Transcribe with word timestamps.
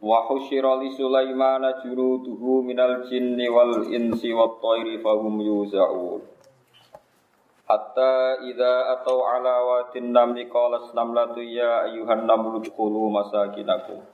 Wa 0.00 0.26
husyira 0.26 0.78
li 0.82 0.90
Sulaimana 0.94 1.82
junuduhu 1.82 2.62
minal 2.66 3.06
jinni 3.06 3.46
wal 3.46 3.86
insi 3.92 4.34
wat 4.34 4.58
thairi 4.58 4.98
fahum 4.98 5.38
yuza'un. 5.38 6.22
Hatta 7.64 8.44
idza 8.44 8.92
atau 8.98 9.24
ala 9.24 9.64
watin 9.64 10.12
namli 10.12 10.50
qalas 10.52 10.92
namlatu 10.92 11.40
ya 11.40 11.88
ayyuhan 11.88 12.28
namlu 12.28 12.60
dkhulu 12.60 13.08
masakinakum. 13.08 14.04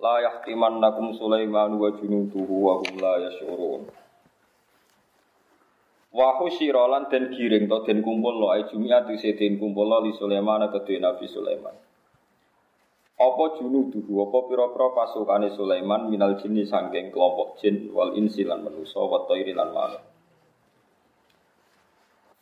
La 0.00 0.18
yahtimannakum 0.24 1.12
Sulaiman 1.14 1.76
wa 1.76 1.92
junuduhu 1.92 2.54
wa 2.64 2.80
hum 2.80 2.94
la 2.98 3.14
yash'urun. 3.28 3.84
Wa 6.12 6.40
husyira 6.40 6.88
lan 6.88 7.12
den 7.12 7.32
giring 7.36 7.68
to 7.68 7.84
den 7.84 8.00
kumpul 8.00 8.36
lo 8.40 8.52
ai 8.52 8.64
jumiat 8.64 9.08
den 9.12 9.60
kumpul 9.60 9.88
lo 9.88 10.00
li 10.00 10.12
Sulaiman 10.16 10.64
kedue 10.72 11.00
Nabi 11.00 11.28
Sulaiman. 11.28 11.91
Apa 13.22 13.54
junuduhu 13.54 14.26
apa 14.26 14.38
pira-pira 14.50 14.90
pasukane 14.98 15.54
Sulaiman 15.54 16.10
minal 16.10 16.42
jinni 16.42 16.66
sangking 16.66 17.14
kelompok 17.14 17.54
jin 17.62 17.94
wal 17.94 18.18
insi 18.18 18.42
lan 18.42 18.66
manusa 18.66 18.98
wa 18.98 19.30
thairi 19.30 19.54
lan 19.54 19.70
manuk. 19.70 20.02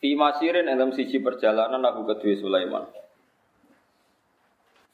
Fi 0.01 0.17
masirin 0.17 0.65
dalam 0.65 0.89
siji 0.97 1.21
perjalanan 1.21 1.85
aku 1.85 2.01
kedue 2.09 2.33
Sulaiman. 2.41 2.89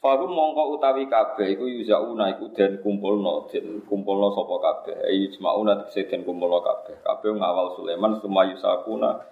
Fahum 0.04 0.28
mongko 0.28 0.76
utawi 0.76 1.08
kabeh 1.08 1.56
iku 1.56 1.72
yuzauna 1.72 2.36
iku 2.36 2.52
den 2.52 2.84
kumpulno 2.84 3.48
den 3.48 3.88
kumpulno 3.88 4.36
sapa 4.36 4.56
kabeh? 4.60 5.08
Ayi 5.08 5.32
jmauna 5.40 5.88
tegese 5.88 6.12
den 6.12 6.28
kumpulno 6.28 6.60
kabeh. 6.60 7.00
Kabeh 7.00 7.32
ngawal 7.32 7.80
Sulaiman 7.80 8.20
sumayu 8.20 8.60
sakuna 8.60 9.24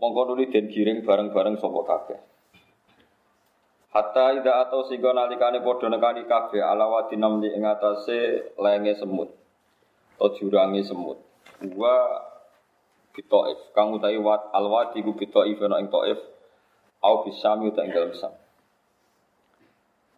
mongko 0.00 0.32
nuli 0.32 0.48
den 0.48 0.72
giring 0.72 1.04
bareng-bareng 1.04 1.60
sapa 1.60 1.80
kabeh 1.84 2.18
Hatta 3.94 4.34
ida 4.34 4.66
atau 4.66 4.82
sehingga 4.90 5.14
nalikane 5.14 5.62
padha 5.62 5.86
nekani 5.86 6.26
kabeh 6.26 6.58
ala 6.58 6.90
wadi 6.90 7.14
namli 7.14 7.54
ing 7.54 7.62
lenge 8.58 8.92
semut 8.98 9.30
atau 10.18 10.34
jurange 10.34 10.82
semut. 10.82 11.22
Wa 11.62 11.94
bitoif 13.14 13.70
kang 13.70 13.94
utawi 13.94 14.18
wat 14.18 14.50
alwadi 14.50 14.98
ku 14.98 15.14
bitoif 15.14 15.62
ana 15.62 15.78
ing 15.78 15.94
toif 15.94 16.18
au 17.06 17.22
bisami 17.22 17.70
uta 17.70 17.86
ing 17.86 17.94
dalem 17.94 18.10
sam. 18.18 18.34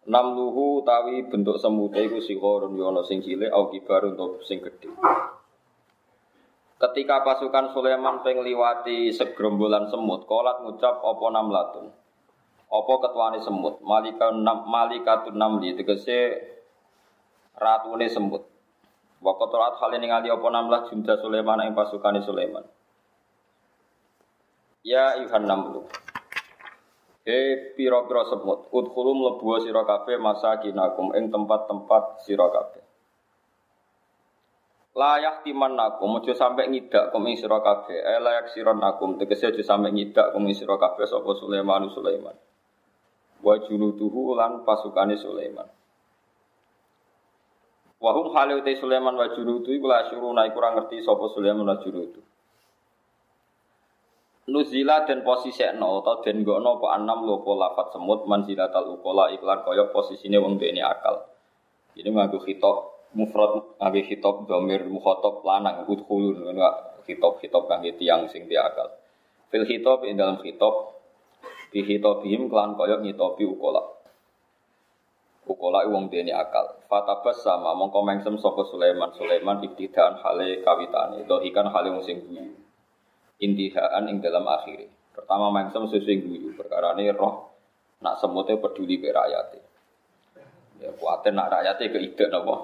Namluhu 0.09 0.81
utawi 0.81 1.29
bentuk 1.29 1.61
semute 1.61 2.01
iku 2.01 2.17
sihorun 2.17 2.73
yo 2.73 2.89
ana 2.89 3.05
sing 3.05 3.21
cilik 3.21 3.53
au 3.53 3.69
kibar 3.69 4.09
untuk 4.09 4.41
sing 4.41 4.57
gedhe. 4.57 4.89
Ketika 6.81 7.21
pasukan 7.21 7.77
Sulaiman 7.77 8.25
pengliwati 8.25 9.13
segerombolan 9.13 9.89
semut, 9.89 10.25
kolat 10.25 10.65
ngucap 10.65 11.01
apa 11.01 11.25
namlatun. 11.29 11.85
Apa 12.67 12.93
ketuane 12.99 13.39
semut? 13.39 13.79
Malika 13.79 14.27
nam 14.35 14.67
malikatun 14.67 15.39
namli 15.39 15.71
tegese 15.79 16.35
ratune 17.55 18.11
semut. 18.11 18.43
Wa 19.23 19.39
qatarat 19.39 19.79
hale 19.79 20.03
ningali 20.03 20.27
apa 20.27 20.47
namlah 20.51 20.83
junda 20.91 21.15
Sulaiman 21.15 21.63
ing 21.63 21.71
pasukane 21.71 22.19
Sulaiman. 22.19 22.67
Ya 24.83 25.15
ayuhan 25.15 25.47
namlu. 25.47 25.87
He 27.27 27.75
pira-pira 27.75 28.23
semut, 28.27 28.71
udkhulu 28.71 29.11
mlebu 29.11 29.59
sira 29.59 29.83
kabeh 29.83 30.15
masakinakum 30.15 31.11
ing 31.11 31.27
tempat-tempat 31.27 32.23
sira 32.23 32.47
kabeh. 32.51 32.83
Layak 34.95 35.43
timan 35.43 35.75
nakum, 35.75 36.19
ojo 36.19 36.31
sampe 36.31 36.63
ngidak 36.67 37.11
kum 37.11 37.27
ing 37.27 37.35
sira 37.35 37.59
kabeh. 37.59 37.99
Eh 37.99 38.19
layak 38.23 38.51
siron 38.55 38.79
nakum, 38.79 39.19
tegese 39.19 39.51
ojo 39.51 39.59
sampe 39.59 39.91
ngidak 39.91 40.31
kum 40.31 40.47
ing 40.47 40.55
sira 40.55 40.79
kabeh 40.79 41.03
sapa 41.03 41.31
Sulaiman 41.35 41.91
Sulaiman 41.91 42.35
wa 43.47 43.55
junuduhu 43.63 44.35
lan 44.35 44.67
pasukane 44.67 45.15
Sulaiman. 45.15 45.71
Wa 47.97 48.11
hum 48.11 48.35
hale 48.35 48.59
utai 48.59 48.75
Sulaiman 48.75 49.15
wa 49.15 49.31
junudu 49.31 49.71
iku 49.71 49.87
la 49.87 50.03
syuruna 50.11 50.43
iku 50.51 50.59
ora 50.59 50.75
ngerti 50.75 50.99
sapa 50.99 51.31
Sulaiman 51.31 51.63
wa 51.63 51.79
junudu. 51.79 52.19
Nuzila 54.47 55.03
dan 55.03 55.27
posisi 55.27 55.63
no 55.75 55.99
atau 55.99 56.23
den 56.23 56.43
gono 56.47 56.79
apa 56.79 56.95
anam 56.95 57.27
lopo 57.27 57.51
lafat 57.59 57.91
semut 57.91 58.23
manzilatal 58.27 58.95
ukola 58.95 59.27
iklan 59.35 59.63
koyok 59.63 59.91
posisine 59.91 60.39
wong 60.39 60.55
dene 60.55 60.83
akal. 60.83 61.27
Ini 61.99 62.07
nganggo 62.07 62.39
khitab 62.39 63.11
mufrad 63.11 63.75
nganggo 63.75 64.01
khitab 64.07 64.35
domir 64.47 64.87
mukhatab 64.87 65.43
lanang 65.43 65.83
udkhulun 65.83 66.47
ngono 66.47 66.63
khitab 67.03 67.43
khitab 67.43 67.67
kangge 67.67 67.99
tiyang 67.99 68.31
sing 68.31 68.47
dia 68.47 68.63
akal. 68.71 68.87
Fil 69.51 69.67
khitab 69.67 70.07
ing 70.07 70.15
dalam 70.15 70.39
bihim 71.71 72.47
kelan 72.47 72.75
koyok 72.75 73.03
nyitopi 73.03 73.43
ukola. 73.43 73.83
Ukola 75.47 75.87
wong 75.87 76.11
dene 76.11 76.35
akal. 76.35 76.75
Fatabas 76.91 77.39
sama 77.39 77.71
mongko 77.71 78.03
mengsem 78.03 78.35
sapa 78.39 78.67
Sulaiman 78.67 79.15
Sulaiman 79.15 79.63
ibtidaan 79.63 80.19
hale 80.19 80.59
kawitane 80.59 81.23
dohikan 81.23 81.71
hale 81.71 81.87
wong 81.95 82.03
sing 82.03 82.19
guyu. 82.27 82.51
Intihaan 83.39 84.11
ing 84.11 84.19
dalam 84.19 84.43
akhir. 84.43 84.91
Pertama 85.15 85.47
mengsem 85.55 85.87
sesuai 85.87 86.17
guyu 86.19 86.49
perkara 86.59 86.93
ini 86.99 87.15
roh 87.15 87.47
nak 88.03 88.19
semutnya 88.19 88.59
peduli 88.59 88.99
ke 88.99 89.09
rakyatnya. 89.09 89.63
Ya 90.83 90.91
kuatir 90.93 91.31
nak 91.33 91.49
rakyatnya 91.49 91.89
ke 91.89 91.97
ide 92.03 92.25
napa? 92.27 92.55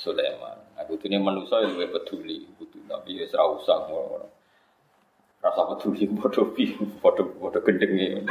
Sulaiman. 0.00 0.56
Aku 0.80 0.96
ini 1.04 1.20
manusia 1.20 1.60
yang 1.60 1.76
lebih 1.76 1.92
peduli, 1.92 2.48
tapi 2.88 3.20
ya 3.20 3.28
serah 3.28 3.52
ngono 3.84 4.39
rasa 5.40 5.62
peduli 5.72 6.04
bodoh 6.12 6.52
pi 6.52 6.76
bodoh 7.00 7.32
bodoh 7.40 7.60
gendeng 7.64 8.24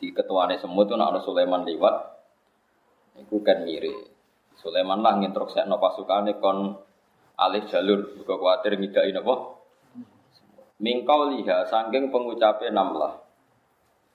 di 0.00 0.06
ketuane 0.10 0.56
semut 0.56 0.88
tuh 0.88 0.96
nak 0.96 1.20
Sulaiman 1.22 1.64
lewat 1.68 1.94
itu 3.20 3.38
kan 3.44 3.62
mire 3.62 4.14
Sulaiman 4.58 5.02
lah 5.02 5.20
ngintroksekno 5.20 5.76
pasukane 5.76 6.38
kon 6.38 6.78
alih 7.38 7.66
jalur. 7.66 8.16
Buka 8.16 8.34
kuatir 8.38 8.78
ngidai 8.78 9.10
napa 9.12 9.60
mingkau 10.80 11.30
liha 11.34 11.66
saking 11.66 12.10
pengucape 12.10 12.70
namlah. 12.70 13.22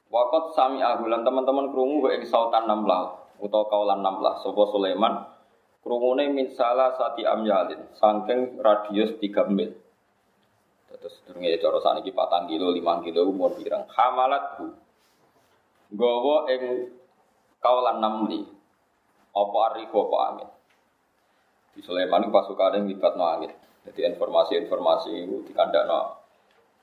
Wakot 0.09 0.57
sami 0.57 0.81
ahulan 0.81 1.21
teman-teman 1.21 1.69
krungu 1.69 2.09
ing 2.09 2.25
sautan 2.25 2.65
namlah 2.65 3.29
utawa 3.37 3.69
kaulan 3.69 4.01
namlah. 4.01 4.41
Sapa 4.41 4.63
Sulaiman 4.73 5.27
krungune 5.85 6.31
min 6.33 6.49
salah 6.55 6.97
sati 6.97 7.23
amyalin 7.23 7.87
saking 7.95 8.59
radius 8.59 9.15
3 9.21 9.53
mil 9.53 9.71
Terus 10.89 11.21
durunge 11.29 11.61
cara 11.61 11.77
saniki 11.85 12.09
4 12.09 12.49
kilo, 12.49 12.73
5 12.73 13.05
kilo 13.05 13.21
umur 13.29 13.53
pirang. 13.53 13.85
Hamalat 13.93 14.43
bu. 14.57 14.65
Gowo 15.93 16.49
ing 16.49 16.89
kawalan 17.61 18.01
namli. 18.01 18.41
Apa 19.29 19.57
ariko 19.73 20.09
apa 20.09 20.17
angin. 20.33 20.49
Di 21.77 21.81
Sulaiman 21.85 22.25
itu 22.25 22.33
pasukan 22.33 22.81
yang 22.81 22.89
libat 22.89 23.13
no 23.13 23.25
angin. 23.29 23.53
Jadi 23.85 24.09
informasi-informasi 24.09 25.11
itu 25.29 25.37
dikandakno. 25.47 26.19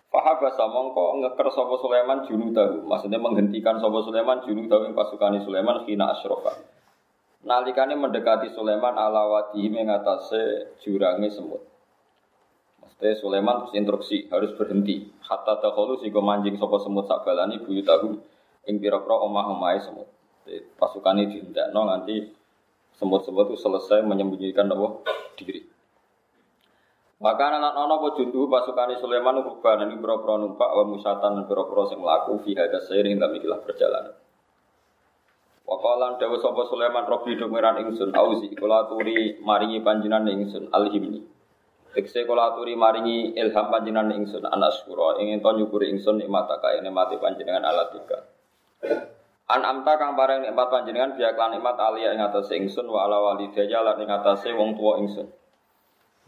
Fahabah 0.06 0.54
samongko 0.54 1.20
ngeker 1.20 1.50
sapa 1.50 1.74
Sulaiman 1.82 2.24
junudahu. 2.24 2.86
Maksudnya 2.86 3.18
menghentikan 3.18 3.82
sapa 3.82 3.98
Sulaiman 4.06 4.40
junudahu 4.46 4.86
yang 4.86 4.94
pasukan 4.94 5.42
Sulaiman 5.42 5.82
khina 5.82 6.14
asyrofa. 6.14 6.54
Nalikane 7.46 7.98
mendekati 7.98 8.54
Sulaiman 8.54 8.94
ala 8.94 9.26
wadi 9.26 9.66
mengatasi 9.68 10.78
jurangi 10.82 11.30
semut. 11.30 11.75
Teh 12.96 13.12
Sulaiman 13.20 13.68
terus 13.68 13.76
instruksi 13.76 14.18
harus 14.32 14.56
berhenti. 14.56 15.04
Hatta 15.20 15.60
takholu 15.60 16.00
sehingga 16.00 16.24
manjing 16.24 16.56
sopo 16.56 16.80
semut 16.80 17.04
sabalani 17.04 17.60
buyu 17.60 17.84
tahu 17.84 18.16
ing 18.64 18.80
pira-pira 18.80 19.20
omah-omahe 19.20 19.84
semut. 19.84 20.08
Pasukan 20.80 21.20
ini 21.20 21.44
no 21.76 21.84
nanti 21.84 22.24
semut-semut 22.96 23.52
itu 23.52 23.60
selesai 23.60 24.00
menyembunyikan 24.00 24.64
nopo 24.64 25.04
diri. 25.36 25.60
Maka 27.20 27.52
anak 27.52 27.76
nono 27.76 28.00
po 28.00 28.16
jundu 28.16 28.48
pasukan 28.48 28.96
Sulaiman 28.96 29.44
rubah 29.44 29.76
ini 29.84 30.00
pira-pira 30.00 30.40
numpak 30.40 30.70
wa 30.72 30.84
musatan 30.88 31.36
dan 31.36 31.44
pira-pira 31.44 31.92
sing 31.92 32.00
mlaku 32.00 32.40
fi 32.48 32.56
seiring 32.56 33.20
dalam 33.20 33.36
ikilah 33.36 33.60
perjalanan. 33.60 34.16
Wakalan 35.68 36.16
dawa 36.16 36.36
sopo 36.40 36.64
Sulaiman 36.70 37.04
robi 37.04 37.36
dumiran 37.36 37.76
ingsun 37.82 38.14
auzi 38.16 38.56
kula 38.56 38.88
turi 38.88 39.36
maringi 39.44 39.84
panjinan 39.84 40.24
ingsun 40.24 40.72
alhimni. 40.72 41.35
Tekse 41.96 42.28
kula 42.28 42.52
aturi 42.52 42.76
maringi 42.76 43.32
ilham 43.40 43.72
panjenengan 43.72 44.12
ingsun 44.12 44.44
anak 44.44 44.84
syura 44.84 45.16
ingin 45.16 45.40
to 45.40 45.48
nyukuri 45.48 45.88
ingsun 45.96 46.20
nikmat 46.20 46.44
ka 46.44 46.76
ene 46.76 46.92
mati 46.92 47.16
panjenengan 47.16 47.64
alatika. 47.64 48.20
An 49.48 49.64
amta 49.64 49.96
kang 49.96 50.12
pareng 50.12 50.44
nikmat 50.44 50.68
panjenengan 50.68 51.16
biak 51.16 51.40
lan 51.40 51.56
nikmat 51.56 51.80
alia 51.80 52.12
ing 52.12 52.20
atas 52.20 52.52
ingsun 52.52 52.84
wa 52.92 53.08
ala 53.08 53.16
walidayya 53.32 53.80
lan 53.80 53.96
ing 53.96 54.12
atase 54.12 54.52
wong 54.52 54.76
tua 54.76 55.00
ingsun. 55.00 55.24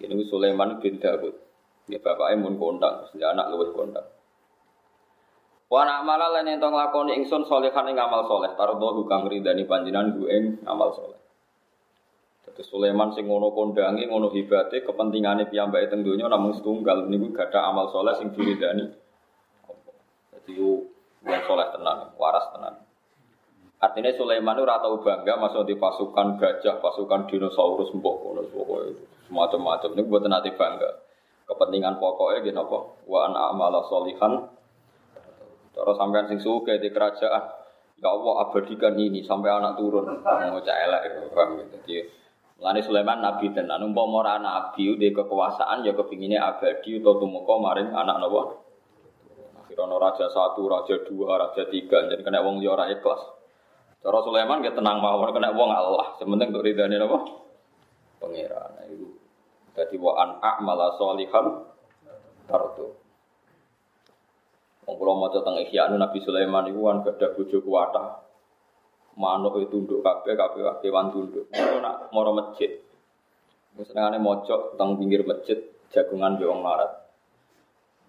Ini 0.00 0.24
Sulaiman 0.24 0.80
bin 0.80 0.96
Daud. 0.96 1.36
Ya 1.84 2.00
bapaknya 2.00 2.40
mun 2.40 2.56
kondang, 2.56 3.04
dia 3.12 3.36
anak 3.36 3.52
luwih 3.52 3.68
kondang. 3.76 4.08
Wa 5.68 5.84
nak 5.84 6.00
malah 6.08 6.32
lan 6.32 6.48
ento 6.48 6.64
nglakoni 6.64 7.12
ingsun 7.20 7.44
solehan 7.44 7.92
ing 7.92 8.00
amal 8.00 8.24
soleh, 8.24 8.56
tardo 8.56 9.04
kang 9.04 9.28
ridani 9.28 9.68
panjenengan 9.68 10.16
ku 10.16 10.24
ing 10.32 10.64
amal 10.64 10.96
soleh. 10.96 11.27
Dadi 12.58 12.74
Sulaiman 12.74 13.14
sing 13.14 13.30
ngono 13.30 13.54
kondange, 13.54 14.02
ngono 14.10 14.34
hibate, 14.34 14.82
kepentingane 14.82 15.46
piyambake 15.46 15.94
teng 15.94 16.02
donya 16.02 16.26
namung 16.26 16.58
setunggal 16.58 17.06
niku 17.06 17.30
gadah 17.30 17.70
amal 17.70 17.86
soleh 17.94 18.18
sing 18.18 18.34
diridani. 18.34 18.82
Dadi 20.34 20.58
wong 20.58 21.40
soleh 21.46 21.70
tenan, 21.70 22.18
waras 22.18 22.50
tenan. 22.50 22.82
Artinya 23.78 24.10
Sulaiman 24.10 24.58
itu 24.58 24.66
tahu 24.66 25.06
bangga 25.06 25.38
masuk 25.38 25.70
di 25.70 25.78
pasukan 25.78 26.34
gajah, 26.34 26.82
pasukan 26.82 27.30
dinosaurus, 27.30 27.94
mbok 27.94 28.16
kono 28.26 28.42
semacam-macam. 29.30 29.94
Ini 29.94 30.02
buat 30.10 30.26
nanti 30.26 30.50
bangga. 30.50 30.90
Kepentingan 31.46 32.02
pokoknya 32.02 32.42
gini 32.42 32.58
apa? 32.58 32.78
Wa 33.06 33.18
an 33.30 33.38
amala 33.38 33.86
solihan. 33.86 34.50
Terus 35.78 35.94
sampean 35.94 36.26
sing 36.26 36.42
suka 36.42 36.74
di 36.74 36.90
kerajaan. 36.90 37.54
Ya 38.02 38.10
Allah 38.10 38.50
abadikan 38.50 38.98
ini 38.98 39.22
sampai 39.22 39.46
anak 39.46 39.78
turun. 39.78 40.26
Mau 40.26 40.58
elek 40.58 41.02
itu 41.06 41.18
paham 41.30 41.62
gitu. 41.62 41.78
Lani 42.58 42.82
Sulaiman 42.82 43.22
nabi 43.22 43.54
tenan 43.54 43.86
umpama 43.86 44.26
ora 44.26 44.34
nabi 44.42 44.98
di 44.98 45.14
kekuasaan 45.14 45.86
ya 45.86 45.94
kepinginnya 45.94 46.42
abadi 46.42 46.98
atau 46.98 47.22
tumeka 47.22 47.54
maring 47.54 47.94
anak 47.94 48.18
napa. 48.18 48.42
Akhirnya 49.62 49.94
raja 49.94 50.26
satu, 50.26 50.66
raja 50.66 51.06
dua, 51.06 51.38
raja 51.38 51.70
tiga, 51.70 52.10
jadi 52.10 52.18
kena 52.18 52.42
wong 52.42 52.58
liya 52.58 52.74
ora 52.74 52.90
ikhlas. 52.90 53.22
Cara 54.02 54.18
Sulaiman 54.26 54.58
kita 54.58 54.74
tenang 54.74 54.98
mawon 54.98 55.30
kena 55.30 55.54
wong 55.54 55.70
Allah. 55.70 56.18
Sementing 56.18 56.50
untuk 56.50 56.66
ridhani 56.66 56.98
apa? 56.98 57.18
Pangeran. 58.18 58.70
Itu. 58.90 59.06
Jadi 59.78 59.94
wa 60.02 60.18
an 60.18 60.30
a'mala 60.42 60.98
sholihan 60.98 61.62
tartu. 62.50 62.90
Wong 64.82 64.94
kula 64.98 65.12
maca 65.14 65.38
teng 65.46 65.62
Ihya 65.62 65.94
Nabi 65.94 66.18
Sulaiman 66.26 66.66
iku 66.66 66.90
kan 66.90 67.06
gadah 67.06 67.30
bojo 67.38 67.58
kuwatah. 67.62 68.27
Manuk 69.18 69.58
itu 69.58 69.66
tunduk 69.74 69.98
kabeh 70.06 70.38
kabeh 70.38 70.62
kewan 70.78 71.10
tunduk. 71.10 71.50
Ngono 71.50 71.78
nak 71.82 72.14
moro 72.14 72.30
masjid. 72.38 72.70
Senengane 73.74 74.22
maca 74.22 74.78
teng 74.78 74.94
pinggir 74.94 75.26
masjid 75.26 75.58
jagungan 75.90 76.38
yo 76.38 76.54
wong 76.54 76.62
larat. 76.62 77.10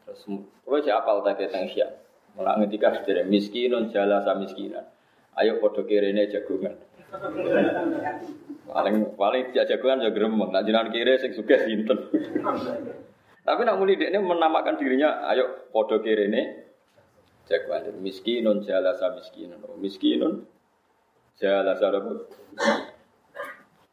Terus 0.06 0.22
kowe 0.62 0.78
cek 0.78 0.94
apal 0.94 1.26
ta 1.26 1.34
teng 1.34 1.66
Ihya. 1.66 1.90
Mulane 2.38 2.70
ngendika 2.70 2.94
sedere 2.94 3.26
miskinun 3.26 3.90
jala 3.90 4.22
sa 4.22 4.38
miskinan. 4.38 4.86
Ayo 5.34 5.58
podo 5.58 5.82
kirene 5.90 6.30
jagungan. 6.30 6.78
Paling 8.70 9.18
paling 9.18 9.50
tidak 9.50 9.66
jagungan 9.66 10.06
ya 10.06 10.14
gremeng. 10.14 10.54
Nak 10.54 10.62
jenengan 10.62 10.94
kiri 10.94 11.18
sing 11.18 11.34
suka 11.34 11.58
sinten. 11.66 12.06
Tapi 13.42 13.62
nak 13.66 13.82
muni 13.82 13.98
ini 13.98 14.22
menamakan 14.22 14.78
dirinya, 14.78 15.26
ayo 15.26 15.74
podo 15.74 16.06
kirene 16.06 16.70
jagungan. 17.50 17.98
Miskinun 17.98 18.62
jalasa 18.62 19.10
miskinun. 19.18 19.58
Miskinun 19.82 20.59
jalasa 21.40 21.88
apa? 21.88 22.12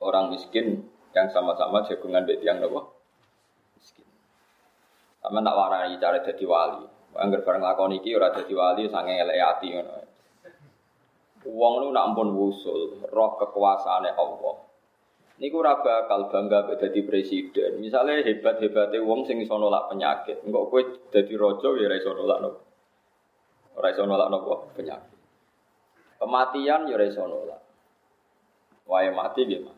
Orang 0.03 0.35
miskin 0.35 0.83
yang 1.17 1.31
sama-sama 1.33 1.87
jagungan 1.87 2.27
beti 2.27 2.45
yang 2.45 2.61
apa? 2.61 2.91
Miskin. 3.79 4.05
Sama 5.23 5.41
tak 5.41 5.57
warai 5.57 5.97
cara 5.97 6.19
jadi 6.21 6.45
wali. 6.45 6.85
Angger 7.17 7.41
bareng 7.41 7.65
lakon 7.65 7.97
iki 7.97 8.13
ora 8.13 8.29
dadi 8.29 8.53
wali 8.53 8.93
sange 8.93 9.17
elek 9.17 9.41
ati 9.41 9.67
ngono. 9.73 9.95
Wong 11.47 11.75
lu 11.81 11.89
nak 11.95 12.13
ampun 12.13 12.35
wusul, 12.35 13.07
roh 13.09 13.39
kekuasaane 13.41 14.13
Allah. 14.13 14.57
Niku 15.41 15.63
ora 15.65 15.81
bakal 15.81 16.29
bangga 16.29 16.77
dadi 16.77 17.01
presiden. 17.07 17.81
Misalnya 17.81 18.21
hebat-hebate 18.21 19.01
wong 19.01 19.25
sing 19.25 19.41
iso 19.41 19.57
nolak 19.57 19.89
penyakit, 19.89 20.45
engko 20.45 20.69
kowe 20.69 20.83
dadi 21.09 21.33
raja 21.39 21.69
ya 21.79 21.87
ora 21.89 21.97
iso 21.97 22.11
nolak 22.13 22.39
nopo. 22.45 22.61
Ora 23.81 23.89
iso 23.95 24.03
nolak 24.05 24.29
nopo 24.29 24.53
penyakit. 24.77 25.16
Kematian 26.17 26.89
ya 26.89 26.95
ora 26.97 27.05
iso 27.05 27.23
nolak. 27.25 27.61
Wae 28.87 29.11
mati 29.13 29.45
nggih 29.45 29.69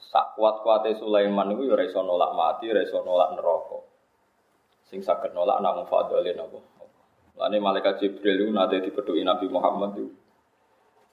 Sak 0.00 0.36
kuat-kuate 0.36 0.94
Sulaiman 1.00 1.52
niku 1.52 1.68
ya 1.68 1.76
ora 1.76 1.84
iso 1.84 2.00
nolak 2.00 2.32
mati, 2.36 2.70
ora 2.70 2.82
iso 2.84 3.00
nolak 3.04 3.36
neraka. 3.36 3.78
Sing 4.88 5.00
saged 5.00 5.32
nolak 5.32 5.60
namung 5.60 5.88
fadhole 5.88 6.32
napa. 6.32 6.60
Lane 7.34 7.58
malaikat 7.58 7.98
Jibril 7.98 8.46
itu 8.46 8.52
nanti 8.54 8.78
dipedui 8.78 9.26
Nabi 9.26 9.50
Muhammad 9.50 9.98
itu 9.98 10.06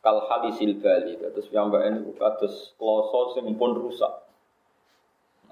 kal 0.01 0.25
halisil 0.25 0.81
bali 0.81 1.13
terus 1.21 1.47
ini 1.53 2.09
kados 2.17 2.73
kloso 2.75 3.37
sing 3.37 3.45
pun 3.53 3.77
rusak 3.77 4.09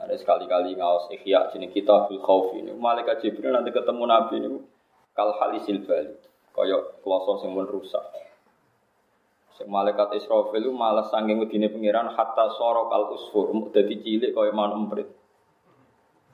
ada 0.01 0.15
sekali-kali 0.17 0.73
ngawas 0.73 1.05
ikhya 1.13 1.53
sini 1.53 1.69
kita 1.69 2.09
bil 2.09 2.17
khauf 2.25 2.57
ini 2.57 2.73
malaikat 2.73 3.21
jibril 3.21 3.53
nanti 3.53 3.69
ketemu 3.69 4.03
nabi 4.09 4.35
ini 4.41 4.49
kal 5.13 5.37
halisil 5.37 5.85
bali 5.85 6.17
kaya 6.57 6.81
kloso 7.05 7.45
pun 7.45 7.69
rusak 7.69 8.01
sing 9.59 9.67
malaikat 9.67 10.15
Israfil 10.15 10.63
itu 10.63 10.71
malah 10.71 11.03
sanging 11.11 11.43
wedine 11.43 11.67
pangeran 11.67 12.15
hatta 12.15 12.55
soro 12.55 12.87
kal 12.87 13.11
usfur 13.11 13.51
dadi 13.75 13.99
cilik 13.99 14.31
kaya 14.31 14.55
manuk 14.55 14.87
emprit 14.87 15.11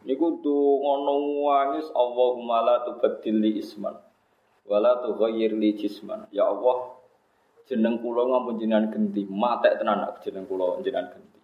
niku 0.06 0.38
ngono 0.46 1.42
wangis 1.50 1.90
Allahumma 1.90 2.62
la 2.62 2.76
tubaddil 2.86 3.42
li 3.42 3.58
isman 3.58 3.98
wala 4.70 5.02
tughayyir 5.02 5.58
li 5.58 5.74
jisman 5.74 6.30
ya 6.30 6.46
Allah 6.46 6.96
jeneng 7.66 7.98
kula 7.98 8.30
ngampun 8.30 8.62
jenengan 8.62 8.94
genti, 8.94 9.26
matek 9.26 9.82
tenan 9.82 10.06
nak 10.06 10.22
jeneng 10.22 10.46
kula 10.46 10.78
jenengan 10.86 11.18
genti. 11.18 11.40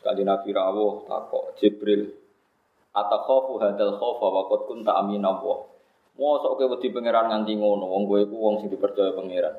Sekali 0.00 0.24
Nabi 0.24 0.48
rawuh 0.56 1.04
takok 1.04 1.52
Jibril 1.60 2.08
atakhafu 2.96 3.60
hadal 3.60 4.00
khaufa 4.00 4.26
wa 4.26 4.42
qad 4.48 4.60
kunta 4.64 4.96
amin 4.96 5.24
Allah. 5.28 5.68
Mosok 6.18 6.58
kowe 6.58 6.66
wedi 6.74 6.90
pangeran 6.90 7.30
nganti 7.30 7.54
ngono, 7.54 7.86
wong 7.86 8.02
kowe 8.10 8.18
iku 8.18 8.34
wong 8.34 8.54
sing 8.58 8.74
dipercaya 8.74 9.14
pangeran. 9.14 9.54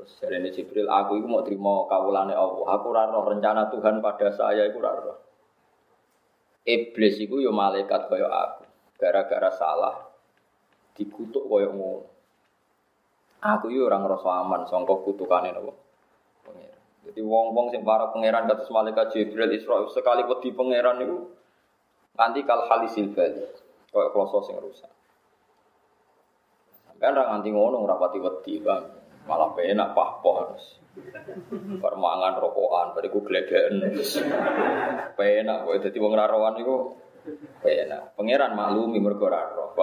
Terus 0.00 0.16
jarene 0.16 0.48
Jibril, 0.48 0.88
aku 0.88 1.20
iku 1.20 1.28
mau 1.28 1.44
terima 1.44 1.84
kawulane 1.84 2.32
Allah. 2.32 2.64
Aku 2.72 2.88
ora 2.88 3.04
roh 3.12 3.20
rencana 3.28 3.68
Tuhan 3.68 4.00
pada 4.00 4.32
saya 4.32 4.64
iku 4.64 4.80
ora 4.80 4.96
roh. 4.96 5.18
Iblis 6.64 7.20
iku 7.20 7.36
yo 7.36 7.52
malaikat 7.52 8.08
kaya 8.08 8.24
aku. 8.24 8.64
Gara-gara 8.96 9.52
salah 9.52 10.08
dikutuk 10.96 11.44
kaya. 11.44 11.68
Aku 13.44 13.68
yo 13.68 13.92
orang 13.92 14.08
ngrasa 14.08 14.40
aman 14.40 14.64
sangka 14.72 14.96
kutukane? 15.04 15.52
Pangeran. 15.52 16.80
Jadi 17.04 17.20
wong-wong 17.20 17.68
sing 17.68 17.84
para 17.84 18.08
pangeran 18.08 18.48
kados 18.48 18.72
malaikat 18.72 19.12
Jibril 19.12 19.52
Isra 19.52 19.84
sekali 19.92 20.24
wedi 20.24 20.48
pangeran 20.56 20.96
niku 20.96 21.28
nganti 22.16 22.40
kal 22.48 22.64
halisil 22.72 23.12
bali. 23.12 23.44
Kaya 23.92 24.08
kloso 24.16 24.48
sing 24.48 24.56
rusak. 24.56 24.88
Sampeyan 26.88 27.20
ra 27.20 27.36
nganti 27.36 27.52
ngono 27.52 27.84
ora 27.84 28.00
pati 28.00 28.16
wedi, 28.16 28.56
Bang. 28.64 29.09
Malah 29.30 29.54
penak 29.54 29.94
pahpoh. 29.94 30.58
Permangan 31.78 32.42
rokokan, 32.42 32.98
bariku 32.98 33.22
glegeken. 33.22 33.94
Penak 35.14 35.58
kok 35.62 35.78
dadi 35.86 35.98
wong 36.02 36.18
rawan 36.18 36.58
niku 36.58 36.98
Enak. 37.60 38.16
Pangeran 38.16 38.56
maklumi 38.56 38.96
mergo 38.96 39.28
ora 39.28 39.44
roh. 39.52 39.76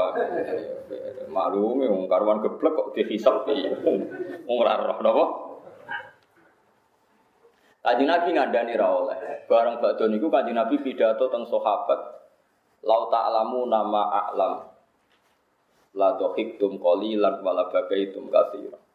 Maklumi 1.29 1.85
wong 1.85 2.09
karuan 2.09 2.41
geblek 2.41 2.73
kok 2.73 2.89
dihisab 2.97 3.45
piye. 3.45 3.71
Wong 4.43 4.57
ora 4.57 4.73
roh 4.81 4.99
napa? 4.99 5.25
Nabi 7.87 8.29
ngandani 8.35 8.73
ra 8.75 8.87
oleh. 8.89 9.47
Bareng 9.47 9.79
badhe 9.79 10.09
niku 10.09 10.27
Kanjeng 10.27 10.57
Nabi 10.57 10.81
pidato 10.81 11.29
teng 11.29 11.45
sahabat. 11.47 11.99
Lau 12.83 13.07
ta'lamu 13.13 13.69
nama 13.69 14.27
a'lam. 14.27 14.53
La 15.97 16.13
dohiktum 16.17 16.81
qalilan 16.81 17.41
wala 17.41 17.69
bagaitum 17.71 18.27
katsira. 18.33 18.86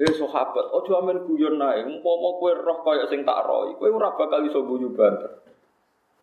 Eh 0.00 0.16
sahabat, 0.16 0.72
ojo 0.72 0.96
amen 0.96 1.28
guyon 1.28 1.60
nae. 1.60 1.84
Umpama 1.84 2.40
kowe 2.40 2.56
roh 2.56 2.80
kaya 2.80 3.04
sing 3.12 3.20
tak 3.20 3.44
roh, 3.44 3.68
kowe 3.76 3.84
ora 3.84 4.16
bakal 4.16 4.40
iso 4.48 4.64
guyu 4.64 4.96
banter. 4.96 5.44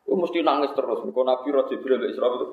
Gue 0.02 0.18
mesti 0.18 0.42
nangis 0.42 0.74
terus. 0.74 1.04
Kau 1.04 1.22
Nabi 1.28 1.52
Roh 1.52 1.68
Jibril 1.68 2.00
Isra 2.08 2.32
itu. 2.32 2.48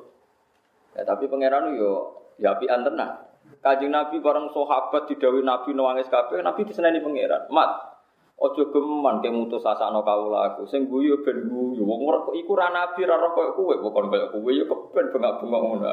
Ya, 0.98 1.06
tapi 1.06 1.30
pangeran 1.30 1.78
yo 1.78 2.18
ya 2.36 2.58
api 2.58 2.66
tenang. 2.66 3.24
Kajing 3.62 3.94
Nabi 3.94 4.18
bareng 4.20 4.50
sahabat 4.50 5.08
didawi 5.08 5.40
Nabi 5.40 5.72
nangis 5.72 6.10
kabeh, 6.10 6.42
Nabi 6.42 6.66
diseneni 6.66 7.00
pangeran. 7.00 7.48
Mat, 7.48 7.93
Ojo 8.34 8.66
geman 8.74 9.22
ke 9.22 9.30
mutus 9.30 9.62
asakno 9.62 10.02
kawula 10.02 10.50
aku. 10.50 10.66
Sing 10.66 10.90
guyu 10.90 11.22
ben 11.22 11.46
guyu. 11.46 11.86
Wong 11.86 12.02
ora 12.02 12.18
iku 12.34 12.58
ra 12.58 12.66
nabi 12.74 13.06
ra 13.06 13.14
roh 13.14 13.30
koyo 13.30 13.54
kowe, 13.54 13.74
bukan 13.78 14.10
koyo 14.10 14.26
kowe 14.34 14.50
ya 14.50 14.66
keben 14.66 15.06
bengak-bengok 15.14 15.60
ngono. 15.62 15.86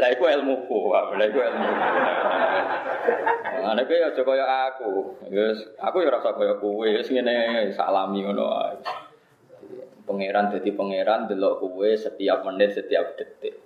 Lah 0.00 0.08
iku 0.08 0.24
ilmuku, 0.32 0.78
lah 1.20 1.26
iku 1.28 1.38
ilmu. 1.44 1.68
Ana 3.68 3.84
kowe 3.84 3.98
aja 4.00 4.22
koyo 4.24 4.44
aku. 4.48 4.92
Wis 5.28 5.60
aku 5.76 5.96
ya 6.00 6.08
rasa 6.08 6.32
koyo 6.32 6.56
kowe, 6.56 6.88
wis 6.88 7.12
ngene 7.12 7.68
salami 7.76 8.24
ngono 8.24 8.44
ae. 8.48 8.80
Pangeran 10.08 10.56
jadi 10.56 10.72
pangeran 10.72 11.28
delok 11.28 11.68
kue 11.68 11.92
setiap 12.00 12.48
menit, 12.48 12.72
setiap 12.72 13.12
detik. 13.20 13.60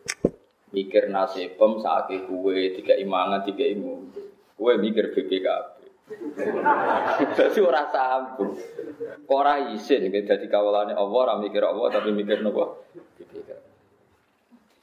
Mikir 0.75 1.07
nasibem 1.07 1.79
saat 1.79 2.11
kue 2.11 2.75
tiga 2.75 2.99
imangan, 2.99 3.47
tiga 3.47 3.63
imu. 3.63 4.11
Kowe 4.59 4.75
mikir 4.75 5.15
BPKB. 5.15 5.82
Dadi 7.37 7.61
ora 7.61 7.83
sambung. 7.93 8.57
Ora 9.29 9.73
isin 9.73 10.09
gitu 10.09 10.27
dadi 10.27 10.47
kawulane 10.49 10.93
Allah 10.97 11.19
ora 11.19 11.35
mikir 11.39 11.63
Allah 11.63 11.89
tapi 11.93 12.13
mikir 12.13 12.41
nopo? 12.41 12.89
BPKB. 13.19 13.61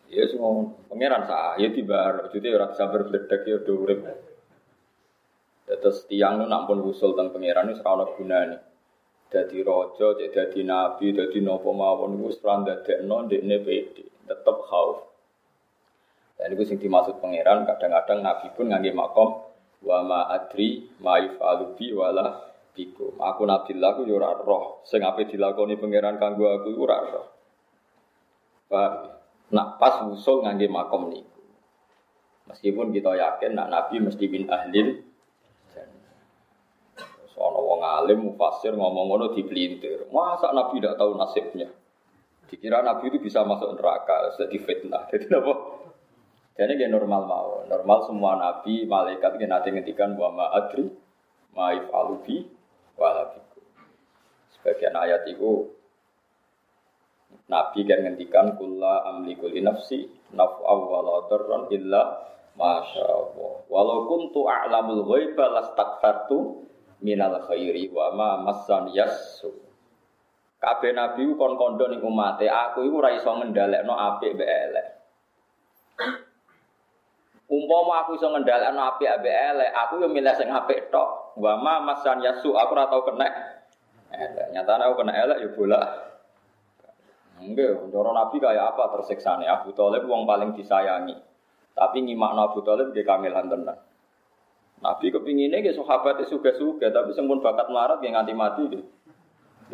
Ya 0.09 0.25
semua 0.25 0.73
pangeran 0.89 1.29
sah, 1.29 1.53
ya 1.61 1.69
tiba, 1.69 2.25
jadi 2.33 2.57
orang 2.57 2.73
sabar 2.73 3.05
berdek 3.05 3.45
ya 3.45 3.61
udah 3.61 3.75
urip. 3.77 3.99
Terus 5.69 6.09
tiang 6.09 6.41
nu 6.41 6.49
nak 6.49 6.65
pun 6.65 6.81
usul 6.81 7.13
tentang 7.13 7.37
pangeran 7.37 7.69
ini 7.69 7.77
serana 7.77 8.09
gunane. 8.17 8.57
Jadi 9.29 9.61
rojo, 9.61 10.17
jadi 10.17 10.59
nabi, 10.65 11.13
jadi 11.13 11.37
nopo 11.45 11.69
mawon 11.77 12.17
itu 12.17 12.41
serang 12.41 12.65
dadek 12.65 13.05
non 13.05 13.29
dekne 13.29 13.61
pede, 13.61 14.09
tetap 14.25 14.65
khauf. 14.65 15.05
Dan 16.41 16.57
itu 16.57 16.65
sing 16.65 16.81
dimaksud 16.81 17.21
pangeran 17.21 17.69
kadang-kadang 17.69 18.25
nabi 18.25 18.49
pun 18.57 18.73
ngangge 18.73 18.89
makom 18.97 19.48
wa 19.83 19.97
ma 20.03 20.19
adri 20.31 20.87
ma 20.99 21.19
yufalubi 21.19 21.91
wala 21.95 22.51
bikum. 22.75 23.15
Aku 23.19 23.43
nabi 23.47 23.75
laku 23.75 24.07
yo 24.07 24.19
roh, 24.19 24.83
sing 24.87 25.03
ape 25.03 25.27
dilakoni 25.27 25.79
pangeran 25.79 26.19
kanggo 26.19 26.47
aku 26.49 26.69
ora 26.79 26.97
roh. 27.03 27.27
Paham? 28.69 28.93
Nak 29.49 29.81
pas 29.81 30.05
usul 30.05 30.45
ngangge 30.45 30.69
makom 30.69 31.09
niku. 31.09 31.41
Meskipun 32.49 32.93
kita 32.93 33.17
yakin 33.17 33.57
nak 33.57 33.69
nabi 33.73 33.97
mesti 34.01 34.25
bin 34.29 34.45
ahlil 34.45 35.09
Ono 37.39 37.59
wong 37.63 37.81
alim 37.87 38.19
mufasir 38.27 38.75
ngomong 38.75 39.05
ngono 39.07 39.25
dipelintir. 39.31 40.11
Masa 40.11 40.51
Nabi 40.51 40.83
tidak 40.83 40.99
tahu 40.99 41.15
nasibnya? 41.15 41.71
Dikira 42.51 42.83
Nabi 42.83 43.07
itu 43.07 43.23
bisa 43.23 43.47
masuk 43.47 43.79
neraka, 43.79 44.35
sudah 44.35 44.51
difitnah. 44.51 45.07
Jadi 45.07 45.31
apa? 45.31 45.53
Jadi 46.59 46.75
dia 46.75 46.91
normal 46.91 47.23
mau. 47.23 47.63
Normal 47.63 47.99
semua 48.03 48.35
Nabi, 48.35 48.83
malaikat 48.83 49.39
yang 49.39 49.55
nanti 49.55 49.71
ngendikan 49.71 50.19
wa 50.19 50.27
ma 50.27 50.45
adri, 50.51 50.91
ma 51.55 51.71
alubi, 51.71 52.43
walabiku. 52.99 53.63
Sebagian 54.59 54.91
ayat 54.99 55.23
itu 55.31 55.71
Nabi 57.47 57.87
kan 57.87 58.03
ngendikan 58.03 58.59
kulla 58.59 59.07
amli 59.07 59.39
kulli 59.39 59.63
nafsi 59.63 60.03
naf'a 60.35 60.73
wa 60.75 60.99
la 60.99 61.15
darran 61.31 61.63
illa 61.71 62.27
masya 62.59 63.07
Allah. 63.07 63.53
Walau 63.71 64.11
kuntu 64.11 64.43
a'lamul 64.43 65.07
ghaiba 65.07 65.47
lastakfartu 65.55 66.67
minal 66.99 67.39
khairi 67.47 67.87
wa 67.87 68.11
ma 68.11 68.29
massan 68.43 68.91
yasu. 68.91 69.55
Kabeh 70.59 70.91
nabi 70.91 71.23
kon 71.39 71.55
kondo 71.55 71.87
ning 71.87 72.03
aku 72.03 72.83
iku 72.83 72.95
ora 72.99 73.15
iso 73.15 73.31
ngendhalekno 73.31 73.95
apik 73.95 74.35
mbek 74.35 74.51
elek. 74.67 74.98
Umpama 77.49 78.05
aku 78.05 78.13
iso 78.13 78.29
ngendhalekno 78.29 78.77
apik 78.93 79.09
mbek 79.25 79.35
elek, 79.57 79.69
aku 79.73 80.05
yo 80.05 80.07
milih 80.07 80.33
sing 80.37 80.53
apik 80.53 80.93
tok. 80.93 81.33
Wa 81.33 81.57
ma 81.57 81.81
massan 81.81 82.21
yasu, 82.21 82.53
aku 82.53 82.77
ora 82.77 82.85
tau 82.85 83.01
kena 83.01 83.25
elek. 84.13 84.53
Nyatane 84.53 84.85
aku 84.85 84.95
kena 85.01 85.13
elek 85.17 85.37
yo 85.41 85.49
bola. 85.57 85.81
Enggak, 87.41 87.89
cara 87.89 88.09
Nabi 88.13 88.37
kayak 88.37 88.75
apa 88.75 88.83
tersiksa 88.99 89.39
nih 89.39 89.49
Abu 89.49 89.73
Talib 89.73 90.05
wong 90.05 90.29
paling 90.29 90.53
disayangi. 90.53 91.17
Tapi 91.73 91.97
nyimak 92.05 92.37
Abu 92.37 92.61
Talib 92.61 92.93
dia 92.93 93.01
kangelan 93.01 93.49
tenan. 93.49 93.79
Nabi 94.79 95.11
kepinginnya 95.11 95.65
ke 95.65 95.73
sahabatnya 95.73 96.29
suga-suga, 96.29 96.87
tapi 96.93 97.11
sempun 97.11 97.43
bakat 97.43 97.67
melarat 97.67 97.99
yang 98.05 98.15
nganti 98.15 98.33
mati 98.35 98.63
gitu. 98.69 98.85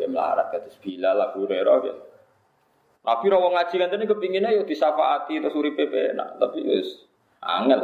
Dia 0.00 0.08
melarat 0.10 0.50
kata 0.50 0.70
Bila 0.80 1.10
lah 1.14 1.30
Hurairah 1.34 1.76
gitu. 1.84 2.00
Nabi 3.06 3.26
rawang 3.30 3.54
ngaji 3.54 3.74
kan 3.78 3.88
tadi 3.88 4.04
kepinginnya 4.10 4.50
yuk 4.58 4.66
disafaati 4.66 5.38
terus 5.38 5.54
suri 5.54 5.78
PP 5.78 6.18
nah, 6.18 6.34
tapi 6.42 6.58
yus 6.58 7.06
angel. 7.46 7.80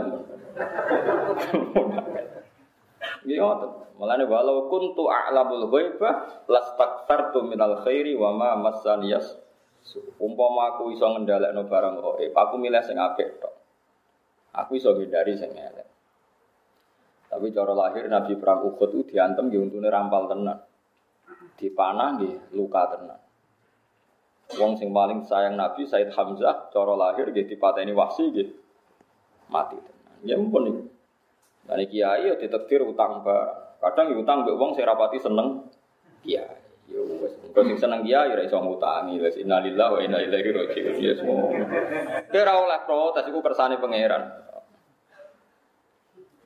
Gitu, 3.23 3.38
Mulane 4.02 4.26
walau 4.26 4.66
kuntu 4.66 5.07
a'lamul 5.07 5.71
ghaiba 5.71 6.42
lastakfartu 6.50 7.47
minal 7.47 7.78
khairi 7.87 8.19
wa 8.19 8.35
ma 8.35 8.59
massaniyas. 8.59 9.38
Umpama 10.19 10.75
aku 10.75 10.90
iso 10.90 11.07
ngendhalekno 11.07 11.71
barang 11.71 12.02
gaib, 12.02 12.35
aku 12.35 12.54
milih 12.59 12.83
sing 12.83 12.99
apik 12.99 13.38
tok. 13.38 13.54
Aku 14.59 14.75
iso 14.75 14.95
ngindari 14.99 15.38
sing 15.38 15.54
elek. 15.54 15.87
Tapi 17.31 17.47
cara 17.54 17.73
lahir 17.73 18.11
Nabi 18.11 18.37
perang 18.37 18.66
Uhud 18.66 18.90
itu 18.90 19.14
diantem 19.14 19.49
di 19.49 19.57
untune 19.57 19.87
rampal 19.87 20.26
tenan. 20.26 20.59
Dipanah 21.57 22.19
di 22.19 22.31
luka 22.59 22.90
tenan. 22.90 23.23
Wong 24.59 24.76
sing 24.76 24.90
paling 24.90 25.25
sayang 25.25 25.54
Nabi 25.54 25.87
Said 25.87 26.11
Hamzah 26.12 26.75
cara 26.75 26.95
lahir 26.99 27.31
nggih 27.31 27.49
dipateni 27.49 27.95
wasi 27.97 28.28
nggih 28.28 28.62
mati. 29.52 29.76
Ya 30.25 30.40
ampun. 30.40 30.88
Dan 31.68 31.80
kiai 31.87 32.26
ya 32.26 32.35
ditektir 32.40 32.80
utang 32.82 33.21
barang. 33.21 33.78
Kadang 33.82 34.14
ya 34.14 34.16
utang 34.16 34.37
mbek 34.47 34.56
wong 34.56 34.71
sing 34.73 34.88
rapati 34.88 35.21
seneng 35.21 35.68
kiai. 36.25 36.59
Ya 36.90 36.99
wis, 36.99 37.35
engko 37.44 37.61
sing 37.62 37.78
seneng 37.78 38.02
kiai 38.02 38.32
ora 38.32 38.42
iso 38.42 38.59
ngutangi. 38.59 39.21
Wis 39.21 39.37
innalillahi 39.37 39.92
wa 39.92 40.00
inna 40.00 40.18
ilaihi 40.25 40.50
raji'un. 40.50 40.97
Ya 40.99 41.12
semua. 41.14 41.52
Kira 42.32 42.52
oleh 42.56 42.80
protes 42.88 43.28
iku 43.28 43.38
kersane 43.44 43.78
pangeran. 43.78 44.23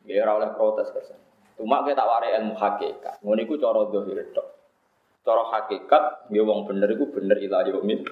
Ya 0.04 0.22
ora 0.26 0.32
oleh 0.42 0.50
protes 0.52 0.88
kersan. 0.92 1.18
Cuma 1.56 1.80
kita 1.88 2.04
warai 2.04 2.36
ilmu 2.36 2.54
hakikat. 2.56 3.25
Ngono 3.25 3.40
iku 3.40 3.56
cara 3.56 3.88
zahir 3.88 4.28
tok. 4.36 4.48
Cara 5.25 5.42
hakikat 5.56 6.30
nggih 6.30 6.44
wong 6.44 6.68
bener 6.68 6.88
iku 6.92 7.08
bener 7.10 7.36
ila 7.40 7.64
yaumin. 7.64 8.04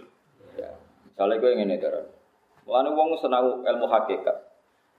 Ya. 0.56 0.72
Misale 1.04 1.38
kowe 1.38 1.52
ngene 1.52 1.76
daran. 1.76 2.08
Mulane 2.64 2.90
wong 2.96 3.08
senang 3.20 3.62
ilmu 3.62 3.86
hakikat. 3.86 4.36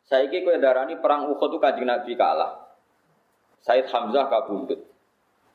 Saiki 0.06 0.46
kowe 0.46 0.62
darani 0.62 1.02
perang 1.02 1.34
Uhud 1.34 1.50
itu 1.50 1.58
Kanjeng 1.58 1.90
Nabi 1.90 2.14
kalah. 2.14 2.78
Said 3.66 3.90
Hamzah 3.90 4.30
kabundut. 4.30 4.86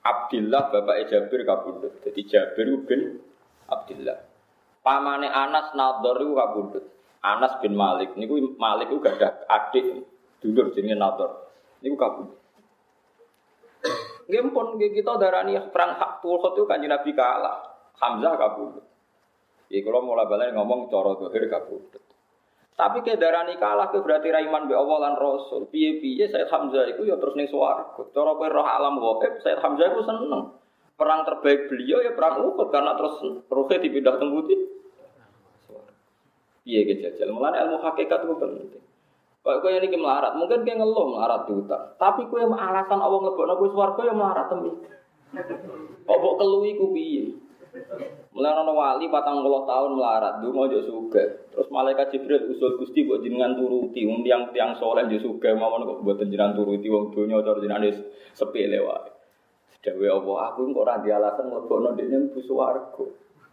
Abdullah 0.02 0.74
bapak 0.74 1.06
Jabir 1.06 1.46
kabundut. 1.46 2.02
Jadi 2.02 2.20
Jabir 2.26 2.66
bin 2.82 3.22
Abdullah. 3.70 4.18
Pamane 4.82 5.30
Anas 5.30 5.70
Nador 5.78 6.18
itu 6.18 6.34
kabundut. 6.34 6.84
Anas 7.22 7.62
bin 7.62 7.78
Malik 7.78 8.16
niku 8.18 8.40
Malik 8.58 8.90
itu 8.90 8.98
gak 8.98 9.20
ada 9.20 9.28
adik 9.46 10.02
dulur 10.42 10.74
jenenge 10.74 10.98
Nador. 10.98 11.52
Niku 11.86 11.94
kabur. 11.94 12.28
Nggih 14.26 14.50
pun 14.50 14.76
kita 14.78 15.12
darani 15.16 15.54
perang 15.70 15.94
hak 15.94 16.26
Tuhud 16.26 16.58
itu 16.58 16.66
kan 16.66 16.82
Nabi 16.82 17.10
kalah. 17.14 17.70
Hamzah 18.02 18.34
kabur. 18.34 18.82
Ya 19.70 19.78
kalau 19.86 20.02
mulai 20.02 20.26
balik 20.26 20.50
ngomong 20.58 20.90
cara 20.90 21.14
dohir 21.14 21.46
kabur. 21.46 21.86
Tapi 22.80 23.04
ke 23.04 23.20
darani 23.20 23.60
kalah 23.60 23.92
ke 23.92 24.00
berarti 24.00 24.32
raiman 24.32 24.64
be 24.64 24.72
Allah 24.72 24.96
lan 25.04 25.14
Rasul. 25.20 25.68
Piye-piye 25.68 26.32
Said 26.32 26.48
Hamzah 26.48 26.88
itu 26.88 27.04
ya 27.04 27.20
terus 27.20 27.36
ning 27.36 27.44
swarga. 27.52 28.08
Cara 28.16 28.32
kowe 28.32 28.48
roh 28.48 28.64
alam 28.64 28.96
gaib 28.96 29.36
Said 29.44 29.60
Hamzah 29.60 29.92
itu 29.92 30.00
seneng. 30.08 30.56
Perang 30.96 31.28
terbaik 31.28 31.68
beliau 31.68 32.00
ya 32.00 32.16
perang 32.16 32.40
Uhud 32.40 32.72
karena 32.72 32.96
terus 32.96 33.20
rohnya 33.52 33.84
dipindah 33.84 34.16
teng 34.16 34.32
putih. 34.32 34.60
Piye 36.64 36.88
ke 36.88 37.04
jajal. 37.04 37.36
Mulane 37.36 37.60
ilmu 37.68 37.84
hakikat 37.84 38.24
itu 38.24 38.34
penting. 38.40 38.80
Kok 39.44 39.60
kowe 39.60 39.72
niki 39.76 39.96
melarat, 40.00 40.32
mungkin 40.40 40.64
kowe 40.64 40.72
ngeluh 40.72 41.06
melarat 41.12 41.44
diutang. 41.52 41.84
Tapi 42.00 42.32
kowe 42.32 42.40
alasan 42.48 42.96
Allah 42.96 43.18
ngebokno 43.28 43.60
kowe 43.60 43.68
swarga 43.76 44.08
ya 44.08 44.14
melarat 44.16 44.46
temi. 44.48 44.72
Kok 46.08 46.16
mbok 46.16 46.34
keluhi 46.40 46.80
ku 46.80 46.96
piye? 46.96 47.36
Mulai 48.30 48.50
ana 48.50 48.72
wali 48.72 49.06
patang 49.10 49.42
puluh 49.42 49.62
tahun 49.66 49.98
melarat, 49.98 50.42
dungo 50.42 50.70
yo 50.70 50.80
suga. 50.82 51.22
Terus 51.50 51.68
malaikat 51.70 52.10
Jibril 52.14 52.50
usul 52.50 52.78
Gusti 52.78 53.06
mbok 53.06 53.22
jenengan 53.22 53.54
turuti, 53.58 54.06
wong 54.06 54.22
tiang-tiang 54.26 54.74
soleh 54.78 55.06
yo 55.06 55.18
suga 55.18 55.54
mawon 55.54 55.86
kok 55.86 56.00
mboten 56.02 56.30
jenengan 56.30 56.54
turuti 56.54 56.86
wong 56.90 57.14
donya 57.14 57.42
cara 57.42 57.58
jenengan 57.62 57.90
sepele 58.34 58.78
wae. 58.82 59.10
Dewe 59.80 60.12
Allah, 60.12 60.52
aku 60.52 60.76
kok 60.76 60.82
ora 60.84 61.00
di 61.00 61.08
alasan 61.08 61.48
mlebokno 61.48 61.96
dekne 61.96 62.28
mlebu 62.28 62.40
swarga. 62.44 63.04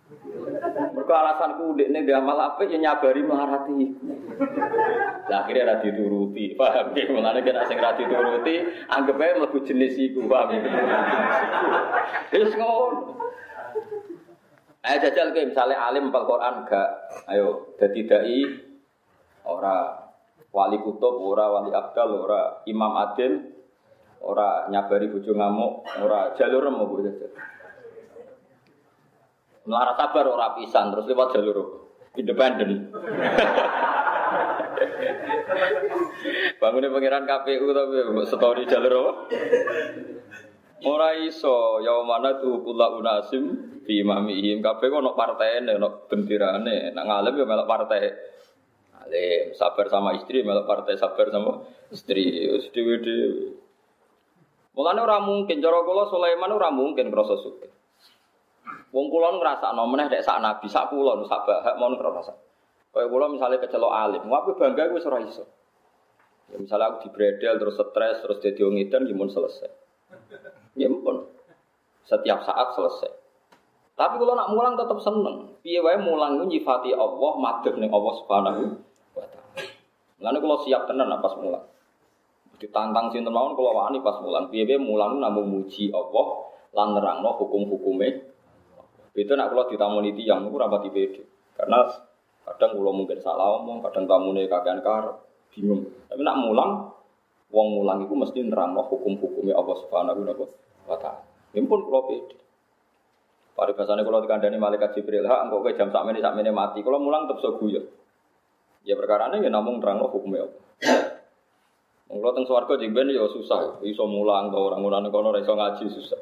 Mereka 0.08 1.14
alasanku 1.20 1.76
ini 1.76 2.08
dia 2.08 2.24
malah 2.24 2.56
apa 2.56 2.64
ya 2.64 2.80
nyabari 2.80 3.24
melarati. 3.24 3.76
Nah, 5.28 5.44
akhirnya 5.44 5.76
rati 5.76 5.92
turuti, 5.92 6.56
paham 6.56 6.96
ya? 6.96 7.12
Mulanya 7.12 7.44
kena 7.44 7.68
sing 7.68 7.76
rati 7.76 8.08
turuti, 8.08 8.56
anggap 8.88 9.20
aja 9.20 9.36
melebu 9.36 9.60
jenis 9.68 10.00
itu, 10.00 10.24
paham 10.28 10.56
ya? 10.56 10.64
Ngono. 12.56 13.20
Ayo 14.88 15.04
jajal 15.04 15.36
ke 15.36 15.52
misalnya 15.52 15.84
alim 15.84 16.16
Al 16.16 16.24
Quran 16.24 16.64
gak, 16.64 16.90
ayo 17.28 17.76
jadi 17.76 18.02
dai, 18.08 18.40
ora. 19.44 20.08
Wali 20.48 20.80
kutub, 20.80 21.20
ora. 21.20 21.52
Wali 21.52 21.76
abdal, 21.76 22.24
ora. 22.24 22.64
Imam 22.72 22.96
adil, 22.96 23.52
ora. 24.24 24.72
Nyabari 24.72 25.12
bojo 25.12 25.36
ngamuk, 25.36 25.92
ora. 26.00 26.32
Jalur 26.40 26.72
remo 26.72 26.88
bu 26.88 27.04
jajal. 27.04 27.36
Melarat 29.68 30.00
sabar 30.00 30.24
ora 30.32 30.56
pisan 30.56 30.96
terus 30.96 31.12
lewat 31.12 31.36
jalur 31.36 31.92
independen. 32.16 32.88
Bangunnya 36.64 36.90
pangeran 36.90 37.28
KPU 37.28 37.68
tapi 37.76 38.24
story 38.26 38.64
jalur 38.66 38.94
apa? 39.04 39.14
Ora 40.86 41.18
iso, 41.18 41.82
ya 41.82 41.98
tuh 42.38 42.62
kula 42.62 42.94
unasim 42.94 43.82
di 43.82 43.98
imamihim 44.06 44.62
kabeh 44.62 44.94
ono 44.94 45.18
partene, 45.18 45.74
ono 45.74 46.06
bendirane, 46.06 46.94
nak 46.94 47.06
ngalem 47.08 47.34
ya 47.34 47.46
melok 47.50 47.66
partai. 47.66 48.02
Alim, 49.02 49.58
sabar 49.58 49.90
sama 49.90 50.14
istri, 50.14 50.46
malah 50.46 50.70
partai 50.70 51.00
sabar 51.02 51.34
sama 51.34 51.66
istri. 51.90 52.46
Wis 52.46 52.70
dhewe-dhewe. 52.70 53.58
Mulane 54.78 55.02
ora 55.02 55.18
mungkin 55.18 55.58
cara 55.58 55.82
kula 55.82 56.06
Sulaiman 56.14 56.54
ora 56.54 56.70
mungkin 56.70 57.10
krasa 57.10 57.42
sugih. 57.42 57.74
Wong 58.94 59.10
kula 59.10 59.34
ngrasakno 59.34 59.82
meneh 59.90 60.14
dek 60.14 60.22
sak 60.22 60.38
nabi, 60.38 60.70
sak 60.70 60.94
kula 60.94 61.18
sak 61.26 61.42
bahak 61.50 61.76
mau 61.82 61.90
ngrasa. 61.90 62.38
Kaya 62.94 63.10
kula 63.10 63.34
misalnya 63.34 63.58
kecelok 63.66 63.94
alim, 63.94 64.30
ngapain 64.30 64.54
bangga 64.62 64.94
wis 64.94 65.10
ora 65.10 65.26
iso. 65.26 65.42
Ya 66.54 66.62
misalnya 66.62 66.94
aku 66.94 67.10
dibredel 67.10 67.58
terus 67.58 67.82
stres 67.82 68.22
terus 68.22 68.38
jadi 68.46 68.62
wong 68.62 68.78
edan 68.78 69.10
gimana 69.10 69.34
selesai. 69.34 69.72
Ya 70.78 70.88
pun. 70.94 71.26
Setiap 72.06 72.46
saat 72.46 72.78
selesai. 72.78 73.12
Tapi 73.98 74.22
kalau 74.22 74.38
nak 74.38 74.54
mulang 74.54 74.78
tetap 74.78 75.02
seneng. 75.02 75.58
Piye 75.66 75.82
wae 75.82 75.98
mulang 75.98 76.38
itu 76.38 76.46
nyifati 76.46 76.94
Allah, 76.94 77.32
madhep 77.42 77.82
ning 77.82 77.90
Allah 77.90 78.14
Subhanahu 78.22 78.62
wa 79.18 79.26
taala. 79.26 79.66
Mulane 80.22 80.38
kalau 80.38 80.58
siap 80.62 80.86
tenan 80.86 81.10
pas 81.18 81.34
mulang. 81.42 81.66
Ditantang 82.62 83.10
sinten 83.10 83.34
mawon 83.34 83.58
kula 83.58 83.74
wani 83.74 83.98
pas 84.06 84.22
mulang. 84.22 84.54
Piye 84.54 84.70
wae 84.70 84.78
mulang 84.78 85.18
namung 85.18 85.50
muji 85.50 85.90
Allah 85.90 86.26
lan 86.78 86.94
nerangno 86.94 87.42
hukum-hukume. 87.42 88.08
Itu 89.18 89.34
nak 89.34 89.50
kula 89.50 89.66
ditamoni 89.66 90.14
tiyang 90.14 90.46
niku 90.46 90.62
ora 90.62 90.70
pati 90.70 90.94
pede. 90.94 91.26
Karena 91.58 91.90
kadang 92.46 92.78
kula 92.78 92.94
mungkin 92.94 93.18
salah 93.18 93.58
omong, 93.58 93.82
kadang 93.82 94.06
tamune 94.06 94.46
kakean 94.46 94.86
karep 94.86 95.26
bingung. 95.58 95.90
Tapi 96.06 96.22
nak 96.22 96.38
mulang, 96.38 96.94
wong 97.50 97.68
mulang 97.82 98.06
itu 98.06 98.14
mesti 98.14 98.46
nerangno 98.46 98.86
hukum-hukumnya 98.86 99.58
Allah 99.58 99.76
Subhanahu 99.82 100.22
wa 100.22 100.38
taala. 100.38 100.67
Ini 100.88 101.68
pun 101.68 101.80
kalau 101.84 102.08
pede. 102.08 102.36
Pada 103.58 103.74
bahasanya 103.74 104.06
kalau 104.06 104.22
dikandani 104.22 104.62
malaikat 104.62 104.94
Jibril, 104.94 105.26
hak 105.26 105.50
engkau 105.50 105.66
ke 105.66 105.74
jam 105.74 105.90
sakmene 105.90 106.22
sakmene 106.22 106.54
mati. 106.54 106.86
Kalau 106.86 107.02
mulang 107.02 107.26
tetap 107.26 107.42
seguyo. 107.42 107.82
Ya 108.86 108.94
perkara 108.94 109.34
ini 109.34 109.44
ya 109.44 109.52
namun 109.52 109.82
nerangno 109.82 110.08
hukumnya 110.08 110.46
Allah. 110.46 110.64
Kalau 112.08 112.32
teng 112.32 112.46
swarga 112.48 112.80
jengben 112.80 113.12
ya 113.12 113.28
susah, 113.28 113.84
iso 113.84 114.06
mulang 114.08 114.48
tau 114.54 114.72
orang 114.72 114.80
mulang 114.80 115.04
kono 115.12 115.36
iso 115.36 115.58
ngaji 115.58 115.86
susah. 115.92 116.22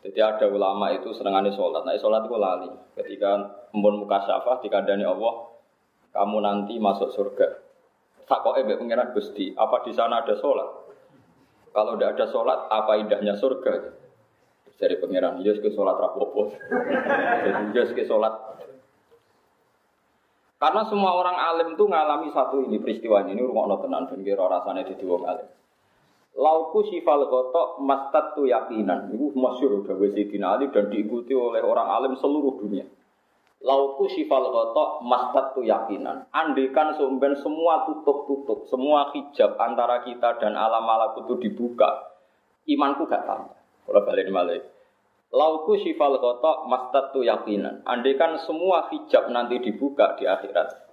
Jadi 0.00 0.18
ada 0.18 0.48
ulama 0.48 0.90
itu 0.96 1.12
senengane 1.12 1.52
sholat. 1.52 1.84
Nah 1.84 1.94
sholat 2.00 2.24
itu 2.26 2.36
lali. 2.40 2.72
Ketika 2.96 3.30
embun 3.76 4.02
muka 4.02 4.24
syafah 4.24 4.64
dikandani 4.64 5.04
Allah, 5.04 5.52
kamu 6.10 6.40
nanti 6.40 6.80
masuk 6.80 7.12
surga 7.12 7.70
kok 8.38 8.54
mbek 8.62 8.78
pengiran 8.78 9.10
Gusti, 9.10 9.50
apa 9.58 9.82
di 9.82 9.90
sana 9.90 10.22
ada 10.22 10.38
sholat? 10.38 10.79
Kalau 11.70 11.94
tidak 11.94 12.18
ada 12.18 12.26
sholat, 12.34 12.58
apa 12.66 12.92
indahnya 12.98 13.38
surga? 13.38 13.94
Dari 14.80 14.96
pengiran, 14.96 15.38
iya 15.44 15.54
ke 15.60 15.70
sholat 15.70 15.94
rapopo. 16.00 16.56
Jadi 17.46 17.62
iya 17.76 17.82
ke 17.84 18.04
sholat. 18.08 18.34
Karena 20.60 20.84
semua 20.88 21.16
orang 21.16 21.36
alim 21.40 21.68
itu 21.72 21.84
ngalami 21.88 22.28
satu 22.36 22.60
ini 22.68 22.76
peristiwa 22.80 23.24
ini, 23.24 23.40
rumah 23.40 23.80
tenan 23.80 24.12
ben 24.12 24.20
kira 24.20 24.44
rasanya 24.44 24.84
di 24.84 25.04
wong 25.08 25.24
alim. 25.24 25.48
Lauku 26.36 26.84
sifal 26.88 27.26
gotok 27.26 27.80
mastat 27.80 28.36
tu 28.36 28.44
yakinan. 28.44 29.08
Itu 29.12 29.32
masyur 29.34 29.82
udah 29.82 29.96
Sayyidina 29.98 30.60
dan 30.68 30.92
diikuti 30.92 31.32
oleh 31.32 31.64
orang 31.64 31.88
alim 31.90 32.12
seluruh 32.16 32.60
dunia. 32.60 32.84
Lauku 33.60 34.08
sifal 34.16 34.48
kotok 34.48 35.04
mastat 35.04 35.52
tu 35.52 35.60
yakinan. 35.60 36.24
Andikan 36.32 36.96
sumben 36.96 37.36
semua 37.44 37.84
tutup-tutup, 37.84 38.64
semua 38.72 39.12
hijab 39.12 39.60
antara 39.60 40.00
kita 40.00 40.40
dan 40.40 40.56
alam 40.56 40.80
malakut 40.80 41.28
itu 41.28 41.44
dibuka, 41.44 42.08
imanku 42.64 43.04
gak 43.04 43.28
tambah. 43.28 43.60
Kalau 43.84 44.00
balik 44.08 44.32
balik. 44.32 44.64
Lauku 45.28 45.76
sifal 45.76 46.16
kotok 46.16 46.72
mastat 46.72 47.12
tu 47.12 47.20
yakinan. 47.20 47.84
Andikan 47.84 48.40
semua 48.48 48.88
hijab 48.88 49.28
nanti 49.28 49.60
dibuka 49.60 50.16
di 50.16 50.24
akhirat. 50.24 50.88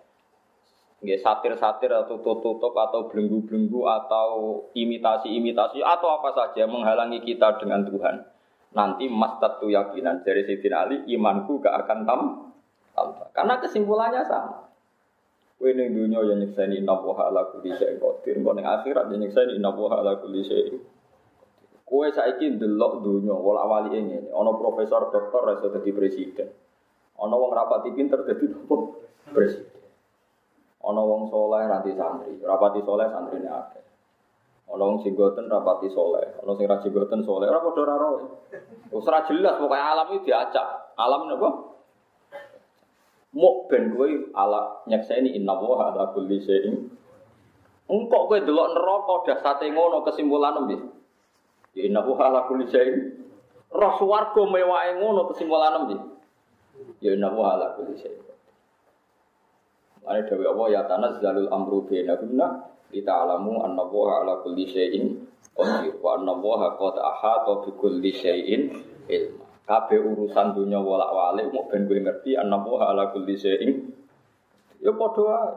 Nggak 0.98 1.24
satir-satir 1.24 1.94
atau 1.94 2.20
tutup-tutup 2.20 2.76
atau 2.76 3.08
belenggu-belenggu 3.08 3.86
atau 3.86 4.30
imitasi-imitasi 4.76 5.80
atau 5.86 6.20
apa 6.20 6.36
saja 6.36 6.68
menghalangi 6.68 7.24
kita 7.24 7.64
dengan 7.64 7.88
Tuhan. 7.88 8.28
Nanti 8.76 9.08
mastat 9.08 9.64
tu 9.64 9.72
yakinan 9.72 10.26
dari 10.28 10.44
Sayyidina 10.44 10.78
Ali 10.84 10.98
imanku 11.08 11.64
gak 11.64 11.88
akan 11.88 12.00
tambah 12.04 12.47
tambah. 12.98 13.30
Karena 13.38 13.62
kesimpulannya 13.62 14.26
sama. 14.26 14.66
Kowe 15.58 15.74
ning 15.74 15.94
dunya 15.94 16.22
ya 16.22 16.36
nyekseni 16.38 16.82
inna 16.82 16.98
wa 17.02 17.18
ala 17.18 17.50
kulli 17.50 17.74
syai'in 17.74 17.98
qadir, 17.98 18.38
kok 18.42 18.54
ning 18.58 18.66
akhirat 18.66 19.10
ya 19.10 19.18
nyekseni 19.18 19.58
inna 19.58 19.74
wa 19.74 19.90
ala 19.90 20.18
kulli 20.22 20.42
syai'in. 20.46 20.78
Kowe 21.82 22.06
saiki 22.14 22.58
ndelok 22.58 23.02
dunya 23.02 23.34
wala 23.34 23.66
wali 23.66 23.98
ngene, 23.98 24.30
ana 24.34 24.52
profesor 24.54 25.10
doktor 25.10 25.42
ra 25.46 25.58
iso 25.58 25.74
dadi 25.74 25.90
presiden. 25.94 26.50
Ana 27.18 27.34
wong 27.34 27.50
rapati 27.54 27.90
pinter 27.90 28.22
dadi 28.22 28.46
nopo? 28.54 29.02
Presiden. 29.34 29.82
Ana 30.86 31.02
wong 31.02 31.34
saleh 31.34 31.64
ranti 31.66 31.92
santri, 31.98 32.38
rapati 32.38 32.86
saleh 32.86 33.08
santrine 33.10 33.50
akeh. 33.50 33.84
Ana 34.70 34.84
wong 34.84 35.02
jenggoten 35.02 35.50
rapati 35.50 35.90
saleh, 35.90 36.38
ana 36.38 36.52
sing 36.54 36.70
ra 36.70 36.78
jenggoten 36.86 37.26
saleh, 37.26 37.50
ora 37.50 37.66
padha 37.66 37.82
ora 38.94 39.20
jelas 39.26 39.58
pokoke 39.58 39.80
alam 39.80 40.06
iki 40.14 40.30
diacak. 40.30 40.94
Alam 41.02 41.34
napa? 41.34 41.77
Mok 43.38 43.70
ben 43.70 43.94
kowe 43.94 44.10
ala 44.34 44.82
nyekseni 44.90 45.38
inna 45.38 45.54
wa 45.54 45.94
ala 45.94 46.10
kulli 46.10 46.42
syai'in. 46.42 46.90
Engkok 47.86 48.24
kowe 48.34 48.38
delok 48.42 48.74
neraka 48.74 49.14
dasate 49.30 49.70
ngono 49.70 50.02
kesimpulan 50.02 50.66
piye? 50.66 50.82
Ya 51.78 51.82
inna 51.86 52.02
wa 52.02 52.18
ala 52.18 52.50
kulli 52.50 52.66
syai'in. 52.66 52.98
Roh 53.70 53.94
swarga 54.02 54.42
mewahe 54.42 54.98
ngono 54.98 55.30
kesimpulan 55.30 55.86
piye? 55.86 56.02
Ya 57.06 57.14
inna 57.14 57.30
wa 57.30 57.54
ala 57.54 57.78
kulli 57.78 57.94
syai'in. 58.02 58.26
Mane 60.02 60.26
dewe 60.26 60.48
Allah 60.50 60.68
ya 60.74 60.82
tanazzalul 60.90 61.52
amru 61.54 61.84
bainakunna 61.86 62.74
kita 62.90 63.12
alamu 63.12 63.60
anna 63.62 63.84
wa 63.86 64.24
ala 64.24 64.40
kulli 64.42 64.66
syai'in 64.66 65.20
qadir 65.54 65.94
wa 66.02 66.18
anna 66.18 66.34
wa 66.34 66.74
qad 66.74 66.96
ahata 66.96 67.62
bi 67.68 67.70
kulli 67.78 68.12
syai'in 68.16 68.72
ilma. 69.12 69.37
Kabeh 69.68 70.00
urusan 70.00 70.56
dunia 70.56 70.80
wolak 70.80 71.12
walik 71.12 71.52
mau 71.52 71.68
ben 71.68 71.92
gue 71.92 72.00
ngerti 72.00 72.40
anak 72.40 72.64
ala 72.72 73.12
kulli 73.12 73.36
syai'in. 73.36 73.84
Ya 74.80 74.96
padha 74.96 75.22
wae. 75.28 75.54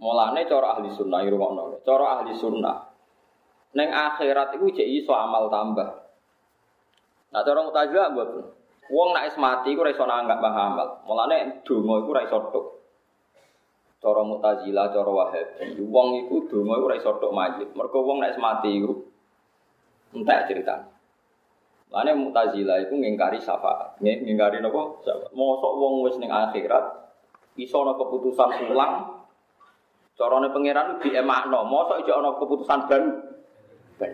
Mulane 0.00 0.48
cara 0.48 0.80
ahli 0.80 0.88
sunnah 0.88 1.20
ngrungokno. 1.22 1.84
Cara 1.84 2.18
ahli 2.18 2.32
sunnah 2.32 2.88
neng 3.72 3.88
akhirat 3.88 4.56
iku 4.56 4.68
jek 4.72 4.88
iso 4.88 5.12
amal 5.12 5.48
tambah. 5.48 5.88
Nah 7.32 7.40
cara 7.44 7.60
mutazilah 7.64 8.12
mboten. 8.12 8.44
Wong 8.92 9.08
nek 9.16 9.32
mati 9.40 9.72
iku 9.72 9.84
ora 9.84 9.92
iso 9.92 10.04
nanggap 10.04 10.40
amal. 10.40 11.04
Mulane 11.08 11.64
donga 11.64 11.94
iku 12.04 12.10
ora 12.12 12.22
iso 12.28 12.38
tok. 12.52 12.66
Cara 14.02 14.26
mutazilah, 14.26 14.90
cara 14.90 15.12
wahabi, 15.14 15.78
wong 15.78 16.26
iku 16.26 16.50
donga 16.50 16.74
iku 16.76 16.84
ora 16.90 16.96
iso 16.96 17.10
tok 17.16 17.32
mayit. 17.32 17.68
Mergo 17.72 18.04
wong 18.04 18.20
nek 18.20 18.36
mati 18.36 18.70
iku 18.76 18.92
entek 20.12 20.52
ceritanya. 20.52 20.91
Lane 21.92 22.16
Mu'tazilah 22.16 22.88
itu 22.88 22.96
ngingkari 22.96 23.36
syafaat. 23.44 24.00
Ngingkari 24.00 24.64
napa? 24.64 25.04
Syafaat. 25.04 25.30
Mosok 25.36 25.72
wong 25.76 25.94
wis 26.08 26.16
ning 26.16 26.32
akhirat 26.32 27.04
iso 27.60 27.84
ana 27.84 27.92
keputusan 28.00 28.72
ulang 28.72 29.20
carane 30.16 30.48
pangeran 30.48 30.96
di 31.04 31.12
emakno. 31.12 31.68
Mosok 31.68 32.00
ijo 32.00 32.12
ana 32.16 32.32
keputusan 32.40 32.80
ban 32.88 33.02
ban. 34.00 34.12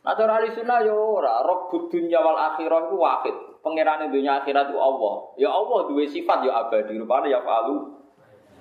Nah 0.00 0.16
cara 0.16 0.40
ahli 0.40 0.56
sunnah 0.56 0.80
yo 0.80 1.20
ora, 1.20 1.44
rob 1.44 1.68
dunya 1.92 2.16
wal 2.24 2.40
akhirah 2.40 2.88
iku 2.88 2.96
wahid. 2.96 3.36
Pangeran 3.60 4.08
dunya 4.08 4.40
akhirat 4.40 4.72
itu 4.72 4.80
Allah. 4.80 5.36
Ya 5.36 5.52
Allah 5.52 5.84
duwe 5.84 6.08
sifat 6.08 6.48
ya 6.48 6.64
abadi 6.64 6.96
rupane 6.96 7.28
ya 7.28 7.44
falu 7.44 8.00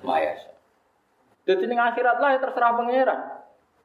mayas. 0.04 0.44
Jadi 1.48 1.72
ning 1.72 1.80
akhirat 1.80 2.20
lah 2.20 2.36
ya 2.36 2.40
terserah 2.44 2.76
pangeran. 2.76 3.20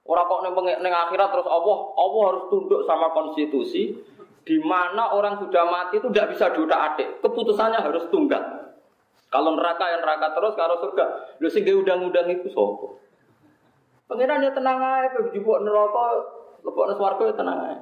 Ora 0.05 0.27
kok 0.29 0.43
ning 0.45 0.93
akhirat 0.93 1.33
terus 1.33 1.49
Allah, 1.49 1.77
Allah 1.97 2.23
harus 2.29 2.45
tunduk 2.53 2.85
sama 2.85 3.09
konstitusi, 3.17 3.97
di 4.45 4.61
mana 4.61 5.17
orang 5.17 5.41
sudah 5.41 5.65
mati 5.67 5.99
itu 5.99 6.09
tidak 6.13 6.37
bisa 6.37 6.53
dua 6.53 6.93
adik. 6.93 7.25
Keputusannya 7.25 7.81
harus 7.81 8.05
tunggal. 8.13 8.77
Kalau 9.33 9.57
neraka 9.59 9.91
yang 9.91 10.05
neraka 10.05 10.31
terus, 10.31 10.55
kalau 10.55 10.79
surga, 10.79 11.37
lu 11.43 11.49
sih 11.51 11.67
undang-undang 11.67 12.31
itu 12.31 12.47
sopo. 12.55 13.03
Pengiran 14.07 14.45
ya 14.45 14.53
tenang 14.55 14.79
aja, 14.79 15.19
jubuk 15.33 15.59
neraka, 15.65 16.07
lebok 16.63 16.95
swarga 16.95 17.25
ya 17.33 17.35
tenang 17.35 17.59
aja. 17.59 17.79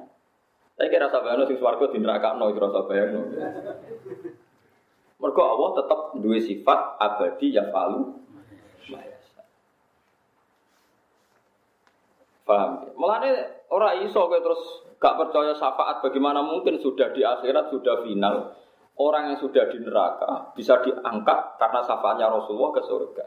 Saya 0.73 0.89
kira 0.89 1.05
bayang 1.05 1.45
sing 1.45 1.57
swarga 1.61 1.85
di 1.93 2.01
neraka 2.01 2.33
no 2.33 2.49
itu 2.49 2.57
rasa 2.57 2.81
bayang 2.89 3.29
Mergo 5.21 5.43
Allah 5.45 5.69
tetap 5.77 5.99
dua 6.17 6.37
sifat 6.41 6.79
abadi 6.97 7.53
yang 7.53 7.69
palu. 7.69 8.22
Paham? 12.43 12.91
Mulane 12.99 13.63
orang 13.71 14.03
iso 14.03 14.27
terus 14.27 14.83
Gak 15.03 15.19
percaya 15.19 15.51
syafaat 15.51 15.99
bagaimana 15.99 16.39
mungkin 16.39 16.79
sudah 16.79 17.11
di 17.11 17.27
akhirat 17.27 17.67
sudah 17.75 18.07
final 18.07 18.55
orang 18.95 19.35
yang 19.35 19.37
sudah 19.43 19.67
di 19.67 19.83
neraka 19.83 20.55
bisa 20.55 20.79
diangkat 20.79 21.59
karena 21.59 21.83
syafaatnya 21.83 22.31
Rasulullah 22.31 22.71
ke 22.71 22.81
surga. 22.87 23.25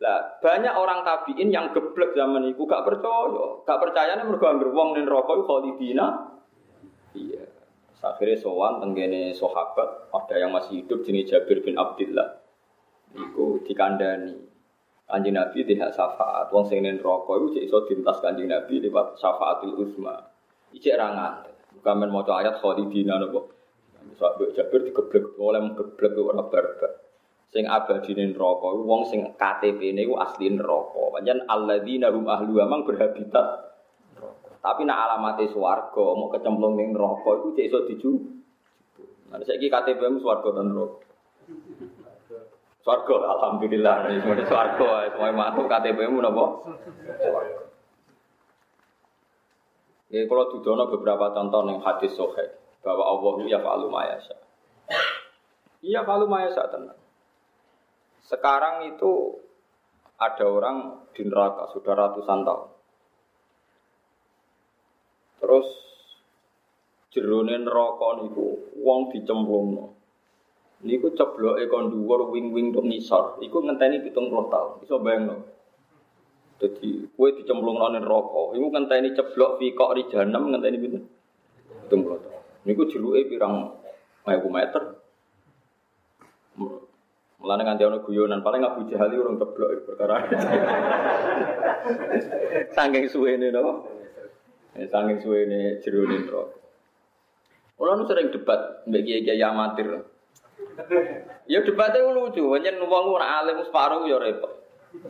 Lah 0.00 0.40
banyak 0.40 0.72
orang 0.72 1.04
tabiin 1.04 1.52
yang 1.52 1.68
geblek 1.76 2.16
zaman 2.16 2.48
itu 2.48 2.64
gak 2.64 2.80
percaya, 2.80 3.60
gak 3.68 3.80
percaya 3.84 4.16
nih 4.16 4.24
mereka 4.24 4.56
angger 4.56 4.72
wong 4.72 4.96
ning 4.96 5.04
neraka 5.04 5.36
khalidina. 5.44 6.32
Iya. 7.12 7.44
Akhirnya 8.00 8.40
sowan 8.40 8.80
tenggene 8.80 9.36
sahabat 9.36 10.08
ada 10.16 10.34
yang 10.40 10.48
masih 10.48 10.80
hidup 10.80 11.04
jenis 11.04 11.28
Jabir 11.28 11.60
bin 11.60 11.76
Abdullah. 11.76 12.40
Iku 13.12 13.60
dikandani. 13.68 14.53
Kanjeng 15.04 15.36
Nabi 15.36 15.68
tidak 15.68 15.92
syafaat. 15.92 16.48
Wong 16.48 16.64
sing 16.64 16.80
ning 16.80 16.96
neraka 16.96 17.36
iku 17.36 17.46
iso 17.60 17.84
dintas 17.84 18.24
Kanjeng 18.24 18.48
Nabi 18.48 18.80
lewat 18.80 19.20
syafaatul 19.20 19.76
uzma. 19.76 20.16
Iki 20.72 20.90
ra 20.96 21.12
nganti. 21.12 21.52
Bukan 21.76 22.08
maca 22.08 22.40
ayat 22.40 22.56
khalidina 22.58 23.20
napa. 23.20 23.44
Sak 24.14 24.36
mbok 24.36 24.52
Jabir 24.56 24.80
digeblek 24.84 25.36
oleh 25.36 25.60
geblek 25.76 26.12
ora 26.16 26.44
barbar. 26.48 26.92
Sing 27.52 27.68
abadi 27.68 28.16
ning 28.16 28.32
neraka 28.32 28.66
iku 28.72 28.82
wong 28.82 29.02
sing 29.06 29.20
KTP-ne 29.36 30.08
iku 30.08 30.16
asli 30.16 30.48
neraka. 30.48 31.12
Pancen 31.12 31.44
alladzina 31.44 32.08
hum 32.08 32.24
ahlu 32.24 32.58
amang 32.64 32.88
berhabitat 32.88 33.76
Tapi 34.64 34.88
nak 34.88 34.96
alamate 34.96 35.44
swarga 35.52 36.16
mau 36.16 36.32
kecemplung 36.32 36.80
ning 36.80 36.96
neraka 36.96 37.44
iku 37.44 37.52
iso 37.60 37.84
diju. 37.84 38.12
Nah 39.28 39.36
saiki 39.44 39.68
KTP-mu 39.68 40.16
swarga 40.24 40.48
dan 40.56 40.72
neraka. 40.72 41.04
Swarga, 42.84 43.16
alhamdulillah. 43.16 44.12
Ini 44.12 44.20
semua 44.20 44.36
di 44.36 44.44
swarga, 44.44 45.08
semua 45.08 45.32
mantu 45.32 45.64
KTP-mu 45.64 46.20
napa? 46.20 46.46
Ya, 50.12 50.28
kalau 50.28 50.52
dudono 50.52 50.92
beberapa 50.92 51.32
contoh 51.32 51.64
yang 51.64 51.80
hadis 51.80 52.12
sohe 52.12 52.44
bahwa 52.84 53.08
Allah 53.08 53.32
ya 53.48 53.58
falu 53.64 53.88
mayasa. 53.88 54.36
Iya 55.80 56.04
falu 56.04 56.28
mayasa 56.28 56.68
tenang. 56.68 57.00
Sekarang 58.28 58.84
itu 58.92 59.40
ada 60.20 60.44
orang 60.44 61.08
di 61.16 61.24
neraka 61.24 61.72
sudah 61.72 61.92
ratusan 61.96 62.44
tahun. 62.44 62.68
Terus 65.40 65.68
jerone 67.16 67.64
neraka 67.64 68.08
niku 68.20 68.76
wong 68.76 69.08
dicemplungno. 69.08 70.03
Niku 70.84 71.16
cebloke 71.16 71.64
kon 71.72 71.88
dhuwur 71.88 72.28
wing-wing 72.28 72.76
tok 72.76 72.84
ngisor. 72.84 73.40
Iku 73.40 73.64
ngenteni 73.64 74.04
70 74.04 74.52
tahun. 74.52 74.84
Iso 74.84 75.00
bayangno. 75.00 75.40
Dadi 76.60 77.08
kowe 77.16 77.32
dicemplungno 77.32 77.88
ning 77.88 78.04
neraka, 78.04 78.52
iku 78.52 78.66
ngenteni 78.68 79.16
ceblok 79.16 79.56
fi 79.58 79.72
kok 79.72 79.92
ri 79.96 80.04
jahanam 80.12 80.52
ngenteni 80.52 80.76
pinten? 80.76 81.02
70 81.88 82.20
tahun. 82.20 82.40
Niku 82.68 82.82
jeruke 82.92 83.24
pirang 83.32 83.72
ewu 84.28 84.48
meter. 84.52 85.00
Mulane 87.40 87.62
nganti 87.64 87.84
ana 87.84 87.98
guyonan, 88.04 88.44
paling 88.44 88.64
Abu 88.64 88.88
Jahal 88.88 89.12
urung 89.16 89.40
ceblok 89.40 89.88
perkara. 89.88 90.20
Saking 92.76 93.08
suwene 93.08 93.48
no. 93.48 93.88
Saking 94.76 95.16
suwene 95.24 95.80
jerone 95.80 96.28
neraka. 96.28 96.60
Kulo 97.74 97.90
nu 97.98 98.06
sering 98.06 98.30
debat 98.30 98.86
mbek 98.86 99.02
kiai-kiai 99.02 99.42
amatir. 99.42 100.13
Ya 101.44 101.60
debatnya 101.60 102.08
lucu, 102.08 102.40
hanya 102.56 102.72
wong 102.80 103.04
ora 103.12 103.44
alim 103.44 103.60
separuh 103.62 104.08
ya 104.08 104.16
repot. 104.16 104.52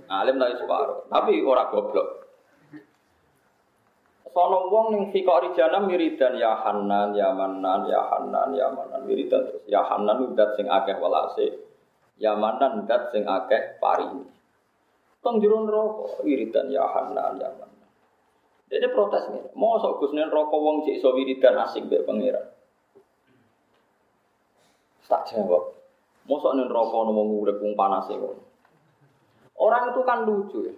Alim 0.08 0.40
tapi 0.40 0.54
separuh, 0.58 1.06
tapi 1.12 1.40
ora 1.44 1.68
goblok. 1.70 2.24
Sono 4.34 4.66
wong 4.66 4.86
ning 4.90 5.04
fikori 5.14 5.54
jana 5.54 5.78
miridan 5.86 6.34
ya 6.34 6.58
Hanan, 6.58 7.14
ya 7.14 7.30
Manan, 7.30 7.86
ya 7.86 8.02
Hanan, 8.02 8.50
ya 8.50 8.66
Manan 8.66 9.06
wiridan 9.06 9.46
terus. 9.46 9.62
Ya 9.70 9.86
Hanan 9.86 10.26
udat 10.26 10.58
sing 10.58 10.66
akeh 10.66 10.98
welase. 10.98 11.54
Ya 12.18 12.34
Manan 12.34 12.82
udat 12.82 13.14
sing 13.14 13.22
akeh 13.30 13.78
parini. 13.78 14.26
Tong 15.22 15.38
jero 15.38 15.62
neraka 15.62 16.18
wiridan 16.26 16.66
ya 16.66 16.82
Hanan, 16.82 17.38
ya 17.38 17.46
Manan. 17.54 17.86
Jadi 18.74 18.90
protes 18.90 19.30
nih, 19.30 19.54
mau 19.54 19.78
sok 19.78 20.02
Gus 20.02 20.10
neraka 20.18 20.56
wong 20.58 20.82
cek 20.82 20.98
iso 20.98 21.14
wiridan 21.14 21.54
asik 21.54 21.86
mbek 21.86 22.02
pangeran. 22.02 22.53
Tak 25.08 25.28
jawab. 25.28 25.76
Mosok 26.24 26.56
neraka 26.56 26.94
ono 26.96 27.12
wong 27.12 27.28
urip 27.44 27.60
wong 27.60 27.76
panas 27.76 28.08
e 28.08 28.16
Orang 29.54 29.92
itu 29.92 30.00
kan 30.02 30.24
lucu 30.24 30.66
ya. 30.66 30.74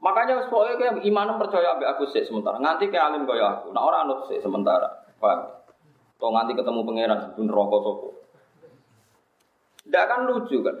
Makanya 0.00 0.48
soalnya 0.48 0.76
kayak 0.80 0.94
iman 1.06 1.36
percaya 1.40 1.76
ambek 1.76 1.88
aku 1.96 2.04
sih 2.08 2.24
sementara. 2.24 2.56
Nganti 2.60 2.88
kayak 2.88 3.12
alim 3.12 3.28
kaya 3.28 3.60
aku. 3.60 3.72
Nah 3.72 3.84
orang 3.84 4.08
anut 4.08 4.28
sih 4.28 4.40
sementara. 4.40 4.88
Paham? 5.20 5.48
Kau 6.16 6.32
nganti 6.32 6.56
ketemu 6.56 6.80
pangeran 6.84 7.18
sebelum 7.20 7.46
rokok 7.52 7.80
sopo. 7.84 8.08
Tidak 9.84 10.04
kan 10.08 10.20
lucu 10.24 10.64
kan? 10.64 10.76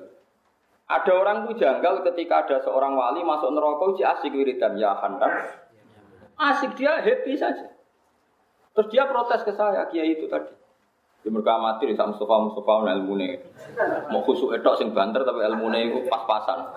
Ada 0.86 1.12
orang 1.12 1.36
tuh 1.50 1.54
janggal 1.58 2.06
ketika 2.10 2.46
ada 2.46 2.56
seorang 2.62 2.94
wali 2.94 3.20
masuk 3.26 3.50
neraka 3.52 3.84
uji 3.92 4.02
asik 4.06 4.32
wiridan 4.32 4.78
ya 4.80 4.96
handan. 4.96 5.30
Asik 6.38 6.78
dia 6.78 7.02
happy 7.02 7.36
saja. 7.36 7.74
Terus 8.76 8.88
dia 8.92 9.08
protes 9.08 9.40
ke 9.42 9.52
saya, 9.56 9.88
kiai 9.88 10.14
itu 10.14 10.28
tadi. 10.28 10.52
Di 11.26 11.34
mereka 11.34 11.58
amatir, 11.58 11.90
sama 11.98 12.14
Mustafa 12.14 12.38
Mustafa 12.38 12.86
ilmu 12.86 13.18
nih. 13.18 13.34
Mau 14.14 14.22
khusuk 14.22 14.54
etok 14.54 14.78
sing 14.78 14.94
banter 14.94 15.26
tapi 15.26 15.42
ilmu 15.42 15.74
nih 15.74 15.90
itu 15.90 16.06
pas-pasan. 16.06 16.70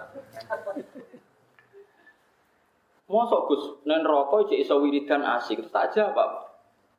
Mosok 3.05 3.41
Gus 3.45 3.63
nen 3.85 4.01
rokok 4.01 4.49
cek 4.49 4.57
iso 4.57 4.81
wiridan 4.81 5.21
asik 5.21 5.69
tak 5.69 5.93
aja 5.93 6.09
Pak. 6.17 6.29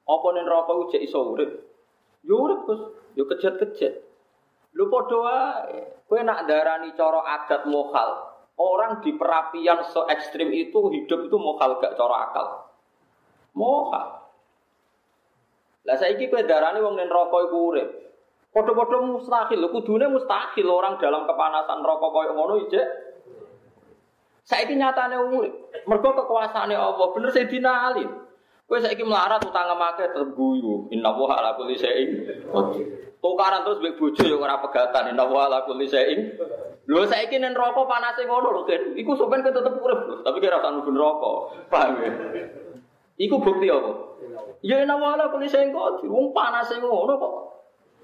Apa 0.06 0.26
nen 0.30 0.46
rokok 0.46 0.94
cek 0.94 1.02
iso 1.02 1.26
urip? 1.34 1.50
Yo 2.22 2.38
urip 2.38 2.70
Gus, 2.70 2.86
yo 3.18 3.26
kejet-kejet. 3.26 3.98
Lu 4.78 4.86
padha 4.86 5.18
wae. 5.18 6.22
Nak 6.22 6.46
darani 6.46 6.94
cara 6.94 7.34
adat 7.34 7.66
mokal. 7.66 8.30
Orang 8.62 9.02
di 9.02 9.10
perapian 9.18 9.82
se 9.90 9.98
ekstrim 10.06 10.54
itu 10.54 10.86
hidup 10.94 11.26
itu 11.26 11.34
mokal 11.34 11.82
gak 11.82 11.98
cara 11.98 12.30
akal. 12.30 12.46
Mokal. 13.58 14.19
Lah 15.88 15.96
saiki 15.96 16.28
kowe 16.28 16.44
darane 16.44 16.80
wong 16.84 16.96
ning 16.96 17.08
neraka 17.08 17.36
iku 17.48 17.58
urip. 17.72 17.88
Padha-padha 18.50 18.98
mustahil, 19.06 19.62
kudune 19.70 20.10
mustahil 20.10 20.66
orang 20.66 20.98
dalam 20.98 21.22
kepanasan 21.24 21.80
neraka 21.80 22.06
koyo 22.10 22.30
ngono 22.34 22.54
ijek. 22.66 22.86
Saiki 24.44 24.74
nyatane 24.76 25.16
urip. 25.16 25.54
Mergo 25.86 26.10
kekuasaane 26.12 26.74
Allah, 26.74 27.06
bener 27.14 27.30
Sayyidina 27.30 27.72
Ali. 27.94 28.04
Kowe 28.66 28.78
saiki 28.78 29.02
melarat 29.02 29.42
utang 29.42 29.74
make 29.78 30.04
terguyu. 30.14 30.90
Inna 30.94 31.10
wa 31.10 31.34
ala 31.34 31.58
kulli 31.58 31.74
syai'in 31.74 32.22
Tukaran 33.20 33.66
terus 33.66 33.82
mbek 33.82 33.98
bojo 33.98 34.22
ya 34.22 34.38
ora 34.38 34.62
pegatan. 34.62 35.10
Inna 35.10 35.26
wa 35.26 35.50
ala 35.50 35.66
kulli 35.66 35.90
syai'in. 35.90 36.38
Lho 36.90 37.02
saiki 37.06 37.38
ning 37.38 37.54
neraka 37.54 37.82
panase 37.86 38.26
ngono 38.26 38.50
lho, 38.50 38.62
Ken. 38.66 38.94
Iku 38.98 39.14
sampean 39.14 39.46
tetep 39.46 39.78
urip, 39.78 40.26
tapi 40.26 40.38
kira 40.42 40.58
usah 40.58 40.86
neraka. 40.86 41.32
Paham 41.70 41.98
ya? 42.02 42.10
Iku 43.20 43.36
bukti 43.38 43.70
apa? 43.70 44.10
Ya 44.61 44.85
ina 44.85 44.96
wala 44.96 45.33
kuli 45.33 45.48
sing 45.48 45.72
kok 45.72 46.05
wong 46.05 46.37
panas 46.37 46.68
ngono 46.76 47.16
kok. 47.16 47.35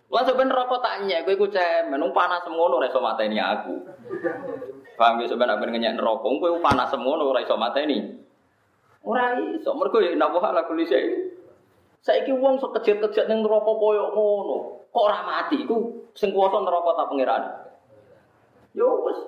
Lah 0.06 0.22
sampean 0.22 0.54
rokok 0.54 0.80
tak 0.80 1.02
nyek 1.02 1.26
kowe 1.26 1.34
iku 1.34 1.46
cemen 1.50 1.98
wong 1.98 2.14
panas 2.14 2.46
ngono 2.46 2.78
ora 2.78 2.88
iso 2.88 3.02
mateni 3.02 3.36
aku. 3.42 3.74
Paham 4.96 5.20
ya 5.20 5.26
sampean 5.28 5.58
ben 5.58 5.74
ngenyek 5.74 5.98
neraka 5.98 6.24
kowe 6.24 6.58
panas 6.62 6.94
ngono 6.94 7.28
ora 7.28 7.44
iso 7.44 7.58
mateni. 7.58 7.98
Ora 9.04 9.36
iso 9.36 9.74
mergo 9.74 9.98
ya 10.00 10.14
wala 10.16 10.62
kuli 10.64 10.86
sing. 10.88 11.34
Saiki 12.06 12.30
wong 12.30 12.62
sok 12.62 12.78
kejet-kejet 12.80 13.26
ning 13.26 13.42
neraka 13.42 13.72
koyo 13.76 14.14
ngono. 14.14 14.88
Kok 14.94 15.04
ora 15.04 15.26
mati 15.26 15.60
iku 15.60 16.08
sing 16.16 16.30
kuwasa 16.32 16.62
neraka 16.62 16.90
ta 16.96 17.04
pangeran. 17.10 17.42
Yo 18.72 19.04
wis 19.04 19.18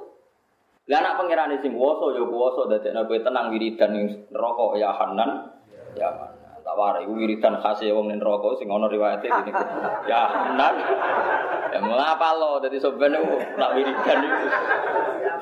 Lah 0.88 1.05
anak 1.05 1.21
pangeran 1.21 1.53
sing 1.61 1.77
kuwasa 1.77 2.16
ya 2.16 2.25
kuwasa 2.25 2.64
dadekno 2.64 3.05
kowe 3.05 3.21
tenang 3.21 3.53
wiridan 3.53 3.90
ning 3.92 4.07
neraka 4.33 4.79
ya 4.81 4.88
Hanan 4.97 5.59
Ya 5.99 6.09
mana? 6.14 6.38
Tak 6.68 6.76
warai 6.76 7.09
wiridan 7.09 7.57
khas 7.64 7.81
ya 7.81 7.96
wong 7.96 8.12
neraka 8.12 8.61
sing 8.61 8.68
ana 8.68 8.92
riwayate 8.92 9.24
ini. 9.24 9.52
Ya 10.04 10.52
nan. 10.52 10.76
Ya 11.72 11.81
ngapa 11.81 12.37
lo 12.37 12.61
dadi 12.61 12.76
sampean 12.76 13.16
nak 13.57 13.72
wiridan 13.72 14.18
itu. 14.20 14.46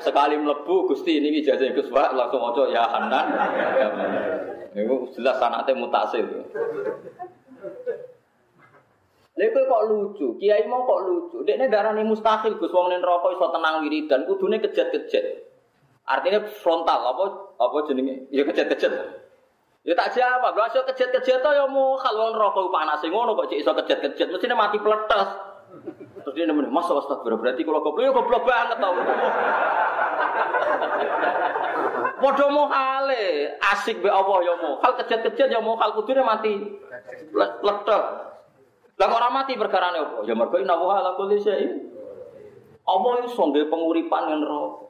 Sekali 0.07 0.39
mlebu 0.39 0.87
Gusti 0.87 1.19
niki 1.19 1.43
jajah 1.43 1.75
Gus 1.75 1.91
Pak 1.91 2.15
langsung 2.15 2.39
maca 2.39 2.71
ya 2.71 2.87
Hanan. 2.87 3.27
Ya? 3.75 3.87
Niku 4.71 5.11
jelas 5.19 5.35
sanate 5.35 5.75
mutasil. 5.75 6.23
Lha 9.35 9.47
kok 9.51 9.83
lucu, 9.91 10.39
kiai 10.39 10.63
mau 10.71 10.87
kok 10.87 11.11
lucu. 11.11 11.43
Dekne 11.43 11.67
darani 11.67 12.07
mustahil 12.07 12.55
Gus 12.55 12.71
wong 12.71 12.87
ning 12.87 13.03
neraka 13.03 13.35
iso 13.35 13.51
tenang 13.51 13.83
wiridan, 13.83 14.23
kudune 14.31 14.63
kejet-kejet. 14.63 15.43
Artinya 16.07 16.39
frontal 16.63 17.03
apa 17.03 17.51
apa 17.59 17.75
jenenge? 17.91 18.31
Ya 18.31 18.47
kejet-kejet. 18.47 19.26
Ya 19.87 19.95
tak 19.95 20.19
jawab, 20.19 20.51
lha 20.51 20.67
iso 20.67 20.83
kejet-kejet 20.83 21.39
to 21.39 21.49
ya 21.55 21.63
mau 21.63 21.95
kalau 21.95 22.35
neraka 22.35 22.59
panas 22.67 22.99
ngono 23.07 23.39
kok 23.39 23.47
cek 23.47 23.63
iso 23.63 23.71
kejet-kejet, 23.71 24.27
mestine 24.27 24.51
mati 24.51 24.83
peletes. 24.83 25.31
Terus 26.27 26.33
dia 26.35 26.43
nemen, 26.43 26.67
"Mas 26.67 26.91
astagfirullah, 26.91 27.39
berarti 27.39 27.63
kalau 27.63 27.79
goblok 27.79 28.03
ya 28.03 28.11
goblok 28.11 28.43
banget 28.43 28.83
tau." 28.83 28.91
Padha 32.19 32.47
mohale, 32.51 33.55
asik 33.63 34.03
be 34.03 34.11
Allah 34.11 34.37
ya 34.43 34.59
mau. 34.59 34.75
Hal 34.83 34.99
kejet-kejet 34.99 35.55
ya 35.55 35.63
mau 35.63 35.79
hal 35.79 35.95
kudune 35.95 36.19
mati 36.19 36.51
peletes. 37.31 38.03
Lah 38.97 39.05
kok 39.07 39.19
ora 39.23 39.29
mati 39.31 39.55
perkarane 39.55 40.03
apa? 40.03 40.27
Ya 40.27 40.35
mergo 40.35 40.59
inna 40.59 40.75
wa 40.75 40.99
ala 40.99 41.15
kulli 41.15 41.39
syai'in. 41.39 41.95
Allah 42.83 43.23
iso 43.23 43.39
nggawe 43.39 43.71
penguripan 43.71 44.35
yang 44.35 44.43
neraka. 44.43 44.86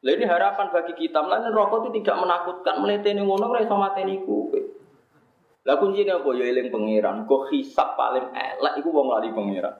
Lah 0.00 0.12
ini 0.16 0.24
harapan 0.24 0.72
bagi 0.72 0.96
kita. 0.96 1.20
Mulane 1.20 1.52
rokok 1.52 1.84
itu 1.84 2.00
tidak 2.00 2.16
menakutkan. 2.24 2.80
Meleteni 2.80 3.20
ngono 3.20 3.52
ora 3.52 3.60
iso 3.60 3.76
mateni 3.76 4.24
kowe. 4.24 4.60
Lah 5.68 5.76
kuncine 5.76 6.08
apa 6.08 6.28
ya 6.32 6.44
eling 6.48 6.72
pangeran. 6.72 7.28
Kok 7.28 7.52
hisap 7.52 8.00
paling 8.00 8.32
elek 8.32 8.80
iku 8.80 8.88
wong 8.88 9.12
lali 9.12 9.28
pangeran. 9.28 9.76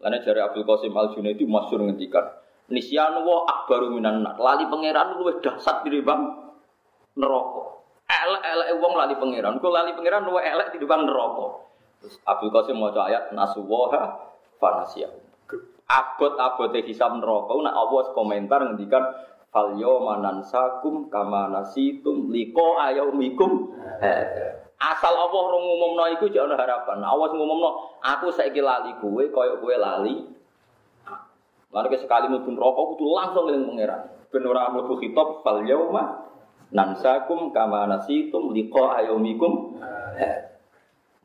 Karena 0.00 0.20
jari 0.20 0.40
Abdul 0.40 0.64
Qasim 0.68 0.92
Al 0.96 1.16
Junaidi 1.16 1.48
masyhur 1.48 1.80
ngendikan, 1.80 2.28
Nisyanu 2.68 3.24
wa 3.24 3.44
akbaru 3.48 3.92
minan 3.92 4.24
nar. 4.24 4.36
Lali 4.40 4.64
pangeran 4.68 5.20
luwih 5.20 5.40
dahsyat 5.44 5.84
tinimbang 5.84 6.24
neraka. 7.20 7.62
Elek-elek 8.04 8.68
wong 8.80 8.92
lali 8.96 9.14
pangeran. 9.16 9.60
Kok 9.60 9.72
lali 9.72 9.92
pangeran 9.92 10.24
luwih 10.24 10.44
elek 10.44 10.72
tinimbang 10.72 11.04
neraka. 11.04 11.46
Terus 12.00 12.16
Abdul 12.24 12.52
Qasim 12.52 12.76
maca 12.80 13.12
ayat 13.12 13.32
nasuwaha 13.36 14.32
fanasiyahu. 14.56 15.20
Abot-abote 15.84 16.80
hisab 16.88 17.20
neraka 17.20 17.52
nak 17.60 17.76
Allah 17.76 18.04
komentar 18.16 18.60
ngendikan 18.64 19.04
fal 19.54 19.78
yawma 19.78 20.18
nansakum 20.18 21.06
kama 21.06 21.54
nasitum 21.54 22.34
liqa 22.34 22.90
ayaumikum. 22.90 23.70
Asal 24.82 25.14
Allah 25.14 25.42
rong 25.46 25.62
ngumumno 25.62 26.10
iku 26.18 26.26
jek 26.26 26.42
ana 26.42 26.58
harapan. 26.58 26.98
Allah 27.06 27.30
ngumumno 27.30 28.02
aku 28.02 28.34
saiki 28.34 28.58
lali 28.58 28.98
kowe 28.98 29.22
kaya 29.30 29.54
kowe 29.62 29.74
lali. 29.78 30.26
Ke 31.70 31.96
sekali 32.02 32.26
mlebu 32.26 32.50
neraka 32.50 32.82
kudu 32.94 33.04
langsung 33.14 33.46
eling 33.46 33.70
pangeran. 33.70 34.02
Ben 34.34 34.42
ora 34.42 34.74
mlebu 34.74 34.98
khitab 34.98 35.46
fal 35.46 35.62
yauma 35.62 36.26
nansakum 36.74 37.54
kama 37.54 37.86
nasitum 37.86 38.50
liqa 38.50 38.98
ayaumikum. 38.98 39.78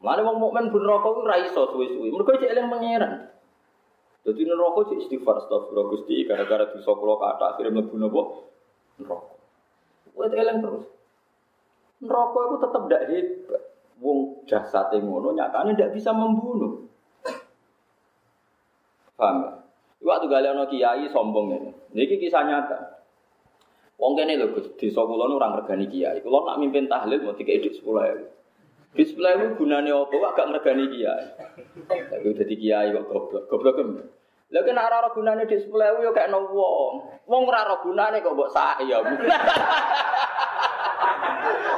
Lalu 0.06 0.22
wong 0.22 0.38
mukmin 0.38 0.70
ben 0.70 0.82
neraka 0.86 1.08
ku 1.10 1.20
ora 1.26 1.42
iso 1.42 1.66
suwe-suwe. 1.74 2.14
Mergo 2.14 2.38
eling 2.38 2.70
pangeran. 2.70 3.14
Jadi 4.28 4.42
neraka 4.44 4.92
cek 4.92 5.00
istighfar 5.08 5.40
astagfirullah 5.40 5.86
Gusti 5.96 6.28
gara-gara 6.28 6.68
dosa 6.68 6.92
kula 6.92 7.16
akhirnya 7.24 7.72
mlebu 7.72 7.96
napa? 7.96 8.22
Neraka. 9.00 9.34
Kowe 10.12 10.28
eling 10.28 10.58
terus. 10.60 10.86
Neraka 12.04 12.40
itu 12.44 12.56
tetap 12.60 12.82
tidak 12.88 13.04
hebat. 13.08 13.64
Wong 14.00 14.20
jasate 14.48 15.00
ngono 15.00 15.36
nyatane 15.36 15.76
tidak 15.76 15.96
bisa 15.96 16.12
membunuh. 16.12 16.88
Paham 19.20 19.36
ya? 19.44 19.52
Waktu 20.00 20.32
gale 20.32 20.48
ana 20.56 20.64
kiai 20.72 21.12
sombong 21.12 21.48
ini. 21.52 21.72
Niki 21.92 22.16
kisah 22.20 22.48
nyata. 22.48 23.04
Wong 24.00 24.16
kene 24.16 24.40
lho 24.40 24.56
Gus, 24.56 24.72
desa 24.80 25.04
kula 25.04 25.28
nu 25.28 25.36
ora 25.36 25.52
ngregani 25.52 25.92
kiai. 25.92 26.24
Kula 26.24 26.48
nak 26.48 26.60
mimpin 26.64 26.88
tahlil 26.88 27.20
mau 27.20 27.36
dikek 27.36 27.60
dik 27.60 27.84
10.000. 27.84 28.39
Dik 28.90 29.22
10.000 29.22 29.54
gunane 29.54 29.94
apa 29.94 30.10
kok 30.10 30.34
gak 30.34 30.48
ngregani 30.50 30.86
kiai. 30.90 31.26
Tapi 31.86 32.34
dadi 32.34 32.56
kiai 32.58 32.90
kok 32.90 33.06
goblok. 33.06 33.44
Goblok 33.46 33.76
kan. 33.78 33.90
Lha 34.50 34.66
kena 34.66 34.82
ora 34.90 35.06
ora 35.06 35.10
gunane 35.14 35.46
dik 35.46 35.70
10.000 35.70 36.02
yo 36.02 36.10
gak 36.10 36.34
ono 36.34 36.40
wong. 36.50 36.94
Wong 37.30 37.42
ora 37.46 37.70
ora 37.70 37.78
gunane 37.86 38.18
kok 38.26 38.34
mbok 38.34 38.50
sak 38.50 38.82
ya. 38.90 38.98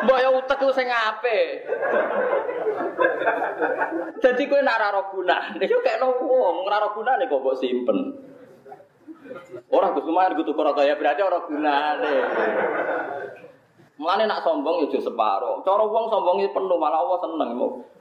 Mbok 0.01 0.17
ya 0.17 0.29
utek 0.33 0.57
ku 0.57 0.71
sing 0.71 0.87
apik. 0.87 1.67
Dadi 4.23 4.43
kowe 4.47 4.63
nek 4.63 4.77
ora 4.79 4.87
ora 4.95 5.03
gunane 5.11 5.63
yo 5.67 5.83
gak 5.83 5.99
ono 5.99 6.15
wong, 6.15 6.55
ora 6.63 6.79
ora 6.79 6.95
gunane 6.95 7.27
kok 7.27 7.41
mbok 7.43 7.59
simpen. 7.59 7.99
Orang 9.71 9.95
Gus 9.95 10.07
Umar 10.07 10.31
kudu 10.35 10.51
kaya 10.55 10.91
ya 10.91 10.99
berarti 10.99 11.21
orang 11.23 11.47
gunane. 11.47 12.15
Mulane 14.01 14.25
nak 14.25 14.41
sombong 14.41 14.89
ya 14.89 14.97
separo. 14.97 15.61
Cara 15.61 15.85
wong 15.85 16.09
sombong 16.09 16.41
itu 16.41 16.49
penuh 16.49 16.73
malah 16.73 17.05
Allah 17.05 17.21
seneng. 17.21 17.53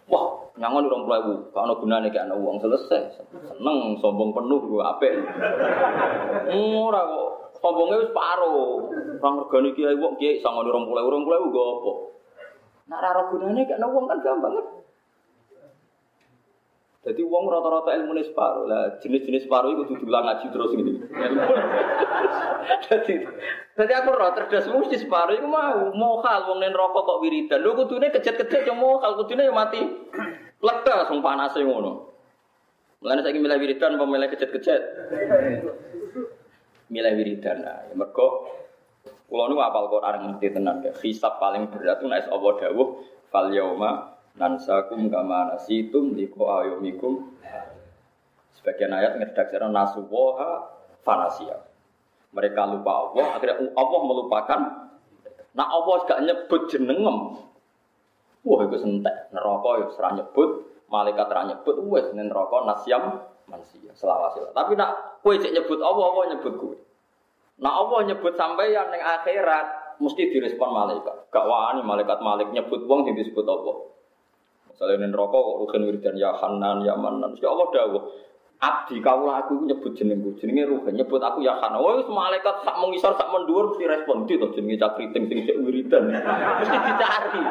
Wah, 0.08 0.48
nyangon 0.56 0.88
urung 0.88 1.04
puluh 1.04 1.52
gak 1.52 1.60
ono 1.60 1.76
gunane 1.76 2.08
gak 2.08 2.24
ono 2.32 2.40
wong 2.40 2.56
selesai. 2.56 3.20
Seneng 3.28 4.00
sombong 4.00 4.32
penuh 4.32 4.64
gua 4.64 4.96
apik. 4.96 5.12
Ora 6.56 7.04
kok 7.04 7.28
sombongnya 7.60 8.08
paro. 8.16 8.88
Orang 9.20 9.44
regani 9.44 9.76
kiai 9.76 10.00
wong 10.00 10.16
kiai 10.16 10.40
sangon 10.40 10.72
urung 10.72 10.88
puluh 10.88 11.04
urung 11.04 11.28
puluh 11.28 11.52
go 11.52 11.62
apa? 11.68 11.92
Nak 12.88 13.04
ora 13.04 13.22
gunane 13.28 13.60
gak 13.68 13.76
ono 13.84 13.86
wong 13.92 14.04
kan 14.08 14.18
gampang 14.24 14.56
kan. 14.56 14.66
Jadi 17.00 17.24
uang 17.24 17.48
rata-rata 17.48 17.96
ilmu 17.96 18.12
ini 18.12 18.28
separuh 18.28 18.68
lah. 18.68 19.00
Jenis-jenis 19.00 19.48
separuh 19.48 19.72
itu 19.72 19.88
tujuh 19.88 20.04
ngaji 20.04 20.46
terus 20.52 20.72
ini. 20.76 21.00
jadi, 22.92 23.14
jadi 23.72 23.92
aku 24.04 24.08
rata 24.12 24.44
cerdas 24.44 24.68
mesti 24.68 25.00
separuh 25.00 25.32
itu 25.32 25.48
mau 25.48 25.88
mau 25.96 26.20
hal 26.20 26.44
uang 26.52 26.60
nen 26.60 26.76
rokok 26.76 27.00
kok 27.08 27.20
wiridan. 27.24 27.64
Lu 27.64 27.72
kudune 27.72 28.12
kejet-kejet 28.12 28.68
yang 28.68 28.76
mau 28.76 29.00
hal 29.00 29.16
kudune 29.16 29.48
yang 29.48 29.56
mati. 29.56 29.80
Lega 30.60 31.08
sung 31.08 31.24
panase 31.24 31.64
ngono. 31.64 32.12
Mulane 33.00 33.24
saiki 33.24 33.40
milih 33.40 33.56
wiridan 33.56 33.96
apa 33.96 34.04
milih 34.04 34.28
kejet-kejet? 34.36 34.82
Milih 36.92 37.12
wiridan. 37.16 37.64
Nah, 37.64 37.80
ya 37.88 37.96
mergo 37.96 38.44
kula 39.24 39.48
nu 39.48 39.56
apal 39.56 39.88
Quran 39.88 40.36
ngerti 40.36 40.52
tenan 40.52 40.84
ya. 40.84 40.92
Hisab 41.00 41.40
paling 41.40 41.72
berat 41.72 42.04
itu 42.04 42.12
nek 42.12 42.28
Allah 42.28 42.52
dawuh 42.60 43.00
fal 43.32 43.48
yauma 43.48 44.19
nansakum 44.36 45.10
kama 45.10 45.56
nasitum 45.56 46.14
liko 46.14 46.46
ayomikum. 46.50 47.34
Sebagian 48.54 48.92
ayat 48.92 49.16
ngedakseran 49.18 49.72
nasuwoha 49.72 50.68
fanasia. 51.00 51.64
Mereka 52.30 52.60
lupa 52.70 52.92
Allah 53.08 53.26
akhirnya 53.34 53.74
Allah 53.74 54.00
melupakan. 54.06 54.60
Nah 55.56 55.66
Allah 55.66 55.96
gak 56.06 56.20
nyebut 56.22 56.70
jenengem. 56.70 57.40
Wah 58.46 58.60
itu 58.68 58.76
sentek. 58.78 59.32
Neraka 59.34 59.70
ya 59.82 59.86
serah 59.96 60.12
nyebut 60.14 60.50
malaikat 60.90 61.26
serah 61.26 61.44
nyebut 61.50 61.76
wes 61.90 62.06
neraka 62.14 62.56
nasyam 62.68 63.02
manusia 63.50 63.90
selawase. 63.96 64.46
Tapi 64.54 64.78
nak 64.78 65.20
kue 65.24 65.40
cek 65.40 65.50
nyebut 65.50 65.82
Allah 65.82 66.04
Allah 66.06 66.24
nyebut 66.36 66.54
kue 66.60 66.76
nah 67.60 67.76
Allah 67.76 68.08
nyebut 68.08 68.32
sampai 68.40 68.72
yang 68.72 68.88
akhirat 68.88 70.00
mesti 70.00 70.32
direspon 70.32 70.72
malaikat. 70.72 71.28
Gak 71.28 71.44
wani 71.44 71.84
malaikat 71.84 72.24
malik 72.24 72.48
nyebut 72.56 72.88
wong 72.88 73.04
yang 73.04 73.20
disebut 73.20 73.44
Allah 73.44 73.89
Misalnya 74.70 75.06
ini 75.06 75.14
rokok 75.14 75.40
kok 75.42 75.56
rugen 75.66 75.82
wiridan 75.90 76.14
ya 76.16 76.30
Hanan 76.34 76.86
ya 76.86 76.94
Manan. 76.94 77.34
Ya 77.38 77.50
Allah 77.50 77.68
dawuh. 77.74 78.04
Abdi 78.60 79.00
kaulah 79.00 79.40
aku 79.40 79.64
nyebut 79.64 79.96
jenengku, 79.96 80.36
jenenge 80.36 80.68
rugen 80.68 80.92
nyebut 80.92 81.20
aku 81.20 81.40
ya 81.40 81.56
Hanan. 81.58 81.80
Oh, 81.80 81.96
malaikat 82.12 82.60
sak 82.60 82.76
mengisar 82.76 83.16
sak 83.16 83.32
mendur 83.32 83.72
mesti 83.72 83.88
respon 83.88 84.28
itu 84.28 84.46
jenenge 84.52 84.76
cakriting 84.78 85.24
sing 85.26 85.38
cek 85.48 85.58
wiridan. 85.64 86.12
Mesti 86.60 86.76
dicari. 86.76 87.42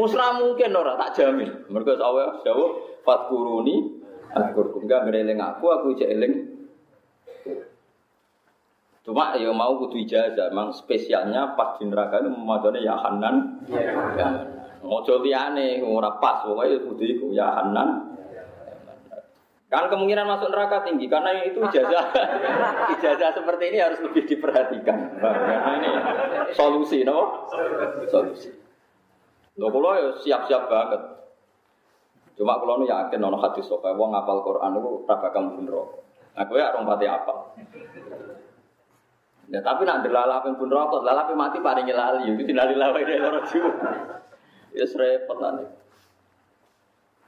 Usra 0.00 0.36
mungkin 0.40 0.72
ora 0.72 0.96
tak 0.96 1.12
jamin. 1.16 1.68
Mergo 1.68 1.92
Allah 2.00 2.40
dawuh 2.40 3.00
fatkuruni 3.04 3.98
Aku 4.28 4.84
enggak 4.84 5.08
ngereling 5.08 5.40
aku, 5.40 5.64
aku 5.72 5.96
cek 5.96 6.12
eling 6.12 6.34
Cuma 9.08 9.32
ya 9.40 9.48
mau 9.56 9.80
kudu 9.80 10.04
ijazah, 10.04 10.52
memang 10.52 10.68
spesialnya 10.68 11.56
pas 11.56 11.80
di 11.80 11.88
neraka 11.88 12.20
itu 12.20 12.28
memacanya 12.28 12.76
ya 12.76 12.92
Hanan. 12.92 13.64
Ya. 13.64 14.28
Mojo 14.82 15.20
liyane 15.22 15.82
ora 15.82 16.18
pas 16.22 16.46
pokoke 16.46 16.86
kudu 16.86 17.04
iku 17.04 17.26
ya 17.34 17.62
Hanan. 17.62 18.18
Kan 19.68 19.92
kemungkinan 19.92 20.24
masuk 20.24 20.48
neraka 20.48 20.80
tinggi 20.88 21.12
karena 21.12 21.44
itu 21.44 21.60
ijazah 21.60 22.08
ijazah 22.96 23.30
seperti 23.36 23.64
ini 23.68 23.78
harus 23.84 24.00
lebih 24.00 24.24
diperhatikan. 24.24 25.20
Karena 25.20 25.70
ini 25.76 25.88
solusi, 26.56 27.04
no? 27.04 27.50
Solusi. 28.08 28.48
Lo 29.60 29.68
kalau 29.68 29.92
ya 29.92 30.10
siap-siap 30.24 30.72
banget. 30.72 31.02
Cuma 32.38 32.56
kalau 32.62 32.80
nu 32.80 32.86
yakin 32.86 33.18
nono 33.18 33.36
hadis 33.42 33.66
sokai, 33.66 33.92
wong 33.98 34.14
ngapal 34.14 34.46
Quran 34.46 34.78
itu 34.78 34.90
raba 35.04 35.28
kamu 35.34 35.58
bener. 35.58 35.74
Aku 36.38 36.54
ya 36.54 36.70
orang 36.70 36.86
pati 36.94 37.06
apa. 37.10 37.34
Ya 39.50 39.58
tapi 39.58 39.82
nak 39.82 40.06
dilalapin 40.06 40.54
pun 40.54 40.70
rokok, 40.70 41.02
lalapin 41.02 41.34
mati 41.34 41.58
paling 41.58 41.88
lali, 41.90 42.30
itu 42.30 42.46
tidak 42.46 42.70
dilalapin 42.70 43.04
dari 43.10 43.20
orang 43.26 43.46
juga. 43.50 43.90
Ya 44.76 44.84
repot 44.84 45.38
nanti. 45.40 45.64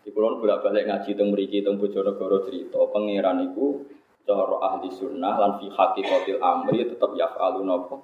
Di 0.00 0.08
kulon 0.12 0.40
bolak 0.40 0.64
balik 0.64 0.88
ngaji 0.88 1.12
teng 1.12 1.28
mriki 1.32 1.60
teng 1.60 1.76
Bojonegoro 1.76 2.48
cerita 2.48 2.80
pangeran 2.88 3.52
iku 3.52 3.84
cara 4.24 4.56
ahli 4.64 4.88
sunnah 4.92 5.34
lan 5.36 5.52
fi 5.60 5.66
haqiqatil 5.68 6.40
amri 6.40 6.84
tetep 6.88 7.10
yaf'alu 7.16 7.60
napa? 7.66 7.96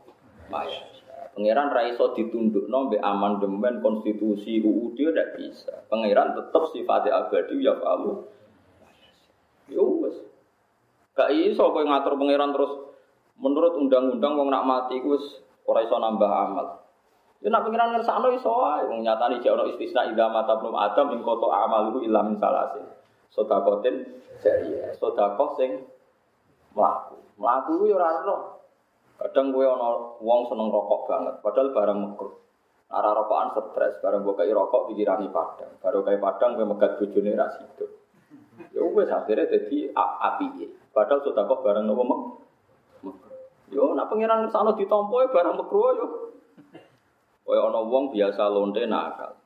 Maya. 0.53 0.97
Pangeran 1.37 1.69
ra 1.69 1.85
iso 1.85 2.17
ditundukno 2.17 2.89
mbek 2.89 3.05
amandemen 3.05 3.85
konstitusi 3.85 4.57
UUD 4.65 4.97
ndak 5.13 5.37
bisa. 5.37 5.85
Pangeran 5.93 6.33
tetep 6.33 6.63
sifatnya 6.73 7.13
abadi 7.29 7.61
yaf'alu. 7.61 8.25
Yo 9.69 9.85
wis. 10.01 10.17
Gak 11.13 11.33
iso 11.37 11.73
kowe 11.73 11.85
ngatur 11.85 12.17
pangeran 12.17 12.57
terus 12.57 12.73
menurut 13.37 13.77
undang-undang 13.77 14.33
wong 14.37 14.49
nak 14.49 14.65
mati 14.65 14.97
ku 15.05 15.13
wis 15.17 15.25
ora 15.69 15.85
iso 15.85 16.01
nambah 16.01 16.31
amal. 16.31 16.86
Ya 17.45 17.53
nak 17.53 17.69
pengiran 17.69 17.93
ngersakno 17.93 18.33
iso 18.33 18.49
wae 18.49 18.89
wong 18.89 19.05
nyatani 19.05 19.45
jek 19.45 19.53
ono 19.53 19.69
istisna 19.69 20.09
ida 20.09 20.33
mata 20.33 20.57
belum 20.57 20.73
adam 20.73 21.13
ing 21.13 21.21
koto 21.21 21.53
amaluhu 21.53 22.01
illa 22.01 22.25
min 22.25 22.41
salasin. 22.41 22.85
Sodakotin 23.29 24.09
jariah, 24.41 24.97
sodako 24.97 25.53
sing 25.61 25.85
mlaku. 26.73 27.21
Mlaku 27.37 27.73
ku 27.77 27.87
ora 27.93 28.25
ono. 28.25 28.37
Kadang 29.17 29.53
kowe 29.53 29.65
ana 29.65 29.89
wong 30.21 30.41
seneng 30.49 30.69
rokok 30.69 31.09
banget, 31.09 31.35
padahal 31.41 31.73
barang 31.73 31.99
mekruh. 32.05 32.37
Ara 32.87 33.17
rokokan 33.17 33.49
stres, 33.73 33.99
barang 33.99 34.23
mbok 34.23 34.37
kei 34.41 34.53
rokok 34.53 34.93
pikirane 34.93 35.33
padang. 35.33 35.73
Baru 35.81 36.05
kei 36.05 36.21
padang 36.21 36.57
kowe 36.57 36.65
megat 36.69 37.01
bojone 37.01 37.33
ra 37.33 37.49
sido. 37.53 37.87
Ya 38.73 38.81
wis 38.85 39.09
akhirnya 39.13 39.49
dadi 39.49 39.89
api. 39.93 40.47
Padahal 40.93 41.21
sedekah 41.25 41.59
barang 41.61 41.85
nopo 41.85 42.03
mek. 42.05 42.21
Yo 43.73 43.93
nak 43.93 44.09
pangeran 44.09 44.47
ngersakno 44.47 44.77
ditampa 44.77 45.33
barang 45.33 45.55
mekruh 45.61 45.93
yo. 45.97 46.07
Kaya 47.47 47.63
ana 47.63 47.79
wong 47.79 48.11
biasa 48.11 48.43
lonte 48.51 48.83
nakal. 48.91 49.39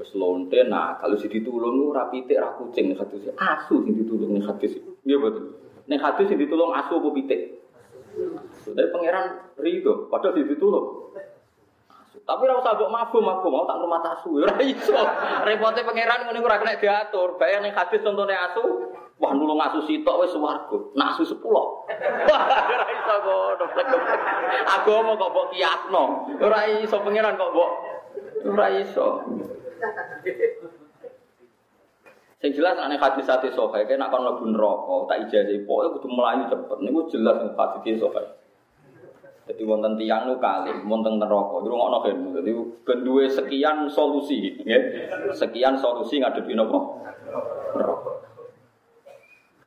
Wis 0.00 0.16
lonte 0.16 0.64
nakal 0.64 1.12
wis 1.12 1.28
ditulung 1.28 1.92
ora 1.92 2.08
pitik 2.08 2.40
ra 2.40 2.56
kucing 2.56 2.96
hadis 2.96 3.28
asu 3.36 3.84
sing 3.84 3.92
ditulung 4.00 4.40
ning 4.40 4.44
hadis. 4.48 4.80
Nggih 5.04 5.18
betul. 5.20 5.44
Ning 5.84 6.00
hadis 6.00 6.24
sing 6.24 6.40
ditulung 6.40 6.72
asu 6.72 6.96
apa 6.96 7.08
pitik? 7.12 7.40
Tapi 8.64 8.88
pangeran 8.90 9.52
ridho, 9.60 10.08
padahal 10.08 10.40
ditulung. 10.40 11.12
Tapi 12.28 12.44
ora 12.44 12.60
usah 12.60 12.76
mbok 12.76 12.92
mabuk 12.92 13.22
mabuk 13.24 13.48
mau 13.48 13.64
tak 13.64 13.80
rumah 13.80 14.00
tasu. 14.04 14.36
Ora 14.36 14.56
iso. 14.60 14.96
Repote 15.48 15.80
pangeran 15.84 16.28
ngene 16.28 16.44
ora 16.44 16.60
kena 16.60 16.76
diatur. 16.76 17.40
Bayang 17.40 17.64
ning 17.64 17.72
hadis 17.72 18.04
contone 18.04 18.36
asu, 18.36 18.92
wah 19.16 19.32
nulung 19.32 19.56
asu 19.60 19.84
sitok 19.84 20.24
wis 20.24 20.32
swarga. 20.36 20.76
Nah 20.92 21.16
asu 21.16 21.24
10. 21.24 21.40
Ora 21.44 22.97
Agama 24.68 25.14
kok 25.14 25.30
mbok 25.30 25.46
kiasno. 25.54 26.04
Ora 26.42 26.66
iso 26.82 26.96
pangeran 27.02 27.38
kok 27.38 27.52
mbok 27.54 27.70
ora 28.48 28.66
iso. 28.74 29.06
Sing 32.38 32.54
jelas 32.54 32.78
ane 32.78 32.94
hadis 32.94 33.26
hati 33.26 33.50
sokai, 33.50 33.82
kena 33.90 34.14
kon 34.14 34.22
mlebu 34.22 34.54
neraka, 34.54 35.10
tak 35.10 35.26
ijazah 35.26 35.58
pokoke 35.66 35.98
kudu 35.98 36.08
melayu 36.14 36.46
cepet. 36.46 36.78
Niku 36.86 37.00
jelas 37.10 37.42
hadis 37.42 37.98
sokai. 37.98 38.26
Jadi 39.48 39.62
wonten 39.64 39.98
tiang 39.98 40.28
nu 40.28 40.38
kali, 40.38 40.70
wonten 40.86 41.18
neraka. 41.18 41.56
Iku 41.58 41.74
ngono 41.74 41.98
kan. 42.04 42.14
Jadi 42.14 42.50
ben 42.84 42.98
sekian 43.26 43.90
solusi, 43.90 44.60
ya. 44.62 44.78
Sekian 45.34 45.74
solusi 45.80 46.22
ngadepi 46.22 46.54
napa? 46.54 46.78
Neraka. 47.74 48.12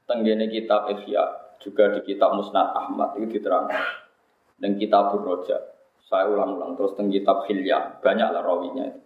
Tenggene 0.07 0.47
kitab 0.47 0.87
Ihya 0.91 1.23
juga 1.61 1.91
di 1.93 2.01
kitab 2.03 2.35
Musnad 2.39 2.71
Ahmad 2.73 3.15
itu 3.19 3.37
diterangkan. 3.37 4.00
Dan 4.61 4.77
kitab 4.77 5.17
Roja. 5.17 5.57
Saya 6.05 6.29
ulang-ulang 6.29 6.77
terus 6.77 6.93
teng 6.93 7.09
kitab 7.09 7.49
Hilya, 7.49 8.03
banyaklah 8.03 8.43
rawinya 8.43 8.83
itu. 8.93 9.01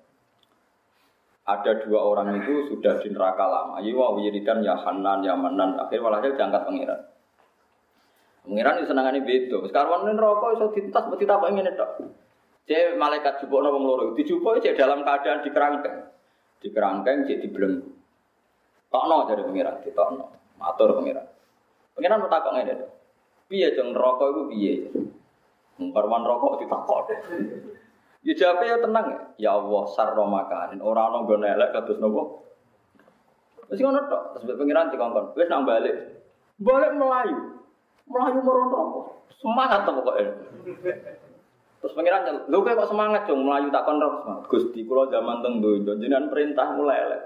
Ada 1.45 1.85
dua 1.85 2.01
orang 2.01 2.41
itu 2.41 2.73
sudah 2.73 2.97
di 3.05 3.13
neraka 3.13 3.45
lama. 3.45 3.77
Iya, 3.77 3.93
wiridan 4.17 4.65
ya 4.65 4.73
Hanan, 4.81 5.21
ya 5.21 5.37
Manan. 5.37 5.77
Akhirnya 5.77 6.09
walhasil 6.09 6.33
diangkat 6.33 6.65
pengiran. 6.65 7.01
Pengiran 8.41 8.81
itu 8.81 8.85
senangannya 8.89 9.21
beda. 9.21 9.57
Sekarang 9.69 10.09
ini 10.09 10.17
rokok 10.17 10.57
iso 10.57 10.65
tintas, 10.73 11.05
mesti 11.05 11.29
tak 11.29 11.45
ingin 11.45 11.69
itu. 11.69 11.85
Jadi 12.65 12.97
malaikat 12.97 13.45
jubuk 13.45 13.61
wong 13.61 13.85
loro. 13.85 14.17
Dijubuk 14.17 14.57
cek 14.57 14.73
dalam 14.73 15.05
keadaan 15.05 15.45
di 15.45 15.49
kerangkeng. 15.53 15.97
Di 16.57 16.67
kerangkeng 16.73 17.29
cek 17.29 17.45
dibelenggu. 17.45 17.93
Tokno 18.89 19.29
jadi 19.29 19.45
pengiran, 19.45 19.85
di 19.85 19.93
tokno. 19.93 20.25
Matur 20.57 20.97
pengiran. 20.97 21.29
Pengiran 21.93 22.25
mau 22.25 22.29
takok 22.33 22.53
ngene 22.57 22.73
to. 22.73 22.87
Piye 23.45 23.69
rokok 23.77 24.27
itu 24.33 24.41
piye? 24.49 24.73
Karwan 25.75 26.23
rokok 26.23 26.63
ditakok. 26.63 27.11
Ya 28.25 28.33
jawabnya 28.33 28.65
ya 28.73 28.77
tenang 28.81 29.05
ya. 29.05 29.19
Ya 29.37 29.51
Allah 29.59 29.83
sarro 29.91 30.25
makanin. 30.25 30.79
Orang 30.79 31.13
orang 31.13 31.21
gue 31.27 31.37
nelek 31.43 31.69
kados 31.75 31.99
nopo. 31.99 32.47
Terus 33.69 33.83
ngono 33.83 34.07
tok. 34.07 34.21
Terus 34.41 34.57
pengiran 34.57 34.89
dikongkon. 34.89 35.35
Wes 35.35 35.51
nang 35.51 35.67
balik. 35.67 35.93
Balik 36.57 36.95
Melayu. 36.95 37.37
Melayu 38.07 38.39
meron 38.41 38.71
rokok. 38.71 39.05
Semangat 39.37 39.83
tuh 39.83 39.93
pokoknya. 39.99 40.31
Terus 41.83 41.93
pengiran 41.93 42.25
nyel, 42.25 42.37
lu 42.49 42.65
kok 42.65 42.89
semangat 42.89 43.29
dong 43.29 43.45
Melayu 43.45 43.69
tak 43.69 43.85
rokok. 43.85 44.49
Gusti 44.49 44.87
kula 44.87 45.11
zaman 45.11 45.43
teng 45.43 45.61
donya 45.61 45.93
jenengan 45.99 46.31
perintah 46.31 46.73
mulai 46.73 47.03
elek. 47.05 47.21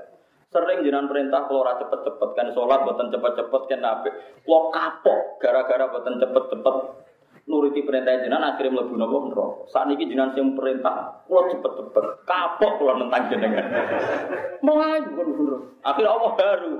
Sering 0.50 0.82
jenengan 0.82 1.06
perintah 1.06 1.46
kalau 1.46 1.62
ora 1.62 1.78
cepet-cepet 1.78 2.30
kan 2.34 2.50
sholat 2.58 2.82
boten 2.82 3.14
cepet-cepet 3.14 3.62
kan 3.70 3.80
nabi. 3.86 4.10
Lo 4.50 4.74
kapok 4.74 5.38
gara-gara 5.38 5.86
boten 5.94 6.18
cepet-cepet 6.18 6.76
nuruti 7.50 7.82
perintah 7.82 8.22
jenengan 8.22 8.54
akhirnya 8.54 8.78
mlebu 8.78 8.94
napa 8.94 9.18
neraka. 9.26 9.46
Sakniki 9.74 10.06
jenengan 10.06 10.38
sing 10.38 10.54
perintah, 10.54 11.26
kula 11.26 11.50
cepet-cepet 11.50 12.06
kapok 12.30 12.72
kula 12.78 12.94
nentang 13.02 13.26
jenengan. 13.34 13.66
Melayu 14.62 15.10
kan 15.18 15.28
bener. 15.34 15.58
Akhirnya 15.82 16.14
Allah 16.14 16.32
baru 16.38 16.74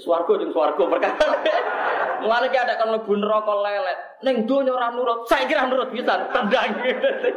swarga 0.00 0.32
jeung 0.40 0.52
swarga 0.56 0.82
perkara. 0.88 1.28
Mulane 2.24 2.48
ki 2.48 2.56
ada 2.56 2.80
kan 2.80 2.88
mlebu 2.88 3.12
neraka 3.20 3.52
lelet. 3.52 3.98
Ning 4.24 4.36
donya 4.48 4.72
ora 4.72 4.88
nurut, 4.96 5.28
saya 5.28 5.44
kira 5.44 5.68
nurut 5.68 5.92
bisa 5.92 6.24
tendang. 6.32 6.72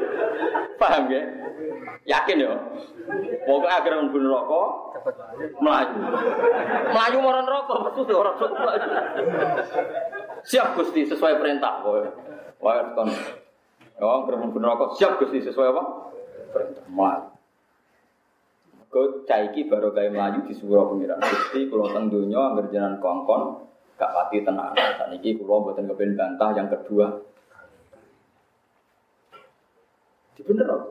Paham 0.80 1.12
ya? 1.12 1.22
Yakin 2.08 2.40
ya? 2.40 2.56
Pokoknya 3.44 3.76
akhirnya 3.84 4.00
mlebu 4.08 4.20
neraka 4.24 4.64
melayu. 5.60 5.96
Melayu 6.96 7.18
marang 7.20 7.46
neraka, 7.52 7.74
maksudnya 7.84 8.16
orang 8.16 8.36
melayu. 8.40 8.90
Siap 10.48 10.80
Gusti 10.80 11.04
sesuai 11.04 11.36
perintah 11.36 11.84
pokoknya. 11.84 12.37
Wah, 12.62 12.94
kon. 12.98 13.10
Oh, 13.98 14.30
kerumunan 14.30 14.54
bener 14.54 14.78
kok 14.78 14.94
siap 15.02 15.18
Gusti 15.18 15.42
sesuai 15.42 15.74
apa? 15.74 15.84
Mal. 16.94 17.34
Kau 18.88 19.26
caiki 19.26 19.66
baru 19.66 19.90
kayak 19.90 20.14
melayu 20.14 20.46
di 20.46 20.54
surau 20.54 20.94
pengiran. 20.94 21.18
Gusti 21.18 21.66
kalau 21.66 21.90
teng 21.90 22.14
dunia 22.14 22.54
anggar 22.54 22.70
kongkon 23.02 23.42
gak 23.98 24.14
pati 24.14 24.46
tenang. 24.46 24.78
Saat 24.78 25.10
ini 25.18 25.34
kalau 25.42 25.66
buatan 25.66 25.90
kepen 25.90 26.14
bantah 26.14 26.54
yang 26.54 26.70
kedua. 26.70 27.10
Di 30.38 30.42
bener 30.46 30.66
kok. 30.70 30.82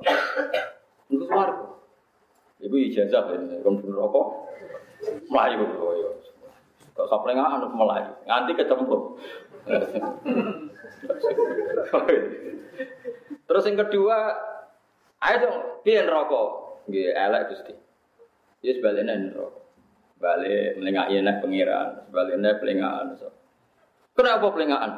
Untuk 1.07 1.31
suaraku. 1.31 1.67
Ibu 2.67 2.75
ijazah 2.91 3.23
ya, 3.31 3.63
kon 3.63 3.79
bener 3.79 4.03
kok. 4.03 4.27
Melayu. 5.31 5.63
Kok 6.91 7.07
saplengan 7.07 7.63
anu 7.63 7.71
melayu. 7.71 8.11
Nganti 8.27 8.53
kecemplung. 8.59 9.15
Terus 13.47 13.63
yang 13.69 13.79
kedua, 13.79 14.17
ayo 15.23 15.37
dong, 15.43 15.57
piye 15.87 16.03
rokok? 16.03 16.49
Nggih, 16.91 17.15
elek 17.15 17.43
Gusti. 17.53 17.75
Ya 18.63 18.73
sebaliknya 18.75 19.15
rokok. 19.35 19.63
Balik 20.17 20.81
melengak 20.81 21.13
enak 21.13 21.45
pengiran, 21.45 21.89
sebaliknya 22.09 22.57
pelengahan. 22.57 23.07
Kenapa 24.17 24.47
pelengahan? 24.51 24.93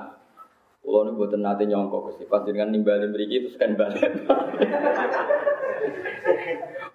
Kalau 0.78 1.04
ini 1.04 1.18
buatan 1.18 1.42
nanti 1.44 1.68
nyongkok 1.68 2.14
Gusti, 2.14 2.24
dengan 2.48 2.72
nimbalin 2.72 3.12
beri 3.12 3.28
terus 3.28 3.58
kan 3.60 3.76
balik. 3.76 4.24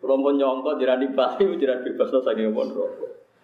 Kalau 0.03 0.15
mau 0.19 0.33
nyongkok, 0.33 0.79
jiran 0.81 1.03
nimbali, 1.03 1.59
jiran 1.61 1.83
bebas, 1.83 2.09
saking 2.11 2.49
rokok. 2.49 2.89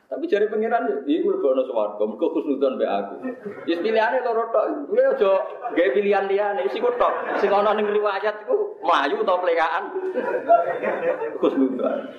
Tapi 0.10 0.26
jari 0.26 0.50
pangeran 0.50 1.06
iki 1.06 1.22
kuwi 1.22 1.38
bono 1.38 1.62
swarga, 1.70 2.02
mergo 2.02 2.34
khusnudon 2.34 2.82
mbek 2.82 2.90
aku. 2.90 3.16
Wis 3.70 3.78
pilihane 3.78 4.26
loro 4.26 4.50
tok. 4.50 4.90
Kuwi 4.90 5.06
aja 5.06 5.32
gawe 5.70 5.90
pilihan 5.94 6.26
liyane, 6.26 6.66
sing 6.74 6.82
tok. 6.82 7.14
Sing 7.38 7.54
ana 7.54 7.78
ning 7.78 7.86
riwayat 7.94 8.42
iku 8.42 8.74
mlayu 8.82 9.22
utawa 9.22 9.38
plekaan. 9.46 9.94
Khusnudon. 11.38 12.10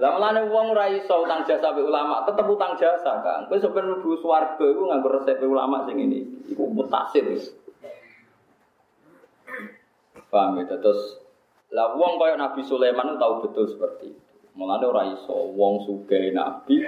Lah 0.00 0.10
mulane 0.16 0.48
wong 0.48 0.72
ora 0.72 0.88
iso 0.88 1.20
utang 1.20 1.44
jasa 1.44 1.76
mbek 1.76 1.84
ulama, 1.84 2.24
tetep 2.24 2.48
utang 2.48 2.72
jasa, 2.80 3.12
Kang. 3.20 3.52
Kowe 3.52 3.60
sampe 3.60 3.84
mlebu 3.84 4.16
swarga 4.24 4.64
iku 4.64 4.82
nganggo 4.88 5.20
resep 5.20 5.44
ulama 5.44 5.84
sing 5.84 6.00
ini. 6.00 6.48
Iku 6.48 6.64
mutasir 6.64 7.28
wis. 7.28 7.52
Paham 10.32 10.64
ya, 10.64 10.80
terus 10.80 11.20
lah 11.76 11.92
wong 11.92 12.16
kaya 12.16 12.40
Nabi 12.40 12.64
Sulaiman 12.64 13.20
tahu 13.20 13.44
betul 13.44 13.68
seperti 13.68 14.16
itu. 14.16 14.29
Mulane 14.58 14.84
ora 14.86 15.02
iso 15.14 15.54
wong 15.54 15.86
sugih 15.86 16.34
nabi 16.34 16.82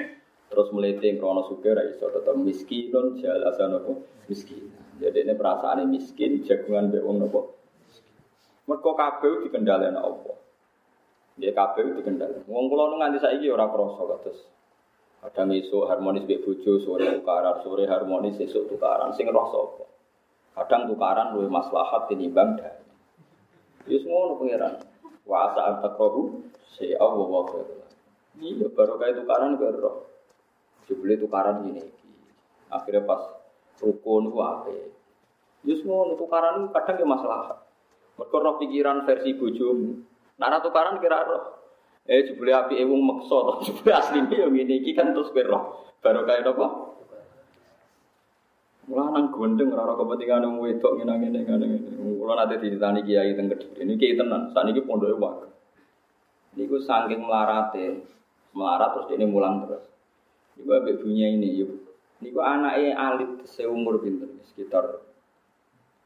terus 0.51 0.68
melete 0.75 1.14
krono 1.16 1.46
sugih 1.46 1.72
ora 1.72 1.87
iso 1.87 2.11
tetep 2.11 2.35
miskinun 2.35 3.22
jalasan 3.22 3.79
apa 3.79 3.92
miskin. 4.27 4.70
Jadi 5.03 5.27
ini 5.27 5.35
perasaan 5.35 5.87
miskin 5.90 6.42
jagungan 6.46 6.90
mbek 6.90 7.03
wong 7.03 7.16
napa. 7.22 7.40
Mergo 8.70 8.90
kabeh 8.94 9.46
dikendhaleni 9.46 9.98
Allah. 9.98 10.37
Ya 11.40 11.51
kabeh 11.51 11.98
dikendhaleni. 11.98 12.46
Wong 12.46 12.70
kula 12.70 12.98
nganti 12.98 13.18
saiki 13.18 13.51
ora 13.51 13.66
krasa 13.70 14.03
kados 14.07 14.38
Kadang 15.22 15.55
esuk 15.55 15.87
harmonis 15.87 16.27
mbek 16.27 16.42
bojo, 16.42 16.83
sore 16.83 17.07
tukaran, 17.22 17.62
sore 17.62 17.87
harmonis 17.87 18.42
esuk 18.42 18.66
tukaran. 18.66 19.14
Sing 19.14 19.31
roh 19.31 19.46
sapa? 19.55 19.87
Kadang 20.59 20.90
tukaran 20.90 21.38
luwih 21.38 21.46
maslahat 21.46 22.11
tinimbang 22.11 22.59
damai. 22.59 22.83
Wis 23.87 24.03
ngono 24.03 24.38
pangeran. 24.42 24.83
Wa 25.22 25.51
asa 25.51 25.61
antakrohu 25.70 26.42
si 26.72 26.96
Allah 26.96 27.28
wa 27.28 27.44
Iya 28.40 28.66
baru 28.72 28.96
kayak 28.96 29.22
tukaran 29.22 29.61
ke 29.61 29.68
roh. 29.76 30.08
Jubli 30.88 31.20
tukaran 31.20 31.68
gini. 31.68 31.85
Akhirnya 32.72 33.04
pas 33.04 33.20
rukun 33.85 34.32
itu 34.32 34.38
apa? 34.40 34.72
Yus 35.68 35.84
mau 35.84 36.16
tukaran 36.16 36.72
kadang 36.72 36.97
ya 36.97 37.07
masalah. 37.07 37.61
Mereka 38.16 38.36
roh 38.40 38.57
pikiran 38.57 39.05
versi 39.05 39.36
bojomu. 39.36 40.01
Nara 40.40 40.64
tukaran 40.64 40.97
kira 40.99 41.28
roh. 41.28 41.61
Eh 42.09 42.24
jubli 42.24 42.51
api 42.51 42.80
ewung 42.80 43.05
toh 43.28 43.61
jubli 43.68 43.92
asli 43.92 44.24
ini 44.24 44.36
yang 44.40 44.57
ini 44.57 44.90
kan 44.97 45.12
terus 45.12 45.28
ke 45.30 45.44
roh. 45.44 45.92
Baru 46.01 46.24
kayak 46.24 46.57
apa? 46.57 46.66
Mulanang 48.90 49.30
gondeng 49.30 49.70
ora 49.70 49.94
kepentingan 49.94 50.42
wong 50.42 50.66
wedok 50.66 50.99
ngene 50.99 51.14
ngene 51.20 51.38
ngene 51.47 51.66
ngene. 51.70 52.16
Kula 52.18 52.34
nate 52.34 52.59
ditani 52.59 53.07
kiai 53.07 53.38
teng 53.38 53.47
Kediri. 53.47 53.86
Niki 53.86 54.18
tenan, 54.18 54.51
saniki 54.51 54.82
pondoke 54.82 55.14
wae. 55.22 55.53
Niku 56.53 56.76
saking 56.84 57.24
melarate, 57.24 58.05
melarat 58.53 58.92
terus 58.96 59.09
ini 59.16 59.24
mulang 59.24 59.64
terus. 59.64 59.84
Niku 60.61 60.70
ambek 60.76 61.00
bunyi 61.00 61.40
ini, 61.40 61.48
yuk. 61.64 61.70
Niku 62.20 62.38
anaknya 62.38 62.94
alit 62.94 63.42
seumur 63.48 63.98
pinter, 63.98 64.28
sekitar 64.46 65.00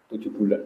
tujuh 0.08 0.30
bulan. 0.32 0.62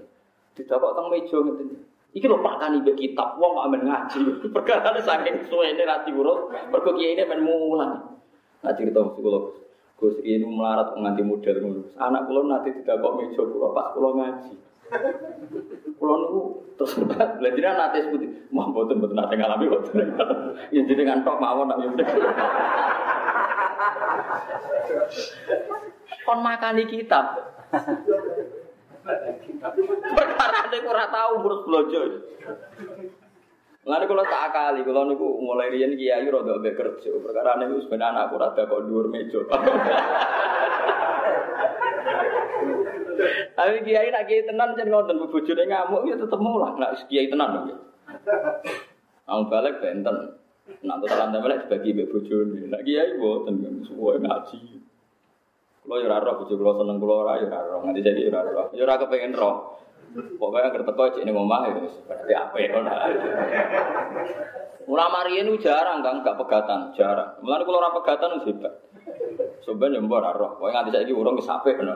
Didapat 0.54 0.90
teng 0.92 1.06
meja 1.08 1.36
ngeten. 1.40 1.68
Iki 2.10 2.26
lho 2.26 2.42
Pak 2.42 2.58
Tani 2.58 2.82
mbek 2.82 2.98
kitab 2.98 3.38
wong 3.38 3.54
amen 3.62 3.86
ngaji. 3.86 4.18
Perkara 4.54 4.98
saking 4.98 5.46
suwene 5.46 5.86
ra 5.86 6.02
diurus, 6.02 6.50
mergo 6.68 6.90
kiai 6.98 7.14
ini 7.14 7.22
men 7.22 7.40
mulang. 7.46 8.18
Nah 8.60 8.72
cerita 8.74 8.98
psikolog. 9.14 9.54
Gus 9.94 10.18
ini 10.26 10.42
melarat 10.42 10.96
nganti 10.96 11.22
model 11.22 11.56
ngono. 11.62 11.82
Anak 12.00 12.26
kula 12.26 12.40
nanti 12.50 12.72
tidak 12.72 12.98
kok 12.98 13.14
meja 13.14 13.42
kula 13.46 13.68
pas 13.70 13.94
kula 13.94 14.10
ngaji. 14.16 14.54
Kula 16.00 16.14
niku 16.16 16.40
terus 16.74 16.92
lha 17.42 17.48
jenengan 17.54 17.76
nate 17.78 17.98
seputi. 18.08 18.26
Mah 18.50 18.66
mboten 18.72 18.98
mboten 18.98 19.16
nate 19.16 19.34
ngalami 19.38 19.70
mboten. 19.70 20.16
Ya 20.74 20.80
jenengan 20.86 21.22
tok 21.22 21.40
mawon 21.40 21.68
nak 21.70 21.78
yo. 21.82 21.90
Kon 26.26 26.40
makani 26.42 26.84
kitab. 26.86 27.38
Perkara 30.10 30.60
nek 30.68 30.84
ora 30.86 31.04
tau 31.10 31.40
urus 31.42 31.60
blojo. 31.66 32.00
Mulane 33.90 34.06
kula 34.06 34.22
tak 34.22 34.54
akali, 34.54 34.86
kula 34.86 35.02
niku 35.02 35.42
mulai 35.42 35.66
riyen 35.74 35.98
kiai 35.98 36.30
rada 36.30 36.62
mbek 36.62 36.78
kerja. 36.78 37.10
Perkara 37.10 37.58
niku 37.58 37.82
sebenarnya 37.82 38.22
anakku 38.22 38.38
rada 38.38 38.62
kok 38.70 38.86
dhuwur 38.86 39.10
meja. 39.10 39.42
Tapi 43.58 43.82
kiai 43.82 44.14
nak 44.14 44.30
kiai 44.30 44.46
tenan 44.46 44.78
jan 44.78 44.94
ngoten 44.94 45.18
bojone 45.26 45.66
ngamuk 45.66 46.06
ya 46.06 46.14
tetep 46.22 46.38
mulang 46.38 46.78
nak 46.78 47.02
kiai 47.10 47.26
tenan 47.26 47.50
dong. 47.50 47.82
Ang 49.26 49.50
balik 49.50 49.82
benten. 49.82 50.38
Nak 50.86 50.96
totalan 51.02 51.34
balik 51.42 51.66
dibagi 51.66 51.90
mbek 51.90 52.14
bojone. 52.14 52.70
Nak 52.70 52.86
kiai 52.86 53.18
mboten 53.18 53.82
suwe 53.90 54.22
ngaji. 54.22 54.86
Kulo 55.82 55.98
yo 55.98 56.06
ora 56.06 56.22
roh 56.22 56.38
bojo 56.38 56.54
kulo 56.54 56.78
seneng 56.78 57.02
kulo 57.02 57.26
ora 57.26 57.42
yo 57.42 57.50
ora 57.50 57.58
roh. 57.66 57.82
Nganti 57.82 58.06
saiki 58.06 58.30
ora 58.30 58.46
roh. 58.54 58.70
Roh. 59.34 59.56
Pokoknya 60.10 60.74
ngerti 60.74 60.86
teko 60.90 61.02
cek 61.14 61.22
ning 61.22 61.36
omah 61.38 61.70
itu 61.70 61.86
berarti 62.10 62.34
apik 62.34 62.66
ngono. 62.74 62.90
Ulama 64.90 65.22
riyen 65.22 65.46
itu 65.46 65.70
jarang 65.70 66.02
kan 66.02 66.26
gak 66.26 66.34
pegatan, 66.34 66.90
jarang. 66.98 67.38
Mulane 67.46 67.62
kula 67.62 67.78
ora 67.78 67.94
pegatan 67.94 68.42
wis 68.42 68.46
hebat. 68.50 68.74
Mbok 69.70 70.18
ora 70.18 70.34
roh. 70.34 70.58
Pokoke 70.58 70.74
nganti 70.74 70.90
saiki 70.90 71.14
urung 71.14 71.38
wis 71.38 71.46
apik 71.46 71.78
ngono. 71.78 71.94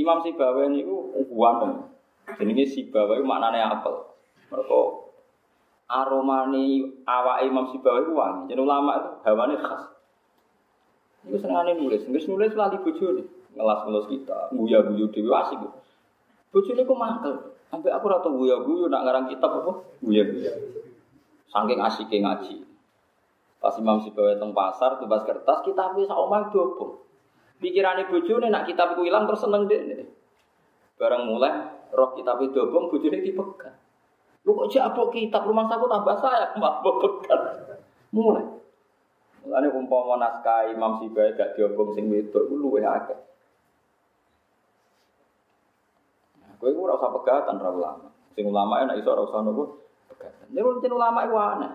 Imam 0.00 0.24
Sibawa 0.24 0.64
niku 0.72 1.12
kuwan. 1.28 1.92
Jenenge 2.40 2.64
Sibawa 2.72 3.20
iku 3.20 3.26
maknane 3.28 3.60
apel. 3.60 4.16
Mergo 4.48 5.12
aromane 5.92 6.88
awak 7.04 7.44
Imam 7.44 7.68
Sibawa 7.68 8.00
iku 8.00 8.12
wangi. 8.16 8.42
Jeneng 8.48 8.64
ulama 8.64 8.92
itu 8.96 9.08
hawane 9.28 9.60
khas. 9.60 9.92
Iku 11.28 11.36
senengane 11.36 11.76
nulis, 11.76 12.08
nulis 12.08 12.24
nulis 12.24 12.56
lali 12.56 12.80
bojone 12.80 13.35
ngelas-ngelas 13.56 14.06
kita, 14.12 14.52
guya-guyu 14.52 15.08
dewi 15.08 15.32
asik. 15.32 15.64
Bojone 16.52 16.82
kok 16.84 17.00
mangkel. 17.00 17.34
Sampai 17.66 17.90
aku 17.90 18.06
rata 18.06 18.28
guya-guyu 18.30 18.86
nak 18.86 19.02
ngarang 19.08 19.26
kitab 19.32 19.50
apa? 19.64 19.72
Guya-guya. 20.04 20.52
Saking 21.50 21.80
asiknya 21.82 22.18
ngaji. 22.22 22.56
Pas 23.56 23.74
Imam 23.80 23.98
Sibawa 24.04 24.36
teng 24.36 24.52
pasar, 24.52 25.00
tumbas 25.00 25.24
kertas, 25.24 25.64
kitab 25.64 25.96
wis 25.96 26.06
omah 26.12 26.52
dobong. 26.52 27.02
Pikirane 27.56 28.06
bojone 28.06 28.52
nak 28.52 28.68
kitab 28.68 28.94
ku 28.94 29.02
ilang 29.02 29.24
terus 29.24 29.42
seneng 29.42 29.64
deh. 29.66 30.04
Barang 31.00 31.26
mulai 31.26 31.66
roh 31.90 32.12
kitab 32.14 32.38
itu 32.44 32.52
dobong, 32.52 32.92
bojone 32.92 33.24
dipegang. 33.24 33.76
Lu 34.46 34.54
kok 34.54 34.70
jabok 34.70 35.10
kitab 35.10 35.42
rumah 35.48 35.66
saku 35.66 35.90
tambah 35.90 36.16
saya, 36.22 36.52
mbak 36.60 36.74
pegang. 36.84 37.44
Mulai. 38.14 38.46
Mulane 39.42 39.68
umpama 39.74 40.14
naskah 40.20 40.70
Imam 40.70 41.02
Sibawa 41.02 41.34
gak 41.34 41.58
diobong 41.58 41.94
sing 41.96 42.06
wedok 42.12 42.46
ku 42.46 42.54
luwih 42.54 42.86
akeh. 42.86 43.18
Kowe 46.56 46.70
ora 46.72 46.96
usah 46.96 47.12
pegatan 47.12 47.60
ra 47.60 47.70
ulama. 47.70 48.08
Sing 48.32 48.44
ulama 48.48 48.84
nek 48.84 49.00
iso 49.00 49.12
ora 49.12 49.22
usah 49.28 49.40
nopo 49.44 49.64
pegatan. 50.12 50.46
Nek 50.52 50.62
rutin 50.64 50.92
ulama 50.92 51.24
iku 51.28 51.36
aneh. 51.36 51.72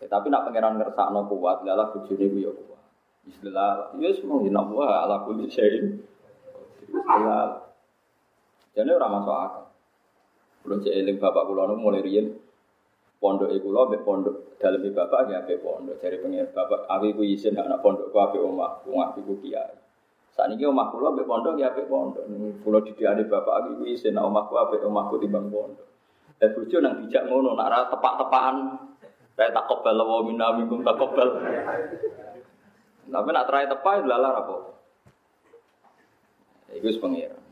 Ya, 0.00 0.06
tapi 0.08 0.32
nak 0.32 0.48
pangeran 0.48 0.80
ngersakno 0.80 1.28
kuat, 1.28 1.60
lalah 1.60 1.92
bojone 1.92 2.24
ku 2.24 2.38
ya 2.40 2.50
kuat. 2.50 2.82
Bismillah. 3.28 3.92
Ya 4.00 4.08
wis 4.08 4.24
mung 4.24 4.48
ina 4.48 4.64
wa 4.64 5.04
ala 5.04 5.26
kulli 5.28 5.50
syai'in. 5.50 6.00
Bismillah. 6.88 7.68
Jadi 8.72 8.90
ora 8.90 9.08
masuk 9.10 9.34
akal. 9.34 9.64
Belum 10.60 10.78
cek 10.84 10.92
eling 10.92 11.16
bapak 11.16 11.48
kula 11.48 11.68
nu 11.68 11.80
mulai 11.80 12.04
riyen 12.04 12.36
pondok 13.20 13.52
iku 13.52 13.68
lho 13.72 13.82
mbek 13.88 14.04
pondok 14.04 14.56
dalem 14.56 14.92
bapak 14.92 15.28
ya 15.28 15.44
mbek 15.44 15.60
pondok 15.60 15.96
dari 16.00 16.16
pengen 16.20 16.48
bapak 16.52 16.88
awi 16.88 17.16
ku 17.16 17.24
isin 17.24 17.56
anak 17.56 17.80
pondok 17.84 18.12
ku 18.12 18.16
ape 18.20 18.36
omah 18.40 18.84
ku 18.84 18.96
ngaku 18.96 19.20
ku 19.24 19.34
kiai. 19.40 19.76
Saat 20.30 20.54
ini 20.54 20.62
omah 20.62 20.94
kula 20.94 21.10
ambek 21.10 21.26
pondok 21.26 21.58
ya 21.58 21.74
ambek 21.74 21.90
pondok. 21.90 22.24
Kula 22.62 22.78
didikane 22.86 23.26
bapak 23.26 23.54
iki 23.66 23.72
kuwi 23.78 23.90
isin 23.98 24.16
omahku 24.18 24.54
ambek 24.54 24.80
omahku 24.86 25.18
timbang 25.18 25.50
pondok. 25.50 25.86
Dan 26.40 26.56
bojo 26.56 26.76
nang 26.80 26.94
dijak 27.04 27.26
ngono 27.28 27.52
nak 27.58 27.68
ra 27.68 27.80
tepak-tepakan. 27.90 28.56
Kayak 29.34 29.56
tak 29.56 29.64
kobal 29.72 29.96
wa 30.04 30.20
minna 30.24 30.52
tak 30.56 30.96
kobal. 31.00 31.28
Tapi 33.10 33.28
nak 33.34 33.46
terai 33.48 33.66
tepak 33.66 34.06
lalar 34.06 34.34
apa? 34.44 34.54
Iku. 36.76 36.88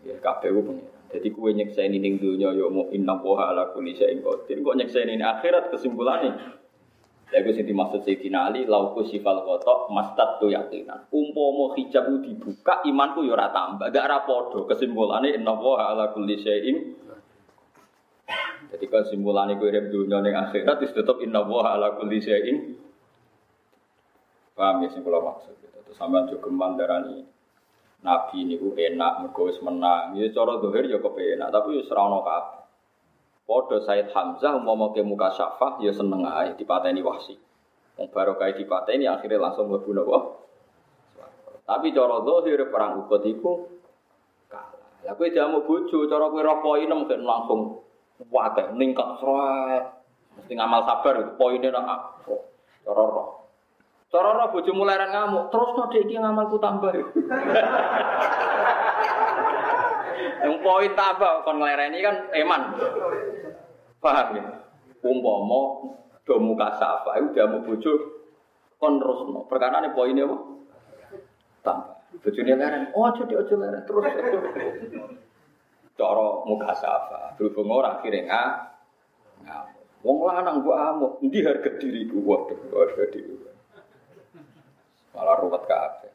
Ya 0.07 0.15
kabeh 0.23 0.55
ku 0.55 0.61
pengira. 0.63 0.95
Jadi 1.09 1.29
kue 1.33 1.51
nyeksain 1.57 1.89
ini 1.89 2.21
dunia 2.21 2.53
yo 2.53 2.69
mau 2.69 2.93
inna 2.93 3.17
poha 3.17 3.49
ala 3.49 3.73
kulli 3.73 3.97
syai'in 3.97 4.21
qadir. 4.21 4.61
Kok 4.61 4.77
nyeksain 4.77 5.09
ini 5.09 5.25
akhirat 5.25 5.73
kesimpulannya 5.73 6.58
Ya 7.29 7.45
gue 7.45 7.53
sing 7.53 7.69
dimaksud 7.69 8.09
Sayyidina 8.09 8.49
Ali 8.49 8.65
lauku 8.65 9.05
sifal 9.05 9.45
kotok 9.45 9.93
mastat 9.93 10.41
tu 10.41 10.49
yakinan. 10.49 11.13
Umpomo 11.13 11.77
hijab 11.77 12.09
dibuka 12.25 12.81
imanku 12.89 13.21
yo 13.21 13.37
ora 13.37 13.53
tambah, 13.53 13.93
gak 13.93 14.05
ora 14.09 14.25
padha. 14.25 14.65
Kesimpulane 14.65 15.37
inna 15.37 15.53
wa 15.53 15.77
ala 15.93 16.09
kulli 16.17 16.41
syai'in. 16.41 16.77
Jadi 18.69 18.85
kesimpulannya 18.89 19.61
gue 19.61 19.69
rep 19.69 19.93
dunia 19.93 20.25
ning 20.25 20.37
akhirat 20.37 20.81
wis 20.81 20.93
tetep 20.97 21.21
inna 21.21 21.45
wa 21.45 21.69
ala 21.69 22.01
kulli 22.01 22.17
syai'in. 22.17 22.81
Paham 24.57 24.85
ya 24.85 24.89
sing 24.97 25.05
kula 25.05 25.21
maksud 25.21 25.53
gitu. 25.61 25.79
Terus 25.85 25.97
sampean 26.01 26.33
juga 26.33 26.49
mandarani 26.49 27.29
Nabi 27.99 28.39
niku 28.49 28.73
enak 28.73 29.21
mergo 29.21 29.53
wis 29.53 29.61
menang. 29.61 30.17
Ya 30.17 30.33
cara 30.33 30.57
dohir 30.65 30.89
ya 30.89 30.97
kepenak, 30.97 31.53
tapi 31.53 31.77
ora 31.77 32.01
ono 32.09 32.19
kabeh. 32.25 32.68
Podo 33.49 33.81
Said 33.81 34.13
Hamzah 34.13 34.61
umpama 34.61 34.93
ke 34.93 35.01
muka 35.01 35.33
syafah 35.33 35.81
ya 35.81 35.89
seneng 35.89 36.21
ae 36.21 36.53
dipateni 36.61 37.01
wahsi. 37.01 37.33
Wong 37.97 38.13
barokah 38.13 38.53
dipateni 38.53 39.09
akhirnya 39.09 39.41
langsung 39.41 39.73
mlebu 39.73 39.97
napa? 39.97 40.19
Tapi 41.65 41.97
cara 41.97 42.21
zahir 42.21 42.61
perang 42.69 43.01
Uhud 43.01 43.25
iku 43.25 43.73
kalah. 44.53 45.01
Lah 45.01 45.17
kowe 45.17 45.33
jamu 45.33 45.65
bojo 45.65 46.05
cara 46.13 46.29
roh 46.29 46.61
poinem 46.61 47.09
kan 47.09 47.25
langsung 47.25 47.81
wae 48.29 48.69
ningkat 48.77 49.17
sret. 49.17 49.85
Mesti 50.37 50.53
ngamal 50.53 50.85
sabar 50.85 51.17
itu 51.17 51.33
poinnya 51.41 51.73
nak 51.73 52.21
cara 52.85 53.05
roh. 53.09 53.49
Cara 54.13 54.29
roh 54.37 54.53
bojo 54.53 54.77
mulai 54.77 55.01
ngamuk, 55.09 55.49
terus 55.49 55.73
dek 55.89 56.05
iki 56.05 56.21
ngamalku 56.21 56.61
tambah. 56.61 56.93
Poin 60.63 60.93
tambah 60.95 61.47
kon 61.47 61.59
nglereni 61.63 61.99
kan 62.03 62.17
eman. 62.35 62.63
Paham 63.99 64.29
ya? 64.37 64.45
Umpama 65.03 65.61
do 66.27 66.35
muka 66.43 66.75
safa 66.77 67.19
iku 67.19 67.35
jamu 67.35 67.63
bojo 67.65 67.93
kon 68.79 68.99
terusno. 68.99 69.47
Perkara 69.47 69.81
ne 69.83 69.95
poine 69.95 70.23
apa? 70.27 70.37
Tambah. 71.65 71.95
Bojone 72.19 72.53
leren, 72.57 72.91
oh 72.97 73.05
aja 73.07 73.23
aja 73.25 73.55
leren 73.55 73.83
terus. 73.87 74.05
Cara 75.99 76.27
muka 76.47 76.71
safa, 76.79 77.35
berhubung 77.35 77.75
ora 77.75 77.99
akhire 77.99 78.27
ngamuk. 78.27 79.85
Wong 80.07 80.17
lanang 80.31 80.63
mbok 80.63 80.79
amuk, 80.79 81.13
endi 81.27 81.43
harga 81.43 81.75
diriku? 81.75 82.23
Waduh, 82.23 82.59
harga 82.71 83.05
diri. 83.11 83.35
Malah 85.11 85.37
ruwet 85.43 85.67
kabeh. 85.67 86.13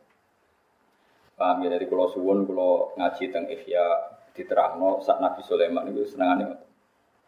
Paham 1.36 1.68
ya 1.68 1.76
dari 1.76 1.90
kulo 1.92 2.08
suwun 2.14 2.48
kulo 2.48 2.96
ngaji 2.96 3.28
teng 3.34 3.50
Ihya 3.52 4.13
diterangno 4.34 5.00
saat 5.06 5.22
Nabi 5.22 5.42
Sulaiman 5.46 5.88
itu 5.94 6.10
senengane 6.10 6.44
ngoten. 6.50 6.70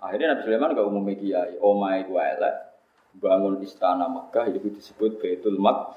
Akhirnya 0.01 0.35
Nabi 0.35 0.41
Sulaiman 0.43 0.75
gak 0.75 0.87
umum 0.89 1.07
kiai, 1.13 1.55
omai 1.61 2.03
gua 2.09 2.21
elek 2.35 2.55
bangun 3.15 3.63
istana 3.63 4.11
Mekah 4.11 4.51
itu 4.51 4.67
disebut 4.67 5.21
Baitul 5.21 5.55
Mak. 5.61 5.95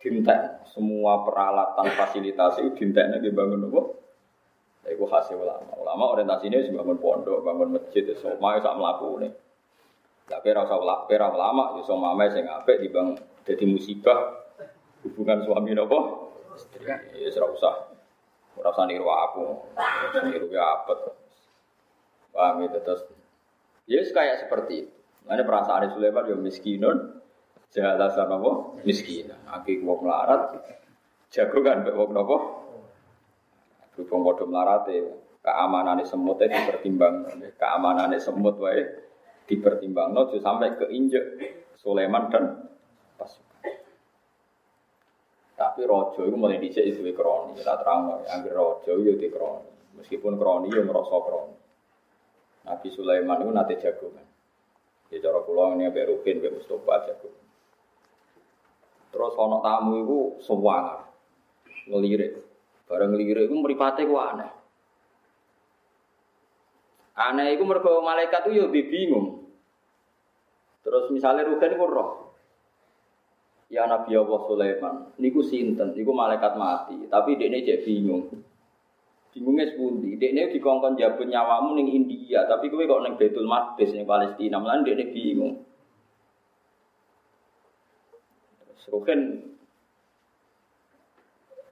Dintek 0.00 0.64
semua 0.72 1.20
peralatan 1.28 1.92
fasilitas 1.92 2.56
itu 2.56 2.72
dinteknya 2.72 3.20
dibangun 3.20 3.68
apa? 3.68 3.82
Iku 4.88 5.04
hasil 5.04 5.36
ulama. 5.36 5.76
Ulama 5.76 6.16
orientasinya 6.16 6.56
sih 6.64 6.72
bangun 6.72 6.96
pondok, 6.96 7.44
bangun 7.44 7.76
masjid, 7.76 8.08
semua 8.16 8.56
itu 8.56 8.64
sama 8.64 8.80
laku 8.80 9.20
nih. 9.20 9.32
Tapi 10.24 10.48
rasa 10.56 10.80
ulama, 10.80 11.04
pera 11.04 11.28
ulama, 11.28 11.76
ya 11.76 11.84
semua 11.84 12.16
mama 12.16 12.32
sing 12.32 12.48
apik 12.48 12.80
dibangun 12.80 13.20
jadi 13.44 13.64
musibah 13.68 14.40
hubungan 15.04 15.44
suami 15.44 15.76
nopo. 15.76 16.32
Ya 17.12 17.28
serah 17.28 17.52
usah, 17.52 17.89
ora 18.58 18.70
usah 18.74 18.86
niru 18.90 19.06
aku, 19.06 19.46
niru 20.26 20.50
ya 20.50 20.82
apa? 20.82 21.14
Paham 22.34 22.66
itu 22.66 22.78
terus. 22.82 23.02
Ya 23.86 24.02
kayak 24.06 24.46
seperti 24.46 24.86
itu. 24.86 24.94
Mana 25.26 25.44
perasaan 25.44 25.90
Sulaiman 25.92 26.26
ya 26.26 26.36
miskinun, 26.38 27.20
jahalasan 27.70 28.30
apa? 28.30 28.80
Miskin. 28.82 29.30
Aki 29.46 29.84
wong 29.84 30.06
melarat, 30.06 30.58
jago 31.30 31.58
kan 31.62 31.86
nopo? 31.86 32.36
Berhubung 34.00 34.24
bodoh 34.24 34.48
melarate, 34.48 35.12
keamanan 35.44 36.00
semut 36.08 36.40
itu 36.40 36.48
dipertimbang, 36.48 37.28
keamanan 37.60 38.16
semut 38.16 38.56
wae 38.56 38.80
dipertimbang, 39.44 40.16
no, 40.16 40.30
sampai 40.40 40.78
keinjek 40.78 41.36
Sulaiman 41.76 42.32
dan. 42.32 42.69
Tapi 45.60 45.84
rojo 45.84 46.24
itu 46.24 46.36
mulai 46.40 46.56
dicek 46.56 46.88
itu 46.88 47.04
kroni, 47.12 47.52
kita 47.52 47.76
terang 47.84 48.24
angger 48.24 48.56
rojo 48.56 48.96
itu 48.96 49.12
di 49.20 49.28
kroni. 49.28 49.68
Meskipun 50.00 50.40
kroni 50.40 50.72
ya 50.72 50.80
merasa 50.80 51.20
kroni. 51.20 51.56
Nabi 52.64 52.88
Sulaiman 52.88 53.44
itu 53.44 53.50
nate 53.52 53.76
jagungan. 53.76 54.24
Ya 55.12 55.20
cara 55.20 55.44
kula 55.44 55.76
ini 55.76 55.92
ambek 55.92 56.08
Rukin, 56.08 56.40
ambek 56.40 56.54
Mustofa 56.56 57.04
jagungan. 57.04 57.44
Terus 59.12 59.36
ana 59.36 59.58
tamu 59.60 59.92
itu 60.00 60.18
sewangar. 60.48 61.12
Ngelirik. 61.92 62.40
Bareng 62.88 63.12
ngelirik 63.12 63.52
itu 63.52 63.54
mripate 63.60 64.08
ku 64.08 64.16
aneh. 64.16 64.48
Aneh 67.20 67.52
itu 67.52 67.68
mergo 67.68 68.00
malaikat 68.00 68.48
itu 68.48 68.64
ya 68.64 68.66
bingung. 68.72 69.44
Terus 70.80 71.12
misalnya 71.12 71.44
Rukin 71.44 71.76
itu 71.76 71.84
roh. 71.84 72.29
Ya 73.70 73.86
Nabi 73.86 74.18
Allah 74.18 74.40
Sulaiman, 74.50 75.14
niku 75.22 75.46
sinten, 75.46 75.94
niku 75.94 76.10
malaikat 76.10 76.58
mati, 76.58 77.06
tapi 77.06 77.38
dia 77.38 77.46
ini 77.46 77.62
bingung. 77.86 78.26
Bingungnya 79.30 79.70
sepundi, 79.70 80.18
ini 80.18 80.50
dikongkon 80.50 80.98
jabut 80.98 81.30
nyawamu 81.30 81.78
ning 81.78 81.86
India, 81.86 82.50
tapi 82.50 82.66
kowe 82.66 82.82
kok 82.82 83.06
neng 83.06 83.14
Betul 83.14 83.46
Maqdis 83.46 83.94
ning 83.94 84.10
Palestina, 84.10 84.58
malah 84.58 84.82
ini 84.82 85.06
bingung. 85.14 85.70
Ruhin 88.90 89.20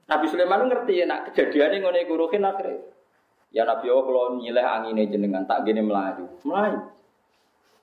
Nabi 0.07 0.25
Sulaiman 0.31 0.71
ngerti 0.71 1.03
ya 1.03 1.05
nak 1.05 1.29
kejadiannya 1.29 1.83
ngono 1.83 1.97
iku 1.99 2.13
Ruhin 2.15 2.47
akhirnya. 2.47 2.81
Ya 3.51 3.67
Nabi 3.67 3.91
Allah 3.91 4.05
kalau 4.07 4.39
nyileh 4.39 4.63
angin 4.63 5.03
jenengan 5.09 5.43
tak 5.43 5.67
gini 5.67 5.83
melayu, 5.83 6.31
melayu, 6.47 6.79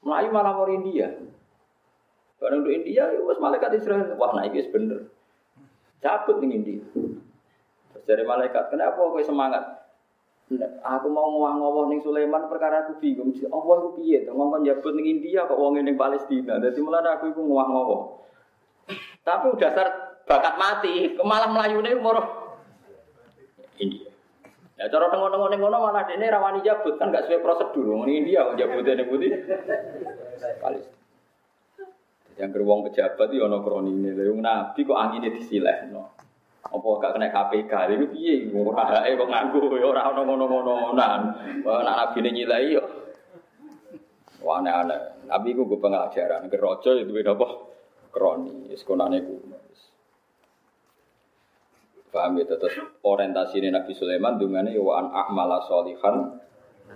melayu 0.03 0.29
malah 0.33 0.57
mau 0.57 0.67
India. 0.73 1.11
Barang 2.37 2.64
untuk 2.64 2.74
India, 2.76 3.09
ya 3.09 3.20
wes 3.24 3.41
malaikat 3.41 3.80
Israel, 3.80 4.12
wah 4.20 4.37
naik 4.37 4.53
es 4.61 4.68
bener. 4.68 5.09
Cabut 6.05 6.37
nih 6.45 6.61
India. 6.61 6.84
Terus 6.93 8.05
dari 8.05 8.28
malaikat, 8.28 8.68
kenapa 8.68 9.01
kau 9.01 9.16
semangat? 9.24 9.89
Aku 10.87 11.11
mau 11.11 11.26
ngowah-ngowah 11.32 11.91
ning 11.91 11.99
Sulaiman 12.07 12.47
perkara 12.47 12.87
aku 12.87 13.03
bingung. 13.03 13.34
Allah 13.51 13.74
aku 13.82 13.99
piye 13.99 14.30
ngomong 14.30 14.62
jabut 14.62 14.95
ning 14.95 15.18
India 15.18 15.43
kok 15.43 15.59
wong 15.59 15.74
ning 15.80 15.99
Palestina. 15.99 16.62
Dadi 16.62 16.78
mulane 16.78 17.18
aku 17.18 17.34
iku 17.34 17.43
ngowah-ngowah. 17.43 18.01
Tapi 19.26 19.45
udah 19.51 19.70
bakat 20.22 20.55
mati, 20.55 21.18
malah 21.18 21.51
melayune 21.51 21.99
umur 21.99 22.22
India. 23.82 24.07
Ya 24.78 24.87
cara 24.87 25.11
tengok-tengok 25.11 25.49
ning 25.51 25.61
ngono 25.64 25.76
malah 25.82 26.05
dene 26.07 26.30
rawani 26.30 26.62
jabut 26.62 26.95
kan 26.95 27.11
gak 27.11 27.26
sesuai 27.26 27.43
prosedur. 27.43 27.97
Wong 27.97 28.07
India 28.07 28.47
jabut 28.55 28.87
ning 28.87 29.09
putih. 29.11 29.32
Palestina. 30.62 30.95
Yang 32.37 32.51
geruang 32.53 32.84
pejabat 32.84 33.28
itu 33.32 33.43
ono 33.45 33.64
kronine. 33.64 34.12
Lha 34.12 34.32
nabi 34.37 34.80
kok 34.84 34.97
angine 34.97 35.28
disilehno. 35.32 36.03
Apa 36.66 36.87
gak 36.99 37.12
kena 37.14 37.30
KPK 37.30 37.72
iku 37.95 38.07
piye 38.11 38.51
ora 38.51 38.84
hae 38.91 39.14
kok 39.14 39.30
nganggo 39.30 39.70
ya 39.78 39.87
ora 39.87 40.12
ono 40.12 40.22
ngono-ngonoan. 40.26 41.20
Wah 41.64 41.80
nabi 41.80 42.18
nyilai 42.26 42.76
yo. 42.76 42.84
Wah 44.45 44.61
aneh-aneh. 44.61 45.26
Nabi 45.26 45.59
ku 45.59 45.66
gue 45.66 45.82
pengajaran, 45.82 46.47
gerojo 46.47 46.95
itu 46.95 47.11
beda 47.11 47.34
apa? 47.34 47.49
Kroni, 48.14 48.70
sekonane 48.78 49.18
ku. 49.26 49.34
Paham 52.14 52.41
ya, 52.41 52.49
terus 52.49 52.72
orientasi 53.05 53.61
Nabi 53.68 53.93
Sulaiman 53.93 54.41
dengan 54.41 54.64
ya 54.70 54.80
wa 54.80 55.05
an 55.05 55.37
solihan 55.68 56.41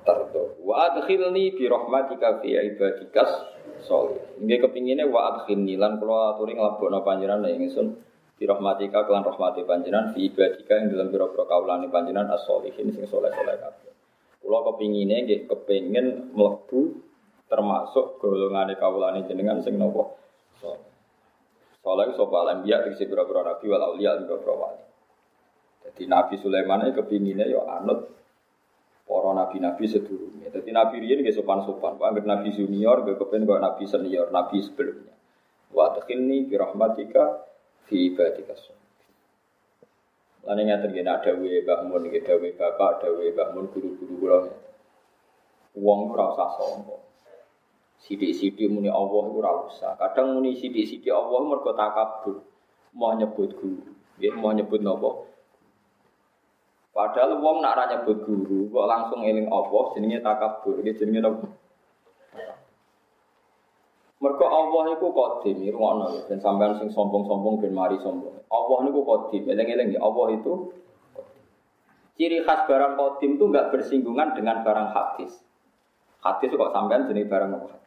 tardo. 0.04 0.60
Wa 0.62 0.92
adkhilni 0.92 1.54
bi 1.54 1.64
rahmatika 1.66 2.40
fi 2.40 2.54
ibadikas 2.54 3.30
solih. 3.84 4.20
Nggih 4.40 4.58
kepingine 4.66 5.04
wa 5.10 5.34
adkhilni 5.34 5.74
lan 5.76 5.98
kula 5.98 6.36
aturi 6.36 6.56
nglebokno 6.56 7.02
panjenengan 7.02 7.50
ing 7.50 7.68
ingsun 7.68 7.86
bi 8.38 8.44
rahmatika 8.48 9.04
kelan 9.04 9.26
rahmati 9.26 9.66
panjenengan 9.66 10.14
fi 10.14 10.30
ibadika 10.30 10.72
ing 10.80 10.94
dalam 10.94 11.12
pira-pira 11.12 11.44
kaulane 11.44 11.86
panjenengan 11.92 12.32
as-solihin 12.34 12.88
sing 12.94 13.04
soleh-soleh 13.04 13.56
kabeh. 13.58 13.92
Kula 14.40 14.58
kepingine 14.72 15.26
nggih 15.26 15.40
kepengin 15.50 16.32
mlebu 16.32 16.80
termasuk 17.50 18.22
golongane 18.22 18.78
kaulane 18.78 19.26
jenengan 19.26 19.60
sing 19.60 19.76
napa 19.76 20.16
soleh. 20.62 20.88
Soleh 21.80 22.12
sapa 22.12 22.36
alambiya 22.46 22.84
tegese 22.84 23.08
pira-pira 23.08 23.44
nabi 23.44 23.64
wal 23.68 23.84
auliya 23.92 24.20
pira-pira 24.24 24.54
wali. 24.56 24.84
Jadi 25.80 26.04
Nabi 26.12 26.36
Sulaiman 26.36 26.84
ini 26.84 26.92
kepinginnya 26.92 27.48
ya 27.48 27.64
anut 27.80 28.19
para 29.10 29.34
nabi-nabi 29.34 29.90
sedurungnya. 29.90 30.54
Jadi 30.54 30.70
nabi 30.70 31.02
ini 31.02 31.26
gak 31.26 31.34
sopan-sopan. 31.34 31.98
Anggap 31.98 32.30
nabi 32.30 32.54
junior, 32.54 33.02
gak 33.02 33.18
kepen 33.18 33.42
gak 33.42 33.58
nabi 33.58 33.82
senior, 33.90 34.30
nabi 34.30 34.62
sebelumnya. 34.62 35.10
Wa 35.74 35.90
takhilni 35.98 36.46
bi 36.46 36.54
rahmatika 36.54 37.42
fi 37.90 38.14
ibadika 38.14 38.54
Lan 40.40 40.56
ngaten 40.56 40.88
nggih 40.94 41.04
ada 41.04 41.36
we 41.36 41.60
Mbah 41.60 41.84
Mun 41.84 42.08
nggih 42.08 42.24
bapak, 42.56 43.04
dawe 43.04 43.24
Mbah 43.34 43.48
Mun 43.52 43.66
guru-guru 43.74 44.14
kula. 44.24 44.38
Wong 45.76 46.00
ora 46.16 46.32
usah 46.32 46.50
sombong. 46.56 47.02
Sidik-sidik 48.00 48.72
muni 48.72 48.88
Allah 48.88 49.20
iku 49.28 49.38
ora. 49.44 49.68
Kadang 50.00 50.38
muni 50.38 50.56
sidik-sidik 50.56 51.12
Allah 51.12 51.44
mergo 51.44 51.76
takabur. 51.76 52.40
Mau 52.96 53.12
nyebut 53.12 53.52
guru. 53.52 53.92
Nggih, 54.16 54.32
mau 54.40 54.56
nyebut 54.56 54.80
napa? 54.80 55.28
Padahal 57.00 57.40
wong 57.40 57.64
nak 57.64 57.80
ra 57.80 57.84
nyebut 57.88 58.28
guru, 58.28 58.68
kok 58.68 58.84
langsung 58.84 59.24
eling 59.24 59.48
Allah 59.48 59.82
jenenge 59.96 60.20
takabur, 60.20 60.84
iki 60.84 61.00
jenenge 61.00 61.24
apa? 61.24 61.48
Mergo 64.20 64.46
Allah 64.52 65.00
iku 65.00 65.08
qadim, 65.16 65.64
ngono 65.72 66.12
ya, 66.12 66.28
ben 66.28 66.44
sampean 66.44 66.76
sing 66.76 66.92
sombong-sombong 66.92 67.64
ben 67.64 67.72
mari 67.72 67.96
sombong. 68.04 68.44
Allah 68.52 68.78
niku 68.84 69.00
qadim, 69.08 69.48
eling-eling 69.48 69.96
ya 69.96 70.04
Allah 70.04 70.36
itu 70.36 70.76
Ciri 72.20 72.44
khas 72.44 72.68
barang 72.68 73.00
qadim 73.00 73.40
itu 73.40 73.44
enggak 73.48 73.72
bersinggungan 73.72 74.36
dengan 74.36 74.60
barang 74.60 74.92
hadis. 74.92 75.40
Hadis 76.20 76.52
kok 76.52 76.72
sampean 76.76 77.08
jenis 77.08 77.32
barang 77.32 77.64
apa? 77.64 77.80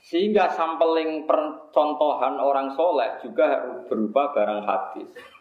Sehingga 0.00 0.56
sampling 0.56 1.28
percontohan 1.28 2.40
orang 2.40 2.72
soleh 2.72 3.20
juga 3.20 3.60
berupa 3.84 4.32
barang 4.32 4.64
hadis. 4.64 5.35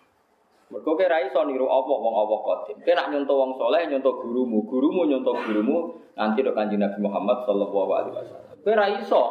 Mergo 0.66 0.98
kira 0.98 1.22
iso 1.22 1.46
niru 1.46 1.70
apa 1.70 1.94
wong 1.94 2.16
apa 2.26 2.36
qadim. 2.42 2.78
Kowe 2.82 2.94
nak 2.98 3.08
nyontoh 3.14 3.36
wong 3.38 3.52
soleh 3.54 3.86
nyontoh 3.86 4.18
gurumu, 4.18 4.66
gurumu 4.66 5.06
nyontoh 5.06 5.38
gurumu 5.46 5.78
nanti 6.18 6.42
do 6.42 6.58
Kanjeng 6.58 6.82
Nabi 6.82 6.98
Muhammad 7.06 7.46
sallallahu 7.46 7.92
alaihi 7.94 8.14
wasallam. 8.18 8.58
Kowe 8.66 8.74
ra 8.74 8.86
iso 8.98 9.22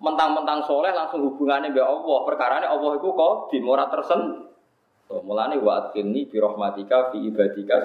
mentang-mentang 0.00 0.64
soleh 0.64 0.88
langsung 0.96 1.20
hubungannya 1.28 1.76
mbek 1.76 1.84
Allah. 1.84 2.18
Perkarane 2.24 2.66
Allah 2.66 2.90
iku 2.96 3.12
qadim 3.12 3.68
ora 3.68 3.92
tersen. 3.92 4.48
So, 5.04 5.20
mulane 5.20 5.60
wa 5.60 5.84
adkhilni 5.84 6.32
bi 6.32 6.40
rahmatika 6.40 7.12
fi 7.12 7.28
ibadika 7.28 7.76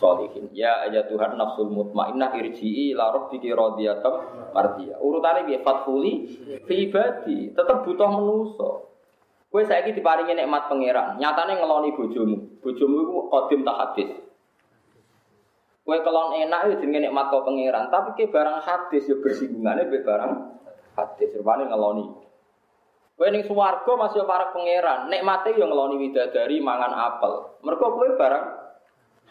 sholihin. 0.00 0.48
Ya 0.56 0.88
ayat 0.88 1.12
Tuhan 1.12 1.36
nafsul 1.36 1.68
mutmainnah 1.68 2.32
irji'i 2.32 2.96
ila 2.96 3.12
rabbiki 3.12 3.52
radiyatan 3.52 4.14
mardiyah. 4.56 4.96
Urutane 5.04 5.44
piye? 5.44 5.60
Fathuli 5.60 6.12
fi 6.64 6.74
ibadi. 6.88 7.52
Tetep 7.52 7.84
butuh 7.84 8.08
menuso. 8.08 8.87
Kowe 9.48 9.64
saiki 9.64 9.96
diparingi 9.96 10.36
nikmat 10.36 10.68
pangeran, 10.68 11.16
nyatane 11.16 11.56
ngeloni 11.56 11.96
bojomu. 11.96 12.60
Bojomu 12.60 12.96
iku 13.00 13.14
qadim 13.32 13.64
tak 13.64 13.76
hadis. 13.80 14.10
Kowe 15.88 15.96
kelon 16.04 16.36
enak 16.36 16.68
ya 16.68 16.74
jenenge 16.76 17.08
nikmat 17.08 17.32
kok 17.32 17.48
pangeran, 17.48 17.88
tapi 17.88 18.12
ke 18.12 18.28
barang 18.28 18.60
hadis 18.60 19.08
ya 19.08 19.16
bersinggungannya 19.24 19.88
be 19.88 20.04
barang 20.04 20.32
hadis. 21.00 21.32
Rupane 21.32 21.64
ngeloni. 21.64 22.04
Kowe 23.16 23.28
ning 23.32 23.48
swarga 23.48 23.92
masih 23.96 24.28
para 24.28 24.52
pangeran, 24.52 25.08
nikmate 25.08 25.56
yo 25.56 25.64
ngeloni 25.64 25.96
widadari 25.96 26.60
mangan 26.60 26.92
apel. 26.92 27.56
Mergo 27.64 27.96
kowe 27.96 28.08
barang 28.20 28.44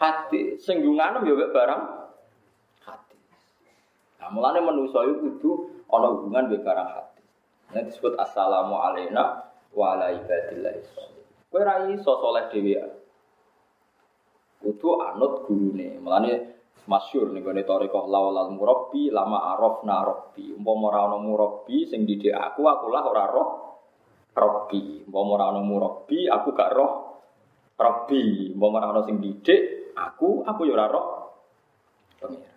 hadis, 0.02 0.58
singgungan 0.66 1.22
yo 1.22 1.38
barang 1.38 1.80
hadis. 2.82 3.22
Nah, 4.18 4.34
mulane 4.34 4.58
manusa 4.66 5.06
iku 5.06 5.30
kudu 5.30 5.50
hubungan 5.86 6.50
be 6.50 6.58
barang 6.58 6.90
hadis. 6.90 7.26
Nah 7.70 7.86
disebut 7.86 8.18
assalamu 8.18 8.80
alaina 8.80 9.47
wa 9.74 9.96
ala 9.96 10.12
ibadillah 10.16 10.74
Kowe 11.48 11.64
ra 11.64 11.88
iso 11.88 12.12
saleh 12.20 12.44
dhewean. 12.52 12.90
Kudu 14.60 15.00
anut 15.00 15.48
gurune. 15.48 15.96
Mulane 15.96 16.32
masyhur 16.84 17.32
ning 17.32 17.40
gone 17.40 17.64
tarekah 17.64 18.04
lawal 18.04 18.52
murabbi 18.52 19.08
lama 19.08 19.56
arafna 19.56 20.04
rabbi. 20.04 20.52
Umpama 20.52 20.92
ora 20.92 21.00
ana 21.08 21.16
murabbi 21.16 21.88
sing 21.88 22.04
didik 22.04 22.36
aku, 22.36 22.68
aku 22.68 22.86
lah 22.92 23.04
ora 23.08 23.24
roh 23.32 23.48
rabbi. 24.36 25.08
Umpama 25.08 25.40
ora 25.40 25.46
ana 25.56 25.60
murabbi, 25.64 26.28
aku 26.28 26.48
gak 26.52 26.72
roh 26.76 26.92
rabbi. 27.80 28.52
Umpama 28.52 28.84
ora 28.84 29.00
sing 29.08 29.16
didik 29.16 29.96
aku, 29.96 30.44
aku 30.44 30.60
ya 30.68 30.76
ora 30.76 30.86
roh 30.92 31.06
pengira. 32.20 32.52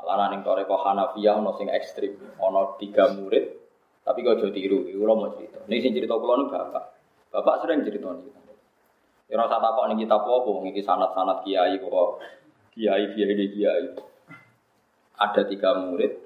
Malah 0.00 0.32
ning 0.32 0.40
tarekah 0.40 0.80
Hanafiyah 0.88 1.36
ana 1.36 1.52
sing 1.60 1.68
ekstrim, 1.68 2.16
ana 2.40 2.80
tiga 2.80 3.12
murid 3.12 3.65
tapi 4.06 4.22
kau 4.22 4.38
jadi 4.38 4.54
tiru, 4.54 4.86
itu 4.86 5.02
mau 5.02 5.26
cerita. 5.34 5.58
Ini 5.66 5.82
sih 5.82 5.90
cerita 5.90 6.14
kulo 6.14 6.46
nih 6.46 6.54
bapak. 6.54 6.84
Bapak 7.34 7.66
sering 7.66 7.82
cerita 7.82 8.14
nih. 8.14 8.30
Ya 9.26 9.34
rasa 9.42 9.58
takut 9.58 9.90
nih 9.90 10.06
kita 10.06 10.14
apa, 10.22 10.50
ini 10.62 10.78
sanat-sanat 10.78 11.42
kiai 11.42 11.74
kok 11.82 12.22
kiai 12.70 13.04
kiai 13.10 13.34
kiai. 13.50 13.84
Ada 15.18 15.42
tiga 15.50 15.74
murid. 15.82 16.22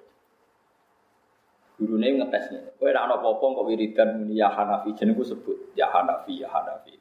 Gurune 1.81 2.21
ngetesnya. 2.21 2.77
Kowe 2.77 2.93
nek 2.93 3.01
ana 3.09 3.17
apa-apa 3.17 3.45
kok 3.57 3.65
wiridan 3.65 4.21
muni 4.21 4.37
ya 4.37 4.53
Hanafi 4.53 4.93
jenengku 4.93 5.25
sebut 5.25 5.73
ya 5.73 5.89
Hanafi 5.89 6.45
ya 6.45 6.53
Hanafi. 6.53 7.01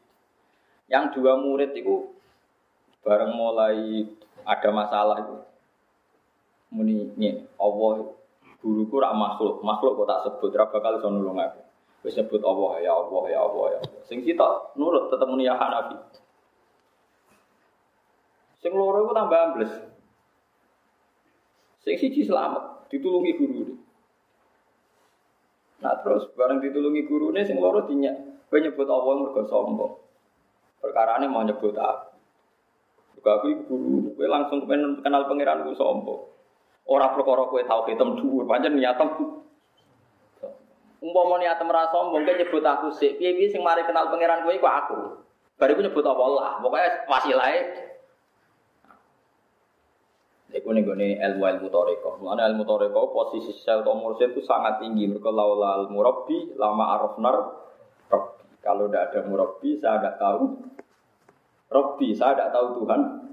Yang 0.87 1.19
dua 1.19 1.35
murid 1.35 1.75
itu 1.75 2.15
bareng 3.03 3.35
mulai 3.35 4.07
ada 4.47 4.69
masalah 4.71 5.27
itu 5.27 5.35
muni 6.71 7.11
ini 7.19 7.43
Allah 7.59 8.15
guruku 8.59 8.95
rak 8.99 9.15
makhluk 9.15 9.63
makhluk 9.63 9.99
kok 10.03 10.07
tak 10.07 10.21
sebut 10.27 10.51
ra 10.55 10.67
bakal 10.67 10.99
iso 10.99 11.07
nulung 11.07 11.39
aku 11.39 11.61
wis 12.03 12.15
sebut 12.15 12.39
Allah 12.43 12.83
ya 12.83 12.91
Allah 12.95 13.23
ya 13.31 13.39
Allah 13.43 13.65
ya 13.75 13.79
Allah 13.83 14.01
sing 14.07 14.23
kita 14.23 14.75
nurut 14.75 15.07
tetep 15.11 15.27
muni 15.27 15.47
ya 15.47 15.55
Hanafi 15.55 15.95
sing 18.59 18.71
loro 18.75 19.07
iku 19.07 19.11
tambah 19.15 19.39
ambles 19.39 19.73
sing 21.83 21.95
siji 21.95 22.27
selamat 22.27 22.91
ditulungi 22.91 23.33
guru 23.39 23.79
Nah 25.79 25.95
terus 26.03 26.27
bareng 26.35 26.59
ditulungi 26.59 27.07
gurune 27.07 27.41
sing 27.47 27.57
loro 27.59 27.87
dinyak. 27.87 28.15
Kowe 28.51 28.59
nyebut 28.59 28.87
Allah 28.89 29.13
mergo 29.15 29.41
sombong. 29.47 29.93
Ini 30.83 31.27
mau 31.29 31.45
nyebut 31.45 31.75
aku. 31.75 32.07
Juga 33.19 33.31
aku 33.39 33.47
guru, 33.67 34.15
kowe 34.15 34.27
langsung 34.27 34.65
kenal 34.67 35.27
pangeran 35.27 35.63
ku 35.63 35.71
sombong. 35.75 36.21
Ora 36.89 37.13
perkara 37.13 37.45
kowe 37.45 37.61
tau 37.69 37.85
hitam 37.85 38.17
dhuwur, 38.17 38.49
pancen 38.49 38.73
niatem. 38.73 39.13
Umpama 40.99 41.37
niatem 41.37 41.69
ra 41.69 41.85
sombong, 41.93 42.25
kowe 42.25 42.33
nyebut 42.33 42.65
aku 42.65 42.89
sik. 42.89 43.21
Piye-piye 43.21 43.53
sing 43.53 43.61
mari 43.61 43.85
kenal 43.85 44.09
pangeran 44.09 44.41
kowe 44.41 44.49
iku 44.49 44.65
aku. 44.65 44.99
Bariku 45.61 45.85
nyebut 45.85 46.01
apa 46.01 46.23
Allah. 46.25 46.49
Pokoknya 46.65 46.89
wasilahe 47.05 47.59
Iku 50.49 50.73
nih 50.73 50.81
gue 50.81 51.13
ilmu 51.13 51.45
ilmu 51.45 51.67
toriko. 51.69 52.17
Mana 52.25 52.49
ilmu 52.49 52.65
toriko 52.65 53.13
posisi 53.13 53.53
sel 53.53 53.85
atau 53.85 54.09
itu 54.17 54.41
sangat 54.41 54.81
tinggi. 54.81 55.05
Mereka 55.05 55.29
laulal 55.29 55.93
murabbi 55.93 56.57
lama 56.57 56.97
arafnar 56.97 57.37
rabbi. 58.09 58.43
Kalau 58.57 58.89
tidak 58.89 59.13
ada 59.13 59.19
murabbi 59.29 59.77
saya 59.77 60.01
tidak 60.01 60.17
tahu. 60.17 60.57
Rabbi 61.69 62.07
saya 62.17 62.33
tidak 62.33 62.49
tahu 62.49 62.67
Tuhan. 62.81 63.28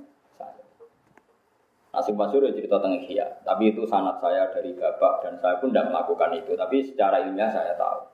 Nasib 1.96 2.12
Masyur 2.12 2.44
ya 2.44 2.52
cerita 2.52 2.76
tentang 2.76 3.00
Ihya. 3.00 3.40
Tapi 3.40 3.72
itu 3.72 3.88
sanat 3.88 4.20
saya 4.20 4.52
dari 4.52 4.76
bapak 4.76 5.24
dan 5.24 5.40
saya 5.40 5.56
pun 5.56 5.72
tidak 5.72 5.88
melakukan 5.88 6.28
itu. 6.36 6.52
Tapi 6.52 6.84
secara 6.84 7.24
ilmiah 7.24 7.48
saya 7.48 7.72
tahu. 7.72 8.04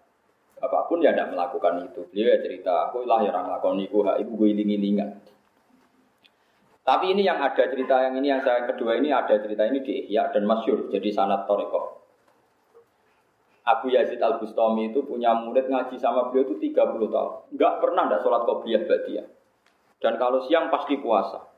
Bapak 0.62 0.86
pun 0.86 1.02
ya 1.02 1.10
tidak 1.10 1.34
melakukan 1.34 1.82
itu. 1.90 2.06
Beliau 2.14 2.30
ya 2.30 2.38
cerita, 2.38 2.86
aku 2.86 3.02
lah 3.02 3.26
yang 3.26 3.42
melakukan 3.42 3.82
itu, 3.82 3.98
ibu 3.98 4.32
gue 4.38 4.48
iling-ilingan. 4.54 5.10
Tapi 6.86 7.14
ini 7.14 7.26
yang 7.26 7.42
ada 7.42 7.62
cerita 7.66 8.06
yang 8.06 8.14
ini 8.22 8.30
yang 8.30 8.42
saya 8.46 8.70
kedua 8.70 8.98
ini 8.98 9.10
ada 9.10 9.34
cerita 9.38 9.66
ini 9.66 9.82
di 9.82 10.06
Ihya 10.06 10.30
dan 10.30 10.46
Masyur 10.46 10.86
jadi 10.90 11.10
sanat 11.10 11.50
Toreko. 11.50 12.02
Abu 13.62 13.94
Yazid 13.94 14.18
Al 14.18 14.42
Bustami 14.42 14.90
itu 14.90 15.06
punya 15.06 15.34
murid 15.38 15.70
ngaji 15.70 15.94
sama 15.98 16.30
beliau 16.30 16.50
itu 16.50 16.58
30 16.58 16.74
tahun. 17.06 17.32
Enggak 17.54 17.74
pernah 17.78 18.10
ada 18.10 18.18
sholat 18.18 18.42
qobliyah 18.42 18.82
dia. 19.06 19.22
Dan 20.02 20.18
kalau 20.18 20.42
siang 20.42 20.66
pasti 20.66 20.98
puasa. 20.98 21.51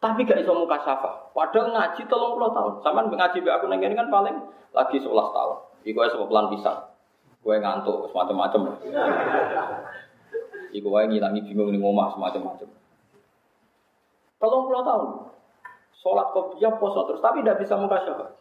Tapi 0.00 0.24
gak 0.24 0.40
iso 0.40 0.56
muka 0.56 0.80
syafa. 0.80 1.28
Padahal 1.36 1.76
ngaji 1.76 2.08
tolong 2.08 2.40
puluh 2.40 2.50
tahun. 2.56 2.72
Sama 2.80 3.04
ngaji 3.04 3.44
aku 3.44 3.68
neng 3.68 3.84
ini 3.84 3.92
kan 3.92 4.08
paling 4.08 4.32
lagi 4.72 4.96
11 4.96 5.12
tahun. 5.12 5.56
Iku 5.84 5.98
es 6.08 6.16
pelan 6.16 6.48
pisang. 6.48 6.88
Gue 7.44 7.56
ngantuk 7.60 8.08
semacam-macam. 8.12 8.80
Iku 10.72 10.86
gue 10.88 11.02
ngilangi 11.04 11.40
bingung 11.44 11.68
nih 11.72 11.80
ngomah 11.80 12.16
semacam-macam. 12.16 12.68
Tolong 14.40 14.62
puluh 14.64 14.82
tahun. 14.84 15.08
Sholat 16.00 16.32
kopiah, 16.32 16.72
poso 16.80 17.04
terus, 17.04 17.20
tapi 17.20 17.44
tidak 17.44 17.60
bisa 17.60 17.76
muka 17.76 18.00
syafaat. 18.00 18.40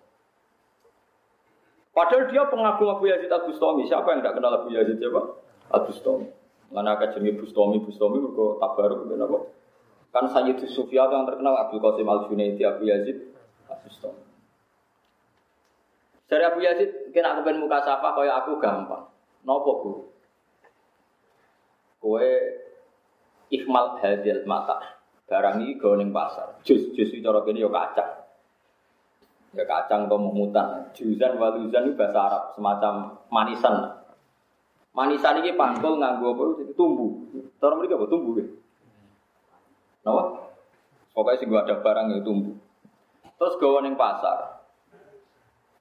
Padahal 1.92 2.32
dia 2.32 2.48
pengagum 2.48 2.88
Abu 2.96 3.12
Yazid 3.12 3.28
Al 3.28 3.44
Bustami. 3.44 3.84
Siapa 3.84 4.08
yang 4.16 4.24
tidak 4.24 4.40
kenal 4.40 4.64
Abu 4.64 4.72
Yazid 4.72 4.96
siapa? 4.96 5.36
Al 5.76 5.84
Bustami. 5.84 6.32
Mana 6.72 6.96
jenis 6.96 7.36
Bustami, 7.36 7.84
Bustami 7.84 8.24
mereka 8.24 8.64
tabaruk 8.64 9.12
apa? 9.12 9.38
Kan 10.10 10.26
Sayyid 10.26 10.58
Sufyan 10.66 11.14
yang 11.14 11.26
terkenal 11.30 11.54
Abu 11.54 11.78
Qasim 11.78 12.10
Al 12.10 12.26
Junaidi, 12.26 12.66
Abu 12.66 12.90
Yazid 12.90 13.30
Bustami. 13.90 14.22
Dari 16.30 16.44
Abu 16.46 16.62
Yazid, 16.62 17.10
kena 17.10 17.42
pengen 17.42 17.66
muka 17.66 17.82
syafaat 17.82 18.14
kaya 18.14 18.38
aku 18.38 18.62
gampang. 18.62 19.10
Nopo 19.42 19.72
guru? 19.82 20.02
Kue 21.98 22.30
ikhmal 23.50 23.98
hadil 23.98 24.46
mata. 24.46 25.02
Barang 25.26 25.62
gawe 25.62 25.94
ning 25.98 26.14
pasar. 26.14 26.62
Jus 26.66 26.94
jus 26.94 27.10
cara 27.22 27.42
kene 27.46 27.62
ya 27.62 27.70
kacang. 27.70 28.12
Ya 29.58 29.66
kacang 29.66 30.06
atau 30.06 30.22
mumutan. 30.22 30.90
Juzan 30.94 31.38
waluzan 31.38 31.90
itu 31.90 31.98
bahasa 31.98 32.20
Arab 32.22 32.44
semacam 32.54 32.94
manisan. 33.34 33.76
Manisan 34.94 35.42
ini 35.42 35.54
pangkul 35.58 36.02
nganggo 36.02 36.34
apa 36.34 36.44
tumbuh. 36.74 37.14
Cara 37.62 37.74
mereka 37.78 37.98
apa 37.98 38.06
tumbuh 38.10 38.38
ya? 38.38 38.46
Napa? 40.04 40.24
Pokoknya 41.12 41.40
sih 41.42 41.48
gua 41.50 41.68
ada 41.68 41.84
barang 41.84 42.06
yang 42.16 42.22
tumbuh. 42.24 42.56
Terus 43.40 43.56
gawe 43.60 43.80
ning 43.84 44.00
pasar. 44.00 44.64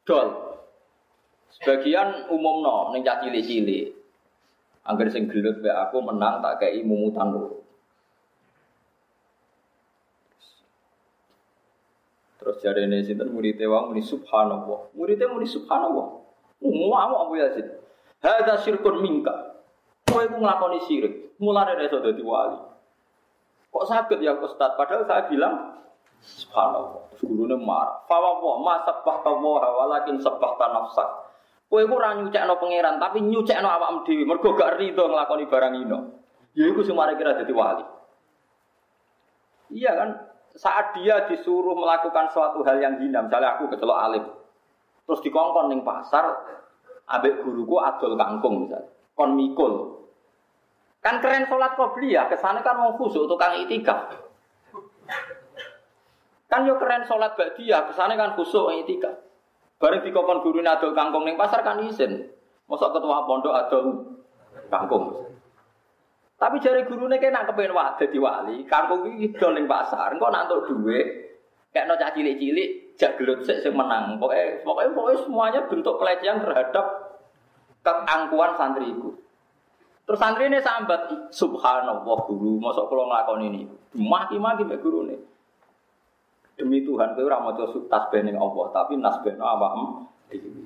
Dol. 0.02 0.28
Sebagian 1.58 2.30
umum 2.30 2.62
no, 2.62 2.90
ning 2.94 3.02
cilik-cilik. 3.02 3.94
Angger 4.88 5.12
sing 5.12 5.28
gelut 5.28 5.60
aku 5.60 6.00
menang 6.00 6.40
tak 6.40 6.64
kei 6.64 6.80
mumutan. 6.80 7.28
Terus 12.38 12.56
jari 12.64 12.88
ini 12.88 13.04
sinten 13.04 13.28
murid 13.28 13.60
wong 13.60 13.92
muni 13.92 14.00
subhanallah. 14.00 14.94
Muridnya 14.96 15.28
muni 15.28 15.44
subhanallah. 15.44 16.06
Ngomong 16.64 17.20
Abu 17.28 17.36
Yazid. 17.36 17.66
Hadza 18.24 18.64
syirkun 18.64 19.04
minka. 19.04 19.60
Kowe 20.08 20.24
iku 20.24 20.40
nglakoni 20.40 20.80
syirik. 20.88 21.36
Mulane 21.36 21.76
iso 21.84 22.00
dadi 22.00 22.22
wali. 22.24 22.77
Kok 23.78 23.86
sakit 23.86 24.18
ya 24.18 24.34
Ustaz? 24.42 24.74
Padahal 24.74 25.06
saya 25.06 25.30
bilang 25.30 25.78
subhanallah. 26.18 27.14
Terus 27.14 27.22
gurune 27.30 27.54
marah. 27.62 28.02
Fa 28.10 28.18
wa 28.18 28.58
ma 28.58 28.82
sabbahta 28.82 29.30
wa 29.30 29.62
walakin 29.62 30.18
sabbahta 30.18 30.66
nafsak. 30.74 31.08
Kowe 31.70 31.78
iku 31.78 31.94
ora 32.00 32.18
nyucekno 32.18 32.58
pangeran 32.58 32.98
tapi 32.98 33.22
nyucekno 33.22 33.70
awakmu 33.70 34.02
dhewe. 34.02 34.26
Mergo 34.26 34.50
gak 34.58 34.82
rido 34.82 35.06
nglakoni 35.06 35.46
barang 35.46 35.74
ino. 35.78 35.98
Ya 36.58 36.66
sing 36.74 36.96
mari 36.98 37.14
kira 37.14 37.38
dadi 37.38 37.54
wali. 37.54 37.86
Iya 39.70 39.92
kan? 39.94 40.10
saat 40.58 40.96
dia 40.98 41.28
disuruh 41.30 41.78
melakukan 41.78 42.34
suatu 42.34 42.66
hal 42.66 42.82
yang 42.82 42.98
hina, 42.98 43.22
misalnya 43.22 43.54
aku 43.54 43.70
kecelok 43.70 43.98
alim, 43.98 44.24
terus 45.06 45.22
dikongkon 45.22 45.70
ning 45.70 45.86
pasar, 45.86 46.24
abek 47.06 47.46
guruku 47.46 47.78
adol 47.78 48.18
kangkung 48.18 48.66
misalnya, 48.66 48.90
kon 49.14 49.38
mikul. 49.38 49.97
Kan 50.98 51.22
keren 51.22 51.46
sholat 51.46 51.78
ya, 52.02 52.26
ke 52.26 52.36
sana 52.42 52.58
kan 52.60 52.74
mau 52.74 52.98
khusuk 52.98 53.30
tukang 53.30 53.54
itikaf. 53.62 54.18
Kan 56.50 56.66
yo 56.66 56.74
keren 56.76 57.06
sholat 57.06 57.38
dia, 57.54 57.86
ke 57.86 57.92
sana 57.94 58.18
kan 58.18 58.34
khusuk 58.34 58.74
itikaf. 58.82 59.14
Bareng 59.78 60.02
dikongkon 60.02 60.42
guru 60.42 60.58
adol 60.66 60.90
kangkung 60.90 61.22
ning 61.22 61.38
pasar 61.38 61.62
kan 61.62 61.78
izin. 61.86 62.26
Mosok 62.66 62.98
ketua 62.98 63.22
pondok 63.30 63.54
adol 63.54 63.84
kangkung. 64.66 65.22
Tapi 66.38 66.62
jari 66.62 66.86
gurune 66.86 67.18
nak 67.18 67.50
kepengen 67.50 67.74
wak 67.74 67.98
dadi 67.98 68.18
wali, 68.18 68.62
kampung 68.66 69.10
iki 69.10 69.34
idol 69.34 69.58
ning 69.58 69.66
pasar, 69.66 70.14
engko 70.14 70.30
nak 70.30 70.46
entuk 70.46 70.66
kayak 71.74 71.84
no 71.84 71.98
cah 71.98 72.10
cilik-cilik, 72.14 72.98
jak 72.98 73.18
gelut 73.18 73.42
sik 73.46 73.62
sing 73.62 73.74
menang. 73.74 74.18
Pokoknya 74.18 75.18
semuanya 75.22 75.60
bentuk 75.66 75.98
pelecehan 75.98 76.42
terhadap 76.42 76.86
keangkuhan 77.86 78.54
santriku. 78.58 79.14
Terus 80.08 80.24
santri 80.24 80.48
ini 80.48 80.56
sambat, 80.64 81.28
subhanallah 81.28 82.18
guru, 82.24 82.56
masuk 82.56 82.88
kalau 82.88 83.12
ngelakon 83.12 83.44
ini. 83.52 83.68
Maki-maki 83.92 84.64
mbak 84.64 84.80
guru 84.80 85.04
ini. 85.04 85.20
Demi 86.56 86.80
Tuhan, 86.80 87.12
kau 87.12 87.28
ramadhan 87.28 87.68
tasbih 87.92 88.24
ning 88.24 88.40
Allah, 88.40 88.72
tapi 88.72 88.96
nasbih 88.96 89.36
no 89.36 89.44
awam, 89.44 90.08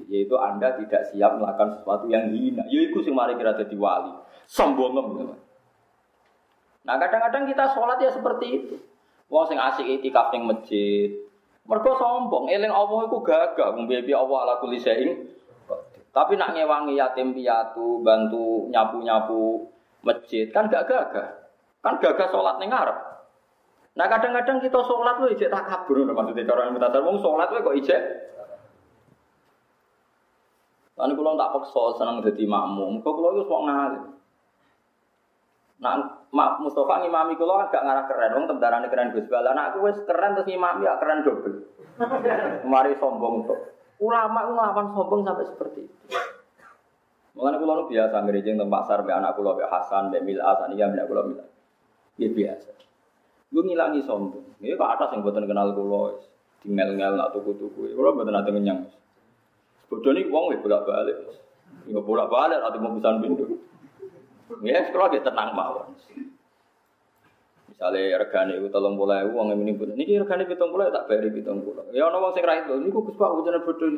yaitu 0.06 0.38
anda 0.38 0.78
tidak 0.78 1.10
siap 1.10 1.42
melakukan 1.42 1.74
sesuatu 1.74 2.06
yang 2.06 2.30
hina. 2.30 2.62
Yaitu 2.70 3.02
sing 3.02 3.18
mari 3.18 3.34
kira 3.34 3.58
jadi 3.58 3.74
wali. 3.74 4.14
Sombong 4.46 4.94
Nah 6.82 6.94
kadang-kadang 7.02 7.42
kita 7.50 7.66
sholat 7.74 7.98
ya 7.98 8.14
seperti 8.14 8.46
itu. 8.46 8.74
Wong 9.26 9.44
sing 9.50 9.58
asik 9.58 9.90
itikaf 9.90 10.30
ning 10.30 10.46
masjid. 10.46 11.18
Mergo 11.66 11.98
sombong, 11.98 12.46
eling 12.46 12.70
Allah 12.70 13.10
iku 13.10 13.26
gagah, 13.26 13.74
mbibi 13.74 14.14
Allah 14.14 14.38
ala 14.46 14.54
kulli 14.62 14.78
syai'in. 14.78 15.34
Tapi 16.12 16.36
nak 16.36 16.52
ngewangi 16.52 17.00
yatim 17.00 17.32
piatu, 17.32 18.04
bantu 18.04 18.68
nyapu-nyapu 18.68 19.64
masjid 20.04 20.44
kan 20.52 20.68
gak 20.68 20.84
gagah. 20.84 21.48
Kan 21.80 21.96
gagah 21.98 22.28
sholat 22.28 22.60
ning 22.60 22.68
ngarep. 22.68 22.98
Nah 23.96 24.06
kadang-kadang 24.08 24.60
kita 24.60 24.80
sholat 24.84 25.20
lu 25.20 25.32
ijek 25.32 25.48
tak 25.48 25.68
kabur, 25.68 26.04
maksudnya 26.04 26.48
cara 26.48 26.68
yang 26.68 26.76
minta 26.76 27.00
wong 27.00 27.16
sholat 27.20 27.48
lu 27.48 27.64
kok 27.64 27.76
ijek 27.80 28.02
Lalu 30.92 31.12
kalau 31.16 31.40
tak 31.40 31.52
paksa 31.56 31.82
senang 31.96 32.20
jadi 32.20 32.44
makmum, 32.44 33.00
kok 33.00 33.16
kalau 33.16 33.32
itu 33.32 33.48
wong 33.48 33.64
ngalim. 33.64 34.04
Nah, 35.82 35.98
Mak 36.30 36.62
Mustafa 36.62 37.02
ngimami 37.02 37.34
kulo 37.34 37.58
agak 37.58 37.82
ngarah 37.82 38.06
keren, 38.06 38.36
wong 38.38 38.46
tentarane 38.46 38.86
keren 38.86 39.10
Gus 39.10 39.26
Bala. 39.26 39.50
Nah, 39.50 39.74
aku 39.74 39.88
wis 39.88 39.98
keren 40.06 40.38
terus 40.38 40.46
ngimami 40.46 40.86
ya 40.86 41.00
keren 41.02 41.26
double. 41.26 41.58
Mari 42.72 42.94
sombong 43.02 43.50
tuh. 43.50 43.60
Ulama 44.02 44.50
ngelawan 44.50 44.86
sombong 44.90 45.22
sampai 45.22 45.46
seperti 45.46 45.86
itu. 45.86 45.96
Mengenai 47.38 47.62
kulo 47.62 47.86
biasa 47.86 48.16
ngerejeng 48.26 48.58
tentang 48.58 48.68
pasar, 48.68 49.06
be 49.06 49.14
anak 49.14 49.38
kulo 49.38 49.54
be 49.54 49.64
Hasan, 49.64 50.10
be 50.10 50.18
Milas, 50.20 50.58
ini 50.68 50.82
ya 50.82 50.90
anak 50.90 51.06
kulo 51.06 51.30
Milas. 51.30 51.48
Ya 52.18 52.28
biasa. 52.28 52.74
Gue 53.48 53.62
ngilangi 53.62 54.02
sombong. 54.02 54.58
Ini 54.58 54.74
kok 54.74 54.90
atas 54.98 55.14
yang 55.14 55.22
buatan 55.22 55.46
kenal 55.46 55.70
kulo, 55.72 56.18
tinggal-ngel 56.66 57.14
nak 57.14 57.30
tuku-tuku. 57.30 57.94
Kulo 57.94 58.10
buatan 58.12 58.34
nanti 58.34 58.50
ngenyang. 58.50 58.90
Bodoh 59.86 60.12
nih 60.12 60.26
uang 60.26 60.60
bolak 60.60 60.82
balik. 60.82 61.16
Ya 61.86 62.00
bolak 62.02 62.28
balik 62.28 62.60
atau 62.60 62.78
mau 62.82 62.96
pesan 62.98 63.22
pintu. 63.22 63.44
Ya 64.66 64.82
sekolah 64.90 65.08
dia 65.14 65.24
tenang 65.24 65.54
mawon. 65.54 65.94
Misalnya 67.82 68.22
regane 68.22 68.62
itu 68.62 68.70
tolong 68.70 68.94
boleh 68.94 69.26
uang 69.26 69.50
yang 69.50 69.66
ini 69.66 69.74
pun. 69.74 69.90
Ini 69.90 70.22
regane 70.22 70.46
pitung 70.46 70.70
boleh 70.70 70.94
tak 70.94 71.10
bayar 71.10 71.26
pitung 71.34 71.66
boleh. 71.66 71.82
Ya 71.90 72.06
orang 72.06 72.22
uang 72.22 72.30
sing 72.38 72.46
itu. 72.46 72.74
Ini 72.78 72.94
kok 72.94 73.02
kuspa 73.10 73.26
ujian 73.34 73.58
bodoh. 73.58 73.90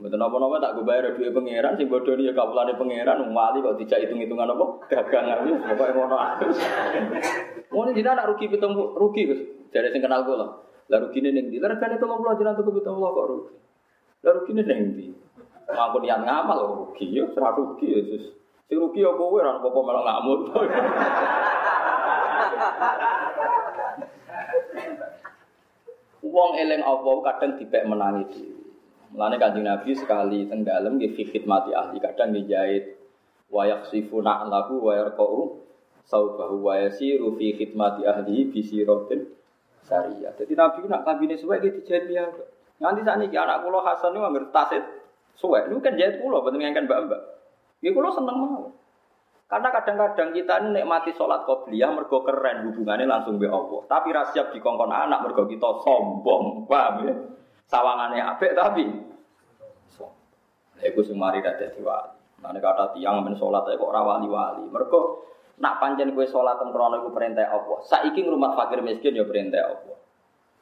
Mboten 0.00 0.16
napa-napa 0.16 0.56
tak 0.56 0.72
gue 0.80 0.88
bayar 0.88 1.12
duit 1.12 1.36
pangeran 1.36 1.76
sing 1.76 1.92
bodoh 1.92 2.16
ya 2.16 2.32
kawulane 2.32 2.72
pangeran 2.80 3.28
wali 3.36 3.60
kok 3.60 3.76
tidak 3.76 4.08
hitung-hitungan 4.08 4.56
apa 4.56 4.64
dagangan 4.88 5.44
itu 5.44 5.52
pokoke 5.68 5.92
ngono 5.92 6.16
ae. 6.16 6.48
Ngono 7.68 7.90
dina 7.92 8.16
nak 8.16 8.28
rugi 8.32 8.48
pitung 8.48 8.72
rugi 8.72 9.28
Gus. 9.28 9.40
Jare 9.68 9.92
sing 9.92 10.00
kenal 10.00 10.24
kula. 10.24 10.56
Lah 10.88 10.98
rugine 11.04 11.28
ning 11.28 11.52
ndi? 11.52 11.60
Lah 11.60 11.76
regane 11.76 12.00
30 12.00 12.40
jenengan 12.40 12.56
tuku 12.56 12.72
70 12.80 12.88
kok 12.88 13.26
rugi. 13.36 13.52
Lah 14.24 14.32
rugine 14.32 14.62
ning 14.64 14.80
ndi? 14.96 15.06
Mampu 15.76 16.00
niat 16.00 16.24
ngamal 16.24 16.56
rugi 16.72 17.12
ya 17.12 17.28
ora 17.36 17.52
rugi 17.52 17.84
ya 17.84 18.00
Sus. 18.00 18.32
Sing 18.64 18.80
rugi 18.80 19.04
ya 19.04 19.12
kowe 19.12 19.36
ora 19.36 19.60
apa-apa 19.60 19.80
malah 19.84 20.02
ngamuk. 20.08 20.40
Wong 26.26 26.50
eling 26.58 26.82
apa 26.82 27.10
kadang 27.32 27.52
dipek 27.56 27.86
menangi 27.86 28.24
dhewe. 28.28 28.56
Mulane 29.14 29.36
kanjeng 29.38 29.64
Nabi 29.64 29.94
sekali 29.94 30.44
teng 30.50 30.66
dalem 30.66 30.98
nggih 30.98 31.14
khidmati 31.14 31.70
ahli 31.72 32.02
kadang 32.02 32.34
nggih 32.34 32.46
jahit 32.50 32.84
wa 33.48 33.62
yakhsifuna 33.62 34.44
lahu 34.50 34.82
wa 34.82 34.92
yarqa'u 34.98 35.62
saubahu 36.04 36.66
wa 36.66 36.74
yasiru 36.76 37.38
fi 37.38 37.54
khidmati 37.54 38.02
ahli 38.04 38.50
bi 38.50 38.60
siratin 38.60 39.30
sariyah. 39.86 40.34
Jadi 40.34 40.52
Nabi 40.58 40.90
nak 40.90 41.06
kabine 41.06 41.38
suwe 41.38 41.62
nggih 41.62 41.72
dijahit 41.80 42.10
ya. 42.10 42.26
Nganti 42.76 43.00
sakniki 43.06 43.36
anak 43.38 43.64
kula 43.64 43.80
Hasan 43.80 44.12
niku 44.12 44.28
anggere 44.28 44.52
tasit 44.52 44.84
suwe 45.38 45.64
niku 45.70 45.80
kan 45.80 45.96
jahit 45.96 46.20
kula 46.20 46.42
boten 46.42 46.60
ngangken 46.60 46.84
mbak-mbak. 46.84 47.22
Nggih 47.80 47.92
kula 47.94 48.08
seneng 48.12 48.36
mawon. 48.36 48.74
Karena 49.46 49.70
kadang-kadang 49.70 50.34
kita 50.34 50.58
ini 50.58 50.82
nikmati 50.82 51.14
sholat 51.14 51.46
qobliyah 51.46 51.94
mergo 51.94 52.26
keren 52.26 52.66
hubungannya 52.66 53.06
langsung 53.06 53.38
be 53.38 53.46
Allah. 53.46 53.86
Tapi 53.86 54.10
rasiap 54.10 54.50
dikongkon 54.50 54.90
anak 54.90 55.22
mergo 55.22 55.46
kita 55.46 55.70
sombong, 55.86 56.66
paham 56.66 56.94
ya? 57.06 57.14
Sawangannya 57.70 58.22
apik 58.26 58.54
tapi 58.54 58.86
Iku 60.76 61.00
sing 61.00 61.16
mari 61.16 61.40
dadi 61.40 61.80
wali. 61.80 62.60
Kata 62.60 62.92
tiang 62.92 63.24
men 63.24 63.32
salat 63.40 63.64
kok 63.64 63.80
ora 63.80 64.04
wali-wali. 64.04 64.68
Mergo 64.68 65.24
nak 65.56 65.80
pancen 65.80 66.12
kowe 66.12 66.26
salat 66.28 66.60
teng 66.60 66.68
krono 66.68 67.00
iku 67.00 67.10
perintah 67.16 67.48
Allah. 67.48 67.80
Saiki 67.80 68.20
ngrumat 68.26 68.52
fakir 68.60 68.84
miskin 68.84 69.16
ya 69.16 69.24
perintah 69.24 69.72
Allah. 69.72 69.96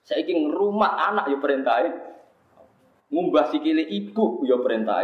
Saiki 0.06 0.32
ngrumat 0.38 0.92
anak 0.92 1.34
ya 1.34 1.38
perintah 1.42 1.76
Ngumbah 3.14 3.52
sikile 3.52 3.84
ibu 3.84 4.42
ya 4.42 4.58
perintah 4.58 5.02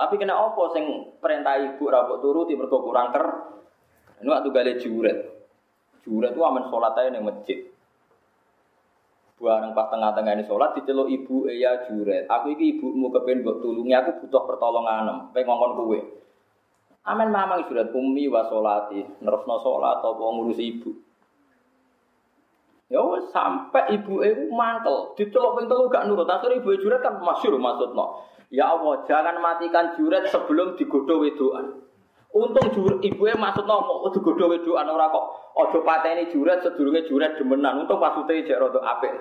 Tapi 0.00 0.16
kena 0.16 0.32
apa 0.32 0.72
sing 0.72 1.12
perintah 1.20 1.60
ibu 1.60 1.84
ra 1.92 2.08
turuti 2.08 2.56
mergo 2.56 2.80
kurang 2.80 3.12
ker. 3.12 3.24
Ini 4.24 4.28
waktu 4.32 4.48
gale 4.48 4.72
juret. 4.80 5.18
Juret 6.00 6.32
itu 6.32 6.40
aman 6.40 6.72
sholat 6.72 6.96
aja 6.96 7.12
ning 7.12 7.28
masjid. 7.28 7.68
Bareng 9.36 9.76
pas 9.76 9.92
tengah-tengah 9.92 10.40
ini 10.40 10.44
sholat 10.48 10.72
diceluk 10.72 11.12
ibu 11.12 11.52
ya 11.52 11.84
juret. 11.84 12.24
Aku 12.32 12.56
iki 12.56 12.80
ibumu 12.80 13.12
kepen 13.12 13.44
mbok 13.44 13.60
tulungi 13.60 13.92
aku 13.92 14.24
butuh 14.24 14.48
pertolongan. 14.48 15.36
Pengen 15.36 15.52
ngongkon 15.52 15.72
kowe. 15.76 15.98
Amin 17.04 17.28
mamang 17.28 17.68
juret 17.68 17.92
umi 17.92 18.24
wa 18.32 18.48
sholati. 18.48 19.04
Nerusno 19.20 19.60
sholat 19.60 20.00
apa 20.00 20.16
ngurusi 20.16 20.64
ibu. 20.64 20.96
Ya 22.90 22.98
wes 23.06 23.30
sampai 23.30 23.94
ibu 23.94 24.18
itu 24.26 24.50
mantel, 24.50 25.14
diceluk 25.14 25.62
ping 25.62 25.70
telu 25.70 25.86
gak 25.86 26.10
nurut. 26.10 26.26
Akhirnya 26.26 26.58
ibu 26.58 26.74
juret 26.74 26.98
kan 26.98 27.22
masyhur 27.22 27.54
maksudnya. 27.54 28.26
Ya 28.50 28.66
Allah, 28.66 29.06
jangan 29.06 29.38
matikan 29.38 29.94
juret 29.94 30.26
sebelum 30.26 30.74
digodoh 30.74 31.22
wedoan. 31.22 31.86
Untung 32.34 32.66
jur, 32.74 32.98
ibu 32.98 33.22
e 33.30 33.34
maksud 33.38 33.62
nopo 33.62 34.10
digodoh 34.10 34.50
wedoan 34.50 34.90
ora 34.90 35.06
kok 35.06 35.26
aja 35.54 35.78
pateni 35.86 36.34
juret 36.34 36.66
sedurunge 36.66 37.06
juret 37.06 37.38
demenan. 37.38 37.86
Untung 37.86 38.02
pasute 38.02 38.42
jek 38.42 38.58
rada 38.58 38.82
apik. 38.82 39.14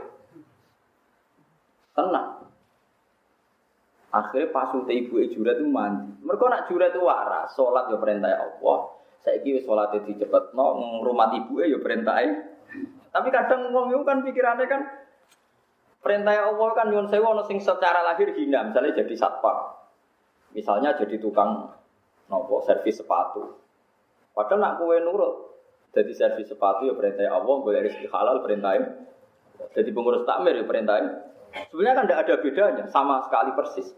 Tenang. 1.94 2.50
Akhirnya 4.10 4.50
pasute 4.50 4.98
ibu 4.98 5.22
juret 5.30 5.62
itu 5.62 5.70
mandi. 5.70 6.10
Mereka 6.26 6.50
nak 6.50 6.66
juret 6.66 6.90
itu 6.90 7.06
waras, 7.06 7.54
sholat 7.54 7.94
ya 7.94 8.02
perintah 8.02 8.34
Allah. 8.34 8.98
Saiki 9.22 9.62
wis 9.62 9.66
salate 9.70 10.02
dicepetno 10.10 10.66
ngrumat 11.06 11.38
ibu 11.38 11.62
e 11.62 11.70
ya 11.70 11.78
perintah 11.78 12.18
Tapi 13.10 13.28
kadang 13.34 13.74
wong 13.74 13.90
itu 13.90 14.04
kan 14.06 14.22
pikirannya 14.22 14.66
kan 14.70 14.82
perintah 16.00 16.54
Allah 16.54 16.70
kan 16.78 16.94
nyuwun 16.94 17.10
sewu 17.10 17.26
ana 17.26 17.44
sing 17.44 17.58
secara 17.58 18.06
lahir 18.06 18.32
hina, 18.38 18.70
misalnya 18.70 18.96
jadi 19.02 19.14
satpam. 19.18 19.76
Misalnya 20.54 20.98
jadi 20.98 21.18
tukang 21.18 21.74
nopo 22.30 22.62
servis 22.66 23.02
sepatu. 23.02 23.58
Padahal 24.34 24.62
nak 24.62 24.74
kue 24.78 24.98
nurut, 25.02 25.58
jadi 25.92 26.12
servis 26.14 26.48
sepatu 26.48 26.86
ya 26.86 26.94
perintah 26.94 27.28
Allah, 27.34 27.56
boleh 27.60 27.82
rezeki 27.86 28.08
halal 28.14 28.46
perintah 28.46 28.78
Jadi 29.76 29.90
pengurus 29.92 30.24
takmir 30.24 30.56
ya 30.56 30.64
perintah 30.64 31.28
Sebenarnya 31.50 31.98
kan 31.98 32.06
tidak 32.06 32.22
ada 32.24 32.36
bedanya, 32.46 32.86
sama 32.88 33.26
sekali 33.26 33.52
persis. 33.58 33.90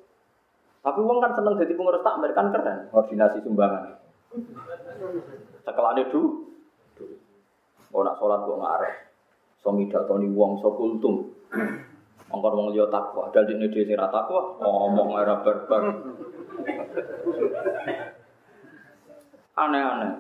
Tapi 0.82 1.00
uang 1.04 1.20
kan 1.20 1.36
seneng 1.36 1.60
jadi 1.60 1.76
pengurus 1.76 2.02
takmir 2.02 2.32
kan 2.32 2.50
keren, 2.50 2.88
koordinasi 2.90 3.44
sumbangan. 3.44 4.00
Sekelane 5.62 6.04
dulu, 6.10 6.51
oh 7.92 8.02
nak 8.04 8.18
sholat 8.18 8.40
gue 8.48 8.58
ngarep, 8.58 8.96
suami 9.60 9.84
datoni 9.92 10.28
uang 10.32 10.64
so 10.64 10.72
kultum, 10.76 11.28
Angkor 12.32 12.56
wong 12.56 12.72
liya 12.72 12.88
takwa, 12.88 13.28
dal 13.36 13.44
dene 13.44 13.68
dhewe 13.68 13.84
sing 13.84 14.00
takwa, 14.00 14.56
ngomong 14.64 15.20
era 15.20 15.44
barbar. 15.44 15.84
Aneh-aneh. 19.60 20.12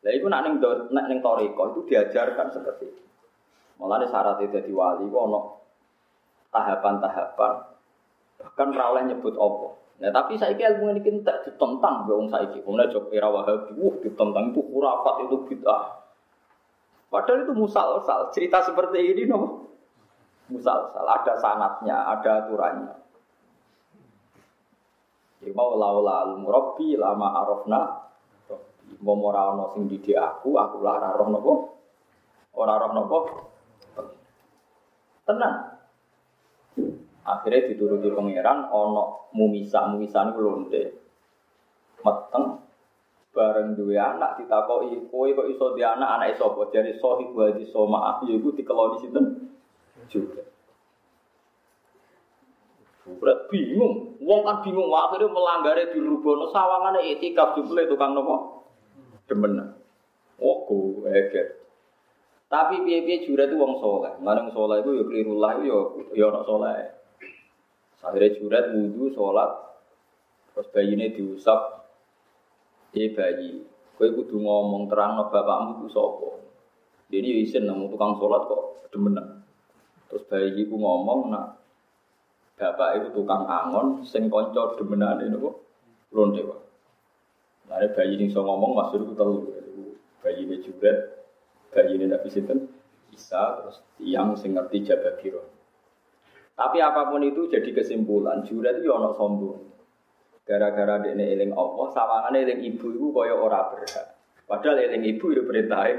Lah 0.00 0.12
iku 0.16 0.26
nak 0.32 0.48
ning 0.48 0.54
nak 0.64 1.06
ning 1.12 1.20
toriko 1.20 1.76
itu 1.76 1.80
diajarkan 1.92 2.48
seperti 2.56 2.88
itu. 2.88 3.02
Syarat 3.78 4.40
itu 4.42 4.50
jadi 4.58 4.70
wali 4.72 5.06
kok 5.06 5.24
ono 5.28 5.40
tahapan-tahapan 6.48 7.52
bahkan 8.38 8.68
ora 8.72 8.84
oleh 8.94 9.02
nyebut 9.10 9.34
apa. 9.36 9.68
Nah, 9.98 10.14
tapi 10.14 10.38
saiki 10.38 10.62
ilmu 10.62 10.94
ini 10.94 11.26
tak 11.26 11.42
ditentang 11.42 12.06
be 12.06 12.14
wong 12.14 12.30
saiki. 12.30 12.62
Wong 12.62 12.78
jok 12.86 13.10
era 13.10 13.26
Wahabi, 13.26 13.74
wah 13.74 13.94
ditentang 13.98 14.54
itu 14.54 14.62
khurafat 14.62 15.26
itu 15.26 15.36
bid'ah. 15.50 15.97
Padahal 17.08 17.48
itu 17.48 17.54
musal-sal. 17.56 18.28
Cerita 18.36 18.60
seperti 18.60 19.00
ini 19.00 19.24
no. 19.24 19.72
Musal-sal. 20.52 21.04
Ada 21.04 21.34
sanatnya, 21.40 21.96
ada 22.16 22.44
aturannya. 22.44 22.94
Ya 25.38 25.54
mau 25.54 25.72
laula 25.78 26.26
al 26.26 26.32
murabbi 26.42 26.98
lama 26.98 27.30
arafna 27.46 28.08
Mau 28.98 29.20
ora 29.20 29.52
ana 29.52 29.68
sing 29.76 29.84
didik 29.84 30.16
aku, 30.16 30.56
aku 30.56 30.80
lah 30.80 30.96
ora 30.96 31.12
roh 31.12 31.28
napa? 31.28 31.52
Ora 32.56 32.74
roh 32.80 32.90
napa? 32.96 33.18
Tenang. 35.28 35.56
Akhirnya 37.22 37.68
dituruti 37.68 38.08
pangeran 38.10 38.72
ana 38.72 39.04
mumisa, 39.36 39.92
mumisa 39.92 40.24
niku 40.24 40.40
lonte. 40.40 40.82
Meteng 42.00 42.67
bareng 43.38 43.78
duwe 43.78 43.94
anak 43.94 44.42
ditakoki 44.42 45.06
kowe 45.06 45.30
kok 45.30 45.46
iso 45.46 45.78
anak? 45.78 46.18
Anak 46.18 46.34
sapa 46.34 46.66
jare 46.74 46.98
sohib 46.98 47.30
wa 47.30 47.54
di 47.54 47.62
soma. 47.70 48.18
Ya 48.26 48.34
iku 48.34 48.50
dikeloni 48.50 48.98
sinten? 48.98 49.24
Juga. 50.10 50.42
Berat 53.08 53.48
bingung, 53.48 54.20
wong 54.20 54.40
kan 54.44 54.60
bingung, 54.60 54.92
akhirnya 54.92 55.32
melanggari 55.32 55.88
di 55.96 56.00
rubono 56.02 56.52
sawangane 56.52 57.08
etikaf 57.16 57.56
jumlah 57.56 57.88
tukang 57.88 58.12
nopo? 58.12 58.68
Demen. 59.24 59.72
Oh, 60.36 60.68
gue 60.68 61.08
eger. 61.08 61.56
Tapi 62.52 62.84
piye-piye 62.84 63.24
jura 63.24 63.48
itu 63.48 63.56
wong 63.56 63.80
soleh. 63.80 64.12
Wong 64.20 64.52
soleh 64.52 64.84
itu 64.84 64.90
ya 64.92 65.04
keliru 65.08 65.34
lah, 65.40 65.56
ya 65.64 65.78
ya 66.12 66.26
nak 66.28 66.44
soleh. 66.44 66.76
Akhirnya 68.04 68.36
jurat 68.38 68.64
wudhu, 68.76 69.10
sholat, 69.16 69.50
terus 70.54 70.70
ini 70.86 71.10
diusap, 71.12 71.87
eh 72.96 73.12
bayi, 73.12 73.64
kue 73.96 74.08
kudu 74.14 74.40
ngomong 74.40 74.88
terang 74.88 75.20
no 75.20 75.28
bapakmu 75.28 75.84
itu 75.84 75.86
sopo. 75.92 76.40
Jadi 77.08 77.44
isin 77.44 77.64
nemu 77.64 77.92
tukang 77.92 78.16
sholat 78.20 78.48
kok 78.48 78.88
demenan. 78.92 79.44
Terus 80.08 80.24
bayi 80.28 80.56
itu 80.56 80.76
ngomong, 80.76 81.32
nak 81.32 81.60
bapak 82.56 83.00
itu 83.00 83.08
tukang 83.12 83.44
angon, 83.48 84.04
sing 84.04 84.28
demenan 84.30 85.24
ini 85.24 85.36
kok 85.36 85.56
lonte 86.12 86.40
pak. 86.44 86.60
Nah, 87.68 87.84
bayi 87.92 88.16
ini 88.16 88.32
so 88.32 88.40
ngomong 88.40 88.72
masuk 88.72 89.04
itu 89.04 89.12
telu. 89.12 89.38
Bayi 90.24 90.48
ini 90.48 90.64
jubret, 90.64 91.28
bayi 91.70 91.96
ini 91.96 92.08
tidak 92.08 92.24
bisa 92.24 92.40
Isa 93.12 93.42
terus 93.60 93.76
tiang 93.98 94.36
sing 94.36 94.56
ngerti 94.56 94.88
biro. 95.20 95.42
Tapi 96.58 96.82
apa 96.82 97.06
pun 97.06 97.22
itu 97.22 97.46
jadi 97.46 97.70
kesimpulan, 97.70 98.42
jurat 98.42 98.82
itu 98.82 98.90
ono 98.90 99.14
sombong. 99.14 99.58
Gara-gara 100.48 101.04
dia 101.04 101.12
eling 101.12 101.52
Allah, 101.52 101.86
sawangane 101.92 102.40
eling 102.40 102.64
ibu 102.72 102.88
itu 102.88 103.12
kaya 103.12 103.36
ora 103.36 103.68
berhak. 103.68 104.16
Padahal 104.48 104.80
eling 104.80 105.04
ibu 105.04 105.28
itu 105.28 105.44
perintahin. 105.44 105.98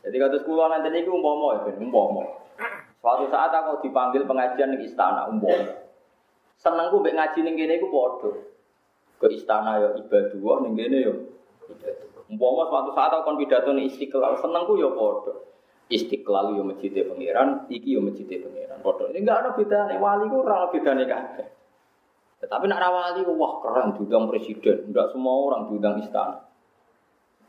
Jadi 0.00 0.16
kata 0.16 0.40
sekolah 0.40 0.72
nanti 0.72 0.88
ini 0.88 1.04
umpomo 1.04 1.52
ya, 1.52 1.76
umpomo. 1.76 2.24
Suatu 3.04 3.28
saat 3.28 3.52
aku 3.52 3.84
dipanggil 3.84 4.24
pengajian 4.24 4.80
di 4.80 4.88
istana, 4.88 5.28
umpomo. 5.28 5.76
Senengku 6.56 7.04
mbek 7.04 7.12
ngaji 7.12 7.38
ning 7.44 7.54
kene 7.60 7.76
iku 7.76 7.92
padha. 7.92 8.30
Ke 9.20 9.28
istana 9.28 9.76
ya 9.76 9.88
ibadah 9.92 10.56
ning 10.64 10.72
kene 10.72 10.98
ya. 11.04 11.14
Umpama 12.32 12.64
suatu 12.72 12.96
saat 12.96 13.12
aku 13.12 13.28
kon 13.28 13.36
pidato 13.36 13.76
ning 13.76 13.92
Istiqlal, 13.92 14.40
senengku 14.40 14.80
ya 14.80 14.88
padha. 14.88 15.36
Istiqlal 15.92 16.56
yo 16.56 16.64
masjid 16.64 16.96
pangeran, 17.04 17.68
iki 17.68 17.92
yo 17.92 18.00
masjid 18.00 18.40
pangeran. 18.40 18.80
Padha. 18.80 19.12
Ini 19.12 19.20
enggak 19.20 19.38
ada 19.44 19.50
bedane, 19.52 20.00
wali 20.00 20.24
ku 20.32 20.40
ora 20.40 20.72
bedane 20.72 21.04
kabeh. 21.04 21.61
Tetapi 22.42 22.66
nak 22.66 22.82
wali 22.82 23.22
wah 23.38 23.62
keren 23.62 23.94
diundang 23.94 24.26
presiden, 24.26 24.90
enggak 24.90 25.14
semua 25.14 25.46
orang 25.46 25.70
diundang 25.70 26.02
istana. 26.02 26.42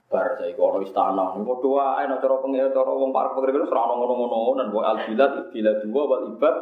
Bar 0.06 0.38
saya 0.38 0.54
kono 0.54 0.86
istana, 0.86 1.34
ini 1.34 1.42
kok 1.42 1.66
doa, 1.66 1.98
ayo 1.98 2.22
cara 2.22 2.38
pengen 2.46 2.70
cara 2.70 2.92
wong 2.94 3.10
para 3.10 3.34
pekerja 3.34 3.66
itu 3.66 3.74
serana 3.74 3.98
ngono-ngono, 3.98 4.62
dan 4.62 4.70
buat 4.70 4.86
al 4.86 4.98
bilad, 5.10 5.50
bilad 5.50 5.82
dua, 5.82 6.02
wal 6.06 6.24
ibad, 6.38 6.56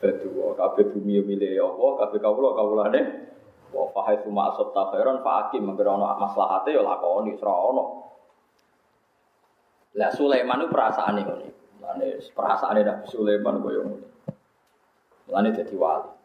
ibad 0.00 0.14
dua. 0.24 0.56
Kabeh 0.56 0.96
bumi 0.96 1.20
milik 1.20 1.60
Allah, 1.60 1.90
kabeh 2.00 2.18
kawula 2.24 2.56
kawulane. 2.56 3.00
Wa 3.76 3.92
fahai 3.92 4.16
suma 4.24 4.52
asab 4.52 4.72
takhiran 4.72 5.20
fa 5.20 5.48
akim 5.48 5.68
mengger 5.68 5.92
ana 5.92 6.16
maslahate 6.16 6.72
ya 6.72 6.80
lakoni 6.80 7.36
ana. 7.36 7.84
Lah 9.92 10.10
Sulaiman 10.16 10.64
itu 10.64 10.72
perasaane 10.72 11.20
ngono. 11.20 11.46
Lane 11.84 12.06
perasaane 12.32 12.80
Nabi 12.80 13.04
Sulaiman. 13.12 13.60
Lane 15.28 15.48
dadi 15.52 15.76
wali. 15.76 16.21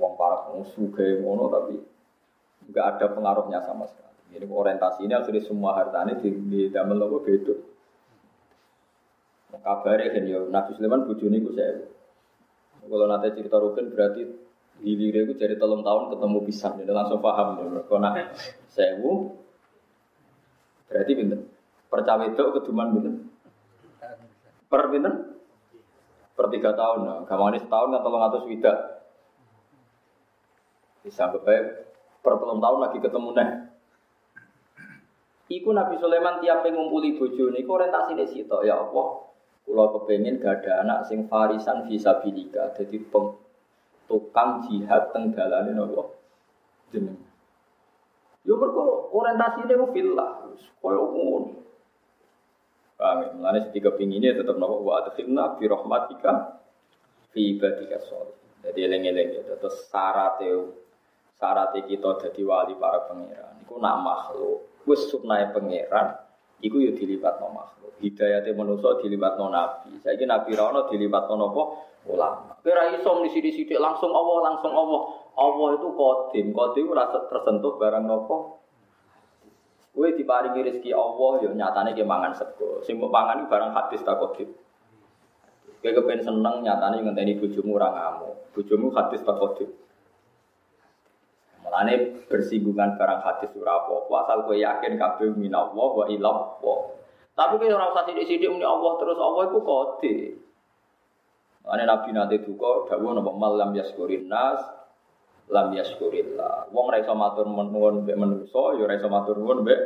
Wong 0.00 0.16
para 0.16 0.48
musuh 0.48 0.88
kayak 0.96 1.20
ngono 1.20 1.52
tapi 1.52 1.76
enggak 2.64 2.96
ada 2.96 3.06
pengaruhnya 3.12 3.60
sama 3.60 3.84
sekali. 3.84 4.16
Jadi 4.32 4.48
orientasi 4.48 5.04
ini 5.04 5.12
akhirnya 5.12 5.44
semua 5.44 5.76
hartanya 5.76 6.16
di, 6.16 6.32
di 6.32 6.60
damel 6.72 7.04
apa 7.04 7.18
beda. 7.20 7.54
Kabarnya 9.60 10.14
kan 10.14 10.24
ya 10.24 10.40
Nabi 10.48 10.70
Sulaiman 10.78 11.04
bujuni 11.04 11.44
ku 11.44 11.52
saya. 11.52 11.84
Kalau 12.80 13.06
nanti 13.06 13.36
cerita 13.36 13.60
Rukin 13.60 13.92
berarti 13.92 14.22
hilirnya 14.80 15.28
itu 15.28 15.34
dari 15.36 15.60
telung 15.60 15.84
tahun 15.84 16.16
ketemu 16.16 16.38
pisang, 16.48 16.80
jadi 16.80 16.92
langsung 16.96 17.20
paham 17.20 17.60
ya. 17.60 17.84
Kalau 17.84 18.00
nak 18.00 18.14
sewu 18.72 19.36
berarti 20.88 21.12
pinter. 21.12 21.40
Percawa 21.90 22.24
itu 22.30 22.40
keduman 22.40 22.88
pinter. 22.96 23.14
Per 24.70 24.82
pinter? 24.88 25.12
Per 26.38 26.46
tiga 26.48 26.70
tahun, 26.72 26.98
nah. 27.04 27.18
Gamane 27.26 27.58
setahun 27.60 27.90
kan 27.92 28.00
atus 28.00 28.46
widak. 28.48 28.99
Bisa 31.00 31.32
kebaik 31.32 31.64
per 32.20 32.36
tahun 32.36 32.60
lagi 32.60 32.98
ketemu 33.00 33.30
nih. 33.32 33.48
Iku 35.50 35.74
Nabi 35.74 35.98
Sulaiman 35.98 36.38
tiap 36.38 36.62
ngumpuli 36.62 37.18
bojo 37.18 37.50
niku 37.50 37.74
orientasine 37.74 38.22
sitok 38.22 38.62
ya 38.62 38.78
Allah. 38.78 39.26
Kula 39.66 39.90
kepengin 39.98 40.38
gak 40.38 40.62
ada 40.62 40.86
anak 40.86 41.10
sing 41.10 41.26
farisan 41.26 41.90
fisabilika 41.90 42.70
dadi 42.74 43.02
peng 43.02 43.34
tukang 44.06 44.62
jihad 44.66 45.10
teng 45.10 45.34
dalane 45.34 45.74
napa 45.74 46.06
jeneng. 46.94 47.18
Yo 48.46 48.54
mergo 48.62 49.10
orientasine 49.10 49.74
ku 49.74 49.90
fillah, 49.90 50.30
koyo 50.78 51.02
ngono. 51.18 51.50
Paham 52.94 53.18
ya? 53.26 53.28
Mulane 53.34 53.58
sing 53.74 53.82
kepingine 53.82 54.30
tetep 54.38 54.54
napa 54.54 54.76
wa 54.78 55.02
adkhilna 55.02 55.58
fi 55.58 55.64
rahmatika 55.66 56.62
fi 57.34 57.58
ibadika 57.58 57.98
sholih. 58.06 58.38
Jadi 58.62 58.86
eling-eling 58.86 59.28
ya 59.34 59.42
terus 59.58 59.88
syarat 59.90 60.38
syarat 61.40 61.72
kita 61.72 62.20
dadi 62.20 62.44
wali 62.44 62.76
para 62.76 63.08
pangeran 63.08 63.64
iku 63.64 63.80
nak 63.80 63.96
makhluk 64.04 64.84
wis 64.84 65.08
sunnahe 65.08 65.48
pangeran 65.56 66.20
iku 66.60 66.76
yo 66.80 66.92
dilibatno 66.92 67.48
makhluk. 67.52 67.92
Hidayate 68.00 68.52
manusa 68.56 69.00
dilibatno 69.00 69.52
nabi. 69.52 70.00
Saiki 70.00 70.24
nabi 70.24 70.56
ra 70.56 70.72
ono 70.72 70.88
dilibatno 70.88 71.34
napa? 71.36 71.62
Ulama. 72.08 72.56
Kowe 72.64 72.72
ra 72.72 72.88
iso 72.96 73.12
sithik-sithik 73.28 73.76
langsung 73.76 74.08
Allah, 74.08 74.52
langsung 74.52 74.72
Allah. 74.72 75.02
Allah 75.36 75.68
itu 75.76 75.88
kodim, 75.92 76.56
kodim 76.56 76.88
ora 76.88 77.12
tersentuh 77.12 77.76
barang 77.76 78.04
napa? 78.08 78.36
Kowe 79.92 80.08
diparingi 80.16 80.64
rezeki 80.64 80.96
Allah 80.96 81.30
yo 81.44 81.48
nyatane 81.52 81.92
ki 81.92 82.04
mangan 82.04 82.32
sego. 82.36 82.80
Sing 82.84 82.96
mbok 82.96 83.12
barang 83.12 83.72
hadis 83.76 84.00
ta 84.00 84.16
kodim. 84.16 84.48
Kowe 85.80 85.90
kepen 85.92 86.24
seneng 86.24 86.64
nyatane 86.64 87.04
ngenteni 87.04 87.36
bojomu 87.36 87.76
ora 87.76 87.88
ngamuk. 87.92 88.56
Bojomu 88.56 88.92
hadis 88.96 89.20
ta 89.20 89.36
kodim. 89.36 89.68
Mulane 91.70 92.26
bersinggungan 92.26 92.98
barang 92.98 93.22
hadis 93.22 93.54
ora 93.54 93.78
apa 93.78 93.94
asal 94.26 94.42
kowe 94.42 94.58
yakin 94.58 94.98
kabeh 94.98 95.30
minallah 95.38 95.90
wa 95.94 96.04
ilallah. 96.10 96.78
Tapi 97.38 97.54
kowe 97.62 97.70
ora 97.70 97.94
usah 97.94 98.10
sithik-sithik 98.10 98.50
muni 98.50 98.66
Allah 98.66 98.98
terus 98.98 99.14
Allah 99.22 99.42
iku 99.46 99.62
kode. 99.62 100.14
Mulane 101.62 101.84
Nabi 101.86 102.08
nate 102.10 102.42
duka 102.42 102.90
dawuh 102.90 103.14
napa 103.14 103.30
mal 103.30 103.54
lam 103.54 103.70
yaskurin 103.78 104.26
nas 104.26 104.58
lam 105.46 105.70
yaskurillah. 105.70 106.74
Wong 106.74 106.90
ora 106.90 106.98
iso 106.98 107.14
matur 107.14 107.46
nuwun 107.46 108.02
mbek 108.02 108.18
manusa 108.18 108.74
ya 108.74 108.90
ora 108.90 108.98
iso 108.98 109.06
matur 109.06 109.38
nuwun 109.38 109.62
mbek 109.62 109.80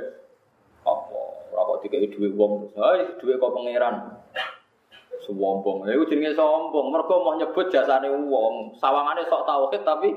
apa. 0.89 1.21
Ora 1.53 1.69
kok 1.69 1.79
dikeki 1.85 2.17
dhuwit 2.17 2.33
wong 2.33 2.73
terus, 2.73 2.81
"Hai, 2.81 3.13
dhuwit 3.21 3.37
kok 3.37 3.53
pangeran." 3.53 4.25
Sombong. 5.29 5.85
Lha 5.85 6.01
iku 6.01 6.09
jenenge 6.09 6.33
sombong. 6.33 6.93
Mergo 6.93 7.21
mau 7.21 7.37
nyebut 7.37 7.69
jasane 7.69 8.09
wong. 8.09 8.73
Sawangane 8.81 9.29
sok 9.29 9.45
tauhid 9.45 9.85
tapi 9.85 10.13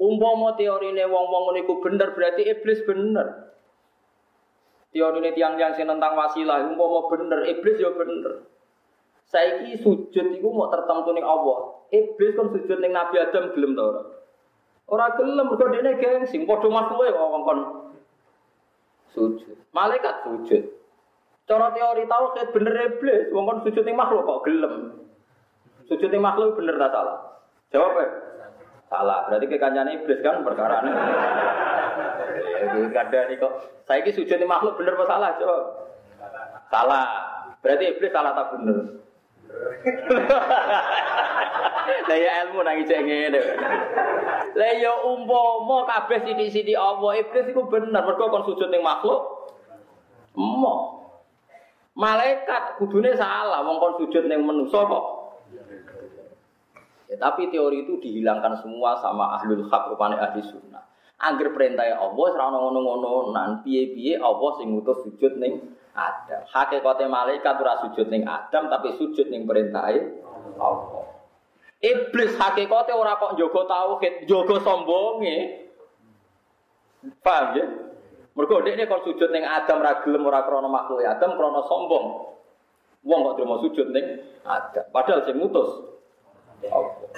Umpama 0.00 0.56
teorine 0.56 1.04
wong-wong 1.04 1.52
niku 1.52 1.84
bener 1.84 2.16
berarti 2.16 2.48
iblis 2.48 2.80
bener. 2.88 3.52
Teorine 4.96 5.36
tiang-tiang 5.36 5.76
sing 5.76 5.86
tentang 5.86 6.16
wasilah 6.16 6.72
umpama 6.72 7.04
bener, 7.12 7.44
iblis 7.44 7.76
ya 7.76 7.92
bener. 7.92 8.48
Saiki 9.28 9.76
sujud 9.78 10.26
iku 10.40 10.48
mau 10.50 10.72
tertentu 10.72 11.12
ning 11.12 11.22
Allah. 11.22 11.84
Iblis 11.92 12.32
kan 12.32 12.48
sujud 12.48 12.80
ning 12.80 12.96
Nabi 12.96 13.20
Adam 13.20 13.52
gelem 13.52 13.76
ta 13.76 13.82
ora? 13.84 14.02
Ora 14.90 15.06
gelem 15.20 15.46
mergo 15.46 15.68
dene 15.68 15.94
gengsi, 16.00 16.42
padha 16.48 16.66
makhluke 16.66 17.14
kok 17.14 17.30
kon 17.46 17.60
sujud. 19.12 19.56
Malaikat 19.70 20.26
sujud. 20.26 20.64
Cara 21.44 21.70
teori 21.76 22.08
tauhid 22.08 22.48
bener 22.56 22.74
iblis, 22.88 23.30
wong 23.36 23.44
kon 23.46 23.62
sujud 23.68 23.84
ning 23.84 24.00
makhluk 24.00 24.24
kok 24.24 24.48
gelem. 24.48 25.04
Sujud 25.86 26.08
ning 26.08 26.24
makhluk 26.24 26.56
bener 26.56 26.74
ta 26.80 26.88
salah? 26.88 27.18
Jawab 27.70 27.94
ya. 28.00 28.29
Salah, 28.90 29.30
berarti 29.30 29.46
kekancane 29.46 30.02
iblis 30.02 30.18
kan 30.18 30.42
perkara 30.42 30.82
ini. 30.82 30.90
Itu 32.58 32.90
kada 32.90 33.30
nih 33.30 33.38
kok. 33.38 33.86
Saya 33.86 34.02
ini 34.02 34.10
sujud 34.10 34.42
makhluk 34.50 34.82
bener 34.82 34.98
apa 34.98 35.06
salah? 35.06 35.30
Coba. 35.38 35.56
Salah. 36.74 37.06
Berarti 37.62 37.86
iblis 37.86 38.10
salah 38.10 38.34
tak 38.34 38.58
bener. 38.58 38.78
Lah 42.10 42.18
ya 42.18 42.30
ilmu 42.46 42.66
nang 42.66 42.82
cek 42.82 43.00
ngene. 43.02 43.40
Lah 44.58 44.72
ya 44.74 44.92
umpama 45.06 45.86
kabeh 45.86 46.26
sithik-sithik 46.26 46.74
Allah 46.74 47.22
iblis 47.22 47.50
iku 47.50 47.70
bener 47.70 48.02
mergo 48.02 48.26
kon 48.26 48.42
sujud 48.42 48.74
ning 48.74 48.82
makhluk. 48.82 49.54
Emo. 50.34 50.98
Malaikat 51.94 52.82
kudune 52.82 53.14
salah 53.14 53.62
wong 53.62 53.78
kon 53.78 54.02
sujud 54.02 54.26
ning 54.26 54.42
kok. 54.66 55.19
Ya, 57.10 57.18
tapi 57.18 57.50
teori 57.50 57.82
itu 57.82 57.98
dihilangkan 57.98 58.62
semua 58.62 58.94
sama 59.02 59.34
ahlul 59.34 59.66
hak 59.66 59.90
rupane 59.90 60.14
ahli 60.14 60.46
sunnah. 60.46 60.86
Angger 61.18 61.50
perintah 61.50 61.84
Allah 61.84 62.26
ora 62.32 62.46
ngono-ngono 62.54 63.34
nan 63.34 63.66
piye-piye 63.66 64.22
Allah 64.22 64.50
sing 64.56 64.70
ngutus 64.70 65.02
sujud 65.02 65.42
ning 65.42 65.58
Adam. 65.90 66.46
Hakikate 66.46 67.10
malaikat 67.10 67.58
ora 67.58 67.82
sujud 67.82 68.08
ning 68.14 68.24
Adam 68.30 68.70
tapi 68.70 68.94
sujud 68.94 69.26
ning 69.26 69.42
perintah 69.42 69.90
Allah. 70.56 71.02
Iblis 71.82 72.38
hakikate 72.38 72.94
ora 72.94 73.18
kok 73.18 73.34
njogo 73.34 73.66
tauhid, 73.66 74.30
njogo 74.30 74.62
sombonge. 74.62 75.66
Paham 77.26 77.46
ya? 77.58 77.66
Mergo 78.38 78.62
dekne 78.62 78.86
kon 78.86 79.02
sujud 79.02 79.34
ning 79.34 79.42
Adam 79.42 79.82
ra 79.82 79.98
gelem 80.06 80.30
ora 80.30 80.46
krana 80.46 80.70
makhluk 80.70 81.02
Adam 81.02 81.34
krana 81.34 81.66
sombong. 81.66 82.06
Wong 83.02 83.20
kok 83.26 83.34
terima 83.34 83.58
sujud 83.66 83.90
ning 83.90 84.06
Adam. 84.46 84.86
Padahal 84.94 85.26
sing 85.26 85.42
ngutus 85.42 85.90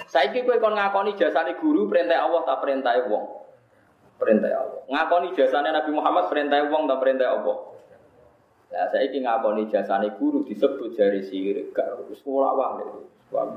Saiki 0.07 0.47
kowe 0.47 0.57
kon 0.59 0.75
ngakoni 0.77 1.19
jasane 1.19 1.59
guru 1.59 1.91
perintah 1.91 2.23
Allah 2.23 2.41
tak 2.47 2.63
perintah 2.63 2.95
wong. 3.07 3.25
Perintah 4.15 4.51
Allah. 4.55 4.81
Ngakoni 4.87 5.35
jasane 5.35 5.69
Nabi 5.73 5.91
Muhammad 5.91 6.31
perintah 6.31 6.63
wong 6.71 6.87
tak 6.87 6.99
perintah 7.03 7.27
Allah. 7.35 7.57
Lah 8.73 8.87
saiki 8.89 9.19
ngakoni 9.21 9.67
jasane 9.67 10.15
guru 10.15 10.47
disebut 10.47 10.95
jari 10.95 11.21
sirik 11.21 11.75
gak 11.75 12.07
wis 12.07 12.23
ora 12.23 12.55
wae. 12.55 12.87
Wah 13.33 13.47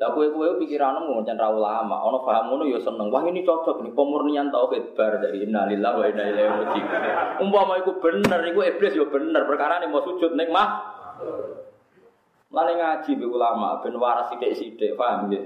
Lah 0.00 0.08
kowe-kowe 0.18 0.58
pikiranmu 0.58 1.14
ngoncen 1.14 1.36
ra 1.38 1.52
ulama, 1.52 2.00
ana 2.02 2.18
paham 2.24 2.50
ngono 2.50 2.64
ya 2.66 2.80
seneng. 2.80 3.12
Wah 3.12 3.22
ini 3.28 3.44
cocok 3.44 3.86
nih 3.86 3.92
pemurnian 3.92 4.50
tauhid 4.50 4.98
bar 4.98 5.20
dari 5.20 5.46
innalillahi 5.46 5.94
wa 6.00 6.06
inna 6.10 6.24
ilaihi 6.26 6.48
raji'un. 6.48 6.88
Umpama 7.44 7.78
iku 7.78 8.00
bener, 8.02 8.40
iku 8.50 8.66
iblis 8.66 8.98
ya 8.98 9.06
bener, 9.06 9.46
perkara 9.46 9.78
nih 9.78 9.92
mau 9.92 10.02
sujud 10.02 10.32
ning 10.34 10.48
mah 10.50 10.68
Lane 12.52 12.72
ngaji 12.76 13.10
be 13.16 13.24
ulama 13.24 13.80
ben 13.80 13.96
waras 13.96 14.28
sithik-sithik, 14.28 14.92
paham 15.00 15.32
nggih? 15.32 15.44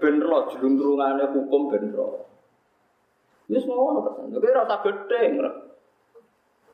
Ben 0.00 0.16
ro 0.24 0.48
jluntrungane 0.48 1.28
hukum 1.28 1.68
ben 1.68 1.92
ro. 1.92 2.24
Wis 3.52 3.68
ngono 3.68 4.00
kan. 4.00 4.32
Kowe 4.32 4.48
ora 4.48 4.64
usah 4.64 4.80
gedeng. 4.80 5.32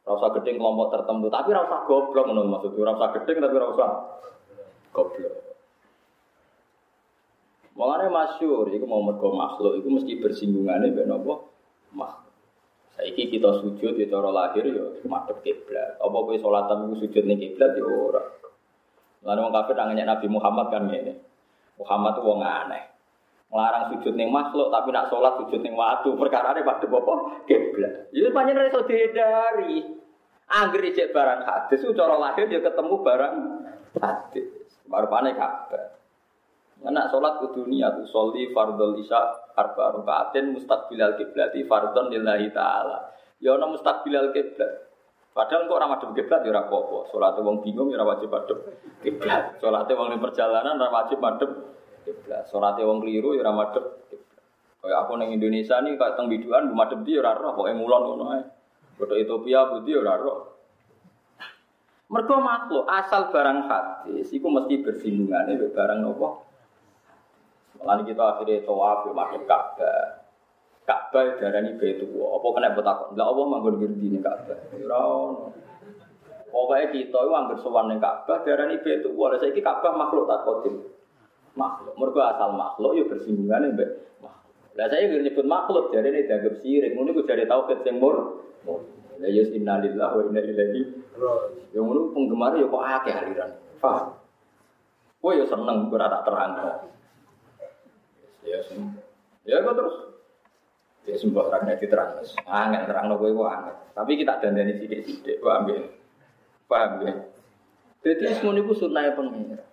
Ora 0.07 0.15
usah 0.15 0.31
gedeng 0.39 0.57
kelompok 0.63 0.89
tertentu, 0.95 1.27
tapi 1.29 1.51
ora 1.53 1.67
usah 1.67 1.81
goblok 1.91 2.25
ngono 2.31 2.49
maksudku. 2.55 2.79
Ora 2.81 2.95
usah 2.95 3.11
gedeng 3.19 3.37
tapi 3.43 3.55
ora 3.59 3.69
usah 3.75 3.89
goblok. 4.95 5.35
Mulane 7.73 8.07
masyhur 8.13 8.69
iku 8.69 8.85
mau 8.85 9.03
mergo 9.03 9.33
makhluk 9.33 9.81
iku 9.81 9.89
mesti 9.91 10.21
bersinggungane 10.23 10.95
mbek 10.95 11.09
napa? 11.09 11.35
Makhluk. 11.97 12.31
Saiki 12.95 13.33
kita 13.33 13.59
sujud 13.59 13.97
ya 13.99 14.07
cara 14.07 14.31
lahir 14.31 14.65
ya 14.71 14.87
madhep 15.09 15.43
kiblat. 15.43 15.99
Apa 15.99 16.15
kowe 16.15 16.37
salatan 16.39 16.87
iku 16.87 16.95
sujud 17.03 17.25
ning 17.27 17.43
kiblat 17.43 17.75
ya 17.75 17.83
ora. 17.83 18.23
Lalu 19.23 19.39
orang 19.39 19.55
kafir 19.55 19.75
nanya 19.79 20.05
Nabi 20.15 20.27
Muhammad 20.27 20.67
kan 20.75 20.91
ini. 20.91 21.15
Muhammad 21.79 22.19
itu 22.19 22.23
wong 22.27 22.43
aneh. 22.43 22.83
Melarang 23.53 23.93
sujud 23.93 24.17
ning 24.17 24.33
makhluk 24.33 24.73
tapi 24.73 24.89
nak 24.91 25.13
sholat 25.13 25.37
sujud 25.45 25.61
ning 25.63 25.77
watu. 25.79 26.17
Perkara 26.19 26.57
ini 26.57 26.67
pada 26.67 26.87
bapak 26.89 27.47
kiblat. 27.47 28.09
Jadi 28.11 28.25
ya, 28.25 28.31
panjang 28.35 28.67
iso 28.67 28.81
dihindari. 28.89 29.77
Angger 30.53 30.85
cek 30.85 31.17
barang 31.17 31.41
hadis 31.49 31.81
itu 31.81 31.93
cara 31.97 32.19
lahir 32.19 32.45
dia 32.51 32.61
ketemu 32.61 32.95
barang 33.01 33.35
hadis. 34.03 34.47
Baru 34.89 35.07
panik 35.09 35.39
kabar. 35.39 35.97
Anak 36.83 37.15
sholat 37.15 37.39
ke 37.39 37.55
dunia 37.55 37.95
tuh 37.95 38.11
soli 38.11 38.51
fardol 38.51 38.99
isya 38.99 39.55
arba 39.55 39.95
rukaatin 39.95 40.51
mustaqbilal 40.51 41.15
kiblati 41.15 41.63
fardon 41.71 42.11
lillahi 42.11 42.51
ta'ala. 42.51 43.15
Ya 43.39 43.55
ana 43.55 43.71
mustaqbilal 43.71 44.35
kiblat. 44.35 44.92
Padahal 45.33 45.65
kok 45.65 45.81
ramah 45.81 45.97
madhep 45.97 46.13
kiblat 46.13 46.45
ya 46.45 46.53
ora 46.53 46.69
apa-apa. 46.69 47.09
Salate 47.09 47.41
bingung 47.41 47.89
ya 47.89 48.05
wajib 48.05 48.29
madhep 48.29 48.59
kiblat. 49.01 49.57
Salate 49.65 49.97
wong 49.97 50.13
perjalanan 50.21 50.77
ora 50.77 50.93
wajib 50.93 51.25
madhep 51.25 51.51
kiblat. 52.05 52.45
Salate 52.53 52.85
wong 52.85 53.01
keliru 53.01 53.33
ya 53.33 53.41
ora 53.41 53.73
kiblat. 53.73 53.85
Kayak 54.83 54.99
aku 55.09 55.13
ning 55.17 55.33
Indonesia 55.33 55.79
nih 55.81 55.95
kayak 55.97 56.21
teng 56.21 56.29
biduan 56.29 56.69
bu 56.69 56.75
madhep 56.77 57.01
dia 57.07 57.25
ora 57.25 57.33
roh 57.39 57.57
pokoke 57.57 57.73
mulon 57.73 58.03
ngono 58.13 58.25
ae. 58.37 58.43
Ethiopia 59.03 59.73
budi 59.73 59.93
ora 59.97 60.15
roh. 60.21 60.39
Mergo 62.13 62.37
makhluk 62.45 62.85
asal 62.93 63.33
barang 63.33 63.73
hadis 63.73 64.29
iku 64.37 64.53
mesti 64.53 64.85
bersinggungan 64.85 65.49
dengan 65.49 65.73
barang 65.73 65.99
nopo. 66.05 66.45
Lalu 67.81 68.13
kita 68.13 68.37
akhirnya 68.37 68.63
tawaf 68.69 69.09
ya 69.09 69.13
madhep 69.17 69.43
Ka'bah. 69.49 70.22
Ka'bah 70.83 71.39
darani 71.39 71.79
Baitullah. 71.79 72.29
Apa 72.43 72.47
kena 72.59 72.75
betakon? 72.75 73.15
Lah 73.15 73.27
Allah 73.31 73.45
manggon 73.47 73.79
ngerti 73.79 74.07
ning 74.11 74.23
Ka'bah. 74.23 74.59
Ora 74.75 74.99
ono. 74.99 75.55
Pokoke 76.53 76.85
kita 76.93 77.19
iku 77.23 77.33
anggere 77.33 77.63
sowan 77.63 77.87
ning 77.87 78.03
Ka'bah 78.03 78.43
darani 78.43 78.83
Baitullah. 78.83 79.27
Lah 79.35 79.39
saiki 79.39 79.63
Ka'bah 79.63 79.95
makhluk 79.95 80.27
tak 80.27 80.43
kodim. 80.43 80.75
Makhluk. 81.55 81.95
Mergo 81.95 82.21
asal 82.27 82.59
makhluk 82.59 82.99
ya 82.99 83.05
bersinggungan 83.07 83.79
mbek. 83.79 83.91
Lah 84.75 84.87
saya 84.91 85.07
nyebut 85.07 85.47
makhluk 85.47 85.95
darane 85.95 86.27
dianggap 86.27 86.59
sirik. 86.59 86.99
Ngono 86.99 87.15
iku 87.15 87.23
jare 87.31 87.47
tauhid 87.47 87.79
sing 87.87 88.03
mur. 88.03 88.43
Lah 89.23 89.31
ya 89.31 89.43
innalillahi 89.47 90.15
wa 90.19 90.23
inna 90.27 90.41
ilaihi 90.43 90.83
raji'un. 91.15 91.71
Yang 91.71 91.85
ngono 91.87 92.01
penggemar 92.11 92.59
ya 92.59 92.67
kok 92.67 92.83
akeh 92.83 93.15
aliran. 93.15 93.51
Paham? 93.79 94.19
Kowe 95.23 95.39
ya 95.39 95.47
seneng 95.47 95.87
ora 95.95 96.11
tak 96.11 96.23
terang. 96.27 96.51
Ya, 98.43 98.59
ya 99.47 99.57
kok 99.63 99.77
terus 99.79 100.12
Ya 101.03 101.19
sumpah 101.19 101.51
orang 101.51 101.67
nanti 101.67 101.91
terang, 101.91 102.23
angin 102.47 102.87
terang 102.87 103.11
lo 103.11 103.19
gue 103.19 103.35
angin. 103.35 103.75
Tapi 103.91 104.13
kita 104.23 104.39
dandani 104.39 104.79
sidik-sidik, 104.79 105.43
paham 105.43 105.67
ya? 105.67 105.83
Paham 106.71 107.03
ya? 107.03 107.13
Jadi 108.07 108.39
semua 108.39 108.55
itu 108.55 108.75
sunnah 108.79 109.11
pengira. 109.11 109.67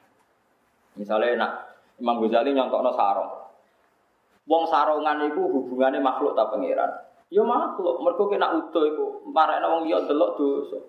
Misalnya 0.98 1.38
nak 1.38 1.52
Imam 2.02 2.18
Ghazali 2.26 2.54
nyontok 2.58 2.82
no 2.82 2.92
sarong. 2.98 3.32
Wong 4.50 4.64
sarongan 4.66 5.30
itu 5.30 5.42
hubungannya 5.46 6.02
makhluk 6.02 6.34
tak 6.34 6.50
pengiran. 6.50 6.90
Ya 7.30 7.46
makhluk, 7.46 8.02
mereka 8.02 8.24
kena 8.26 8.48
utuh 8.58 8.84
itu. 8.90 9.06
Marahnya 9.30 9.70
wong 9.70 9.86
liya 9.86 10.10
delok 10.10 10.34
dosa. 10.42 10.82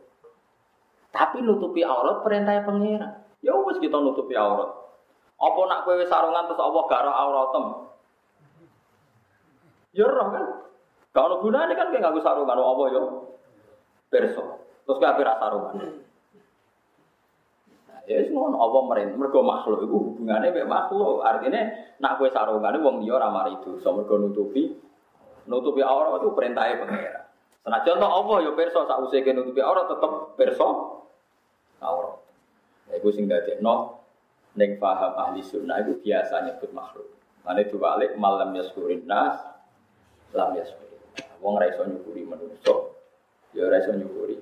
Tapi 1.13 1.45
nutupi 1.45 1.85
aurat 1.85 2.25
perintah 2.25 2.65
pengiran. 2.65 3.13
Ya 3.45 3.53
wes 3.53 3.77
kita 3.77 4.01
nutupi 4.01 4.33
aurat. 4.41 4.73
Apa 5.41 5.61
nak 5.69 5.85
kowe 5.85 6.01
sarungan 6.09 6.49
terus 6.49 6.61
Allah 6.61 6.83
gak 6.89 7.05
auratem? 7.05 7.65
Ya 9.91 10.07
roh 10.07 10.29
kan. 10.31 10.45
Kalau 11.11 11.43
gunanya 11.43 11.75
kan 11.75 11.91
kayak 11.91 12.07
nggak 12.07 12.23
sarungan 12.23 12.55
apa 12.55 12.83
ya? 12.95 13.03
Perso. 14.07 14.45
Terus 14.87 14.99
kayak 15.03 15.19
apa 15.19 15.35
sarungan? 15.43 15.75
Nah, 17.91 18.01
ya 18.07 18.23
semua 18.23 18.55
apa 18.55 18.79
mereka 18.87 19.19
mereka 19.19 19.39
makhluk 19.43 19.79
itu 19.87 19.97
hubungannya 19.99 20.55
kayak 20.55 20.71
makhluk. 20.71 21.27
Artinya 21.27 21.63
nak 21.99 22.23
kue 22.23 22.31
sarungan 22.31 22.79
wong 22.79 23.03
dia 23.03 23.19
ramah 23.19 23.51
itu. 23.51 23.83
So 23.83 23.91
mereka 23.91 24.15
nutupi 24.19 24.79
nutupi 25.51 25.83
aurat 25.83 26.23
itu 26.23 26.31
perintahnya 26.31 26.87
pengira. 26.87 27.21
Nah 27.67 27.83
contoh 27.83 28.09
apa 28.09 28.35
ya 28.47 28.51
perso 28.55 28.87
saat 28.87 29.03
usia 29.03 29.27
nutupi 29.35 29.59
aurat 29.59 29.91
tetap 29.91 30.39
perso 30.39 30.69
aurat. 31.83 32.23
Ya, 32.87 33.03
itu 33.03 33.11
sing 33.11 33.27
dadi 33.27 33.59
no 33.59 34.07
neng 34.55 34.79
paham 34.79 35.15
ahli 35.19 35.43
sunnah 35.43 35.83
itu 35.83 35.99
biasa 35.99 36.47
nyebut 36.47 36.71
makhluk. 36.71 37.07
Nanti 37.43 37.67
balik 37.75 38.15
malam 38.15 38.55
yaskurin 38.55 39.07
nas 39.11 39.39
lam 40.35 40.55
ya 40.57 40.65
Wong 41.41 41.57
ra 41.57 41.73
iso 41.73 41.89
nyukuri 41.89 42.29
manusa, 42.29 42.93
ya 43.57 43.65
ora 43.65 43.81
iso 43.81 43.97
nyukuri. 43.97 44.37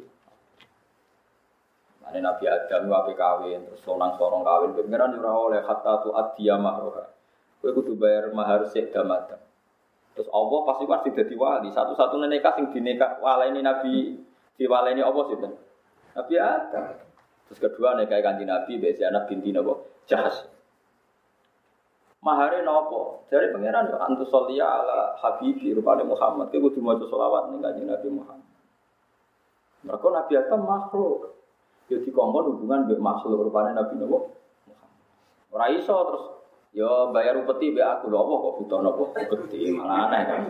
Mane 2.03 2.19
Nabi 2.19 2.45
Adam 2.51 2.91
wae 2.91 3.15
kawin 3.15 3.63
terus 3.71 3.85
sonang 3.87 4.19
sorong 4.19 4.43
kawin 4.43 4.75
pengiran 4.75 5.15
ora 5.15 5.33
oleh 5.39 5.61
hatta 5.63 6.03
tu 6.03 6.11
adiya 6.11 6.59
mahroha. 6.59 7.07
Kowe 7.63 7.71
kudu 7.71 7.95
bayar 7.95 8.35
mahar 8.35 8.67
sik 8.67 8.91
damadam. 8.91 9.39
Terus 10.19 10.27
Allah 10.35 10.59
pasti 10.67 10.85
kan 10.91 10.99
sing 11.07 11.15
dadi 11.15 11.35
wali. 11.39 11.71
Satu-satunya 11.71 12.27
nikah 12.27 12.59
sing 12.59 12.75
dinekah 12.75 13.23
waleni 13.23 13.63
Nabi 13.63 14.19
diwaleni 14.59 14.99
apa 14.99 15.21
sih? 15.31 15.39
Nabi 16.19 16.35
Adam. 16.35 16.87
Terus 17.47 17.59
kedua 17.63 17.95
nikah 17.95 18.19
kanjeng 18.19 18.51
Nabi 18.51 18.83
mbek 18.83 18.99
anak 19.07 19.31
binti 19.31 19.55
napa? 19.55 19.79
Jahas. 20.11 20.43
Mahare 22.19 22.67
nopo? 22.67 23.23
Dari 23.31 23.55
pangeran 23.55 23.95
yo 23.95 23.97
antu 24.03 24.27
solia 24.27 24.67
ala 24.67 25.15
habibi 25.23 25.71
rupane 25.71 26.03
Muhammad. 26.03 26.51
Kowe 26.51 26.67
kudu 26.67 26.83
maca 26.83 27.07
selawat 27.07 27.55
ning 27.55 27.63
kanjeng 27.63 27.87
Nabi 27.87 28.09
Muhammad. 28.11 28.51
Mereka 29.87 30.07
Nabi 30.11 30.33
Adam 30.35 30.63
makhluk. 30.67 31.39
Yo 31.87 32.03
dikongkon 32.03 32.59
hubungan 32.59 32.91
mbek 32.91 32.99
makhluk 32.99 33.47
rupane 33.47 33.71
Nabi 33.71 34.03
Nabi 34.03 34.11
Muhammad. 34.11 34.35
Ora 35.55 35.67
iso 35.71 35.95
terus 35.95 36.25
yo 36.75 37.15
bayar 37.15 37.39
upeti 37.39 37.71
mbek 37.71 37.87
aku 37.87 38.11
apa 38.11 38.35
kok 38.35 38.55
butuh 38.61 38.79
napa 38.83 39.03
upeti 39.15 39.61
malah 39.79 40.11
aneh 40.11 40.23
kan. 40.27 40.41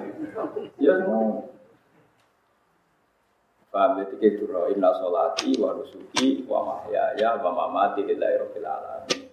Ya 0.80 0.96
semua. 0.96 1.52
Paham 3.68 4.00
ya 4.00 4.08
tiga 4.08 4.40
duro 4.40 4.72
inna 4.72 4.96
sholati 4.96 5.52
wa 5.60 5.76
nusuki 5.76 6.48
wa 6.48 6.64
mahyaya 6.64 7.36
wa 7.44 7.52
mamati 7.52 8.08
lillahi 8.08 8.40
rabbil. 8.40 9.27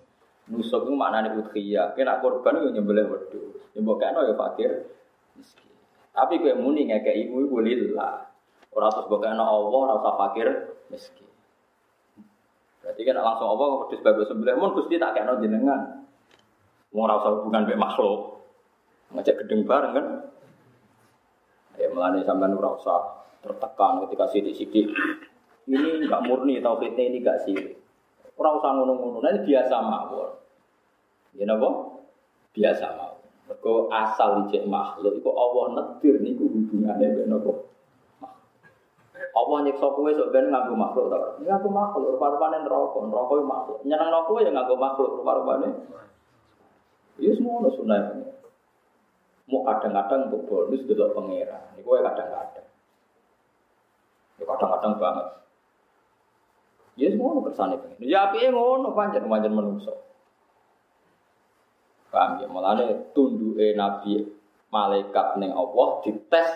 Nusuk 0.46 0.86
itu 0.86 0.94
maknanya 0.94 1.34
udhiyah. 1.34 1.98
Kena 1.98 2.22
korban 2.22 2.62
itu 2.62 2.78
nyembelih 2.78 3.10
wedhus. 3.10 3.66
Nyembelih 3.74 3.98
kena 3.98 4.20
ya 4.30 4.34
fakir 4.38 4.72
miskin. 5.34 5.74
Tapi 6.14 6.38
kue 6.38 6.54
muni 6.54 6.86
ngeke 6.86 7.12
ibu 7.26 7.50
ibu 7.50 7.58
lillah. 7.66 8.30
Orang 8.76 8.92
terus 8.94 9.10
bagaimana 9.10 9.50
Allah 9.50 9.82
rasa 9.98 10.10
fakir 10.22 10.48
miskin. 10.94 11.30
Berarti 12.86 13.02
kan 13.02 13.18
langsung 13.18 13.50
Allah 13.50 13.68
wedhus 13.82 14.02
bagus 14.06 14.30
sembelih 14.30 14.54
mun 14.54 14.78
Gusti 14.78 15.02
tak 15.02 15.18
kena 15.18 15.42
jenengan. 15.42 16.06
Mau 16.94 17.10
rasa 17.10 17.28
hubungan 17.34 17.66
be 17.66 17.74
makhluk. 17.74 18.46
Ngajak 19.18 19.46
gedeng 19.46 19.66
bareng 19.66 19.94
kan. 19.98 20.08
Ya 21.76 21.92
melani 21.92 22.24
sampai 22.24 22.54
usah 22.56 23.28
tertekan 23.44 24.06
ketika 24.08 24.26
sidik-sidik. 24.32 24.88
Ini 25.66 26.06
enggak 26.06 26.24
murni 26.24 26.62
tauhidnya 26.62 27.04
ini 27.10 27.18
enggak 27.20 27.42
sih. 27.44 27.58
Ora 28.36 28.50
usah 28.60 28.72
ngono-ngono, 28.76 29.24
nah, 29.24 29.32
biasa 29.32 29.76
mawon. 29.80 30.32
Ya 31.40 31.48
napa? 31.48 31.70
Biasa 32.52 32.86
mawon. 33.00 33.24
Mergo 33.46 33.88
asal 33.94 34.50
cek 34.50 34.66
makhluk 34.66 35.22
iku 35.22 35.30
Allah 35.38 35.66
nedir 35.78 36.18
niku 36.18 36.50
hubungane 36.50 37.06
mek 37.14 37.28
napa? 37.30 37.52
Allah 39.36 39.58
nyiksa 39.68 39.88
kowe 39.92 40.12
sok 40.16 40.32
ben 40.32 40.48
nganggo 40.48 40.76
makhluk 40.80 41.12
ta. 41.12 41.40
Nganggo 41.44 41.70
makhluk 41.70 42.16
rupa-rupane 42.16 42.64
neraka, 42.64 43.00
neraka 43.04 43.34
yo 43.36 43.46
makhluk. 43.46 43.80
Nyeneng 43.84 44.12
kowe 44.26 44.40
ya 44.40 44.52
nganggo 44.52 44.76
makhluk 44.80 45.20
rupa-rupane. 45.22 45.68
Ya 47.20 47.32
semua 47.32 47.64
ono 47.64 47.70
sunah 47.72 48.00
Mau 49.46 49.62
kadang-kadang 49.62 50.34
untuk 50.34 50.50
bonus 50.50 50.82
delok 50.90 51.14
pangeran. 51.14 51.78
Niku 51.78 51.94
kadang-kadang. 52.02 52.68
Ya 54.42 54.44
kadang-kadang 54.50 54.94
banget. 54.98 55.28
Ya 56.96 57.12
semua 57.12 57.44
kersane 57.44 57.76
pengen. 57.76 58.00
Ya 58.08 58.32
api 58.32 58.48
ngono 58.48 58.96
pancen 58.96 59.28
pancen 59.28 59.52
menungso. 59.52 60.06
Paham 62.08 62.40
ya? 62.40 62.48
Mulane 62.48 63.12
tunduke 63.12 63.76
Nabi 63.76 64.24
malaikat 64.72 65.36
ning 65.36 65.52
Allah 65.52 66.00
dites 66.08 66.50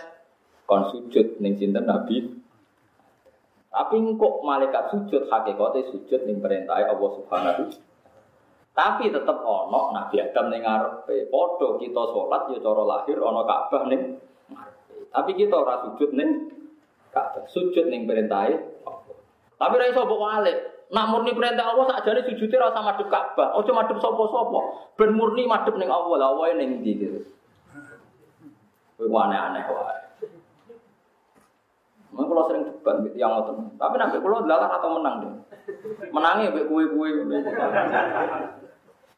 kon 0.64 0.88
sujud 0.96 1.44
ning 1.44 1.60
sinten 1.60 1.84
Nabi. 1.84 2.40
Tapi 3.70 3.96
kok 4.16 4.36
malaikat 4.48 4.96
sujud 4.96 5.28
hakikate 5.28 5.92
sujud 5.92 6.24
ning 6.24 6.40
perintah 6.40 6.80
Allah 6.80 7.10
Subhanahu 7.20 7.64
Tapi 8.72 9.12
tetap 9.12 9.44
ono 9.44 9.92
Nabi 9.92 10.24
Adam 10.24 10.48
ning 10.56 10.64
ngarepe. 10.64 11.28
Padha 11.28 11.68
kita 11.76 12.04
sholat 12.16 12.48
ya 12.56 12.58
cara 12.64 12.84
lahir 12.88 13.20
ono 13.20 13.44
Ka'bah 13.44 13.84
ning. 13.92 14.16
Tapi 15.12 15.32
kita 15.36 15.60
ora 15.60 15.84
sujud 15.84 16.16
ning 16.16 16.56
Ka'bah. 17.12 17.44
Sujud 17.52 17.92
ning 17.92 18.08
perintahe 18.08 18.78
Tapi 19.60 19.74
ra 19.76 19.86
iso 19.91 20.07
mbok 20.07 20.24
walik. 20.24 20.57
Nak 20.89 21.07
murni 21.14 21.38
perintah 21.38 21.70
Allah 21.70 21.86
sakjane 21.86 22.26
sujudnya 22.26 22.66
ora 22.66 22.74
usah 22.74 22.82
madhep 22.82 23.07
Ka'bah. 23.12 23.53
Aja 23.53 23.72
madhep 23.76 23.97
sapa-sapa. 24.01 24.60
Ben 24.97 25.14
murni 25.14 25.45
madhep 25.45 25.76
ning 25.76 25.91
Allah. 25.91 26.16
Lah 26.18 26.32
wae 26.39 26.55
ning 26.55 26.82
ndi 26.82 26.91
gitu. 26.97 27.20
Kowe 28.97 29.05
aneh-aneh 29.05 29.64
wae. 29.70 29.99
Mau 32.10 32.26
kalau 32.26 32.49
sering 32.49 32.66
debat 32.66 33.05
gitu 33.05 33.22
yang 33.22 33.38
ngotot. 33.38 33.78
Tapi 33.78 33.95
nanti 34.01 34.18
kalau 34.18 34.41
dilalah 34.41 34.70
atau 34.82 34.89
menang 34.97 35.16
deh. 35.22 35.34
Menangnya 36.10 36.55
be 36.57 36.66
kue-kue. 36.66 37.22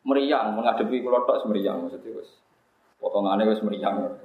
Meriang 0.01 0.57
menghadapi 0.59 0.97
kalau 0.99 1.23
tok 1.23 1.39
semeriang 1.45 1.87
maksudnya 1.87 2.19
wes. 2.19 2.29
Potongannya 2.99 3.47
wes 3.47 3.63
meriang. 3.63 4.19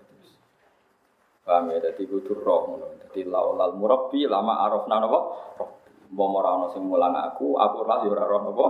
Paham 1.46 1.70
ya? 1.70 1.78
Jadi 1.78 2.10
kudu 2.10 2.42
roh. 2.42 2.82
Jadi 3.06 3.22
laulal 3.30 3.78
murabbi 3.78 4.26
lama 4.26 4.66
arafna 4.66 4.98
napa? 4.98 5.20
Mbok 6.06 6.28
ora 6.38 6.50
ana 6.54 6.66
sing 6.70 6.86
mulang 6.86 7.14
aku, 7.14 7.58
aku 7.58 7.76
ora 7.82 8.04
ya 8.06 8.08
ora 8.14 8.24
roh 8.30 8.40
napa? 8.46 8.66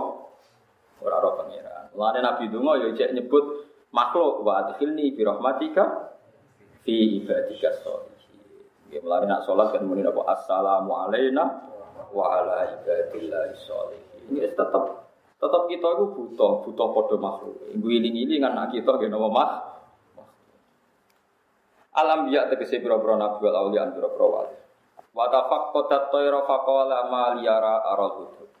Ora 1.05 1.17
roh 1.21 1.33
pangeran. 1.37 1.93
Mulane 1.93 2.19
Nabi 2.25 2.43
donga 2.49 2.73
ya 2.81 2.87
cek 2.93 3.13
nyebut 3.13 3.45
makhluk 3.93 4.41
wa 4.41 4.65
adkhilni 4.65 5.13
bi 5.13 5.21
rahmatika 5.21 6.13
fi 6.81 7.21
ibadika 7.21 7.69
sholih. 7.85 8.17
Ya 8.89 9.03
melari 9.03 9.27
nak 9.27 9.43
sholat 9.43 9.75
kan 9.75 9.83
muni 9.83 10.01
apa 10.01 10.21
assalamu 10.33 10.95
alaina 10.95 11.43
wa 12.09 12.25
ala 12.31 12.71
ibadillah 12.79 13.53
sholihin. 13.67 14.33
Ini 14.33 14.55
tetap 14.55 15.07
tetap 15.37 15.63
kita 15.69 15.87
itu 15.93 16.05
butuh 16.17 16.65
butuh 16.65 16.87
podo 16.95 17.15
makhluk. 17.21 17.57
Ibu 17.77 17.85
iling 17.85 18.41
kan 18.41 18.57
nak 18.57 18.73
kita 18.73 18.89
gak 18.97 19.11
nama 19.11 19.27
mah. 19.29 19.49
Alam 21.97 22.29
biak 22.29 22.53
tegese 22.53 22.77
pira-pira 22.77 23.17
nabi 23.17 23.41
wal 23.41 23.57
auliya 23.57 23.89
pira-pira 23.89 24.25
wali. 24.29 24.57
Wa 25.17 25.33
tafaqqadat 25.33 26.13
tayra 26.13 26.45
faqala 26.45 27.09
ma 27.09 27.33
liyara 27.33 27.81
aral 27.89 28.21
hudud. 28.21 28.53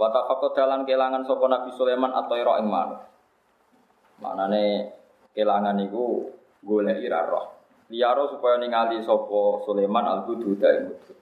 Wa 0.00 0.08
tafaqqadalan 0.08 0.88
kelangan 0.88 1.28
sapa 1.28 1.44
Nabi 1.52 1.68
Sulaiman 1.76 2.16
at-tayra 2.16 2.64
ing 2.64 2.72
manuk. 2.72 3.04
Manane 4.24 4.96
kelangan 5.36 5.76
iku 5.84 6.32
golek 6.64 7.04
ira 7.04 7.28
roh. 7.28 7.76
Liyaro 7.92 8.32
supaya 8.32 8.56
ningali 8.56 9.04
sopo 9.04 9.60
Sulaiman 9.68 10.08
al 10.08 10.20
hudud 10.24 10.56
ing 10.64 10.96
hudud. 10.96 11.18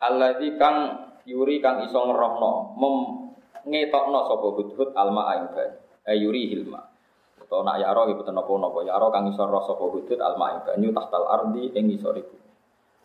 Alladzi 0.00 0.56
kang 0.56 0.76
yuri 1.28 1.60
kang 1.60 1.84
iso 1.84 2.00
ngerohno 2.08 2.72
mem 2.80 2.96
ngetokno 3.68 4.20
sapa 4.24 4.48
hudhud 4.48 4.96
alma 4.96 5.28
ing 5.36 5.52
banyu. 5.52 5.76
Eh 6.08 6.16
yuri 6.24 6.56
hilma. 6.56 6.95
Utawa 7.46 7.62
nak 7.62 7.76
yaro 7.78 8.10
iku 8.10 8.26
napa? 8.34 8.52
Napa 8.58 8.78
yaro 8.82 9.06
kang 9.14 9.30
iso 9.30 9.46
roh 9.46 9.62
sapa 9.62 9.86
hudhud 9.86 10.18
alma 10.18 10.58
ing 10.58 10.60
banyu 10.66 10.90
tahtal 10.90 11.30
ardi 11.30 11.70
ing 11.70 11.94
isore 11.94 12.26
bumi. 12.26 12.50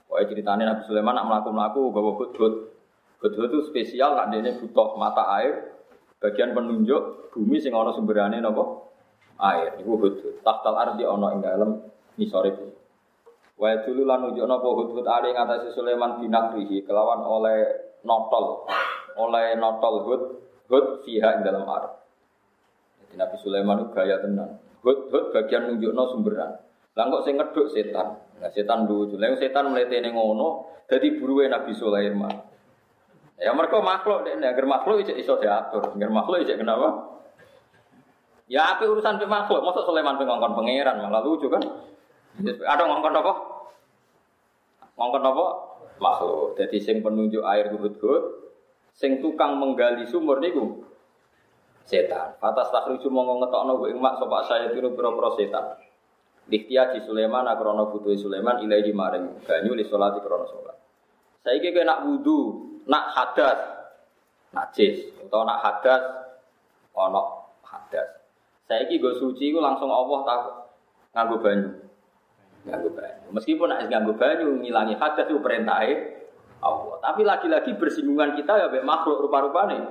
Pokoke 0.09 0.33
ceritane 0.33 0.65
Nabi 0.65 0.81
Sulaiman 0.89 1.13
nak 1.13 1.25
mlaku-mlaku 1.29 1.81
gawa 1.93 2.11
hudhud. 2.17 2.53
Hudhud 3.21 3.47
itu 3.53 3.59
spesial 3.69 4.17
nak 4.17 4.33
dene 4.33 4.57
butuh 4.57 4.97
mata 4.97 5.29
air 5.37 5.77
bagian 6.17 6.57
penunjuk 6.57 7.29
bumi 7.29 7.61
sing 7.61 7.77
ana 7.77 7.93
sumberane 7.93 8.41
napa? 8.41 8.89
air. 9.41 9.77
Iku 9.77 10.01
hudhud 10.01 10.41
tahtal 10.41 10.73
ardi 10.73 11.05
ana 11.05 11.37
ing 11.37 11.45
dalem 11.45 11.71
nisore 12.17 12.51
bumi 12.57 12.81
wa 13.61 13.77
dulu 13.85 14.01
lan 14.09 14.25
nunjukno 14.25 14.57
apa 14.57 14.69
hudhud 14.73 15.05
ali 15.05 15.29
ngatasi 15.37 15.69
Sulaiman 15.77 16.17
binakrihi 16.17 16.81
kelawan 16.81 17.21
oleh 17.21 17.93
notol. 18.01 18.65
Oleh 19.21 19.53
notol 19.53 19.95
hud 20.01 20.21
hud 20.65 21.05
fiha 21.05 21.37
ing 21.37 21.45
dalam 21.45 21.69
jadi 21.69 22.00
Nabi 23.15 23.35
Sulaiman 23.39 23.83
itu 23.83 23.87
gaya 23.95 24.19
tenan 24.21 24.59
hud 24.81 25.11
hud 25.11 25.25
bagian 25.35 25.71
nunjukno 25.71 26.03
sumberan 26.11 26.51
lah 26.91 27.03
kok 27.07 27.23
sing 27.23 27.39
ngeduk 27.39 27.67
setan 27.71 28.19
nah 28.41 28.49
setan 28.51 28.89
lucu 28.89 29.15
lah 29.15 29.31
setan 29.37 29.71
mletene 29.71 30.11
ngono 30.11 30.67
dadi 30.89 31.15
buruwe 31.15 31.47
Nabi 31.47 31.71
Sulaiman 31.71 32.51
Ya 33.41 33.57
mereka 33.57 33.81
makhluk, 33.81 34.21
agar 34.29 34.65
makhluk 34.69 35.01
iso 35.01 35.41
diatur, 35.41 35.97
agar 35.97 36.09
makhluk 36.13 36.45
iso 36.45 36.53
kenapa? 36.53 37.09
Ya 38.45 38.77
apa 38.77 38.85
urusan 38.85 39.17
pe 39.17 39.25
makhluk, 39.25 39.65
masa 39.65 39.81
Sulaiman 39.81 40.21
pe 40.21 40.29
ngongkon 40.29 40.53
pangeran 40.53 41.01
malah 41.01 41.25
lucu 41.25 41.49
kan? 41.49 41.65
Ada 42.45 42.85
ngongkon 42.85 43.17
apa? 43.17 43.33
Ngongkon 44.93 45.25
apa? 45.25 45.45
Makhluk. 45.97 46.53
Jadi 46.53 46.77
sing 46.77 47.01
penunjuk 47.01 47.41
air 47.41 47.73
hud-hud, 47.73 48.23
sing 48.93 49.17
tukang 49.25 49.57
menggali 49.57 50.05
sumur 50.05 50.37
niku 50.37 50.85
setan. 51.85 52.37
Atas 52.39 52.69
takhriju 52.69 53.07
monggo 53.09 53.41
ngetokno 53.41 53.73
ing 53.89 53.97
mak 53.99 54.17
sapa 54.19 54.45
saya 54.47 54.69
tiru 54.71 54.93
pira-pira 54.93 55.29
setan. 55.37 55.65
Diktia 56.49 56.91
di 56.91 56.99
Sulaiman 57.05 57.47
akrono 57.47 57.93
butuh 57.93 58.11
Sulaiman 58.17 58.59
ilahi 58.65 58.91
maring 58.91 59.45
banyu 59.45 59.71
li 59.77 59.85
salati 59.85 60.19
krono 60.19 60.45
salat. 60.49 60.77
Saiki 61.41 61.73
kowe 61.73 61.85
nak 61.85 62.05
wudu, 62.05 62.39
nak 62.85 63.05
hadas, 63.17 63.59
najis, 64.53 65.09
atau 65.25 65.41
nak 65.41 65.57
hadas 65.63 66.03
ono 66.93 67.49
hadas. 67.65 68.07
Saya 68.69 68.87
gue 68.87 69.13
suci, 69.19 69.51
gue 69.51 69.59
langsung 69.59 69.91
Allah 69.91 70.19
tak 70.23 70.39
nganggu 71.17 71.37
banyu. 71.43 71.69
Nganggu 72.67 72.89
banyu. 72.93 73.27
Meskipun 73.35 73.67
nak 73.67 73.89
nganggu 73.89 74.13
banyu, 74.15 74.47
ngilangi 74.63 74.95
hadas 74.95 75.27
itu 75.27 75.41
perintah 75.43 75.83
Allah. 76.61 76.95
Tapi 77.01 77.21
lagi-lagi 77.25 77.73
bersinggungan 77.75 78.37
kita 78.37 78.53
ya 78.55 78.67
makhluk 78.85 79.27
rupa-rupa 79.27 79.65
nih. 79.71 79.81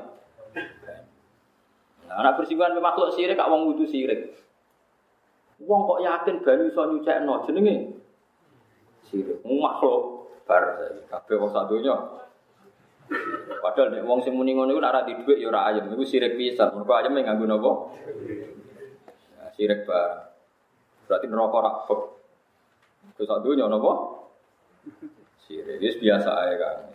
Nah, 2.11 2.27
anak 2.27 2.43
bersinggungan 2.43 2.75
be 2.75 2.83
makhluk 2.83 3.15
sirik, 3.15 3.39
kak 3.39 3.47
wong 3.47 3.71
wudu 3.71 3.87
sirik. 3.87 4.35
Wong 5.63 5.87
kok 5.87 6.03
yakin 6.03 6.43
banyu 6.43 6.67
iso 6.67 6.83
nyucekno 6.91 7.47
jenenge 7.47 8.03
sirik. 9.07 9.39
Makhluk 9.47 10.27
bar 10.43 10.91
kabeh 11.07 11.37
wong 11.39 11.55
sadonya. 11.55 11.95
Padahal 13.63 13.95
nek 13.95 14.03
wong 14.03 14.27
sing 14.27 14.35
muni 14.35 14.59
ngono 14.59 14.75
iku 14.75 14.83
nek 14.83 14.91
ora 14.91 15.07
di 15.07 15.15
dhuwit 15.23 15.39
ya 15.39 15.55
ora 15.55 15.71
ayem, 15.71 15.87
iku 15.87 16.03
sirik 16.03 16.35
pisan. 16.35 16.75
Mergo 16.75 16.93
ayem 16.99 17.15
nganggo 17.15 17.47
napa? 17.47 17.71
sirik 19.55 19.87
barang. 19.87 20.25
Berarti 21.07 21.27
neraka 21.31 21.59
rakbek. 21.63 22.01
Terus 23.15 23.29
sak 23.31 23.43
dunya 23.47 23.71
napa? 23.71 23.93
Sirik. 25.47 25.79
Wis 25.79 25.95
biasa 26.03 26.31
ae 26.43 26.53
kan. 26.59 26.91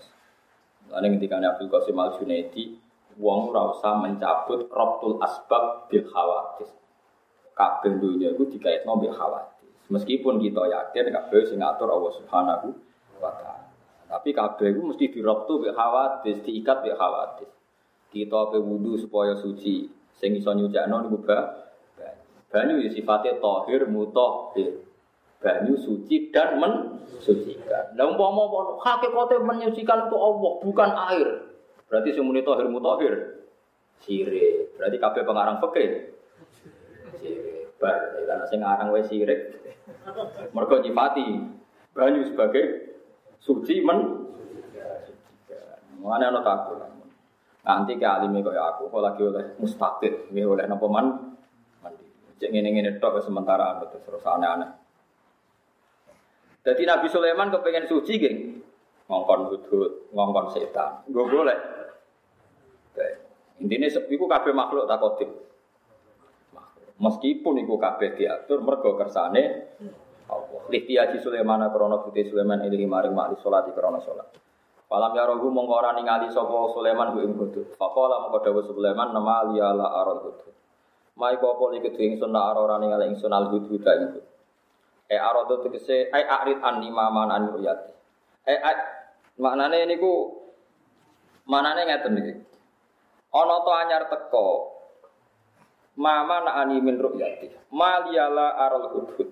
Lalu 0.91 1.15
ketika 1.15 1.39
Abdul 1.39 1.71
Qasim 1.71 1.97
Al 1.97 2.19
Junaidi, 2.19 2.77
wong 3.15 3.51
ora 3.51 3.75
usah 3.75 3.99
mencabut 3.99 4.67
robtul 4.71 5.19
asbab 5.23 5.87
bil 5.87 6.03
khawatis. 6.07 6.71
Kabeh 7.55 7.99
dunia 7.99 8.35
itu 8.35 8.43
dikaitno 8.51 8.99
bil 8.99 9.15
khawatis. 9.15 9.71
Meskipun 9.87 10.43
kita 10.43 10.67
yakin 10.67 11.13
kabeh 11.13 11.41
sing 11.47 11.63
ngatur 11.63 11.87
Allah 11.87 12.11
Subhanahu 12.19 12.67
wa 13.23 13.31
taala. 13.39 13.71
Tapi 14.05 14.29
kabeh 14.35 14.75
itu 14.75 14.81
mesti 14.83 15.05
dirobtu 15.11 15.63
bil 15.63 15.73
khawatis, 15.73 16.43
diikat 16.43 16.83
bil 16.83 16.95
khawatis. 16.99 17.49
Kita 18.11 18.51
pe 18.51 18.59
wudu 18.59 18.95
supaya 18.99 19.35
suci, 19.39 19.91
sing 20.15 20.31
iso 20.35 20.51
nyucakno 20.55 21.03
niku 21.03 21.19
Banyu 22.55 22.79
ya 22.79 22.87
sifatnya 22.87 23.35
tohir, 23.43 23.83
mutohir. 23.91 24.87
Banyu 25.43 25.75
suci 25.75 26.31
dan 26.31 26.55
mensucikan. 26.55 27.91
Nah 27.99 28.15
umpama 28.15 28.47
hakikatnya 28.79 29.43
menyucikan 29.43 30.07
itu 30.07 30.15
Allah, 30.15 30.51
bukan 30.63 30.89
air. 31.11 31.29
Berarti 31.89 32.09
semuanya 32.13 32.41
tohir, 32.45 32.67
mutohir. 32.67 33.13
Sirik. 34.01 34.77
Berarti 34.77 34.97
kabeh 34.97 35.21
pengarang 35.23 35.57
fikih. 35.61 35.89
Sirik. 37.21 37.77
Bar, 37.77 37.95
karena 38.15 38.45
sing 38.47 38.59
ngarang 38.63 38.89
wae 38.91 39.03
sirik. 39.03 39.39
Mergo 40.55 40.79
nyifati 40.79 41.27
banyu 41.91 42.21
sebagai 42.27 42.63
suci 43.39 43.83
men 43.83 44.25
Mengenai 46.05 46.29
anak 46.29 46.45
takut. 46.45 46.77
Nanti 47.65 47.97
ke 47.97 48.05
alimnya 48.05 48.45
kaya 48.45 48.77
aku, 48.77 48.93
kalau 48.93 49.09
lagi 49.09 49.25
oleh 49.25 49.57
mustaqid, 49.57 50.29
oleh 50.29 50.69
nopo 50.69 50.85
man, 50.85 51.33
Cek 52.35 52.51
ngene-ngene 52.51 52.99
tok 52.99 53.23
sementara 53.23 53.79
betul 53.79 54.03
terus 54.03 54.21
aneh-aneh. 54.27 54.69
Jadi 56.67 56.83
Nabi 56.83 57.07
Sulaiman 57.07 57.53
kepengen 57.53 57.87
suci 57.87 58.13
geng, 58.19 58.37
ngongkon 59.05 59.41
hudud, 59.53 60.11
ngongkon 60.13 60.45
setan. 60.53 61.05
Gue 61.09 61.25
boleh. 61.25 61.57
Intinya 63.61 63.87
iku 63.87 64.25
kabeh 64.27 64.51
makhluk 64.51 64.85
tak 64.89 64.99
kodim. 64.99 65.29
Meskipun 66.95 67.59
iku 67.63 67.75
kabeh 67.79 68.15
diatur 68.15 68.63
mergo 68.63 68.95
kersane 68.95 69.43
Allah. 70.25 70.61
Lihtiyaji 70.71 71.21
Sulaiman 71.21 71.63
krana 71.69 72.01
putih 72.01 72.25
Sulaiman 72.27 72.65
ini 72.65 72.87
maring 72.87 73.13
makli 73.13 73.37
salat 73.39 73.69
krana 73.71 74.01
salat. 74.01 74.27
Palam 74.85 75.11
ya 75.17 75.25
rohu 75.25 75.49
mongko 75.49 75.81
ningali 75.97 76.29
sapa 76.29 76.55
Sulaiman 76.71 77.13
ku 77.13 77.19
ing 77.21 77.33
hudud. 77.35 77.77
Faqala 77.77 78.25
mongko 78.25 78.37
dawuh 78.41 78.63
Sulaiman 78.65 79.13
nama 79.13 79.45
liyala 79.49 79.85
aral 79.85 80.19
hudud. 80.23 80.53
Mai 81.15 81.39
kopo 81.39 81.71
iki 81.71 81.95
kudu 81.95 81.99
ingsun 82.11 82.31
nak 82.31 82.59
ora 82.59 82.75
ningali 82.75 83.11
ingsun 83.11 83.31
al 83.31 83.47
hudhuda 83.53 83.91
iku. 84.03 84.21
E 85.05 85.15
arado 85.15 85.61
tegese 85.63 86.09
ai 86.11 86.23
arid 86.27 86.59
an 86.59 86.81
lima 86.83 87.07
man 87.13 87.29
an 87.31 87.55
ruyati. 87.55 87.91
E 88.45 88.55
maknane 89.39 89.85
niku 89.87 90.11
manane 91.45 91.81
ngeten 91.85 92.19
iki. 92.19 92.33
Ana 93.35 93.55
to 93.67 93.71
anyar 93.75 94.03
teko. 94.07 94.45
Mama 95.95 96.43
na 96.43 96.51
ani 96.63 96.79
min 96.83 96.99
ru'yati. 96.99 97.71
Maliyala 97.71 98.55
aral 98.59 98.91
hudhud. 98.91 99.29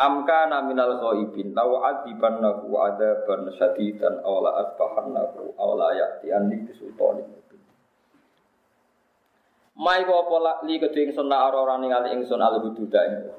Amka 0.00 0.48
minal 0.64 0.98
ghaibin 0.98 1.52
law 1.52 1.84
adibannahu 1.84 2.74
adaban 2.80 3.52
syadidan 3.60 4.24
aw 4.24 4.40
la 4.40 4.50
asbahannahu 4.66 5.54
aw 5.60 5.70
la 5.76 5.94
ya'ti 5.94 6.32
anni 6.32 6.64
bisultanin 6.64 7.28
mubin. 7.28 7.60
Mai 9.78 10.02
wa 10.08 10.26
pola 10.26 10.52
li 10.64 10.80
kedhe 10.80 11.12
ingsun 11.12 11.28
ora 11.28 11.76
ningali 11.76 12.18
ingsun 12.18 12.40
al 12.40 12.64
hudud 12.64 12.88
ing 12.88 13.30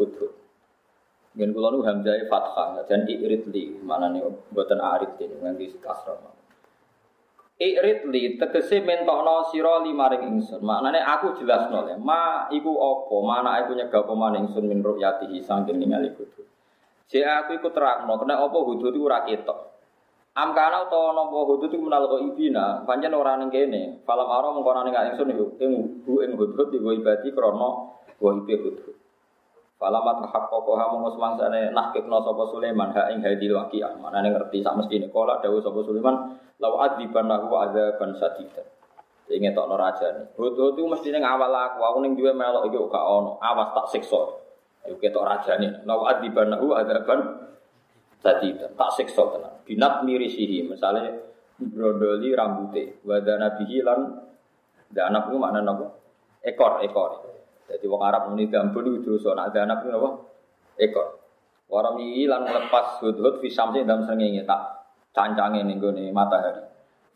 Ngen 1.33 1.49
kula 1.49 1.73
nu 1.73 1.81
hamzah 1.81 2.13
fathah 2.29 2.85
dan 2.85 3.09
irid 3.09 3.49
li 3.49 3.73
manane 3.81 4.21
mboten 4.53 4.77
arid 4.77 5.17
ini 5.17 5.41
nganti 5.41 5.81
kasrah. 5.81 6.21
Irid 7.57 8.05
li 8.13 8.37
tegese 8.37 8.85
mentokno 8.85 9.49
sira 9.49 9.81
limaring 9.81 10.29
ingsun. 10.29 10.61
Maknane 10.61 11.01
aku 11.01 11.33
jelasno 11.37 11.89
le, 11.89 11.97
ma 11.97 12.45
iku 12.53 12.77
apa? 12.77 13.15
Mana 13.25 13.49
aku 13.61 13.73
nyegah 13.73 14.05
apa 14.05 14.13
maning 14.13 14.45
ingsun 14.45 14.65
min 14.69 14.85
ru'yatihi 14.85 15.41
saking 15.41 15.81
ningali 15.81 16.13
hudud. 16.13 16.45
Jek 17.09 17.25
aku 17.25 17.57
iku 17.57 17.69
terangno, 17.73 18.13
kena 18.21 18.37
apa 18.37 18.57
hudud 18.57 18.93
iku 18.93 19.05
ora 19.09 19.25
ketok. 19.25 19.59
Am 20.37 20.53
kana 20.53 20.85
utawa 20.85 21.17
napa 21.17 21.37
hudud 21.49 21.69
iku 21.69 21.81
menal 21.81 22.09
ibina, 22.25 22.85
pancen 22.85 23.13
ora 23.13 23.37
ning 23.41 23.49
kene. 23.49 24.05
Falam 24.05 24.29
aro 24.29 24.53
mengko 24.53 24.71
ning 24.85 24.93
ingsun 24.93 25.29
iku 25.33 25.45
ing 26.21 26.31
hudud 26.37 26.69
iku 26.73 26.89
ibadi 26.93 27.33
krana. 27.33 27.69
Falamat 29.81 30.23
haqqaqaha 30.29 30.85
mongko 30.93 31.09
semangsane 31.17 31.73
nahkikna 31.73 32.21
sapa 32.23 32.43
Sulaiman 32.53 32.93
ha 32.93 33.09
ing 33.11 33.19
hadil 33.25 33.57
waqiah. 33.57 33.97
Manane 33.99 34.31
ngerti 34.31 34.63
sak 34.63 34.77
mestine 34.79 35.09
kala 35.09 35.41
dawuh 35.41 35.59
sapa 35.59 35.79
Sulaiman 35.83 36.39
lau 36.61 36.79
adibanahu 36.79 37.51
adzaban 37.57 38.15
sadida. 38.15 38.63
Sing 39.27 39.43
ngetokno 39.43 39.75
rajane. 39.75 40.35
Hudud 40.37 40.77
iku 40.77 40.87
mestine 40.87 41.19
ngawal 41.19 41.51
aku, 41.51 41.79
aku 41.83 41.97
ning 42.03 42.13
duwe 42.15 42.31
melok 42.31 42.69
iki 42.69 42.77
gak 42.77 43.03
ono, 43.03 43.39
awas 43.41 43.71
tak 43.75 43.87
siksa. 43.91 44.21
Ayo 44.87 44.95
ketok 44.99 45.25
rajane. 45.25 45.83
Lau 45.83 46.05
adibanahu 46.05 46.75
adzaban 46.77 47.19
sadida. 48.21 48.71
Tak 48.77 48.91
siksa 48.93 49.23
tenan. 49.35 49.53
Binat 49.63 50.03
mirisihi, 50.03 50.67
misale 50.67 51.33
brondoli 51.59 52.35
rambute, 52.35 52.99
wadana 53.07 53.55
bihi 53.55 53.79
lan 53.79 54.19
danap 54.91 55.31
iku 55.31 55.37
apa? 55.39 55.87
Ekor, 56.43 56.83
ekor. 56.83 57.32
Jadi 57.69 57.85
wong 57.87 58.01
Arab 58.03 58.31
muni 58.31 58.51
dambun 58.51 58.89
iku 58.91 59.15
dosa, 59.15 59.33
nak 59.33 59.55
danap 59.55 59.83
iku 59.83 59.91
apa? 59.95 60.09
Ekor. 60.79 61.07
Waram 61.71 61.97
iki 62.03 62.27
lan 62.27 62.45
lepas 62.45 63.01
hudhud 63.01 63.39
fi 63.39 63.47
samsi 63.49 63.87
dalam 63.87 64.05
srengenge 64.05 64.45
tak 64.45 64.61
cancange 65.15 65.63
ning 65.63 65.79
gone 65.79 66.11
matahari. 66.11 66.61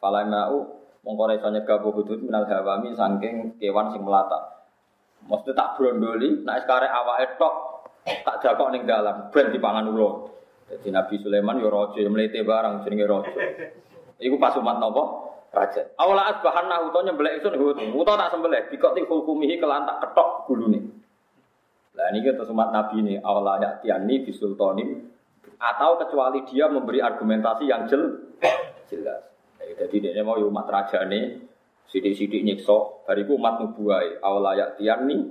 Fala 0.02 0.24
mau 0.26 0.78
mongko 1.06 1.24
iso 1.36 1.48
nyegah 1.52 1.84
hudud 1.84 2.20
minal 2.26 2.48
hawami 2.48 2.96
saking 2.96 3.60
kewan 3.60 3.94
sing 3.94 4.02
melata. 4.02 4.58
Mesti 5.28 5.52
tak 5.52 5.76
brondoli, 5.76 6.46
nek 6.46 6.64
sekarang 6.64 6.94
awake 6.94 7.36
tok 7.36 7.54
tak 8.08 8.40
jakok 8.40 8.72
ning 8.72 8.88
dalam 8.88 9.28
ben 9.34 9.52
dipangan 9.52 9.90
ulo. 9.90 10.32
Jadi 10.68 10.92
Nabi 10.92 11.16
Sulaiman 11.20 11.64
yo 11.64 11.72
raja 11.72 12.04
mlete 12.08 12.44
barang 12.44 12.84
jenenge 12.84 13.06
raja. 13.08 13.32
Iku 14.20 14.36
pas 14.42 14.56
umat 14.60 14.80
napa? 14.80 15.27
Raja. 15.52 15.96
Awala 15.96 16.36
asbahanna 16.36 16.92
utawa 16.92 17.08
nyembelih 17.08 17.40
ingsun 17.40 17.56
hud. 17.56 17.78
Utawa 17.96 18.28
tak 18.28 18.36
sembelih 18.36 18.68
dikok 18.68 18.94
ti 18.94 19.02
hukumihi 19.08 19.58
kelan 19.58 19.88
tak 19.88 20.04
ketok 20.04 20.46
gulune. 20.46 20.80
Lah 21.98 22.14
niki 22.14 22.30
terus 22.36 22.54
umat 22.54 22.70
Nabi 22.70 23.02
ini 23.02 23.16
tiani 23.82 24.16
bisultanim 24.22 25.08
atau 25.58 25.98
kecuali 25.98 26.46
dia 26.46 26.70
memberi 26.70 27.02
argumentasi 27.02 27.66
yang 27.66 27.90
jel 27.90 28.04
jelas. 28.86 29.26
Jadi 29.58 30.00
dia 30.00 30.24
mau 30.24 30.38
umat 30.38 30.66
raja 30.70 31.04
nih, 31.06 31.38
sidik-sidik 31.90 32.42
nyiksa, 32.46 33.04
bariku 33.06 33.36
umat 33.36 33.60
nubuai, 33.62 34.22
awalayak 34.22 34.80
tian 34.80 35.06
nih, 35.06 35.22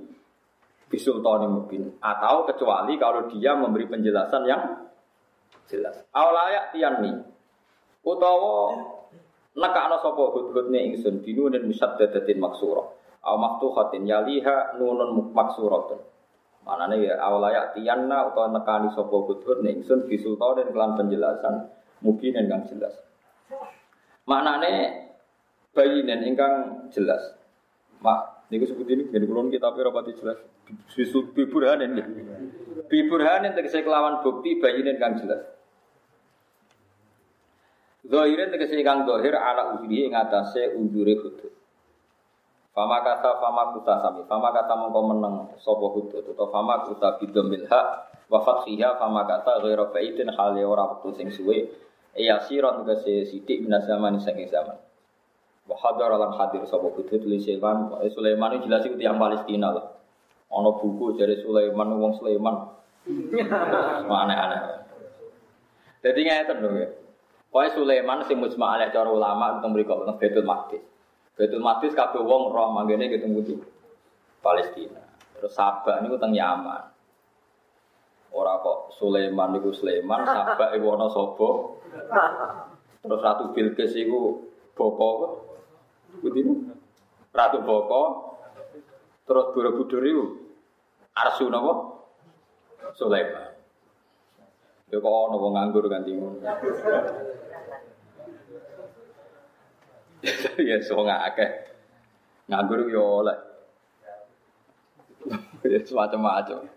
bisultani 0.86 1.50
mungkin. 1.50 1.96
Atau 1.98 2.46
kecuali 2.46 2.94
kalau 3.00 3.26
dia 3.32 3.56
memberi 3.56 3.88
penjelasan 3.90 4.42
yang 4.46 4.86
jelas. 5.66 6.04
Awalayak 6.14 6.76
tian 6.76 6.94
nih, 7.02 7.16
utawa 8.06 8.76
nekakno 9.56 9.96
sapa 10.04 10.22
hud-hud 10.36 10.68
ning 10.68 10.94
ingsun 10.94 11.24
binunin 11.24 11.64
musaddadatin 11.64 12.36
maksura. 12.36 12.84
Aw 13.26 13.34
maktuhatin 13.40 14.06
yaliha 14.06 14.76
nunun 14.78 15.32
maksuratun. 15.34 15.98
Manane 16.66 16.98
ya 16.98 17.18
awalaya 17.22 17.70
tiyanna 17.74 18.26
utawa 18.30 18.50
nekani 18.50 18.90
sapa 18.90 19.16
kudhur 19.26 19.62
ning 19.62 19.86
sun 19.86 20.06
bisulta 20.10 20.58
dan 20.58 20.74
kelan 20.74 20.98
penjelasan 20.98 21.70
mungkin 22.02 22.34
ingkang 22.34 22.66
jelas. 22.66 22.94
Maknane 24.26 24.74
bayinen 25.70 26.26
ingkang 26.26 26.86
jelas. 26.90 27.22
Mak 28.02 28.50
niku 28.50 28.66
sebut 28.66 28.86
ini 28.90 29.06
ngene 29.08 29.24
kula 29.30 29.46
kitab 29.46 29.78
rapati 29.78 30.18
jelas. 30.18 30.42
Bisul 30.90 31.30
biburhanen 31.30 31.94
nggih. 31.94 32.06
Biburhanen 32.90 33.54
tegese 33.54 33.86
kelawan 33.86 34.26
bukti 34.26 34.58
bayinen 34.58 34.98
ingkang 34.98 35.22
jelas. 35.22 35.55
Zahirin 38.06 38.54
tegese 38.54 38.78
ingkang 38.78 39.02
zahir 39.02 39.34
ala 39.34 39.74
ujuri 39.74 40.06
ing 40.06 40.14
atase 40.14 40.78
ujure 40.78 41.14
hudud. 41.18 41.52
Fama 42.70 43.02
kata 43.02 43.40
fama 43.40 43.72
kuta 43.74 43.98
sami, 43.98 44.22
fama 44.28 44.52
kata 44.52 44.76
mongko 44.76 45.00
meneng 45.10 45.34
sopo 45.58 45.96
hudud, 45.96 46.22
atau 46.22 46.46
fama 46.52 46.86
kuta 46.86 47.18
bidomil 47.18 47.66
hak, 47.66 47.86
wafat 48.30 48.68
fiha 48.68 49.00
fama 49.00 49.24
kata 49.24 49.64
ghairu 49.64 49.90
baitin 49.90 50.30
hale 50.30 50.62
ora 50.62 50.86
waktu 50.94 51.08
sing 51.18 51.28
suwe, 51.32 51.72
iya 52.14 52.38
siron 52.44 52.84
kese 52.84 53.26
sidik 53.26 53.64
minas 53.64 53.88
zaman 53.88 54.20
saking 54.22 54.46
zaman. 54.52 54.76
Wahadar 55.66 56.14
alam 56.14 56.36
hadir 56.38 56.62
sopo 56.68 56.94
hudud 56.94 57.26
li 57.26 57.42
Sulaiman, 57.42 57.90
Sulaiman 58.12 58.60
jelas 58.62 58.86
itu 58.86 58.94
yang 59.02 59.18
Palestina 59.18 59.72
lah. 59.72 59.86
Ono 60.52 60.78
buku 60.78 61.18
dari 61.18 61.42
Sulaiman, 61.42 61.90
wong 61.98 62.12
Sulaiman. 62.22 62.70
Aneh-aneh. 64.06 64.62
Jadi 66.06 66.20
ngeten 66.22 66.62
dong 66.62 66.76
ya. 66.78 66.88
Pokoknya 67.56 67.72
Sulaiman 67.72 68.20
sing 68.28 68.36
mujma 68.36 68.76
alaih 68.76 68.92
cara 68.92 69.08
ulama 69.08 69.56
tentang 69.56 69.72
mriku 69.72 70.04
tentang 70.04 70.20
Betul 70.20 70.44
Maqdis. 70.44 70.84
Betul 71.40 71.64
Maqdis 71.64 71.96
kabeh 71.96 72.20
wong 72.20 72.52
roh 72.52 72.68
manggene 72.68 73.08
ketemu 73.08 73.40
di 73.48 73.56
Palestina. 74.44 75.00
Terus 75.40 75.56
Sabak 75.56 76.04
niku 76.04 76.20
teng 76.20 76.36
Yaman. 76.36 76.84
Ora 78.36 78.60
kok 78.60 78.92
Sulaiman 79.00 79.56
niku 79.56 79.72
Sulaiman, 79.72 80.28
Sabak 80.28 80.76
iku 80.76 81.00
ana 81.00 81.08
sapa? 81.08 81.48
Terus 83.00 83.24
Ratu 83.24 83.48
Bilqis 83.56 84.04
iku 84.04 84.52
bapa 84.76 85.08
Putih 86.20 86.60
Ratu 87.32 87.64
Boko. 87.64 88.02
Terus 89.24 89.46
Borobudur 89.56 90.04
iku 90.04 90.24
Arsu 91.16 91.48
napa? 91.48 92.04
Sulaiman. 93.00 93.55
Ya 94.86 95.02
kok 95.02 95.10
ana 95.10 95.34
wong 95.34 95.58
nganggur 95.58 95.90
ganti 95.90 96.14
ya 100.70 100.78
nggak 100.78 101.22
akeh. 101.34 101.50
Nganggur 102.46 102.86
yo 102.86 103.26
oleh. 103.26 103.34
Ya 105.66 105.82
semacam-macam. 105.82 106.70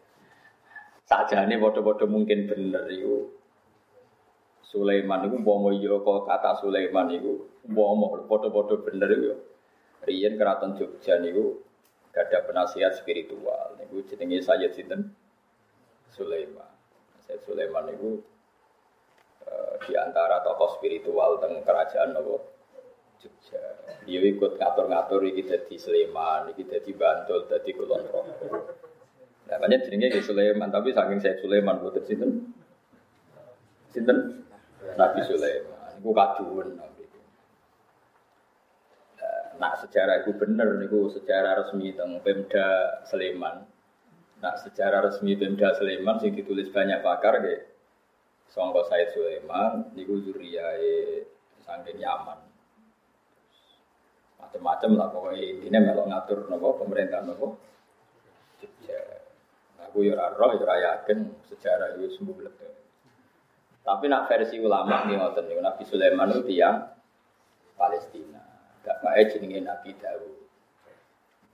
Saja 1.06 1.46
ini 1.46 1.62
bodoh-bodoh 1.62 2.10
mungkin 2.10 2.50
bener 2.50 2.90
itu 2.90 3.30
Sulaiman 4.66 5.30
itu 5.30 5.38
mau 5.38 5.70
yo 5.70 6.02
kok 6.02 6.26
kata 6.26 6.58
Sulaiman 6.58 7.14
itu 7.14 7.46
mau 7.70 7.94
bodoh-bodoh 8.26 8.82
bener 8.82 9.14
itu 9.14 9.38
Rian 10.10 10.42
keraton 10.42 10.74
Jogja 10.74 11.22
niku 11.22 11.62
gak 12.10 12.34
ada 12.34 12.50
penasihat 12.50 12.98
spiritual. 12.98 13.78
Niku 13.78 14.02
jenenge 14.10 14.42
saya 14.42 14.74
sinten? 14.74 15.14
Sulaiman 16.10 16.79
saya 17.30 17.38
Sulaiman 17.46 17.86
niku 17.94 18.18
uh, 19.46 19.78
di 19.86 19.94
antara 19.94 20.42
tokoh 20.42 20.82
spiritual 20.82 21.38
teng 21.38 21.62
kerajaan 21.62 22.18
nopo 22.18 22.58
Jogja. 23.22 23.62
Dia 24.10 24.26
ikut 24.26 24.58
ngatur-ngatur 24.58 25.22
iki 25.30 25.46
dadi 25.46 25.76
Sleman, 25.78 26.50
iki 26.56 26.66
dadi 26.66 26.90
Bantul, 26.98 27.46
dadi 27.46 27.70
Kulon 27.78 28.02
Progo. 28.10 28.80
Banyak 29.46 29.86
jenenge 29.86 30.18
di 30.18 30.22
Sulaiman, 30.24 30.72
tapi 30.74 30.96
saking 30.96 31.20
saya 31.20 31.36
Sulaiman 31.38 31.84
boten 31.84 32.02
sinten? 32.08 32.32
Sinten? 33.92 34.48
Nabi 34.96 35.20
Sulaiman. 35.28 36.00
Iku 36.00 36.16
kaduwen. 36.16 36.70
Nah, 39.60 39.76
sejarah 39.76 40.24
itu 40.24 40.32
bener 40.40 40.80
niku 40.80 41.12
sejarah 41.12 41.60
resmi 41.60 41.92
teng 41.92 42.24
Pemda 42.24 43.04
Sleman. 43.04 43.68
Nah, 44.40 44.56
sejarah 44.56 45.04
resmi 45.04 45.36
Pemda 45.36 45.76
Sleman 45.76 46.20
sing 46.24 46.32
ditulis 46.32 46.72
banyak 46.72 47.04
pakar 47.04 47.44
nggih. 47.44 47.62
Sangka 48.50 48.82
Said 48.90 49.14
Sulaiman 49.14 49.94
niku 49.94 50.18
zuriyae 50.26 51.22
saking 51.62 52.02
Yaman 52.02 52.50
macam-macam 54.50 54.92
lah 54.98 55.08
pokoknya 55.14 55.46
intinya 55.46 55.80
melok 55.86 56.10
ngatur 56.10 56.40
nopo 56.50 56.82
pemerintah 56.82 57.22
nopo. 57.22 57.62
Aku 59.90 60.06
ya 60.06 60.34
roh 60.38 60.52
ya 60.58 60.76
yakin 60.90 61.30
sejarah 61.46 62.02
itu 62.02 62.18
sembuh. 62.18 62.36
Tapi 63.86 64.06
nak 64.10 64.26
versi 64.26 64.58
ulama 64.58 65.06
nih 65.06 65.22
ngoten 65.22 65.46
nih 65.46 65.62
Nabi 65.62 65.84
Sulaiman 65.86 66.34
itu 66.34 66.42
tiang 66.50 66.82
Palestina. 67.78 68.42
Gak 68.82 69.06
baik 69.06 69.38
jenenge 69.38 69.62
Nabi 69.62 69.94
Dawud. 69.98 70.39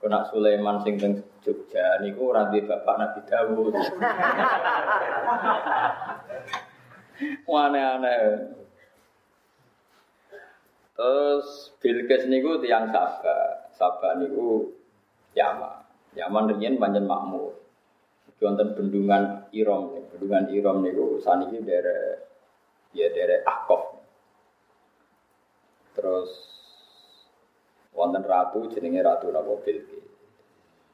Kena 0.06 0.22
Sulaiman 0.30 0.86
sing 0.86 1.02
teng 1.02 1.18
Jogja 1.42 1.98
niku 1.98 2.30
ora 2.30 2.54
duwe 2.54 2.62
bapak 2.70 2.94
Nabi 3.02 3.26
Dawud. 3.26 3.74
Aneh-aneh. 7.50 8.22
Terus 10.94 11.74
Bilqis 11.82 12.30
niku 12.30 12.62
tiang 12.62 12.94
Sabah. 12.94 13.74
Sabah 13.74 14.22
niku 14.22 14.78
Yaman. 15.34 15.90
Yaman 16.14 16.54
riyen 16.54 16.78
panjen 16.78 17.10
makmur. 17.10 17.58
Wonten 18.38 18.78
bendungan 18.78 19.50
Irom, 19.58 20.06
bendungan 20.14 20.54
Irom 20.54 20.86
niku 20.86 21.18
saniki 21.18 21.66
daerah 21.66 22.22
ya 22.94 23.10
daerah 23.10 23.42
Akof. 23.42 24.06
Terus 25.98 26.55
wonten 27.96 28.22
ratu 28.28 28.68
jenenge 28.70 29.00
Ratu 29.02 29.32
napa 29.32 29.56
Bilqis. 29.64 30.06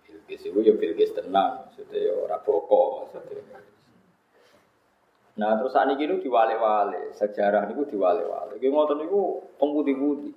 Bilqis 0.05 0.41
iku 0.47 0.61
ya 0.61 0.77
Bilqis 0.77 1.17
tenang, 1.17 1.67
maksudnya 1.67 1.97
ya 1.97 2.13
ora 2.13 2.37
boko 2.39 3.03
maksudnya. 3.03 3.59
Nah 5.41 5.57
terus 5.57 5.73
saat 5.73 5.89
ini 5.89 6.21
diwale-wale, 6.21 7.17
sejarah 7.17 7.65
niku 7.65 7.89
diwale-wale. 7.89 8.61
Iki 8.61 8.67
ngoten 8.69 9.01
niku 9.01 9.41
pengputih-putih. 9.57 10.33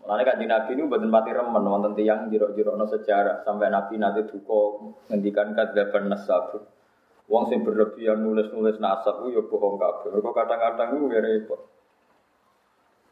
Mulane 0.00 0.24
kan 0.24 0.40
Nabi 0.40 0.70
ini 0.74 0.88
buatan 0.88 1.12
mati 1.12 1.30
remen 1.30 1.60
wonten 1.60 1.92
tiyang 1.92 2.32
jiro-jiro 2.32 2.72
no 2.72 2.88
sejarah 2.88 3.44
sampai 3.44 3.68
Nabi 3.68 4.00
nanti 4.00 4.24
duko 4.26 4.80
ngendikan 5.12 5.52
kadzdzab 5.52 5.92
nasab. 6.08 6.56
Wong 7.30 7.46
sing 7.46 7.62
berlebihan 7.62 8.18
nulis-nulis 8.24 8.82
nasab 8.82 9.22
ku 9.22 9.30
ya 9.30 9.44
bohong 9.44 9.78
kabeh. 9.78 10.10
Mergo 10.10 10.34
kadang-kadang 10.34 10.98
ku 10.98 11.06
ya 11.14 11.22
repot. 11.22 11.60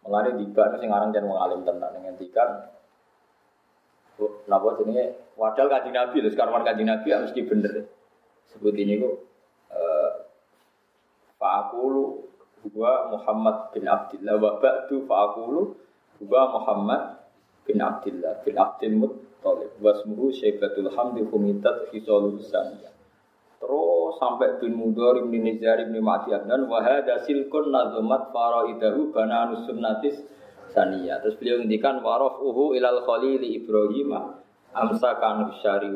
Mulane 0.06 0.38
tiba 0.38 0.78
sing 0.78 0.90
aran 0.90 1.14
jan 1.14 1.26
wong 1.26 1.38
alim 1.38 1.60
tenan 1.66 1.94
ngendikan 1.98 2.70
napa 4.50 4.68
jenenge 4.82 5.14
wadal 5.38 5.70
kanjeng 5.70 5.94
Nabi? 5.94 6.22
Lho 6.22 6.30
sekarang 6.34 6.66
kanjeng 6.66 6.90
Nabi 6.90 7.06
ya 7.10 7.22
mesti 7.22 7.40
bener. 7.46 7.86
Sebut 8.50 8.74
ini 8.74 8.98
kok 8.98 9.14
uh, 9.70 10.10
Fa'akulu 11.38 12.26
huwa 12.66 13.14
Muhammad 13.14 13.70
bin 13.70 13.86
Abdullah 13.86 14.34
wa 14.42 14.58
ba'du 14.58 15.06
fa'akulu 15.06 15.60
huwa 16.18 16.40
Muhammad 16.50 17.02
bin 17.62 17.78
Abdullah 17.78 18.42
bin 18.42 18.58
Abdul 18.58 18.94
Muttalib. 18.98 19.70
Wasmuhu 19.78 20.34
Syaibatul 20.34 20.90
Hamdi 20.90 21.22
Humitat 21.30 21.94
Hisalul 21.94 22.42
Saniyah 22.42 22.90
Terus 22.90 22.97
sampai 24.16 24.56
bin 24.62 24.78
Mudhar 24.78 25.20
bin 25.28 25.44
Nizar 25.44 25.76
bin 25.84 26.00
Ma'di 26.00 26.32
Adnan 26.32 26.64
wa 26.64 26.80
hadza 26.80 27.28
silkun 27.28 27.68
nazumat 27.68 28.32
faraidahu 28.32 29.12
bananus 29.12 29.68
sunnatis 29.68 30.16
saniyah. 30.72 31.20
Terus 31.20 31.36
beliau 31.36 31.60
ngendikan 31.60 32.00
warafuhu 32.00 32.72
ilal 32.72 33.04
khalili 33.04 33.60
Ibrahim 33.60 34.16
amsakan 34.72 35.52
syari 35.60 35.92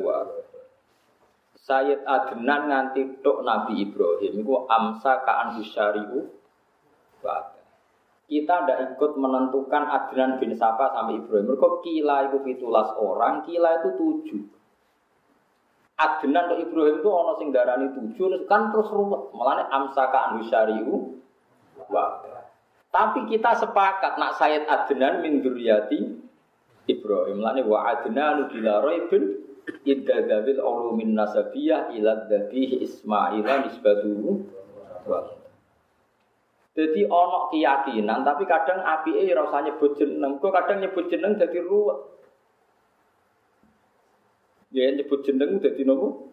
Sayyid 1.63 2.03
Adnan 2.03 2.69
nganti 2.69 3.23
tok 3.23 3.47
Nabi 3.47 3.87
Ibrahim 3.87 4.43
itu 4.43 4.55
amsa 4.67 5.23
kaan 5.23 5.63
syari'u 5.63 6.27
kita 8.33 8.65
tidak 8.65 8.97
ikut 8.97 9.13
menentukan 9.21 9.85
Adnan 9.93 10.41
bin 10.41 10.57
Sapa 10.57 10.89
sampai 10.97 11.21
Ibrahim. 11.21 11.53
Mereka 11.53 11.69
kila 11.85 12.33
itu 12.33 12.41
pitulas 12.41 12.89
orang, 12.97 13.45
kila 13.45 13.85
itu 13.85 13.91
tujuh. 14.01 14.43
Adnan 16.01 16.49
ke 16.49 16.55
Ibrahim 16.65 17.05
itu 17.05 17.09
ono 17.13 17.33
sing 17.37 17.53
darani 17.53 17.93
tujuh, 17.93 18.49
kan 18.49 18.73
terus 18.73 18.89
ruwet. 18.89 19.29
Mulane 19.37 19.69
amsa 19.69 20.09
kaan 20.09 20.41
syari'u 20.41 21.21
Tapi 22.93 23.21
kita 23.29 23.57
sepakat 23.57 24.17
nak 24.17 24.37
Sayyid 24.41 24.65
Adnan 24.69 25.21
min 25.21 25.45
Duryati 25.45 26.01
Ibrahim. 26.89 27.45
Mulane 27.45 27.63
wa 27.69 27.93
Adnanu 27.93 28.49
bila 28.49 28.81
raibin 28.83 29.43
Idda 29.63 30.27
dabil 30.27 30.59
ulumin 30.59 31.15
nasabiyah 31.15 31.95
ila 31.95 32.27
dabihi 32.27 32.83
Ismaila 32.83 33.63
nisbatuhu 33.63 34.43
Jadi 36.73 37.05
ono 37.05 37.53
keyakinan, 37.53 38.25
tapi 38.25 38.49
kadang 38.49 38.81
api 38.81 39.23
eh 39.23 39.29
rasa 39.37 39.61
nyebut 39.61 39.93
jeneng, 40.01 40.41
kok 40.41 40.57
kadang 40.57 40.81
nyebut 40.81 41.05
jeneng 41.13 41.37
jadi 41.37 41.61
ruwet. 41.63 42.01
Ya 44.73 44.89
nyebut 44.89 45.21
jeneng 45.21 45.61
jadi 45.61 45.85
nopo, 45.85 46.33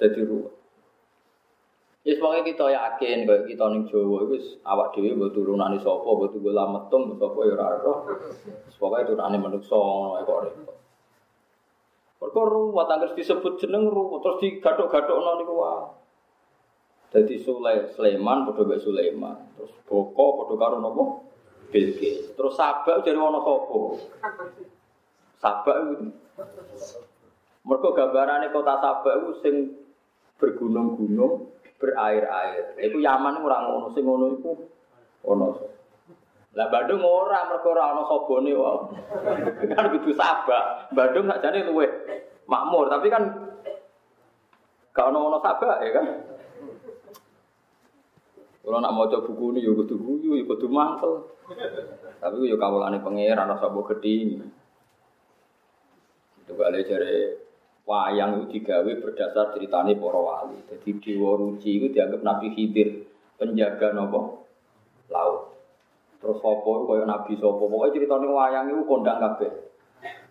jadi 0.00 0.24
ruwet. 0.24 0.56
Ya 2.04 2.12
sebagai 2.16 2.52
kita 2.52 2.68
yakin, 2.68 3.24
kalau 3.24 3.48
kita 3.48 3.64
ning 3.72 3.82
Jawa 3.88 4.28
itu 4.28 4.60
awak 4.60 4.92
dewi 4.92 5.16
buat 5.16 5.32
turunani 5.32 5.80
sopo, 5.80 6.20
buat 6.20 6.36
gula 6.36 6.68
metung, 6.68 7.16
sopo 7.16 7.48
ya 7.48 7.56
raro. 7.56 8.04
Sebagai 8.72 9.12
turunani 9.12 9.40
menukso, 9.40 10.12
kok 10.20 10.40
repot. 10.48 10.76
Mereka 12.20 12.40
ruwet, 12.44 12.88
agar 12.88 13.08
disebut 13.16 13.56
jeneng 13.56 13.88
ruwet, 13.88 14.20
terus 14.20 14.40
digadok-gadok 14.40 15.16
niku 15.40 15.54
wae. 15.60 16.04
Jadi 17.14 17.38
Sulai 17.38 17.86
Sulaiman 17.94 18.42
padha 18.42 18.66
mek 18.66 18.82
Sulaiman. 18.82 19.38
Terus 19.54 19.70
Boko 19.86 20.42
padha 20.42 20.54
karo 20.58 20.76
napa? 20.82 21.04
Bilqis. 21.70 22.34
Terus 22.34 22.54
Sabak 22.58 23.06
dari 23.06 23.14
ana 23.14 23.38
sapa? 23.38 23.80
Sabak 25.38 25.76
itu. 25.94 26.10
Mereka 27.64 27.96
gambarannya 27.96 28.52
kota 28.52 28.76
Sabak 28.76 29.14
itu 29.24 29.30
sing 29.40 29.54
bergunung-gunung, 30.36 31.48
berair-air. 31.80 32.76
Itu 32.76 33.00
Yaman 33.00 33.40
ora 33.40 33.64
ngono, 33.64 33.88
sing 33.96 34.04
ngono 34.04 34.36
iku 34.36 34.52
ono. 35.24 35.48
Lah 36.54 36.68
Bandung 36.70 37.02
ora 37.02 37.48
mergo 37.48 37.72
ora 37.72 37.90
ana 37.90 38.04
sabone 38.04 38.52
wae. 38.52 38.78
kan 39.74 39.90
kudu 39.96 40.12
Sabak. 40.12 40.92
Bandung 40.92 41.26
sakjane 41.26 41.64
luwe 41.64 41.88
makmur, 42.44 42.92
tapi 42.92 43.08
kan 43.08 43.32
gak 44.92 45.08
ono-ono 45.08 45.40
Sabak 45.40 45.82
ya 45.82 45.90
kan. 45.96 46.06
Kalau 48.64 48.80
nak 48.80 48.96
mau 48.96 49.04
coba 49.04 49.28
buku 49.28 49.44
ini, 49.52 49.66
ya 49.68 49.76
kudu 49.76 49.94
guyu, 50.00 50.40
ya 50.40 50.44
kudu 50.48 50.72
mantel. 50.72 51.28
Tapi 52.20 52.48
ya 52.48 52.56
kawulane 52.56 53.00
pangeran 53.04 53.48
rasa 53.48 53.68
mbok 53.68 53.92
gedhi. 53.92 54.40
Itu 56.44 56.52
gak 56.56 56.72
dari 56.72 57.44
wayang 57.84 58.40
itu 58.40 58.58
digawe 58.58 58.92
berdasar 59.00 59.52
ceritanya 59.52 59.92
para 59.96 60.20
wali. 60.20 60.56
Jadi 60.68 60.90
Dewa 61.00 61.36
Ruci 61.36 61.70
itu 61.80 61.86
dianggap 61.92 62.20
Nabi 62.24 62.48
Khidir 62.56 63.04
penjaga 63.36 63.92
nopo 63.92 64.48
laut. 65.12 65.52
Terus 66.24 66.40
sopo 66.40 66.88
kaya 66.88 67.04
Nabi 67.04 67.36
sopo, 67.36 67.68
pokoknya 67.68 68.00
ceritanya 68.00 68.28
wayang 68.32 68.64
itu 68.72 68.82
kondang 68.88 69.20
kabeh. 69.20 69.52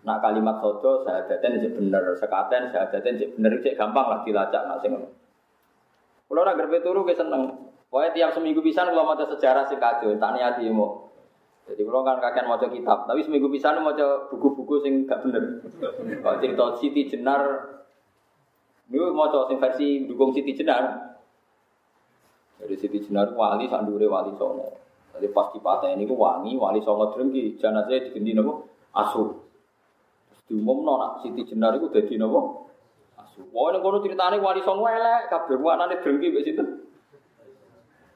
Nak 0.04 0.20
kalimat 0.20 0.58
sojo 0.58 1.06
saya 1.06 1.22
daten 1.24 1.62
sih 1.62 1.70
bener, 1.70 2.18
sekaten 2.18 2.74
saya 2.74 2.90
daten 2.90 3.14
sih 3.14 3.30
bener, 3.38 3.62
cek 3.62 3.78
gampang 3.78 4.06
lah 4.10 4.20
dilacak 4.26 4.62
nak 4.66 4.82
sing 4.82 4.92
Kalau 6.24 6.40
orang 6.42 6.58
gerbe 6.58 6.82
turu 6.82 7.06
gue 7.06 7.14
seneng. 7.14 7.70
Pokoknya 7.86 8.10
tiap 8.10 8.30
seminggu 8.34 8.58
pisan 8.58 8.90
kalau 8.90 9.06
mau 9.06 9.14
sejarah 9.14 9.70
sih 9.70 9.78
kacau, 9.78 10.18
tak 10.18 10.34
niati 10.34 10.66
mau. 10.66 11.13
Jadi 11.64 11.80
kalau 11.80 12.04
kan 12.04 12.20
kakek 12.20 12.44
mau 12.44 12.60
kitab, 12.60 13.08
tapi 13.08 13.24
seminggu 13.24 13.48
pisan 13.48 13.80
mau 13.80 13.96
buku-buku 14.28 14.84
sing 14.84 15.08
gak 15.08 15.24
bener. 15.24 15.64
Kalau 16.20 16.36
cerita 16.36 16.64
Siti 16.76 17.08
Jenar, 17.08 17.40
ini 18.92 19.00
mau 19.00 19.32
sing 19.48 19.56
versi 19.56 20.04
dukung 20.04 20.36
Siti 20.36 20.52
Jenar. 20.52 21.16
Jadi 22.60 22.74
Siti 22.76 23.00
Jenar 23.00 23.32
wali 23.32 23.64
sandure 23.64 24.04
wali 24.04 24.36
songo. 24.36 24.76
Jadi 25.16 25.32
pas 25.32 25.48
dipatah 25.56 25.88
ini 25.88 26.04
ku 26.04 26.20
wangi, 26.20 26.52
wali 26.60 26.84
songo 26.84 27.16
drengki, 27.16 27.56
jenazah 27.56 27.96
diganti 27.96 28.36
nopo 28.36 28.68
asu. 28.92 29.40
Diumum 30.44 30.84
nak 30.84 31.24
Siti 31.24 31.48
Jenar 31.48 31.80
itu 31.80 31.88
jadi 31.88 32.20
nopo 32.20 32.68
asu. 33.16 33.40
Wah 33.56 33.72
ini 33.72 33.80
kono 33.80 34.04
ceritanya 34.04 34.36
wali 34.36 34.60
songo 34.60 34.84
elek, 34.84 35.32
kabeh 35.32 35.56
anane 35.64 35.96
drengki 36.04 36.28
mbek 36.28 36.44
situ. 36.44 36.64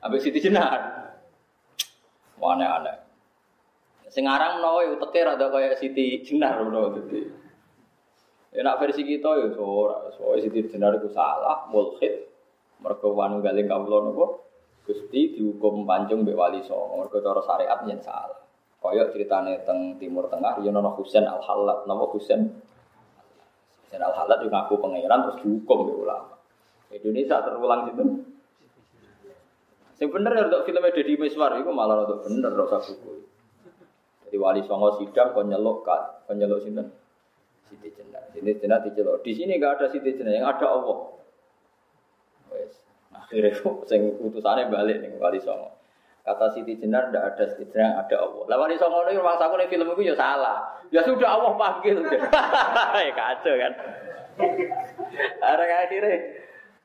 Ambek 0.05 0.21
Siti 0.21 0.37
Jenar. 0.45 1.09
Wah 2.37 2.53
aneh-aneh. 2.53 3.08
Sing 4.09 4.25
aran 4.25 4.61
menawa 4.61 4.89
yo 4.89 4.97
teke 4.97 5.21
rada 5.21 5.53
kaya 5.53 5.77
Siti 5.77 6.25
Jenar 6.25 6.65
menawa 6.65 6.97
dadi. 6.97 7.21
Ya 8.57 8.65
nak 8.65 8.81
versi 8.81 9.05
kita 9.05 9.29
ya 9.37 9.53
ora, 9.61 10.09
soalnya 10.17 10.49
Siti 10.49 10.65
Jenar 10.73 10.97
itu 10.97 11.13
salah, 11.13 11.69
mulhid. 11.69 12.25
Mergo 12.81 13.13
wanu 13.13 13.45
galing 13.45 13.69
kawula 13.69 14.09
napa? 14.09 14.27
Gusti 14.89 15.37
dihukum 15.37 15.85
pancung 15.85 16.25
mbek 16.25 16.33
wali 16.33 16.65
songo. 16.65 17.05
Mergo 17.05 17.21
cara 17.21 17.45
syariat 17.45 17.85
yen 17.85 18.01
salah. 18.01 18.41
Kaya 18.81 19.13
ceritane 19.13 19.61
teng 19.69 20.01
Timur 20.01 20.31
Tengah 20.33 20.63
ya 20.65 20.71
ana 20.73 20.89
Husain 20.97 21.27
Al 21.29 21.45
Halat, 21.45 21.85
napa 21.85 22.09
Husain? 22.09 22.49
Husain 23.85 24.01
Al 24.01 24.15
Halat 24.17 24.41
juga 24.41 24.65
ngaku 24.65 24.75
pangeran 24.81 25.21
terus 25.29 25.37
dihukum 25.45 25.85
mbek 25.85 25.97
ulama. 26.09 26.35
Indonesia 26.89 27.45
terulang 27.45 27.93
gitu. 27.93 28.03
Yang 29.99 30.11
bener 30.15 30.33
ya 30.33 30.43
untuk 30.47 30.63
filmnya 30.65 30.95
Deddy 30.95 31.15
Miswar 31.19 31.53
itu 31.59 31.69
malah 31.75 32.07
untuk 32.07 32.25
bener 32.25 32.55
rasa 32.55 32.79
buku. 32.87 33.28
Jadi 34.29 34.37
wali 34.37 34.61
songo 34.61 34.93
sidang 35.01 35.33
kau 35.33 35.41
kan, 35.81 36.03
kau 36.29 36.37
nyelok 36.37 36.61
sinten. 36.61 36.93
Siti 37.65 37.89
Jenar, 37.97 38.29
Siti 38.33 38.53
Jenar 38.61 38.85
dicelok. 38.85 39.25
Di 39.25 39.33
sini 39.33 39.57
gak 39.57 39.81
ada 39.81 39.87
Siti 39.89 40.13
Jenar, 40.13 40.37
yang 40.37 40.45
ada 40.45 40.69
Allah. 40.69 41.17
Wes, 42.53 42.77
akhirnya 43.09 43.57
sing 43.89 44.21
utusannya 44.21 44.69
balik 44.69 45.01
nih 45.01 45.17
wali 45.17 45.41
songo. 45.41 45.73
Kata 46.29 46.53
Siti 46.53 46.77
Jenar 46.77 47.09
tidak 47.09 47.25
ada 47.33 47.45
Siti 47.49 47.65
Jenar, 47.73 48.05
ada 48.05 48.17
Allah. 48.21 48.45
Lah 48.53 48.57
wali 48.61 48.77
songo 48.77 49.09
ini 49.09 49.17
rumah 49.17 49.41
saku 49.41 49.57
nih 49.57 49.69
film 49.73 49.89
itu 49.97 50.13
ya 50.13 50.15
salah. 50.17 50.77
Ya 50.93 51.01
sudah 51.05 51.29
Allah 51.41 51.53
panggil. 51.57 52.05
ya 53.09 53.13
kacau 53.17 53.55
kan. 53.57 53.73
Ada 55.41 55.65
akhirnya 55.89 56.17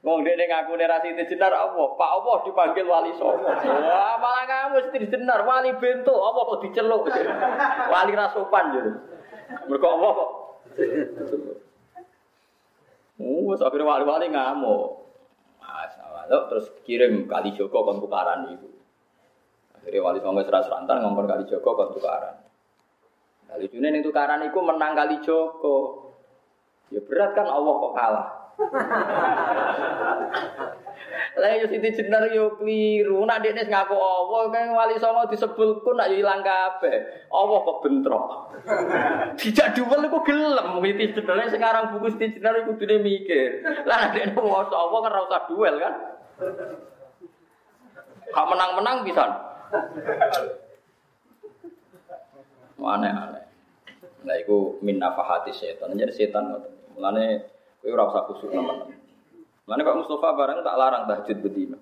Wong 0.03 0.19
dene 0.27 0.51
ngaku 0.51 0.75
nek 0.75 0.99
Siti 0.99 1.23
Jenar 1.31 1.55
Allah, 1.55 1.87
Pak 1.95 2.09
Allah 2.11 2.35
dipanggil 2.43 2.83
wali 2.83 3.15
songo. 3.15 3.47
Wah, 3.47 4.19
malah 4.19 4.43
kamu 4.43 4.91
Siti 4.91 5.07
Jenar 5.07 5.47
wali 5.47 5.71
bento, 5.79 6.11
apa 6.11 6.39
kok 6.43 6.59
diceluk. 6.67 7.07
Wali 7.87 8.11
rasupan 8.11 8.75
jadi. 8.75 8.91
Mergo 9.71 9.87
Allah 9.87 10.11
kok. 10.11 10.31
Oh, 13.23 13.55
akhirnya 13.55 13.87
wali-wali 13.87 14.27
ngamuk. 14.27 15.07
Masalah, 15.63 16.27
terus 16.51 16.67
kirim 16.83 17.23
kali 17.31 17.55
Joko 17.55 17.87
kon 17.87 18.03
tukaran 18.03 18.51
itu. 18.51 18.67
Jadi 19.87 19.97
wali 20.03 20.19
songo 20.19 20.43
seras 20.43 20.67
rantan 20.67 20.99
ngomong 20.99 21.31
kali 21.31 21.47
Joko 21.47 21.79
kon 21.79 21.95
tukaran. 21.95 22.43
Kali 23.47 23.71
june 23.71 23.87
ning 23.87 24.03
tukaran 24.03 24.43
iku 24.43 24.59
menang 24.67 24.99
kali 24.99 25.23
Joko. 25.23 26.11
Ya 26.91 26.99
berat 27.07 27.31
kan 27.39 27.47
Allah 27.47 27.71
kok 27.71 27.95
kalah. 27.95 28.42
Lah 31.33 31.49
yo 31.57 31.65
Siti 31.65 31.89
Jenar 31.97 32.29
yo 32.29 32.61
kliru. 32.61 33.25
Nak 33.25 33.41
dekne 33.41 33.65
ngaku 33.65 33.97
Allah 33.97 34.53
kan 34.53 34.69
wali 34.69 35.01
songo 35.01 35.25
disebulku 35.29 35.97
nak 35.97 36.13
yo 36.13 36.21
ilang 36.21 36.45
kabeh. 36.45 37.25
Allah 37.33 37.57
kok 37.65 37.79
bentrok. 37.81 38.53
Dijak 39.41 39.73
duwel 39.73 40.05
iku 40.05 40.21
gelem 40.21 40.77
Siti 40.85 41.17
Jenar 41.17 41.49
sekarang 41.49 41.97
buku 41.97 42.13
Siti 42.13 42.37
Jenar 42.37 42.61
iku 42.61 42.77
kudune 42.77 43.01
mikir. 43.01 43.65
Lah 43.89 44.07
nek 44.07 44.13
dekne 44.13 44.37
waca 44.37 44.75
Allah 44.77 44.99
kan 45.01 45.11
ora 45.11 45.25
usah 45.25 45.41
duel 45.49 45.75
kan. 45.81 45.93
Kak 48.33 48.45
menang-menang 48.49 49.05
bisa. 49.05 49.25
Aneh-aneh. 52.83 53.43
Nah, 54.23 54.35
itu 54.39 54.79
min 54.83 54.99
nafahati 54.99 55.55
setan. 55.55 55.95
Jadi 55.95 56.11
setan 56.11 56.51
Mulane 56.93 57.52
kowe 57.83 57.91
ora 57.91 58.07
usah 58.07 58.23
kusuk 58.31 58.47
teman-teman. 58.47 58.95
Mulane 59.67 59.81
Pak 59.83 59.95
Mustafa 59.99 60.29
barang 60.39 60.59
tak 60.63 60.75
larang 60.79 61.03
tahajud 61.03 61.37
bedino. 61.43 61.77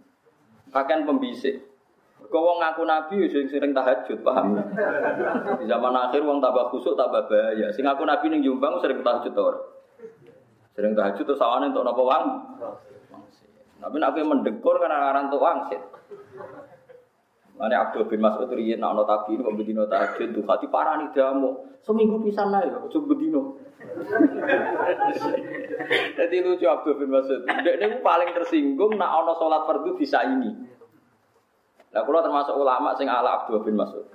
Pakaian 0.73 1.05
pembisik. 1.05 1.69
Kau 2.31 2.41
wong 2.41 2.57
ngaku 2.63 2.81
nabi 2.87 3.27
sing 3.29 3.45
sering 3.51 3.75
tahajud, 3.75 4.23
paham? 4.25 4.55
Di 5.61 5.65
zaman 5.69 5.93
akhir 5.93 6.25
wong 6.25 6.41
tambah 6.41 6.73
kusuk 6.73 6.97
tambah 6.97 7.29
bahaya. 7.29 7.69
Sing 7.69 7.85
ngaku 7.85 8.01
nabi 8.01 8.33
ning 8.33 8.41
Jombang 8.41 8.81
sering 8.81 9.05
tahajud 9.05 9.33
ora? 9.37 9.61
Sering 10.73 10.97
tahajud 10.97 11.21
terus 11.21 11.37
sawane 11.37 11.69
untuk 11.69 11.85
napa 11.85 12.01
wang? 12.01 12.25
Tapi 13.81 13.95
nek 13.97 14.17
mendekur 14.25 14.81
kan 14.81 14.89
aran 14.89 15.29
untuk 15.29 15.41
wangsit. 15.41 15.81
Mane 17.61 17.77
Abdul 17.77 18.09
bin 18.09 18.25
Mas'ud 18.25 18.49
riyen 18.49 18.81
nak 18.81 18.97
ana 18.97 19.03
tabi 19.05 19.37
ini 19.37 19.45
bedino 19.53 19.85
tahajud 19.85 20.33
tuh 20.33 20.41
hati 20.49 20.65
parah 20.65 20.97
nih 20.97 21.13
jamu. 21.13 21.61
Seminggu 21.85 22.17
pisan 22.25 22.49
kok 22.49 22.89
coba 22.89 23.05
bedino. 23.13 23.60
Jadi 26.17 26.35
lucu 26.43 26.65
Abdul 26.67 26.95
bin 27.01 27.09
Mas'ud. 27.11 27.41
Dek 27.45 27.75
niku 27.81 27.97
paling 28.05 28.29
tersinggung 28.35 28.95
nak 28.97 29.23
ana 29.23 29.33
salat 29.37 29.65
fardu 29.65 29.97
ini. 29.99 30.51
Nah, 31.91 32.07
kalau 32.07 32.23
termasuk 32.23 32.55
ulama 32.55 32.95
sing 32.95 33.11
ala 33.11 33.43
Abdul 33.43 33.63
bin 33.67 33.75
Mas'ud. 33.75 34.05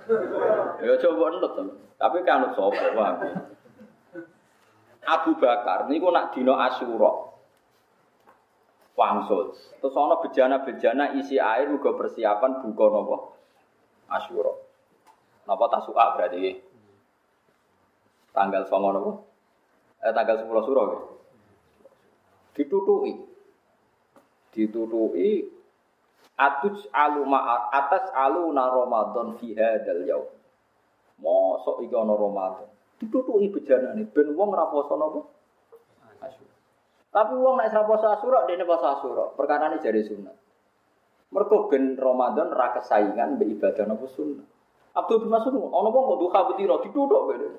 Ya 0.81 0.97
coba 0.97 1.29
nurut 1.29 1.53
Tapi 1.97 2.17
kan 2.25 2.45
nurut 2.45 2.57
sapa 2.57 3.33
Abu 5.07 5.39
Bakar 5.39 5.87
niku 5.87 6.11
nak 6.11 6.35
dino 6.35 6.59
Asyura. 6.59 7.11
Wangsul. 8.97 9.53
Terus 9.77 9.93
ana 9.93 10.17
bejana-bejana 10.25 11.13
isi 11.21 11.37
air 11.37 11.69
juga 11.69 11.93
persiapan 11.93 12.65
buka 12.65 12.85
nopo 12.89 13.15
Asyura. 14.09 14.51
Napa 15.47 15.65
tasu'a 15.71 16.17
berarti? 16.17 16.59
Tanggal 18.35 18.67
9 18.67 18.95
napa? 18.99 19.26
Eh 20.01 20.13
tanggal 20.13 20.45
10 20.45 20.67
suro 20.67 20.81
ya. 20.87 20.99
Ditutuki. 22.53 23.13
Ditutuki 24.53 25.29
atus 26.37 26.85
alu 26.93 27.25
ma 27.25 27.69
atas 27.73 28.13
alu 28.13 28.53
na 28.53 28.69
Ramadan 28.69 29.37
fi 29.41 29.57
hadzal 29.57 30.05
yaum. 30.05 30.29
Mosok 31.17 31.81
iki 31.81 31.95
ana 31.97 32.13
Ramadan. 32.13 32.69
Ditutuki 33.01 33.49
bejanane 33.49 34.05
ben 34.13 34.37
wong 34.37 34.53
ora 34.53 34.69
poso 34.69 34.93
napa? 34.97 35.21
Tapi 37.07 37.33
wong 37.33 37.57
nek 37.57 37.73
ora 37.73 37.83
poso 37.89 38.05
Asyura 38.13 38.45
dene 38.45 38.65
poso 38.65 38.85
Asyura. 38.85 39.33
Perkarane 39.33 39.81
jare 39.81 40.01
sunat. 40.05 40.37
Mergo 41.33 41.65
ben 41.73 41.97
Ramadan 41.97 42.53
ra 42.53 42.77
kesaingan 42.77 43.41
mbek 43.41 43.57
ibadah 43.57 43.85
napa 43.89 44.05
sunnah. 44.13 44.45
Abdul 44.97 45.25
bin 45.25 45.29
Mas'ud 45.29 45.53
ana 45.53 45.89
wong 45.93 46.03
kok 46.09 46.19
duha 46.21 46.39
betira 46.53 46.75
dituthuk 46.81 47.21
beda. 47.29 47.49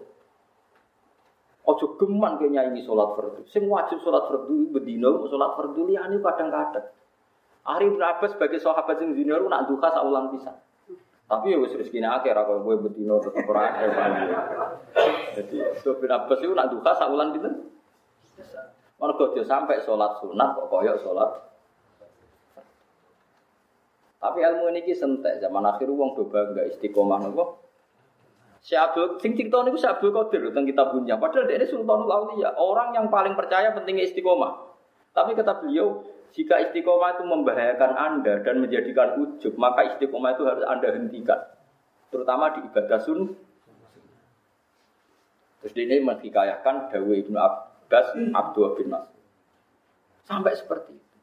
Ojo 1.69 2.01
geman 2.01 2.41
ke 2.41 2.49
nyanyi 2.49 2.81
sholat 2.81 3.13
fardu. 3.13 3.45
Sing 3.45 3.69
wajib 3.69 4.01
sholat 4.01 4.25
fardu 4.25 4.73
bedino 4.73 5.29
sholat 5.29 5.53
fardu 5.53 5.85
liyane 5.85 6.17
kadang-kadang. 6.25 6.89
Ari 7.69 7.93
bin 7.93 8.01
Abbas 8.01 8.33
sebagai 8.33 8.57
sahabat 8.57 8.97
sing 8.97 9.13
junior 9.13 9.45
nak 9.45 9.69
duha 9.69 9.89
saulang 9.93 10.33
pisan. 10.33 10.57
Tapi 11.29 11.53
ya 11.53 11.61
wis 11.61 11.77
rezekine 11.77 12.09
akeh 12.09 12.33
ra 12.33 12.49
kowe 12.49 12.73
bedino 12.81 13.21
tetep 13.21 13.45
ora 13.45 13.69
akeh 13.69 13.89
Jadi 15.37 15.57
Abdul 15.61 15.95
bin 16.01 16.09
Abbas 16.09 16.41
itu 16.41 16.57
nak 16.57 16.73
duha 16.73 16.93
saulang 16.97 17.37
pinten? 17.37 17.69
Dia 18.99 19.45
sampai 19.45 19.85
sholat 19.85 20.25
sunat 20.25 20.57
kok 20.57 20.67
koyok 20.73 20.97
sholat 21.05 21.49
tapi 24.19 24.43
ilmu 24.43 24.75
ini 24.75 24.83
ki 24.83 24.99
sentek 24.99 25.39
zaman 25.39 25.63
akhir 25.63 25.87
uang 25.87 26.19
doba 26.19 26.51
enggak 26.51 26.75
istiqomah 26.75 27.23
nopo. 27.23 27.68
Si 28.69 28.77
Abdul 28.77 29.17
sing 29.17 29.33
cerita 29.33 29.65
niku 29.65 29.81
si 29.81 29.89
Abdul 29.89 30.13
Qadir 30.13 30.53
tentang 30.53 30.69
kita 30.69 30.93
punya. 30.93 31.17
Padahal 31.17 31.49
dia 31.49 31.57
ini 31.57 31.65
Sultanul 31.65 32.13
Auliya, 32.13 32.53
orang 32.53 32.93
yang 32.93 33.09
paling 33.09 33.33
percaya 33.33 33.73
pentingnya 33.73 34.05
istiqomah. 34.05 34.77
Tapi 35.17 35.33
kata 35.33 35.65
beliau, 35.65 36.05
jika 36.37 36.61
istiqomah 36.69 37.17
itu 37.17 37.25
membahayakan 37.25 37.97
Anda 37.97 38.45
dan 38.45 38.61
menjadikan 38.61 39.17
ujub, 39.25 39.57
maka 39.57 39.89
istiqomah 39.97 40.37
itu 40.37 40.45
harus 40.45 40.69
Anda 40.69 40.93
hentikan. 40.93 41.49
Terutama 42.13 42.53
di 42.53 42.69
ibadah 42.69 43.01
sun. 43.01 43.41
Terus 45.65 45.73
ini 45.73 46.05
menghikayahkan 46.05 46.93
Dawe 46.93 47.15
Ibnu 47.25 47.41
Abbas 47.41 48.21
Abdul 48.21 48.77
bin 48.77 48.93
Mas. 48.93 49.09
Sampai 50.29 50.53
seperti 50.53 50.93
itu. 50.93 51.19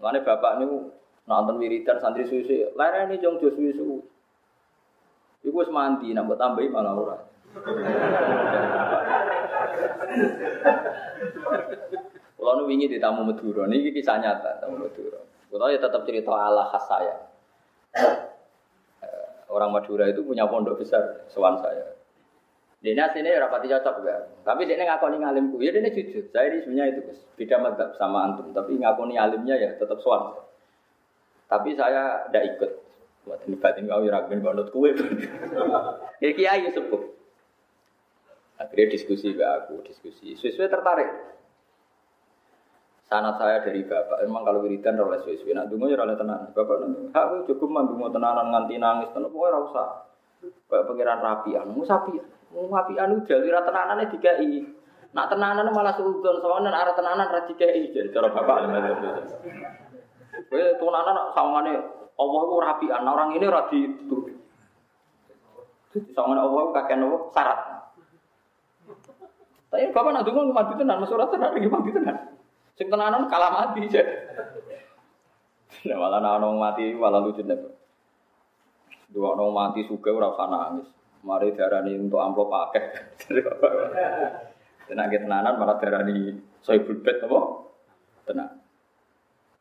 Mana 0.00 0.24
bapak 0.24 0.56
ini 0.56 0.88
nonton 1.28 1.60
wiridan 1.60 2.00
santri 2.00 2.24
susu, 2.24 2.72
lara 2.80 3.04
ini 3.04 3.20
jong 3.20 3.44
jos 3.44 3.52
susu. 3.52 4.13
Iku 5.44 5.60
wis 5.60 5.68
mandi, 5.68 6.16
nambah 6.16 6.40
tambahi 6.40 6.72
malah 6.72 6.92
ora. 6.96 7.16
Kalau 12.34 12.60
nu 12.60 12.64
wingi 12.68 12.88
di 12.88 13.00
tamu 13.00 13.24
Madura, 13.24 13.68
ini 13.68 13.92
kisah 13.92 14.20
nyata 14.20 14.64
tamu 14.64 14.84
Madura. 14.84 15.20
Kalau 15.52 15.68
ya 15.70 15.78
tetap 15.78 16.02
cerita 16.08 16.32
ala 16.32 16.66
khas 16.72 16.84
saya. 16.88 17.14
Eh, 19.04 19.26
orang 19.52 19.70
Madura 19.70 20.08
itu 20.08 20.24
punya 20.24 20.48
pondok 20.48 20.80
besar, 20.80 21.24
sewan 21.30 21.60
saya. 21.60 21.94
Dia 22.84 22.92
ya 22.92 23.40
rapati 23.40 23.64
cocok 23.64 24.04
ya. 24.04 24.28
Tapi 24.44 24.68
dia 24.68 24.76
ngakoni 24.76 25.16
ngalimku. 25.24 25.56
Ya 25.56 25.72
dia 25.72 25.88
jujur. 25.88 26.28
Saya 26.28 26.52
ini 26.52 26.60
sebenarnya 26.60 26.92
itu 26.92 27.00
Gus. 27.08 27.20
Beda 27.32 27.56
madzhab 27.56 27.96
sama 27.96 28.28
antum. 28.28 28.52
Tapi 28.52 28.76
ngakoni 28.76 29.16
alimnya 29.16 29.56
ya 29.56 29.72
tetap 29.80 29.96
suan. 30.04 30.36
Tapi 31.48 31.72
saya 31.72 32.28
tidak 32.28 32.44
ikut. 32.52 32.83
Buat 33.24 33.48
ini 33.48 33.56
batin 33.56 33.88
kau 33.88 34.04
yang 34.04 34.40
banut 34.44 34.68
kue. 34.68 34.92
ya 36.22 36.30
kiai 36.36 36.68
sepuh. 36.68 37.02
Akhirnya 38.60 38.94
diskusi 38.94 39.34
ke 39.34 39.42
aku, 39.42 39.82
diskusi. 39.82 40.36
Sesuai 40.38 40.70
tertarik. 40.70 41.10
Sanat 43.04 43.36
saya 43.36 43.60
dari 43.60 43.84
bapak, 43.84 44.24
emang 44.24 44.46
kalau 44.46 44.64
wiridan 44.64 44.96
oleh 45.00 45.20
sesuai. 45.20 45.56
Nak 45.56 45.68
dungu 45.68 45.92
ya 45.92 46.00
oleh 46.00 46.16
tenang. 46.16 46.52
Bapak 46.54 46.76
nanti, 46.80 47.00
aku 47.12 47.34
cukup 47.52 47.68
man 47.68 47.88
dungu 47.90 48.08
tenanan 48.12 48.48
nganti 48.52 48.80
nangis. 48.80 49.12
Tenang, 49.12 49.32
pokoknya 49.32 49.56
rasa. 49.60 49.84
Kayak 50.44 50.84
pengiran 50.88 51.20
rapi, 51.20 51.50
anu 51.56 51.82
sapi. 51.84 52.14
Wong 52.54 52.70
api 52.70 52.94
anu 53.00 53.24
jalur 53.26 53.56
tenanane 53.64 54.04
dikai. 54.08 54.62
Nak 55.14 55.26
tenanan 55.30 55.70
malah 55.70 55.94
suudon 55.98 56.42
soalnya 56.42 56.74
arah 56.74 56.94
tenanan 56.94 57.28
ra 57.28 57.40
dikai. 57.46 57.90
Jadi 57.90 58.12
cara 58.14 58.28
bapak 58.30 58.56
Kowe 60.50 60.64
tenanan 60.78 61.30
sawangane 61.34 61.74
Allah 62.14 62.40
ku 62.46 62.56
rapian, 62.62 63.02
orang 63.06 63.34
ini 63.34 63.46
ra 63.46 63.66
ditutup. 63.70 64.30
Sawangane 66.14 66.40
Allah 66.42 66.62
kakek 66.74 66.96
nopo 66.98 67.30
syarat. 67.30 67.60
Tapi 69.74 69.90
bapak 69.90 70.10
nak 70.14 70.22
dungo 70.22 70.54
mati 70.54 70.78
tenan, 70.78 71.02
surat 71.02 71.30
tenan 71.34 71.54
iki 71.58 71.66
mati 71.66 71.90
tenan. 71.90 72.38
Sing 72.78 72.86
tenanan 72.90 73.26
kalah 73.26 73.50
mati 73.50 73.86
aja. 73.90 74.02
Nah, 75.90 75.98
malah 75.98 76.22
ana 76.22 76.48
mati 76.54 76.94
malah 76.94 77.18
lucu 77.22 77.42
nek. 77.42 77.58
Dua 79.10 79.34
orang 79.34 79.50
mati 79.50 79.82
suka 79.86 80.14
ora 80.14 80.30
usah 80.30 80.46
nangis. 80.46 80.86
Mari 81.26 81.54
darani 81.58 81.98
untuk 81.98 82.22
amplop 82.22 82.50
pakai. 82.50 82.82
Tenang 84.86 85.08
kita 85.10 85.24
tenanan 85.26 85.54
malah 85.58 85.76
darani 85.82 86.38
soibul 86.62 87.02
bed 87.02 87.26
apa? 87.26 87.40
Tenang. 88.30 88.63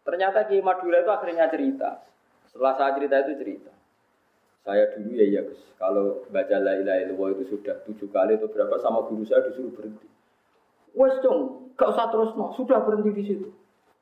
Ternyata 0.04 0.48
Ki 0.52 0.60
Madura 0.60 1.00
itu 1.00 1.12
akhirnya 1.12 1.48
cerita. 1.48 2.04
Setelah 2.52 2.76
saya 2.76 2.92
cerita 3.00 3.16
itu 3.24 3.34
cerita. 3.40 3.72
Saya 4.64 4.96
dulu 4.96 5.12
ya 5.12 5.26
ya 5.28 5.42
Gus, 5.44 5.60
kalau 5.76 6.24
baca 6.32 6.56
la 6.64 6.80
ilaha 6.80 7.00
illallah 7.04 7.30
itu 7.36 7.44
sudah 7.52 7.84
tujuh 7.84 8.08
kali 8.08 8.40
atau 8.40 8.48
berapa 8.48 8.80
sama 8.80 9.04
guru 9.12 9.28
saya 9.28 9.44
disuruh 9.52 9.76
berhenti. 9.76 10.08
Wes 10.96 11.20
dong, 11.20 11.74
gak 11.76 11.92
usah 11.92 12.08
terus 12.14 12.32
no, 12.40 12.56
sudah 12.56 12.80
berhenti 12.88 13.12
di 13.12 13.24
situ. 13.28 13.48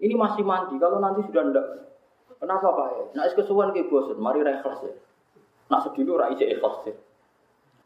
Ini 0.01 0.13
masih 0.13 0.45
mandi, 0.45 0.77
kalau 0.77 1.01
nanti 1.01 1.25
sudah 1.29 1.49
ndak. 1.49 1.65
Kenapa 2.41 2.67
Pak? 2.73 2.87
Ya? 2.89 3.03
Nah, 3.21 3.25
kesuwan 3.37 3.69
ke 3.69 3.85
bosan, 3.85 4.17
mari 4.17 4.41
ikhlas 4.41 4.81
ya. 4.81 4.93
Nak 5.69 5.81
sedih 5.85 6.09
ora 6.09 6.33
isi 6.33 6.45
ikhlas 6.49 6.89
ya. 6.89 6.93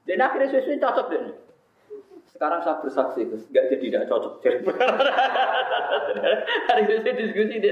Dan 0.07 0.23
akhirnya 0.23 0.47
sesuai 0.55 0.79
cocok 0.79 1.07
deh. 1.11 1.23
Sekarang 2.37 2.59
saya 2.59 2.83
bersaksi, 2.83 3.31
Gus, 3.31 3.47
gak 3.47 3.71
jadi 3.71 3.95
tidak 3.95 4.11
cocok. 4.11 4.43
Hari 6.67 6.83
ini 6.83 7.11
diskusi 7.15 7.63
deh. 7.63 7.71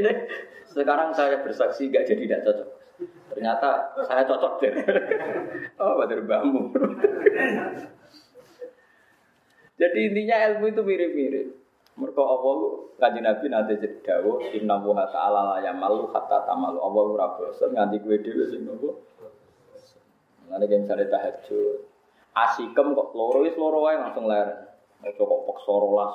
Sekarang 0.63 1.11
saya 1.11 1.43
bersaksi 1.43 1.91
gak 1.91 2.07
jadi 2.07 2.23
tidak 2.23 2.47
cocok. 2.47 2.69
Ternyata 3.35 3.91
saya 4.07 4.23
cocok 4.23 4.53
deh. 4.63 4.73
Oh, 5.83 5.99
bater 5.99 6.23
bambu. 6.23 6.71
Jadi 9.73 9.99
intinya 10.05 10.37
ilmu 10.47 10.69
itu 10.69 10.79
mirip-mirip. 10.85 11.47
Mereka 11.97 12.21
Allah 12.23 12.57
kanji 13.01 13.19
Nabi 13.19 13.45
nanti 13.51 13.73
jadi 13.75 13.99
dawo 14.05 14.39
inna 14.53 14.79
wa 14.79 15.03
ta'ala 15.09 15.41
la 15.49 15.57
yamalu 15.65 16.07
hatta 16.13 16.45
tamalu 16.45 16.77
Allah 16.79 17.03
ora 17.09 17.27
bosen 17.35 17.73
nganti 17.73 17.99
gue 17.99 18.21
dhewe 18.21 18.47
sing 18.47 18.63
nopo. 18.69 19.01
Ngene 20.47 20.65
ki 20.69 20.77
misale 20.87 21.09
tahajud. 21.09 21.92
Asikem 22.33 22.97
kok 22.97 23.13
loro 23.13 23.45
wis 23.45 23.53
loro 23.53 23.85
wae 23.85 23.97
langsung 23.97 24.25
ler. 24.25 24.73
Ojo 25.05 25.21
kok 25.21 25.41
peksa 25.53 25.73
rolas 25.77 26.13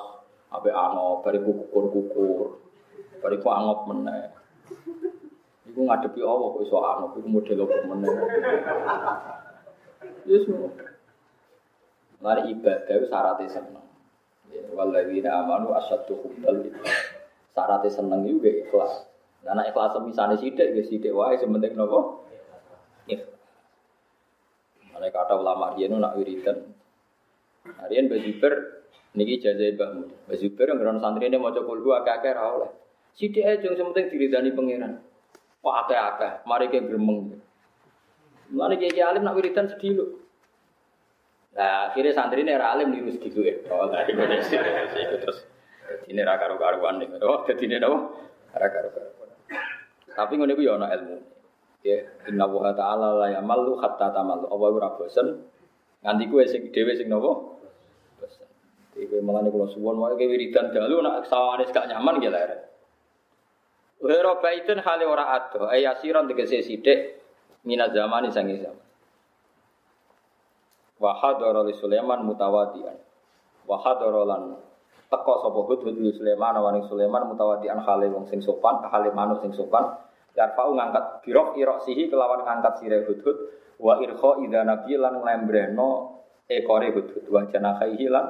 ape 0.51 0.69
ano 0.73 1.23
bariku 1.23 1.55
kukur-kukur. 1.55 2.59
Bariku 3.23 3.47
angop 3.47 3.87
meneh. 3.87 4.35
Iku 5.69 5.85
ngadepi 5.85 6.19
Allah 6.19 6.47
kok 6.51 6.63
iso 6.65 6.77
anu, 6.81 7.05
iku 7.15 7.29
model 7.29 7.63
apa 7.63 7.77
meneh. 7.87 8.15
Yes, 10.27 10.43
Mari 12.19 12.51
ibadah 12.51 12.95
itu 12.99 13.07
syaratnya 13.07 13.47
seneng. 13.47 13.85
Ya, 14.51 14.59
Waladina 14.75 15.39
amanu 15.39 15.71
asyadu 15.71 16.19
hubbal 16.19 16.67
Syaratnya 17.55 17.87
seneng 17.87 18.27
juga 18.27 18.51
ikhlas. 18.51 19.07
Karena 19.39 19.63
ikhlas 19.63 19.95
misalnya 20.03 20.35
sidik, 20.35 20.67
ya 20.75 20.83
sidik 20.83 21.15
wae 21.15 21.39
sementing 21.39 21.79
nopo. 21.79 22.27
Ikhlas. 23.07 23.38
Mana 24.99 25.15
kata 25.15 25.39
ulama 25.39 25.79
dia 25.79 25.87
nak 25.87 26.19
wiridan. 26.19 26.75
Harian 27.79 28.11
bajiber 28.11 28.83
niki 29.15 29.39
jazai 29.39 29.79
bahmu. 29.79 30.11
Bajiber 30.27 30.67
yang 30.67 30.83
geron 30.83 30.99
santri 30.99 31.31
ini 31.31 31.39
mau 31.39 31.55
coba 31.55 31.71
dua 31.79 31.97
kakek 32.03 32.35
rawleh. 32.35 32.67
Sidik 33.15 33.47
aja 33.47 33.63
yang 33.63 33.79
sementing 33.79 34.11
diridani 34.11 34.51
pangeran. 34.51 34.99
Wah 35.63 35.87
akeh-akeh, 35.87 36.43
mari 36.43 36.67
ke 36.67 36.83
gremeng. 36.83 37.39
Mulane 38.51 38.75
kiai 38.75 38.99
alim 38.99 39.23
nak 39.23 39.39
wiridan 39.39 39.71
sedih 39.71 40.03
lho. 40.03 40.05
Nah, 41.55 41.95
akhirnya 41.95 42.11
santri 42.11 42.43
ini 42.43 42.59
alim 42.59 42.91
niru 42.91 43.07
segitu 43.15 43.39
ya. 43.39 43.55
Oh, 43.71 43.87
nah, 43.87 44.03
ini 44.03 44.19
terus. 45.15 45.47
Ini 46.11 46.27
raka 46.27 46.51
karu-karuan 46.51 46.99
nih. 46.99 47.07
Oh, 47.23 47.47
jadi 47.47 47.71
ini 47.71 47.79
apa? 47.79 47.99
Raka 48.51 48.67
karu-karuan. 48.83 49.29
Tapi 50.11 50.33
ngono 50.35 50.51
iku 50.59 50.63
ya 50.67 50.75
ilmu. 50.75 51.38
Ya, 51.79 52.03
inna 52.27 52.43
wa 52.43 52.75
ta'ala 52.75 53.15
la 53.15 53.27
yamallu 53.39 53.79
hatta 53.79 54.11
tamallu. 54.11 54.51
Apa 54.51 54.65
ora 54.67 54.89
bosen? 54.99 55.47
Nganti 56.03 56.27
kuwe 56.27 56.43
sing 56.47 56.71
dhewe 56.75 56.91
sing 56.99 57.07
napa? 57.07 57.31
Bosen. 58.19 58.47
Iki 58.99 59.23
malah 59.23 59.47
nek 59.47 59.55
kula 59.55 59.67
suwon 59.71 59.95
wae 59.99 60.19
ke 60.19 60.27
wiridan 60.27 60.75
dalu 60.75 60.99
nak 60.99 61.23
sawane 61.31 61.63
gak 61.71 61.87
nyaman 61.87 62.19
ya 62.19 62.31
lere. 62.35 62.57
Wa 64.03 64.35
baitun 64.43 64.79
hale 64.83 65.07
ora 65.07 65.35
ado, 65.35 65.67
ayasiran 65.71 66.27
tegese 66.27 66.63
sithik 66.63 67.19
minaz 67.63 67.95
zamani 67.95 68.31
sangi 68.31 68.59
zaman. 68.59 68.89
wa 70.99 71.15
hadara 71.15 71.63
li 71.63 71.73
Sulaiman 71.79 72.27
mutawadian 72.27 72.99
wa 73.63 73.77
hadara 73.79 74.21
lan 74.27 74.59
teka 75.07 75.33
sapa 75.41 75.59
hudhud 75.63 75.95
li 75.95 76.11
Sulaiman 76.11 76.59
wa 76.59 76.69
ning 76.75 76.83
Sulaiman 76.91 77.31
mutawadian 77.31 77.79
hale 77.81 78.11
wong 78.11 78.27
sing 78.27 78.43
sopan 78.43 78.83
hale 78.83 79.09
manuk 79.15 79.39
sing 79.41 79.55
sopan 79.55 79.95
yarfa'u 80.37 80.71
ngangkat 80.75 81.25
birok 81.25 81.57
irok 81.57 81.79
sihi 81.85 82.09
kelawan 82.09 82.45
ngangkat 82.45 82.83
sire 82.83 83.05
hudhud. 83.05 83.37
Wa 83.79 84.03
irkha 84.03 84.43
idza 84.43 84.61
nabi 84.67 84.99
lan 84.99 85.23
nglembrehno 85.23 85.89
ekore 86.49 86.91
hudhud. 86.91 87.23
Wa 87.31 87.47
janahaihi 87.47 88.05
lan 88.11 88.25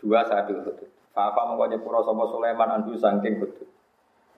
dua 0.00 0.26
sadu 0.26 0.60
hudhud. 0.60 0.90
Fa 1.14 1.32
apa 1.32 1.48
mongko 1.48 1.64
nyepuro 1.72 2.04
sapa 2.04 2.24
Sulaiman 2.28 2.68
andu 2.82 2.92
saking 2.98 3.40
hudhud. 3.40 3.68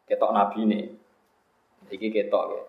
Ketok 0.06 0.30
nabi 0.30 0.60
ne. 0.68 0.80
Iki 1.88 2.08
ketok 2.12 2.44
ya. 2.52 2.62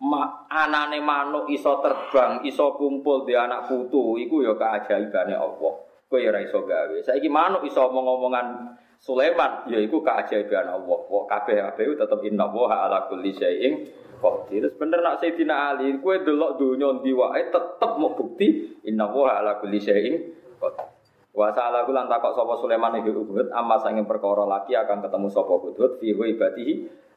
Ma, 0.00 0.48
anane 0.48 0.96
manuk 1.04 1.52
iso 1.52 1.76
terbang, 1.84 2.40
iso 2.48 2.72
kumpul 2.80 3.28
di 3.28 3.36
anak 3.36 3.68
putu, 3.68 4.16
iku 4.16 4.40
ya 4.40 4.56
keajaibane 4.56 5.36
Allah. 5.36 5.74
Kowe 6.08 6.16
ya 6.16 6.32
ora 6.32 6.40
iso 6.40 6.64
gawe. 6.64 6.96
Saiki 7.04 7.28
manuk 7.28 7.68
iso 7.68 7.84
omong-omongan 7.84 8.46
Sulaiman, 9.00 9.64
ya 9.72 9.80
iku 9.80 10.04
keajaiban 10.04 10.68
Allah. 10.68 10.98
Kok 11.08 11.24
kabeh-kabeh 11.24 11.96
tetep 11.96 12.20
inna 12.28 12.52
wa 12.52 12.68
ala 12.68 13.08
kulli 13.08 13.32
syai'in 13.32 13.88
qadir. 14.20 14.76
Bener 14.76 15.00
nak 15.00 15.24
Sayyidina 15.24 15.72
Ali, 15.72 15.96
kowe 16.04 16.20
delok 16.20 16.60
donya 16.60 17.00
ndi 17.00 17.16
wae 17.16 17.48
tetep 17.48 17.96
mau 17.96 18.12
bukti 18.12 18.76
inna 18.84 19.08
wa 19.08 19.40
ala 19.40 19.56
kulli 19.56 19.80
syai'in 19.80 20.14
qadir. 20.60 21.00
Wa 21.30 21.48
sa'ala 21.54 21.88
kulan 21.88 22.10
takok 22.10 22.36
sapa 22.36 22.58
Sulaiman 22.58 23.00
iki 23.00 23.14
Uhud 23.14 23.54
amma 23.54 23.78
sange 23.78 24.02
perkara 24.02 24.44
laki 24.44 24.74
akan 24.74 24.98
ketemu 25.00 25.28
sapa 25.30 25.52
Uhud 25.56 26.02
fi 26.02 26.10
ibadihi 26.12 26.74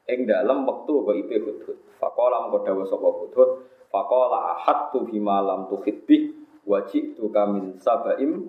ing 0.07 0.19
dalem 0.23 0.64
wektu 0.64 1.03
ipe 1.18 1.35
hudhud. 1.41 1.77
Faqala 1.99 2.47
mengko 2.47 2.64
dawuh 2.64 2.88
sapa 2.88 3.10
hudhud, 3.10 3.49
faqala 3.89 4.55
ahadtu 4.55 5.03
bima 5.10 5.41
lam 5.41 5.65
tuhid 5.65 6.05
bih 6.07 6.30
wa 6.64 6.85
ji'tu 6.88 7.27
kamin 7.34 7.76
sabaim 7.81 8.47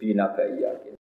binabaiyah. 0.00 0.98